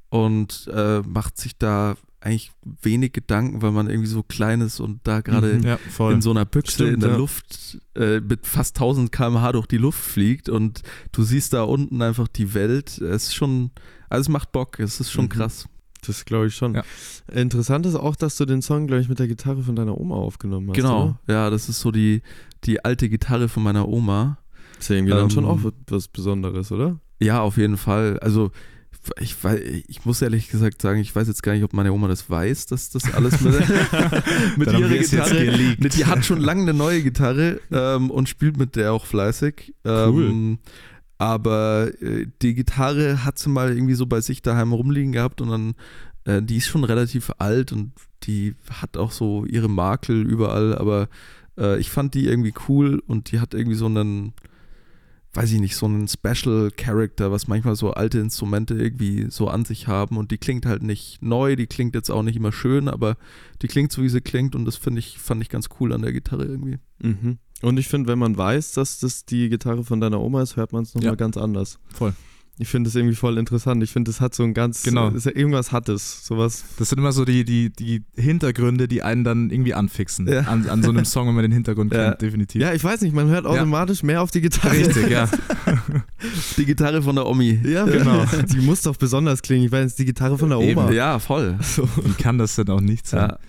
und 0.10 0.70
äh, 0.74 1.02
macht 1.02 1.38
sich 1.38 1.58
da 1.58 1.96
eigentlich 2.22 2.52
wenig 2.82 3.14
Gedanken, 3.14 3.62
weil 3.62 3.72
man 3.72 3.90
irgendwie 3.90 4.10
so 4.10 4.24
klein 4.24 4.60
ist 4.60 4.82
und 4.82 5.00
da 5.06 5.22
gerade 5.22 5.58
Ja, 5.64 5.78
voll. 5.78 6.14
in 6.14 6.22
so 6.22 6.32
einer 6.32 6.44
Büchse 6.44 6.74
Stimmt, 6.74 6.94
in 6.96 7.00
der 7.00 7.12
ja. 7.12 7.16
Luft 7.18 7.78
äh, 7.96 8.20
mit 8.20 8.46
fast 8.46 8.76
1000 8.78 9.10
km/h 9.12 9.54
durch 9.54 9.68
die 9.68 9.78
Luft 9.78 10.00
fliegt 10.02 10.50
und 10.50 10.82
du 11.14 11.24
siehst 11.24 11.54
da 11.54 11.64
unten 11.64 12.02
einfach 12.02 12.28
die 12.28 12.54
Welt. 12.54 12.98
Es 12.98 13.28
ist 13.28 13.36
schon, 13.36 13.72
also 14.10 14.22
es 14.22 14.30
macht 14.30 14.52
Bock, 14.52 14.80
es 14.80 15.00
ist 15.00 15.12
schon 15.12 15.26
Mhm. 15.26 15.30
krass. 15.30 15.66
Das 16.06 16.26
glaube 16.26 16.48
ich 16.48 16.56
schon. 16.56 16.76
Ja. 16.76 16.84
Interessant 17.34 17.86
ist 17.86 17.96
auch, 17.96 18.16
dass 18.18 18.36
du 18.38 18.46
den 18.46 18.62
Song, 18.62 18.88
glaube 18.88 19.02
ich, 19.02 19.08
mit 19.10 19.20
der 19.20 19.28
Gitarre 19.28 19.64
von 19.64 19.76
deiner 19.78 19.98
Oma 19.98 20.16
aufgenommen 20.16 20.70
hast. 20.70 20.76
Genau, 20.76 21.18
Oder? 21.28 21.34
ja, 21.34 21.50
das 21.50 21.70
ist 21.70 21.80
so 21.82 21.92
die, 21.92 22.22
die 22.66 22.84
alte 22.84 23.08
Gitarre 23.10 23.48
von 23.50 23.64
meiner 23.64 23.88
Oma. 23.88 24.38
Das 24.76 24.86
ist 24.86 24.90
ja 24.90 24.96
irgendwie 24.98 25.14
dann 25.14 25.24
Ähm, 25.24 25.30
schon 25.30 25.46
auch 25.46 25.60
was 25.88 26.08
Besonderes, 26.10 26.72
oder? 26.72 27.00
Ja, 27.22 27.42
auf 27.42 27.58
jeden 27.58 27.76
Fall. 27.78 28.18
Also 28.20 28.52
ich, 29.20 29.36
ich 29.88 30.06
muss 30.06 30.22
ehrlich 30.22 30.50
gesagt 30.50 30.82
sagen, 30.82 31.00
ich 31.00 31.16
weiß 31.16 31.28
jetzt 31.28 31.42
gar 31.42 31.54
nicht, 31.54 31.64
ob 31.64 31.74
meine 31.74 31.92
Oma 31.94 32.08
das 32.08 32.30
weiß, 32.30 32.68
dass 32.68 32.90
das 32.90 33.14
alles 33.14 33.42
mit, 33.42 33.54
mit 34.58 34.72
ihrer 34.72 34.90
Gitarre. 34.90 35.46
Ne, 35.80 35.90
Die 35.90 36.06
hat 36.06 36.26
schon 36.26 36.40
lange 36.40 36.64
eine 36.64 36.74
neue 36.74 37.02
Gitarre 37.02 37.60
ähm, 37.72 38.12
und 38.12 38.30
spielt 38.30 38.58
mit 38.58 38.76
der 38.76 38.94
auch 38.94 39.06
fleißig. 39.06 39.74
Ähm, 39.86 40.60
aber 41.18 41.92
äh, 42.02 42.28
die 42.42 42.54
Gitarre 42.54 43.26
hat 43.26 43.40
sie 43.40 43.50
mal 43.50 43.74
irgendwie 43.76 43.96
so 43.96 44.06
bei 44.06 44.22
sich 44.22 44.42
daheim 44.42 44.74
rumliegen 44.74 45.12
gehabt 45.12 45.42
und 45.42 45.50
dann, 45.50 45.76
äh, 46.26 46.42
die 46.42 46.58
ist 46.58 46.68
schon 46.68 46.84
relativ 46.84 47.32
alt 47.40 47.72
und 47.72 47.92
die 48.24 48.56
hat 48.82 48.98
auch 48.98 49.12
so 49.12 49.46
ihre 49.46 49.70
Makel 49.70 50.26
überall, 50.26 50.78
aber 50.78 51.10
äh, 51.58 51.80
ich 51.80 51.90
fand 51.90 52.14
die 52.14 52.26
irgendwie 52.26 52.54
cool 52.68 53.02
und 53.06 53.32
die 53.32 53.40
hat 53.40 53.54
irgendwie 53.54 53.76
so 53.76 53.88
einen, 53.88 54.34
weiß 55.40 55.54
ich 55.54 55.62
nicht, 55.62 55.78
so 55.78 55.86
einen 55.86 56.08
Special 56.10 56.70
Character, 56.76 57.32
was 57.32 57.48
manchmal 57.48 57.76
so 57.78 57.92
alte 57.92 58.20
Instrumente 58.20 58.74
irgendwie 58.74 59.28
so 59.30 59.48
an 59.48 59.64
sich 59.64 59.88
haben 59.88 60.18
und 60.18 60.32
die 60.32 60.38
klingt 60.38 60.66
halt 60.66 60.84
nicht 60.84 61.22
neu, 61.22 61.56
die 61.56 61.66
klingt 61.68 61.96
jetzt 61.96 62.10
auch 62.10 62.24
nicht 62.24 62.36
immer 62.36 62.52
schön, 62.52 62.90
aber 62.90 63.16
die 63.62 63.68
klingt 63.68 63.92
so, 63.94 64.02
wie 64.04 64.10
sie 64.10 64.20
klingt 64.20 64.54
und 64.54 64.66
das 64.66 64.76
finde 64.76 65.00
ich, 65.00 65.18
fand 65.18 65.42
ich 65.42 65.48
ganz 65.48 65.70
cool 65.80 65.94
an 65.94 66.02
der 66.02 66.12
Gitarre 66.12 66.44
irgendwie. 66.44 66.80
Mhm. 67.02 67.38
Und 67.62 67.78
ich 67.78 67.88
finde, 67.88 68.10
wenn 68.10 68.20
man 68.20 68.36
weiß, 68.38 68.74
dass 68.74 69.00
das 69.00 69.24
die 69.26 69.48
Gitarre 69.48 69.84
von 69.86 70.02
deiner 70.02 70.20
Oma 70.20 70.42
ist, 70.42 70.58
hört 70.58 70.74
man 70.74 70.84
es 70.84 70.94
nochmal 70.94 71.12
Ja. 71.12 71.16
ganz 71.16 71.38
anders. 71.38 71.80
Voll. 71.94 72.14
Ich 72.62 72.68
finde 72.68 72.90
es 72.90 72.96
irgendwie 72.96 73.16
voll 73.16 73.38
interessant. 73.38 73.82
Ich 73.84 73.92
finde, 73.94 74.12
es 74.12 74.20
hat 74.20 74.36
so 74.36 74.44
ein 74.44 74.54
ganz, 74.54 74.84
Genau. 74.84 75.08
ist 75.10 75.26
ja 75.26 75.32
irgendwas 75.34 75.72
hat 75.72 75.88
es, 75.88 76.26
sowas. 76.26 76.66
Das 76.78 76.90
sind 76.90 77.00
immer 77.00 77.14
so 77.14 77.24
die, 77.24 77.46
die, 77.46 77.70
die 77.70 78.04
Hintergründe, 78.18 78.90
die 78.90 79.02
einen 79.02 79.24
dann 79.24 79.50
irgendwie 79.50 79.74
anfixen. 79.74 80.28
Ja. 80.28 80.42
An, 80.42 80.68
an 80.68 80.84
so 80.84 80.90
einem 80.90 81.06
Song, 81.06 81.30
wenn 81.30 81.36
man 81.36 81.44
den 81.44 81.54
Hintergrund 81.54 81.94
Ja. 81.94 82.10
kennt, 82.10 82.22
definitiv. 82.22 82.62
Ja, 82.62 82.74
ich 82.74 82.84
weiß 82.84 83.00
nicht, 83.02 83.16
man 83.16 83.30
hört 83.30 83.46
automatisch 83.46 84.04
mehr 84.04 84.22
auf 84.22 84.32
die 84.32 84.42
Gitarre. 84.42 84.76
Richtig, 84.76 85.10
ja. 85.10 85.30
Die 86.58 86.66
Gitarre 86.66 87.02
von 87.02 87.16
der 87.16 87.26
Omi. 87.26 87.60
Ja, 87.64 87.86
genau. 87.86 88.26
Die 88.52 88.58
muss 88.60 88.82
doch 88.82 88.98
besonders 88.98 89.42
klingen. 89.42 89.66
Ich 89.66 89.72
weiß, 89.72 89.96
die 89.96 90.04
Gitarre 90.06 90.38
von 90.38 90.50
der 90.50 90.60
Oma. 90.60 90.86
Eben, 90.88 90.94
Ja, 90.94 91.18
voll. 91.20 91.58
So. 91.62 91.88
Wie 92.04 92.22
kann 92.22 92.38
das 92.38 92.56
denn 92.56 92.70
auch 92.70 92.82
nicht 92.82 93.08
sein? 93.08 93.30
Ja. 93.30 93.40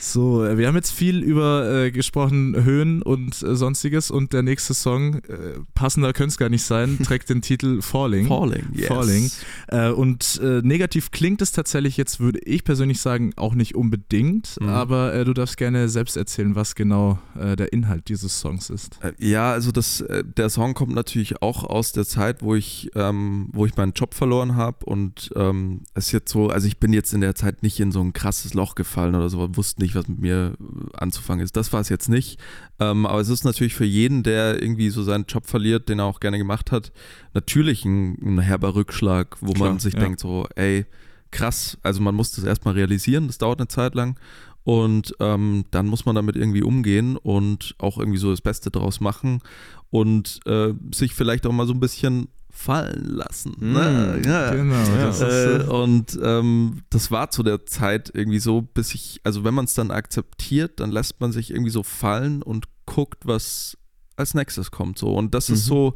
So, 0.00 0.44
äh, 0.44 0.56
wir 0.56 0.68
haben 0.68 0.76
jetzt 0.76 0.92
viel 0.92 1.22
über 1.22 1.68
äh, 1.70 1.90
gesprochen, 1.90 2.54
Höhen 2.64 3.02
und 3.02 3.42
äh, 3.42 3.56
sonstiges 3.56 4.10
und 4.10 4.32
der 4.32 4.42
nächste 4.42 4.74
Song, 4.74 5.16
äh, 5.24 5.58
passender 5.74 6.12
könnte 6.12 6.30
es 6.30 6.38
gar 6.38 6.48
nicht 6.48 6.62
sein, 6.62 6.98
trägt 7.04 7.28
den 7.30 7.42
Titel 7.42 7.82
Falling. 7.82 8.26
Falling, 8.28 8.66
yes. 8.72 8.86
Falling. 8.86 9.30
Äh, 9.68 9.90
und 9.90 10.40
äh, 10.42 10.60
negativ 10.62 11.10
klingt 11.10 11.42
es 11.42 11.52
tatsächlich 11.52 11.96
jetzt, 11.96 12.20
würde 12.20 12.38
ich 12.40 12.64
persönlich 12.64 13.00
sagen, 13.00 13.32
auch 13.36 13.54
nicht 13.54 13.74
unbedingt, 13.74 14.56
Mhm. 14.60 14.68
aber 14.68 15.24
du 15.24 15.34
darfst 15.34 15.56
gerne 15.56 15.88
selbst 15.88 16.16
erzählen, 16.16 16.54
was 16.54 16.74
genau 16.74 17.18
der 17.34 17.72
Inhalt 17.72 18.08
dieses 18.08 18.40
Songs 18.40 18.70
ist. 18.70 18.98
Ja, 19.18 19.52
also 19.52 19.72
das, 19.72 20.04
der 20.36 20.48
Song 20.50 20.74
kommt 20.74 20.94
natürlich 20.94 21.42
auch 21.42 21.64
aus 21.64 21.92
der 21.92 22.04
Zeit, 22.06 22.42
wo 22.42 22.54
ich, 22.54 22.90
ähm, 22.94 23.48
wo 23.52 23.66
ich 23.66 23.76
meinen 23.76 23.92
Job 23.92 24.14
verloren 24.14 24.56
habe 24.56 24.84
und 24.86 25.30
ähm, 25.36 25.82
es 25.94 26.06
ist 26.06 26.12
jetzt 26.12 26.32
so, 26.32 26.48
also 26.48 26.66
ich 26.66 26.78
bin 26.78 26.92
jetzt 26.92 27.12
in 27.12 27.20
der 27.20 27.34
Zeit 27.34 27.62
nicht 27.62 27.78
in 27.80 27.92
so 27.92 28.00
ein 28.00 28.12
krasses 28.12 28.54
Loch 28.54 28.74
gefallen 28.74 29.14
oder 29.14 29.28
so, 29.28 29.56
wusste 29.56 29.82
nicht, 29.82 29.87
was 29.94 30.08
mit 30.08 30.18
mir 30.18 30.54
äh, 30.58 30.96
anzufangen 30.96 31.44
ist. 31.44 31.56
Das 31.56 31.72
war 31.72 31.80
es 31.80 31.88
jetzt 31.88 32.08
nicht. 32.08 32.40
Ähm, 32.78 33.06
aber 33.06 33.20
es 33.20 33.28
ist 33.28 33.44
natürlich 33.44 33.74
für 33.74 33.84
jeden, 33.84 34.22
der 34.22 34.60
irgendwie 34.62 34.90
so 34.90 35.02
seinen 35.02 35.26
Job 35.26 35.46
verliert, 35.46 35.88
den 35.88 35.98
er 35.98 36.06
auch 36.06 36.20
gerne 36.20 36.38
gemacht 36.38 36.72
hat, 36.72 36.92
natürlich 37.34 37.84
ein, 37.84 38.18
ein 38.22 38.38
herber 38.40 38.74
Rückschlag, 38.74 39.36
wo 39.40 39.52
Klar, 39.52 39.70
man 39.70 39.78
sich 39.78 39.94
ja. 39.94 40.00
denkt 40.00 40.20
so, 40.20 40.46
ey, 40.54 40.86
krass, 41.30 41.78
also 41.82 42.00
man 42.00 42.14
muss 42.14 42.32
das 42.32 42.44
erstmal 42.44 42.74
realisieren, 42.74 43.26
das 43.26 43.38
dauert 43.38 43.60
eine 43.60 43.68
Zeit 43.68 43.94
lang. 43.94 44.18
Und 44.64 45.14
ähm, 45.20 45.64
dann 45.70 45.86
muss 45.86 46.04
man 46.04 46.14
damit 46.14 46.36
irgendwie 46.36 46.62
umgehen 46.62 47.16
und 47.16 47.74
auch 47.78 47.96
irgendwie 47.98 48.18
so 48.18 48.30
das 48.30 48.42
Beste 48.42 48.70
draus 48.70 49.00
machen 49.00 49.40
und 49.88 50.40
äh, 50.44 50.74
sich 50.92 51.14
vielleicht 51.14 51.46
auch 51.46 51.52
mal 51.52 51.66
so 51.66 51.72
ein 51.72 51.80
bisschen 51.80 52.28
fallen 52.58 53.04
lassen. 53.04 53.54
Ne? 53.60 54.20
Ja. 54.26 54.50
Genau, 54.52 54.84
das 54.96 55.20
ist, 55.20 55.66
Äh, 55.66 55.70
und 55.70 56.18
ähm, 56.20 56.82
das 56.90 57.12
war 57.12 57.30
zu 57.30 57.44
der 57.44 57.64
Zeit 57.66 58.10
irgendwie 58.12 58.40
so, 58.40 58.62
bis 58.62 58.94
ich, 58.94 59.20
also 59.22 59.44
wenn 59.44 59.54
man 59.54 59.66
es 59.66 59.74
dann 59.74 59.92
akzeptiert, 59.92 60.80
dann 60.80 60.90
lässt 60.90 61.20
man 61.20 61.30
sich 61.30 61.50
irgendwie 61.52 61.70
so 61.70 61.84
fallen 61.84 62.42
und 62.42 62.66
guckt, 62.84 63.26
was 63.26 63.78
als 64.16 64.34
nächstes 64.34 64.72
kommt. 64.72 64.98
So. 64.98 65.14
Und 65.14 65.34
das 65.34 65.50
ist 65.50 65.66
Mhm. 65.66 65.68
so 65.68 65.94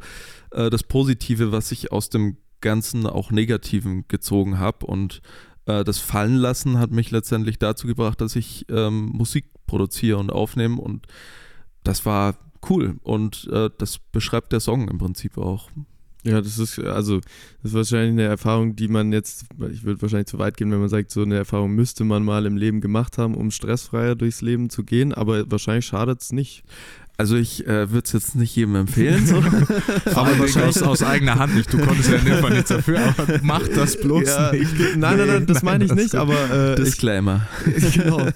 äh, 0.51 0.69
das 0.69 0.83
Positive, 0.83 1.51
was 1.51 1.71
ich 1.73 1.91
aus 1.91 2.09
dem 2.09 2.37
Ganzen 2.61 3.07
auch 3.07 3.29
Negativen 3.29 4.05
gezogen 4.07 4.57
habe. 4.57 4.85
Und 4.85 5.21
äh, 5.65 5.83
das 5.83 5.99
Fallenlassen 5.99 6.79
hat 6.79 6.91
mich 6.91 7.11
letztendlich 7.11 7.59
dazu 7.59 7.87
gebracht, 7.87 8.21
dass 8.21 8.37
ich 8.37 8.65
ähm, 8.69 9.07
Musik 9.07 9.49
produziere 9.67 10.17
und 10.17 10.31
aufnehme. 10.31 10.79
Und 10.79 11.07
das 11.83 12.05
war 12.05 12.35
cool. 12.69 12.95
Und 13.03 13.49
äh, 13.51 13.69
das 13.77 13.99
beschreibt 13.99 14.53
der 14.53 14.61
Song 14.61 14.87
im 14.87 14.97
Prinzip 14.97 15.37
auch. 15.37 15.69
Ja, 16.25 16.39
das 16.39 16.57
ist 16.57 16.79
also 16.79 17.19
das 17.61 17.71
ist 17.71 17.73
wahrscheinlich 17.73 18.11
eine 18.11 18.23
Erfahrung, 18.23 18.77
die 18.77 18.87
man 18.87 19.11
jetzt, 19.11 19.45
ich 19.71 19.83
würde 19.83 20.01
wahrscheinlich 20.01 20.27
zu 20.27 20.39
weit 20.39 20.55
gehen, 20.55 20.71
wenn 20.71 20.79
man 20.79 20.87
sagt, 20.87 21.11
so 21.11 21.21
eine 21.21 21.35
Erfahrung 21.35 21.75
müsste 21.75 22.05
man 22.05 22.23
mal 22.23 22.45
im 22.45 22.55
Leben 22.55 22.79
gemacht 22.79 23.17
haben, 23.17 23.35
um 23.35 23.51
stressfreier 23.51 24.15
durchs 24.15 24.41
Leben 24.41 24.69
zu 24.69 24.85
gehen, 24.85 25.13
aber 25.13 25.51
wahrscheinlich 25.51 25.85
schadet 25.85 26.21
es 26.21 26.31
nicht. 26.31 26.63
Also 27.15 27.35
ich 27.35 27.65
äh, 27.67 27.91
würde 27.91 28.05
es 28.05 28.11
jetzt 28.11 28.35
nicht 28.35 28.55
jedem 28.55 28.75
empfehlen. 28.75 29.25
So. 29.27 29.35
aber 30.15 30.39
wahrscheinlich 30.39 30.77
aus, 30.77 30.81
aus 30.81 31.03
eigener 31.03 31.35
Hand 31.35 31.55
nicht. 31.55 31.71
Du 31.71 31.77
konntest 31.77 32.09
ja 32.09 32.15
in 32.17 32.25
dem 32.25 32.37
Fall 32.39 32.51
nichts 32.53 32.69
dafür, 32.69 32.99
aber 33.17 33.39
mach 33.43 33.67
das 33.67 33.99
bloß 33.99 34.27
Ja, 34.27 34.51
nicht. 34.51 34.71
Nein, 34.97 35.17
nein, 35.19 35.27
nein, 35.27 35.45
das 35.45 35.57
Nein, 35.61 35.65
meine 35.73 35.83
ich 35.85 35.89
das 35.91 35.99
nicht, 35.99 36.15
aber 36.15 36.33
äh, 36.51 36.73
ich, 36.73 36.79
Disclaimer. 36.85 37.47
genau. 37.93 38.27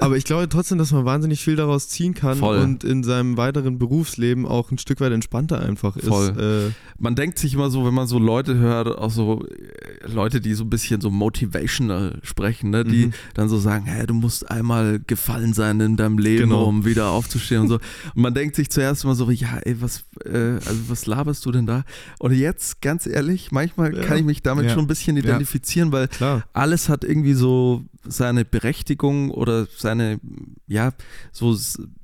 Aber 0.00 0.16
ich 0.16 0.24
glaube 0.24 0.48
trotzdem, 0.48 0.78
dass 0.78 0.92
man 0.92 1.04
wahnsinnig 1.04 1.42
viel 1.44 1.56
daraus 1.56 1.88
ziehen 1.88 2.14
kann 2.14 2.38
Voll. 2.38 2.58
und 2.58 2.84
in 2.84 3.04
seinem 3.04 3.36
weiteren 3.36 3.78
Berufsleben 3.78 4.46
auch 4.46 4.70
ein 4.70 4.78
Stück 4.78 5.00
weit 5.00 5.12
entspannter 5.12 5.60
einfach 5.60 5.96
ist. 5.96 6.08
Voll. 6.08 6.70
Äh, 6.70 6.72
Man 6.98 7.14
denkt 7.14 7.38
sich 7.38 7.52
immer 7.52 7.70
so, 7.70 7.84
wenn 7.84 7.94
man 7.94 8.06
so 8.06 8.18
Leute 8.18 8.56
hört, 8.56 8.88
auch 8.88 9.10
so 9.10 9.44
äh, 9.46 10.10
Leute, 10.10 10.40
die 10.40 10.54
so 10.54 10.64
ein 10.64 10.70
bisschen 10.70 11.02
so 11.02 11.10
motivational 11.10 12.18
sprechen, 12.22 12.70
ne, 12.70 12.84
die 12.84 13.06
Mhm. 13.06 13.12
dann 13.34 13.48
so 13.50 13.58
sagen, 13.58 13.84
hey, 13.86 14.06
du 14.06 14.14
musst 14.14 14.50
einmal 14.50 15.00
gefallen 15.06 15.52
sein 15.52 15.80
in 15.80 15.96
deinem 15.96 16.18
Leben, 16.18 16.44
Genau. 16.50 16.64
um 16.64 16.84
wieder 16.86 17.10
aufzustehen 17.10 17.62
und 17.62 17.68
so. 17.68 17.78
Und 18.14 18.21
man 18.22 18.32
denkt 18.34 18.56
sich 18.56 18.70
zuerst 18.70 19.04
immer 19.04 19.14
so, 19.14 19.30
ja, 19.30 19.58
ey, 19.64 19.80
was, 19.82 20.04
äh, 20.24 20.54
also 20.64 20.80
was 20.88 21.06
laberst 21.06 21.44
du 21.44 21.52
denn 21.52 21.66
da? 21.66 21.84
Und 22.18 22.32
jetzt, 22.32 22.80
ganz 22.80 23.06
ehrlich, 23.06 23.52
manchmal 23.52 23.94
Ja. 23.94 24.02
kann 24.04 24.18
ich 24.18 24.24
mich 24.24 24.42
damit 24.42 24.64
Ja. 24.66 24.70
schon 24.70 24.84
ein 24.84 24.86
bisschen 24.88 25.16
identifizieren, 25.16 25.92
weil 25.92 26.08
klar. 26.08 26.44
alles 26.52 26.88
hat 26.88 27.04
irgendwie 27.04 27.34
so 27.34 27.84
seine 28.04 28.44
Berechtigung 28.44 29.30
oder 29.30 29.66
seine, 29.76 30.20
ja, 30.66 30.92
so 31.30 31.56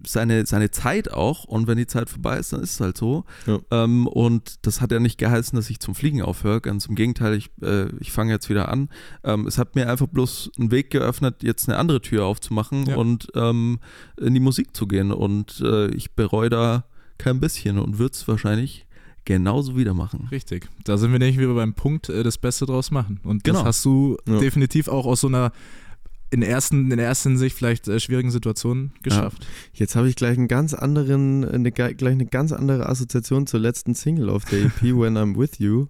seine, 0.07 0.47
seine 0.47 0.71
Zeit 0.71 1.13
auch. 1.13 1.45
Und 1.45 1.67
wenn 1.67 1.77
die 1.79 1.87
Zeit 1.87 2.09
vorbei 2.11 2.39
ist, 2.39 2.53
dann 2.53 2.61
ist 2.63 2.75
es 2.75 2.81
halt 2.81 2.97
so. 2.97 3.25
Ja. 3.47 3.59
Ähm, 3.71 4.07
und 4.07 4.65
das 4.67 4.81
hat 4.81 4.93
ja 4.93 5.01
nicht 5.01 5.19
geheißen, 5.19 5.57
dass 5.57 5.71
ich 5.71 5.81
zum 5.81 5.95
Fliegen 5.95 6.23
aufhöre. 6.23 6.61
Ganz 6.61 6.87
im 6.87 6.95
Gegenteil, 6.95 7.35
ich, 7.35 7.51
äh, 7.63 7.89
ich 8.01 8.13
fange 8.13 8.33
jetzt 8.33 8.49
wieder 8.49 8.69
an. 8.69 8.89
Ähm, 9.25 9.47
es 9.47 9.59
hat 9.59 9.75
mir 9.75 9.89
einfach 9.91 10.07
bloß 10.07 10.53
einen 10.59 10.71
Weg 10.71 10.91
geöffnet, 10.91 11.43
jetzt 11.43 11.69
eine 11.69 11.79
andere 11.79 12.01
Tür 12.01 12.25
aufzumachen 12.27 12.87
Ja. 12.87 12.97
und 12.97 13.29
ähm, 13.35 13.81
in 14.21 14.35
die 14.35 14.41
Musik 14.41 14.77
zu 14.77 14.87
gehen. 14.87 15.13
Und 15.13 15.61
äh, 15.65 15.89
ich 15.89 16.13
bereue 16.13 16.51
da 16.51 16.85
kein 17.19 17.41
bisschen 17.41 17.79
und 17.79 17.99
würde 17.99 18.13
es 18.15 18.29
wahrscheinlich 18.29 18.87
genauso 19.25 19.77
wieder 19.77 19.93
machen. 19.93 20.29
Richtig. 20.31 20.69
Da 20.85 20.97
sind 20.97 21.13
wir 21.13 21.19
nämlich 21.19 21.39
wieder 21.39 21.53
beim 21.53 21.75
Punkt, 21.75 22.09
äh, 22.09 22.23
das 22.23 22.39
Beste 22.39 22.65
draus 22.65 22.91
machen. 22.91 23.21
Und 23.25 23.45
Genau. 23.45 23.59
das 23.59 23.67
hast 23.67 23.85
du 23.85 24.17
Ja. 24.27 24.39
definitiv 24.39 24.89
auch 24.89 25.05
aus 25.05 25.21
so 25.21 25.27
einer 25.27 25.53
in 26.31 26.41
der 26.41 26.51
ersten, 26.51 26.91
in 26.91 26.97
der 26.97 27.07
ersten 27.07 27.39
Sicht 27.39 27.57
vielleicht 27.57 27.89
äh, 27.89 28.01
schwierigen 28.01 28.31
Situation 28.31 28.93
geschafft. 29.03 29.47
Jetzt 29.73 29.97
habe 29.97 30.09
ich 30.09 30.17
gleich 30.17 30.37
einen 30.37 30.49
ganz 30.49 30.75
anderen, 30.75 31.45
eine, 31.45 31.73
gleich 31.73 32.01
eine 32.03 32.27
ganz 32.27 32.53
andere 32.53 32.89
Assoziation 32.89 33.47
zur 33.47 33.61
letzten 33.61 33.95
Single 33.95 34.29
auf 34.29 34.45
der 34.45 34.65
EP, 34.65 34.83
When 34.83 35.17
I'm 35.17 35.37
With 35.37 35.59
You. 35.59 35.87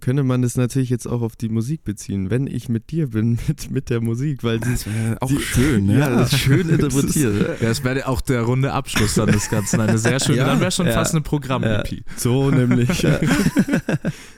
Könnte 0.00 0.22
man 0.24 0.42
das 0.42 0.56
natürlich 0.56 0.90
jetzt 0.90 1.06
auch 1.06 1.22
auf 1.22 1.36
die 1.36 1.48
Musik 1.48 1.84
beziehen. 1.84 2.30
Wenn 2.30 2.46
ich 2.46 2.68
mit 2.68 2.90
dir 2.90 3.08
bin, 3.10 3.38
mit, 3.48 3.70
mit 3.70 3.90
der 3.90 4.00
Musik, 4.00 4.44
weil 4.44 4.62
sie, 4.62 4.70
Das 4.72 4.86
wäre 4.86 5.16
auch 5.20 5.28
die- 5.28 5.40
schön, 5.40 5.88
ja. 5.90 5.98
Ja. 5.98 6.10
Das 6.10 6.32
ist 6.32 6.38
schön 6.40 6.68
interpretiert. 6.68 7.60
Ja, 7.60 7.68
das 7.68 7.82
wäre 7.84 8.06
auch 8.06 8.20
der 8.20 8.42
runde 8.42 8.72
Abschluss 8.72 9.14
dann 9.14 9.26
des 9.30 9.50
Ganzen. 9.50 9.80
Eine 9.80 9.98
sehr 9.98 10.20
schöne, 10.24 10.38
Ja. 10.38 10.46
dann 10.46 10.60
wäre 10.60 10.70
schon 10.70 10.86
Ja. 10.86 10.92
fast 10.92 11.12
eine 11.14 11.22
Programm-EP. 11.22 12.02
so 12.16 12.50
nämlich. 12.50 13.06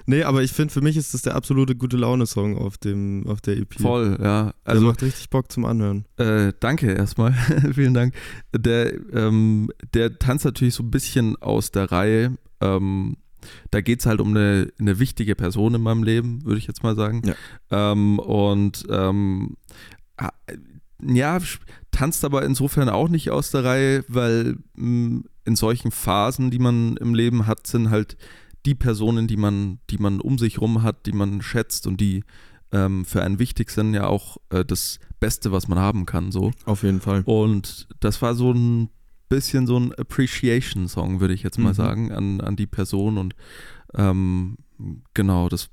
nee, 0.06 0.22
aber 0.22 0.42
ich 0.42 0.52
finde, 0.52 0.72
für 0.72 0.80
mich 0.80 0.96
ist 0.96 1.14
das 1.14 1.22
der 1.22 1.34
absolute 1.34 1.76
gute 1.76 1.96
Laune-Song 1.96 2.56
auf, 2.58 2.78
dem, 2.78 3.26
auf 3.26 3.40
der 3.40 3.56
EP. 3.56 3.74
Voll, 3.80 4.18
ja. 4.20 4.52
Also 4.64 4.80
Also 4.80 4.86
macht 4.86 5.02
richtig 5.02 5.30
Bock 5.30 5.50
zum 5.52 5.64
Anhören. 5.64 6.04
Äh, 6.16 6.52
danke 6.60 6.92
erstmal, 6.92 7.32
vielen 7.74 7.94
Dank. 7.94 8.14
Der, 8.56 8.92
ähm, 9.12 9.70
der 9.94 10.18
tanzt 10.18 10.44
natürlich 10.44 10.74
so 10.74 10.82
ein 10.82 10.90
bisschen 10.90 11.36
aus 11.40 11.70
der 11.70 11.90
Reihe. 11.92 12.36
Ähm, 12.60 13.16
da 13.70 13.80
geht 13.80 14.00
es 14.00 14.06
halt 14.06 14.20
um 14.20 14.30
eine, 14.30 14.72
eine 14.78 14.98
wichtige 14.98 15.34
Person 15.34 15.74
in 15.74 15.82
meinem 15.82 16.02
Leben, 16.02 16.44
würde 16.44 16.58
ich 16.58 16.66
jetzt 16.66 16.82
mal 16.82 16.96
sagen. 16.96 17.22
Ja. 17.24 17.92
Ähm, 17.92 18.18
und 18.18 18.86
ähm, 18.90 19.56
ja, 21.02 21.38
tanzt 21.90 22.24
aber 22.24 22.44
insofern 22.44 22.88
auch 22.88 23.08
nicht 23.08 23.30
aus 23.30 23.50
der 23.50 23.64
Reihe, 23.64 24.04
weil 24.08 24.58
mh, 24.74 25.22
in 25.44 25.56
solchen 25.56 25.90
Phasen, 25.90 26.50
die 26.50 26.58
man 26.58 26.96
im 26.98 27.14
Leben 27.14 27.46
hat, 27.46 27.66
sind 27.66 27.90
halt 27.90 28.16
die 28.66 28.74
Personen, 28.74 29.26
die 29.26 29.36
man, 29.36 29.78
die 29.88 29.98
man 29.98 30.20
um 30.20 30.38
sich 30.38 30.60
rum 30.60 30.82
hat, 30.82 31.06
die 31.06 31.12
man 31.12 31.40
schätzt 31.42 31.86
und 31.86 32.00
die 32.00 32.24
ähm, 32.72 33.04
für 33.04 33.22
einen 33.22 33.38
wichtig 33.38 33.70
sind, 33.70 33.94
ja 33.94 34.06
auch 34.06 34.36
äh, 34.50 34.64
das 34.64 34.98
Beste, 35.18 35.52
was 35.52 35.68
man 35.68 35.78
haben 35.78 36.06
kann. 36.06 36.30
So. 36.30 36.52
Auf 36.66 36.82
jeden 36.82 37.00
Fall. 37.00 37.22
Und 37.24 37.88
das 38.00 38.20
war 38.22 38.34
so 38.34 38.52
ein 38.52 38.90
bisschen 39.30 39.66
so 39.66 39.78
ein 39.78 39.94
Appreciation-Song, 39.94 41.20
würde 41.20 41.32
ich 41.32 41.42
jetzt 41.42 41.58
mal 41.58 41.70
Mhm. 41.70 41.74
sagen, 41.74 42.12
an, 42.12 42.40
an 42.42 42.56
die 42.56 42.66
Person. 42.66 43.16
Und 43.16 43.34
ähm, 43.94 44.58
genau, 45.14 45.48
das, 45.48 45.70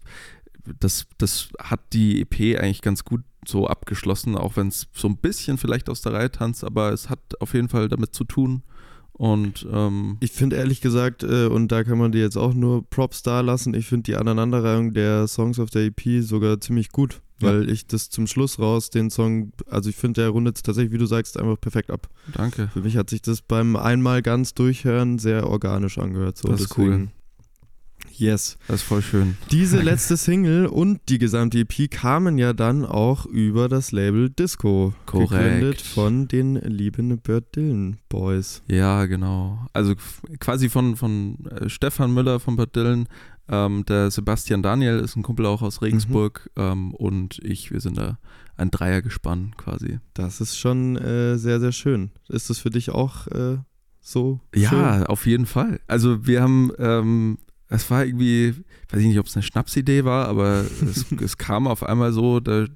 das, 0.80 1.08
das 1.18 1.50
hat 1.60 1.82
die 1.92 2.22
EP 2.22 2.58
eigentlich 2.62 2.82
ganz 2.82 3.04
gut 3.04 3.22
so 3.46 3.68
abgeschlossen, 3.68 4.36
auch 4.36 4.56
wenn 4.58 4.68
es 4.70 4.88
so 4.94 5.08
ein 5.10 5.18
bisschen 5.18 5.58
vielleicht 5.58 5.90
aus 5.90 6.02
der 6.02 6.14
Reihe 6.14 6.32
tanzt, 6.32 6.64
aber 6.64 6.92
es 6.94 7.10
hat 7.10 7.20
auf 7.42 7.54
jeden 7.54 7.70
Fall 7.70 7.88
damit 7.90 8.14
zu 8.14 8.24
tun. 8.24 8.64
Und 9.14 9.66
ähm, 9.72 10.18
Ich 10.20 10.32
finde 10.32 10.58
ehrlich 10.58 10.80
gesagt, 10.82 11.24
äh, 11.24 11.48
und 11.48 11.72
da 11.72 11.84
kann 11.84 11.98
man 11.98 12.12
dir 12.12 12.22
jetzt 12.22 12.38
auch 12.38 12.54
nur 12.54 12.88
Props 12.90 13.24
da 13.24 13.42
lassen, 13.42 13.74
ich 13.74 13.88
finde 13.88 14.04
die 14.04 14.16
Aneinanderreihung 14.16 14.94
der 14.94 15.28
Songs 15.28 15.60
auf 15.60 15.70
der 15.72 15.86
EP 15.86 16.22
sogar 16.22 16.60
ziemlich 16.62 16.90
gut, 16.90 17.22
Ja. 17.40 17.50
weil 17.50 17.70
ich 17.70 17.86
das 17.88 18.10
zum 18.10 18.26
Schluss 18.28 18.60
raus, 18.60 18.90
den 18.90 19.10
Song, 19.10 19.52
also 19.70 19.90
ich 19.90 19.96
finde, 19.96 20.22
der 20.22 20.30
rundet 20.30 20.64
tatsächlich, 20.64 20.92
wie 20.92 20.98
du 20.98 21.06
sagst, 21.06 21.40
einfach 21.40 21.60
perfekt 21.60 21.92
ab. 21.92 22.10
danke. 22.34 22.70
Für 22.74 22.82
mich 22.82 22.98
hat 22.98 23.10
sich 23.10 23.22
das 23.22 23.42
beim 23.42 23.76
einmal 23.76 24.22
ganz 24.22 24.54
durchhören 24.54 25.20
sehr 25.20 25.48
organisch 25.48 25.98
angehört. 25.98 26.38
So. 26.38 26.48
Das 26.48 26.62
ist 26.62 26.78
cool. 26.78 27.10
Yes. 28.18 28.58
Das 28.68 28.78
ist 28.78 28.84
voll 28.84 29.02
schön. 29.02 29.38
Diese 29.52 29.80
letzte 29.82 30.18
Single 30.18 30.66
und 30.66 31.02
die 31.10 31.20
gesamte 31.20 31.60
EP 31.60 31.90
kamen 31.92 32.38
ja 32.40 32.54
dann 32.54 32.84
auch 32.84 33.26
über 33.26 33.70
das 33.70 33.92
Label 33.92 34.30
Disco. 34.30 34.94
Korrekt. 35.06 35.30
Gegründet 35.30 35.82
von 35.82 36.28
den 36.28 36.56
lieben 36.56 37.20
Bird 37.20 37.56
Dylan 37.56 38.00
Boys. 38.10 38.64
Ja, 38.68 39.06
genau. 39.06 39.68
Also 39.74 39.94
quasi 40.40 40.70
von, 40.70 40.96
von 40.96 41.46
äh, 41.46 41.70
Stefan 41.70 42.14
Müller 42.14 42.40
von 42.40 42.56
Bad 42.56 42.76
Dillon. 42.76 43.08
Ähm, 43.50 43.86
der 43.86 44.12
Sebastian 44.12 44.62
Daniel 44.62 45.00
ist 45.00 45.16
ein 45.16 45.24
Kumpel 45.24 45.46
auch 45.46 45.62
aus 45.62 45.82
Regensburg 45.82 46.50
ähm, 46.56 46.94
und 46.94 47.40
ich, 47.44 47.72
wir 47.72 47.80
sind 47.80 47.98
da 47.98 48.18
ein 48.58 48.72
Dreiergespann 48.72 49.54
quasi. 49.58 50.00
Das 50.14 50.42
ist 50.42 50.58
schon 50.58 50.98
äh, 50.98 51.38
sehr, 51.38 51.60
sehr 51.60 51.72
schön. 51.72 52.12
Ist 52.28 52.50
das 52.50 52.60
für 52.60 52.70
dich 52.70 52.90
auch 52.90 53.28
äh, 53.28 53.58
so 54.02 54.40
Ja, 54.54 55.04
auf 55.04 55.26
jeden 55.26 55.46
Fall. 55.46 55.80
Also 55.88 56.26
wir 56.26 56.42
haben, 56.42 56.72
ähm, 56.80 57.38
es 57.70 57.90
war 57.90 58.06
irgendwie, 58.06 58.54
weiß 58.90 59.02
ich 59.02 59.08
nicht, 59.08 59.20
ob 59.20 59.28
es 59.28 59.36
eine 59.36 59.44
Schnapsidee 59.44 60.04
war, 60.04 60.28
aber 60.28 60.66
es, 60.82 61.06
es 61.12 61.38
kam 61.38 61.68
auf 61.68 61.84
einmal 61.84 62.12
so, 62.12 62.40
der 62.40 62.68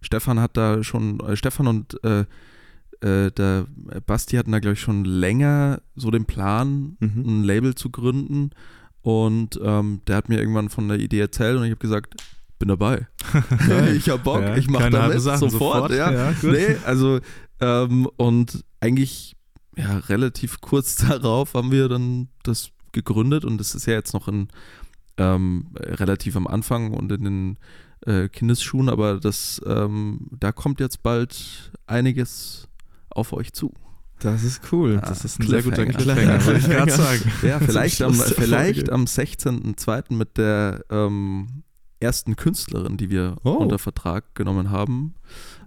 Stefan 0.00 0.40
hat 0.40 0.56
da 0.56 0.82
schon, 0.84 1.20
äh, 1.20 1.36
Stefan 1.36 1.66
und 1.66 2.02
äh, 2.04 2.24
äh, 3.00 3.30
der 3.30 3.66
Basti 4.06 4.36
hatten 4.36 4.52
da, 4.52 4.58
glaube 4.58 4.74
ich, 4.74 4.80
schon 4.80 5.04
länger 5.04 5.82
so 5.94 6.10
den 6.10 6.24
Plan, 6.24 6.96
schön? 7.00 7.06
Mhm. 7.06 7.40
ein 7.40 7.44
Label 7.44 7.74
zu 7.74 7.90
gründen. 7.90 8.50
Und 9.08 9.58
ähm, 9.64 10.02
der 10.06 10.16
hat 10.16 10.28
mir 10.28 10.38
irgendwann 10.38 10.68
von 10.68 10.86
der 10.86 10.98
Idee 10.98 11.20
erzählt 11.20 11.56
und 11.56 11.64
ich 11.64 11.70
habe 11.70 11.80
gesagt, 11.80 12.14
bin 12.58 12.68
dabei. 12.68 13.08
ich 13.96 14.10
hab 14.10 14.22
Bock, 14.22 14.42
Ja, 14.42 14.54
ich 14.54 14.68
mach 14.68 14.80
keine 14.80 14.98
damit 14.98 15.18
sofort. 15.22 15.50
sofort. 15.50 15.90
Ja. 15.92 16.12
Ja. 16.12 16.34
Nee, 16.42 16.76
also 16.84 17.18
ähm, 17.58 18.06
und 18.18 18.66
eigentlich 18.80 19.34
ja, 19.78 19.96
relativ 19.96 20.60
kurz 20.60 20.96
darauf 21.08 21.54
haben 21.54 21.72
wir 21.72 21.88
dann 21.88 22.28
das 22.42 22.68
gegründet 22.92 23.46
und 23.46 23.56
das 23.56 23.74
ist 23.74 23.86
ja 23.86 23.94
jetzt 23.94 24.12
noch 24.12 24.28
in 24.28 24.48
ähm, 25.16 25.68
relativ 25.74 26.36
am 26.36 26.46
Anfang 26.46 26.92
und 26.92 27.10
in 27.10 27.24
den 27.24 27.58
äh, 28.04 28.28
Kindesschuhen, 28.28 28.90
aber 28.90 29.20
das 29.20 29.58
ähm, 29.64 30.28
da 30.38 30.52
kommt 30.52 30.80
jetzt 30.80 31.02
bald 31.02 31.72
einiges 31.86 32.68
auf 33.08 33.32
euch 33.32 33.54
zu. 33.54 33.72
Das 34.20 34.42
ist 34.44 34.60
cool. 34.72 35.00
Das 35.04 35.24
ist 35.24 35.38
ein 35.40 35.46
sehr 35.46 35.62
guter 35.62 35.86
Cliffhanger. 35.86 36.44
Wollte 36.44 36.58
ich 36.60 36.66
gerade 36.68 36.90
sagen. 36.92 37.32
Ja, 37.42 37.58
vielleicht 37.64 38.02
am, 38.02 38.14
vielleicht 38.14 38.90
am 38.90 39.04
16.02. 39.04 40.14
mit 40.14 40.36
der 40.36 40.84
ähm, 40.90 41.62
ersten 42.00 42.36
Künstlerin, 42.36 42.96
die 42.96 43.10
wir 43.10 43.36
Oh. 43.44 43.50
unter 43.54 43.78
Vertrag 43.78 44.34
genommen 44.34 44.70
haben, 44.70 45.14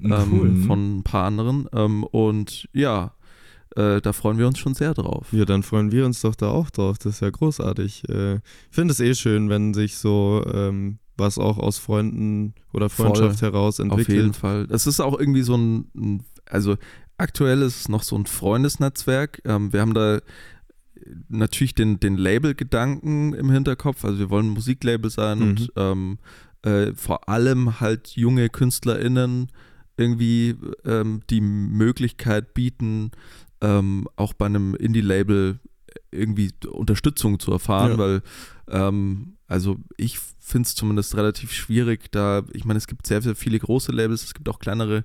Cool. 0.04 0.12
ähm, 0.48 0.64
von 0.66 0.98
ein 1.00 1.04
paar 1.04 1.26
anderen. 1.26 1.68
Ähm, 1.74 2.04
und 2.04 2.68
ja, 2.74 3.14
äh, 3.76 4.02
da 4.02 4.12
freuen 4.14 4.38
wir 4.38 4.48
uns 4.48 4.60
schon 4.60 4.74
sehr 4.74 4.94
drauf. 4.94 5.28
Ja, 5.32 5.46
dann 5.46 5.64
freuen 5.64 5.92
wir 5.92 6.06
uns 6.06 6.22
doch 6.22 6.36
da 6.36 6.50
auch 6.50 6.70
drauf. 6.70 6.98
Das 6.98 7.16
ist 7.16 7.20
ja 7.22 7.30
großartig. 7.30 8.08
Äh, 8.10 8.36
ich 8.36 8.42
finde 8.72 8.92
es 8.92 9.00
eh 9.00 9.14
schön, 9.16 9.50
wenn 9.50 9.74
sich 9.74 9.98
so 9.98 10.44
ähm, 10.54 11.00
was 11.18 11.38
auch 11.38 11.58
aus 11.58 11.78
Freunden 11.78 12.54
oder 12.74 12.90
Freundschaft 12.90 13.42
heraus 13.42 13.80
Auf 13.80 13.86
jeden 13.86 14.00
entwickelt. 14.00 14.36
Fall. 14.36 14.68
Das 14.68 14.88
ist 14.88 15.00
auch 15.00 15.18
irgendwie 15.18 15.44
so 15.44 15.56
ein, 15.56 15.86
ein 15.96 16.24
also 16.50 16.76
aktuell 17.22 17.62
ist 17.62 17.80
es 17.82 17.90
noch 17.90 18.04
so 18.04 18.16
ein 18.18 18.26
Freundesnetzwerk. 18.26 19.42
Ähm, 19.46 19.72
wir 19.74 19.82
haben 19.82 19.94
da 19.94 20.20
natürlich 21.30 21.74
den, 21.76 22.00
den 22.00 22.18
Label-Gedanken 22.18 23.34
im 23.34 23.50
Hinterkopf. 23.52 24.04
Also 24.06 24.20
wir 24.20 24.30
wollen 24.30 24.48
ein 24.48 24.54
Musiklabel 24.54 25.10
sein 25.10 25.40
Mhm. 25.40 25.44
und 25.50 25.72
ähm, 25.76 26.18
äh, 26.64 26.94
vor 26.94 27.28
allem 27.30 27.80
halt 27.80 28.10
junge 28.10 28.50
KünstlerInnen 28.50 29.48
irgendwie 29.98 30.56
ähm, 30.86 31.22
die 31.30 31.42
Möglichkeit 31.42 32.54
bieten, 32.54 33.12
ähm, 33.62 34.08
auch 34.16 34.34
bei 34.34 34.46
einem 34.48 34.76
Indie-Label 34.76 35.60
irgendwie 36.12 36.52
Unterstützung 36.70 37.40
zu 37.40 37.52
erfahren, 37.52 37.92
Ja. 37.94 37.98
weil 37.98 38.22
ähm, 38.72 39.38
also 39.48 39.78
ich 39.98 40.18
finde 40.40 40.66
es 40.68 40.76
zumindest 40.76 41.16
relativ 41.16 41.52
schwierig, 41.52 42.12
da, 42.12 42.44
ich 42.54 42.66
meine, 42.66 42.78
es 42.78 42.88
gibt 42.88 43.06
sehr, 43.06 43.22
sehr 43.22 43.36
viele 43.36 43.60
große 43.60 43.92
Labels, 43.92 44.24
es 44.24 44.34
gibt 44.34 44.48
auch 44.50 44.60
kleinere 44.60 45.04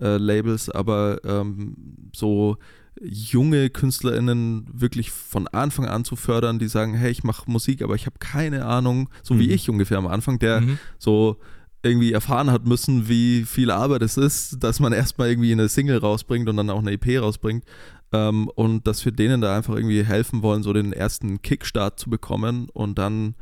äh, 0.00 0.16
Labels, 0.16 0.70
aber 0.70 1.20
ähm, 1.24 1.76
so 2.14 2.56
junge 3.00 3.70
KünstlerInnen 3.70 4.66
wirklich 4.72 5.10
von 5.10 5.46
Anfang 5.48 5.86
an 5.86 6.04
zu 6.04 6.16
fördern, 6.16 6.58
die 6.58 6.68
sagen, 6.68 6.94
hey, 6.94 7.10
ich 7.10 7.22
mache 7.24 7.50
Musik, 7.50 7.82
aber 7.82 7.94
ich 7.94 8.06
habe 8.06 8.18
keine 8.18 8.64
Ahnung, 8.64 9.08
so 9.22 9.38
wie 9.38 9.46
Mhm. 9.48 9.52
ich 9.52 9.70
ungefähr 9.70 9.98
am 9.98 10.06
Anfang, 10.08 10.38
der 10.38 10.60
Mhm. 10.62 10.78
so 10.98 11.36
irgendwie 11.84 12.12
erfahren 12.12 12.50
hat 12.50 12.66
müssen, 12.66 13.08
wie 13.08 13.44
viel 13.44 13.70
Arbeit 13.70 14.02
es 14.02 14.16
ist, 14.16 14.64
dass 14.64 14.80
man 14.80 14.92
erstmal 14.92 15.28
irgendwie 15.28 15.52
eine 15.52 15.68
Single 15.68 15.98
rausbringt 15.98 16.48
und 16.48 16.56
dann 16.56 16.70
auch 16.70 16.80
eine 16.80 16.90
EP 16.92 17.18
rausbringt. 17.20 17.64
Ähm, 18.12 18.48
und 18.54 18.86
dass 18.86 19.04
wir 19.04 19.12
denen 19.12 19.40
da 19.40 19.56
einfach 19.56 19.74
irgendwie 19.74 20.02
helfen 20.02 20.42
wollen, 20.42 20.62
so 20.62 20.72
den 20.72 20.92
ersten 20.92 21.42
Kickstart 21.42 22.00
zu 22.00 22.08
bekommen 22.08 22.68
und 22.72 22.98
dann 22.98 23.34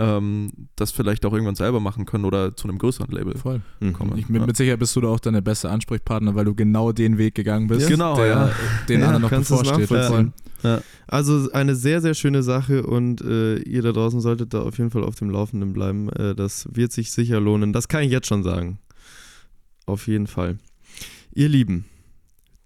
ähm, 0.00 0.50
das 0.76 0.92
vielleicht 0.92 1.26
auch 1.26 1.32
irgendwann 1.32 1.56
selber 1.56 1.80
machen 1.80 2.06
können 2.06 2.24
oder 2.24 2.56
zu 2.56 2.68
einem 2.68 2.78
größeren 2.78 3.10
Label 3.10 3.36
Voll. 3.36 3.60
Mhm. 3.80 3.92
kommen. 3.92 4.16
Ich 4.16 4.26
bin 4.28 4.36
Ja. 4.36 4.46
mit 4.46 4.56
Sicherheit 4.56 4.78
bist 4.78 4.94
du 4.94 5.00
da 5.00 5.08
auch 5.08 5.18
deine 5.20 5.42
beste 5.42 5.68
Ansprechpartner, 5.70 6.34
weil 6.36 6.44
du 6.44 6.54
genau 6.54 6.92
den 6.92 7.18
Weg 7.18 7.34
gegangen 7.34 7.66
bist, 7.66 7.82
Ja, 7.82 7.88
genau, 7.88 8.14
der 8.16 8.26
ja. 8.26 8.50
den 8.88 9.00
Ja, 9.00 9.06
anderen 9.08 9.22
noch 9.22 9.30
bevorsteht. 9.30 9.88
Voll. 9.88 10.32
Also 11.06 11.50
eine 11.52 11.74
sehr, 11.74 12.00
sehr 12.00 12.14
schöne 12.14 12.42
Sache 12.42 12.84
und 12.86 13.20
äh, 13.22 13.56
ihr 13.58 13.82
da 13.82 13.92
draußen 13.92 14.20
solltet 14.20 14.54
da 14.54 14.62
auf 14.62 14.78
jeden 14.78 14.90
Fall 14.90 15.04
auf 15.04 15.16
dem 15.16 15.30
Laufenden 15.30 15.72
bleiben. 15.72 16.08
Äh, 16.10 16.34
das 16.34 16.68
wird 16.72 16.92
sich 16.92 17.10
sicher 17.10 17.40
lohnen. 17.40 17.72
Das 17.72 17.88
kann 17.88 18.02
ich 18.04 18.10
jetzt 18.10 18.26
schon 18.28 18.42
sagen. 18.44 18.78
Auf 19.86 20.06
jeden 20.06 20.26
Fall. 20.28 20.58
Ihr 21.34 21.48
Lieben, 21.48 21.84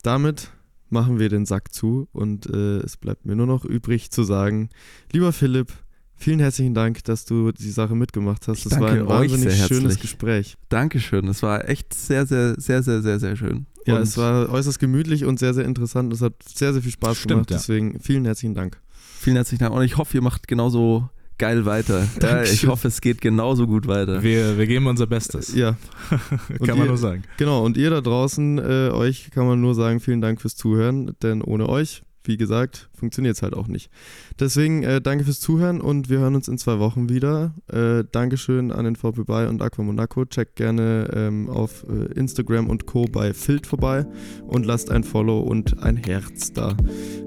damit 0.02 0.50
machen 0.92 1.18
wir 1.18 1.28
den 1.28 1.46
Sack 1.46 1.72
zu 1.72 2.08
und 2.12 2.46
äh, 2.46 2.78
es 2.78 2.96
bleibt 2.96 3.26
mir 3.26 3.34
nur 3.34 3.46
noch 3.46 3.64
übrig 3.64 4.10
zu 4.10 4.22
sagen, 4.22 4.68
lieber 5.12 5.32
Philipp, 5.32 5.72
vielen 6.14 6.38
herzlichen 6.38 6.74
Dank, 6.74 7.02
dass 7.04 7.24
du 7.24 7.52
die 7.52 7.70
Sache 7.70 7.94
mitgemacht 7.94 8.46
hast. 8.48 8.66
Das 8.66 8.78
war 8.78 8.90
ein 8.90 9.08
wahnsinnig 9.08 9.54
sehr 9.54 9.66
schönes. 9.66 9.98
Gespräch. 9.98 10.56
Dankeschön, 10.68 11.26
es 11.28 11.42
war 11.42 11.68
echt 11.68 11.92
sehr, 11.94 12.26
sehr, 12.26 12.54
sehr, 12.58 12.82
sehr, 12.82 13.02
sehr, 13.02 13.18
sehr 13.18 13.36
schön. 13.36 13.66
Ja, 13.86 13.96
Und 13.96 14.02
es 14.02 14.16
war 14.16 14.48
äußerst 14.48 14.78
gemütlich 14.78 15.24
und 15.24 15.38
sehr, 15.40 15.54
sehr 15.54 15.64
interessant. 15.64 16.12
Es 16.12 16.20
hat 16.20 16.34
sehr, 16.46 16.72
sehr 16.72 16.82
viel 16.82 16.92
Spaß 16.92 17.16
Stimmt, 17.16 17.48
gemacht. 17.48 17.50
Deswegen 17.50 17.98
vielen 17.98 18.24
herzlichen 18.24 18.54
Dank. 18.54 18.80
Vielen 19.18 19.36
herzlichen 19.36 19.64
Dank 19.64 19.74
und 19.74 19.82
ich 19.82 19.96
hoffe, 19.96 20.16
ihr 20.16 20.22
macht 20.22 20.46
genauso 20.46 21.08
geil 21.38 21.64
weiter. 21.66 22.06
Ja, 22.22 22.42
ich 22.42 22.66
hoffe, 22.66 22.88
es 22.88 23.00
geht 23.00 23.20
genauso 23.20 23.66
gut 23.66 23.86
weiter. 23.86 24.22
Wir, 24.22 24.56
wir 24.58 24.66
geben 24.66 24.86
unser 24.86 25.06
Bestes. 25.06 25.54
Ja, 25.54 25.76
Und 26.58 26.66
Kann 26.66 26.76
man 26.78 26.86
ihr- 26.86 26.90
nur 26.90 26.98
sagen. 26.98 27.24
Genau, 27.36 27.64
und 27.64 27.76
ihr 27.76 27.90
da 27.90 28.00
draußen, 28.00 28.58
äh, 28.58 28.90
euch 28.92 29.30
kann 29.30 29.46
man 29.46 29.60
nur 29.60 29.74
sagen, 29.74 30.00
vielen 30.00 30.20
Dank 30.20 30.40
fürs 30.40 30.56
Zuhören, 30.56 31.12
denn 31.22 31.42
ohne 31.42 31.68
euch, 31.68 32.02
wie 32.24 32.36
gesagt, 32.36 32.88
funktioniert 32.94 33.36
es 33.36 33.42
halt 33.42 33.54
auch 33.54 33.68
nicht. 33.68 33.90
Deswegen 34.38 34.82
äh, 34.82 35.00
danke 35.00 35.24
fürs 35.24 35.40
Zuhören 35.40 35.80
und 35.80 36.08
wir 36.08 36.18
hören 36.18 36.34
uns 36.34 36.48
in 36.48 36.58
zwei 36.58 36.78
Wochen 36.78 37.08
wieder. 37.08 37.54
Äh, 37.68 38.04
Dankeschön 38.10 38.70
an 38.72 38.84
den 38.84 38.96
VP 38.96 39.24
Bay 39.24 39.46
und 39.48 39.62
Aqua 39.62 39.84
Monaco. 39.84 40.24
Checkt 40.24 40.56
gerne 40.56 41.10
ähm, 41.14 41.48
auf 41.48 41.84
äh, 41.88 42.12
Instagram 42.18 42.70
und 42.70 42.86
Co. 42.86 43.06
bei 43.06 43.34
Filt 43.34 43.66
vorbei 43.66 44.06
und 44.46 44.66
lasst 44.66 44.90
ein 44.90 45.04
Follow 45.04 45.40
und 45.40 45.82
ein 45.82 45.96
Herz 45.96 46.52
da. 46.52 46.76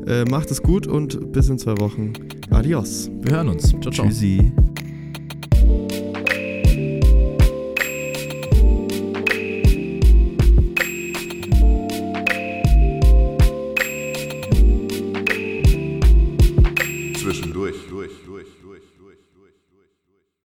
Äh, 0.07 0.25
macht 0.25 0.51
es 0.51 0.61
gut 0.61 0.87
und 0.87 1.31
bis 1.31 1.49
in 1.49 1.59
zwei 1.59 1.77
Wochen. 1.79 2.13
Adios. 2.49 3.09
Wir 3.21 3.35
hören 3.35 3.49
uns. 3.49 3.69
Ciao, 3.69 3.91
ciao. 3.91 4.07
Tschüssi. 4.07 4.51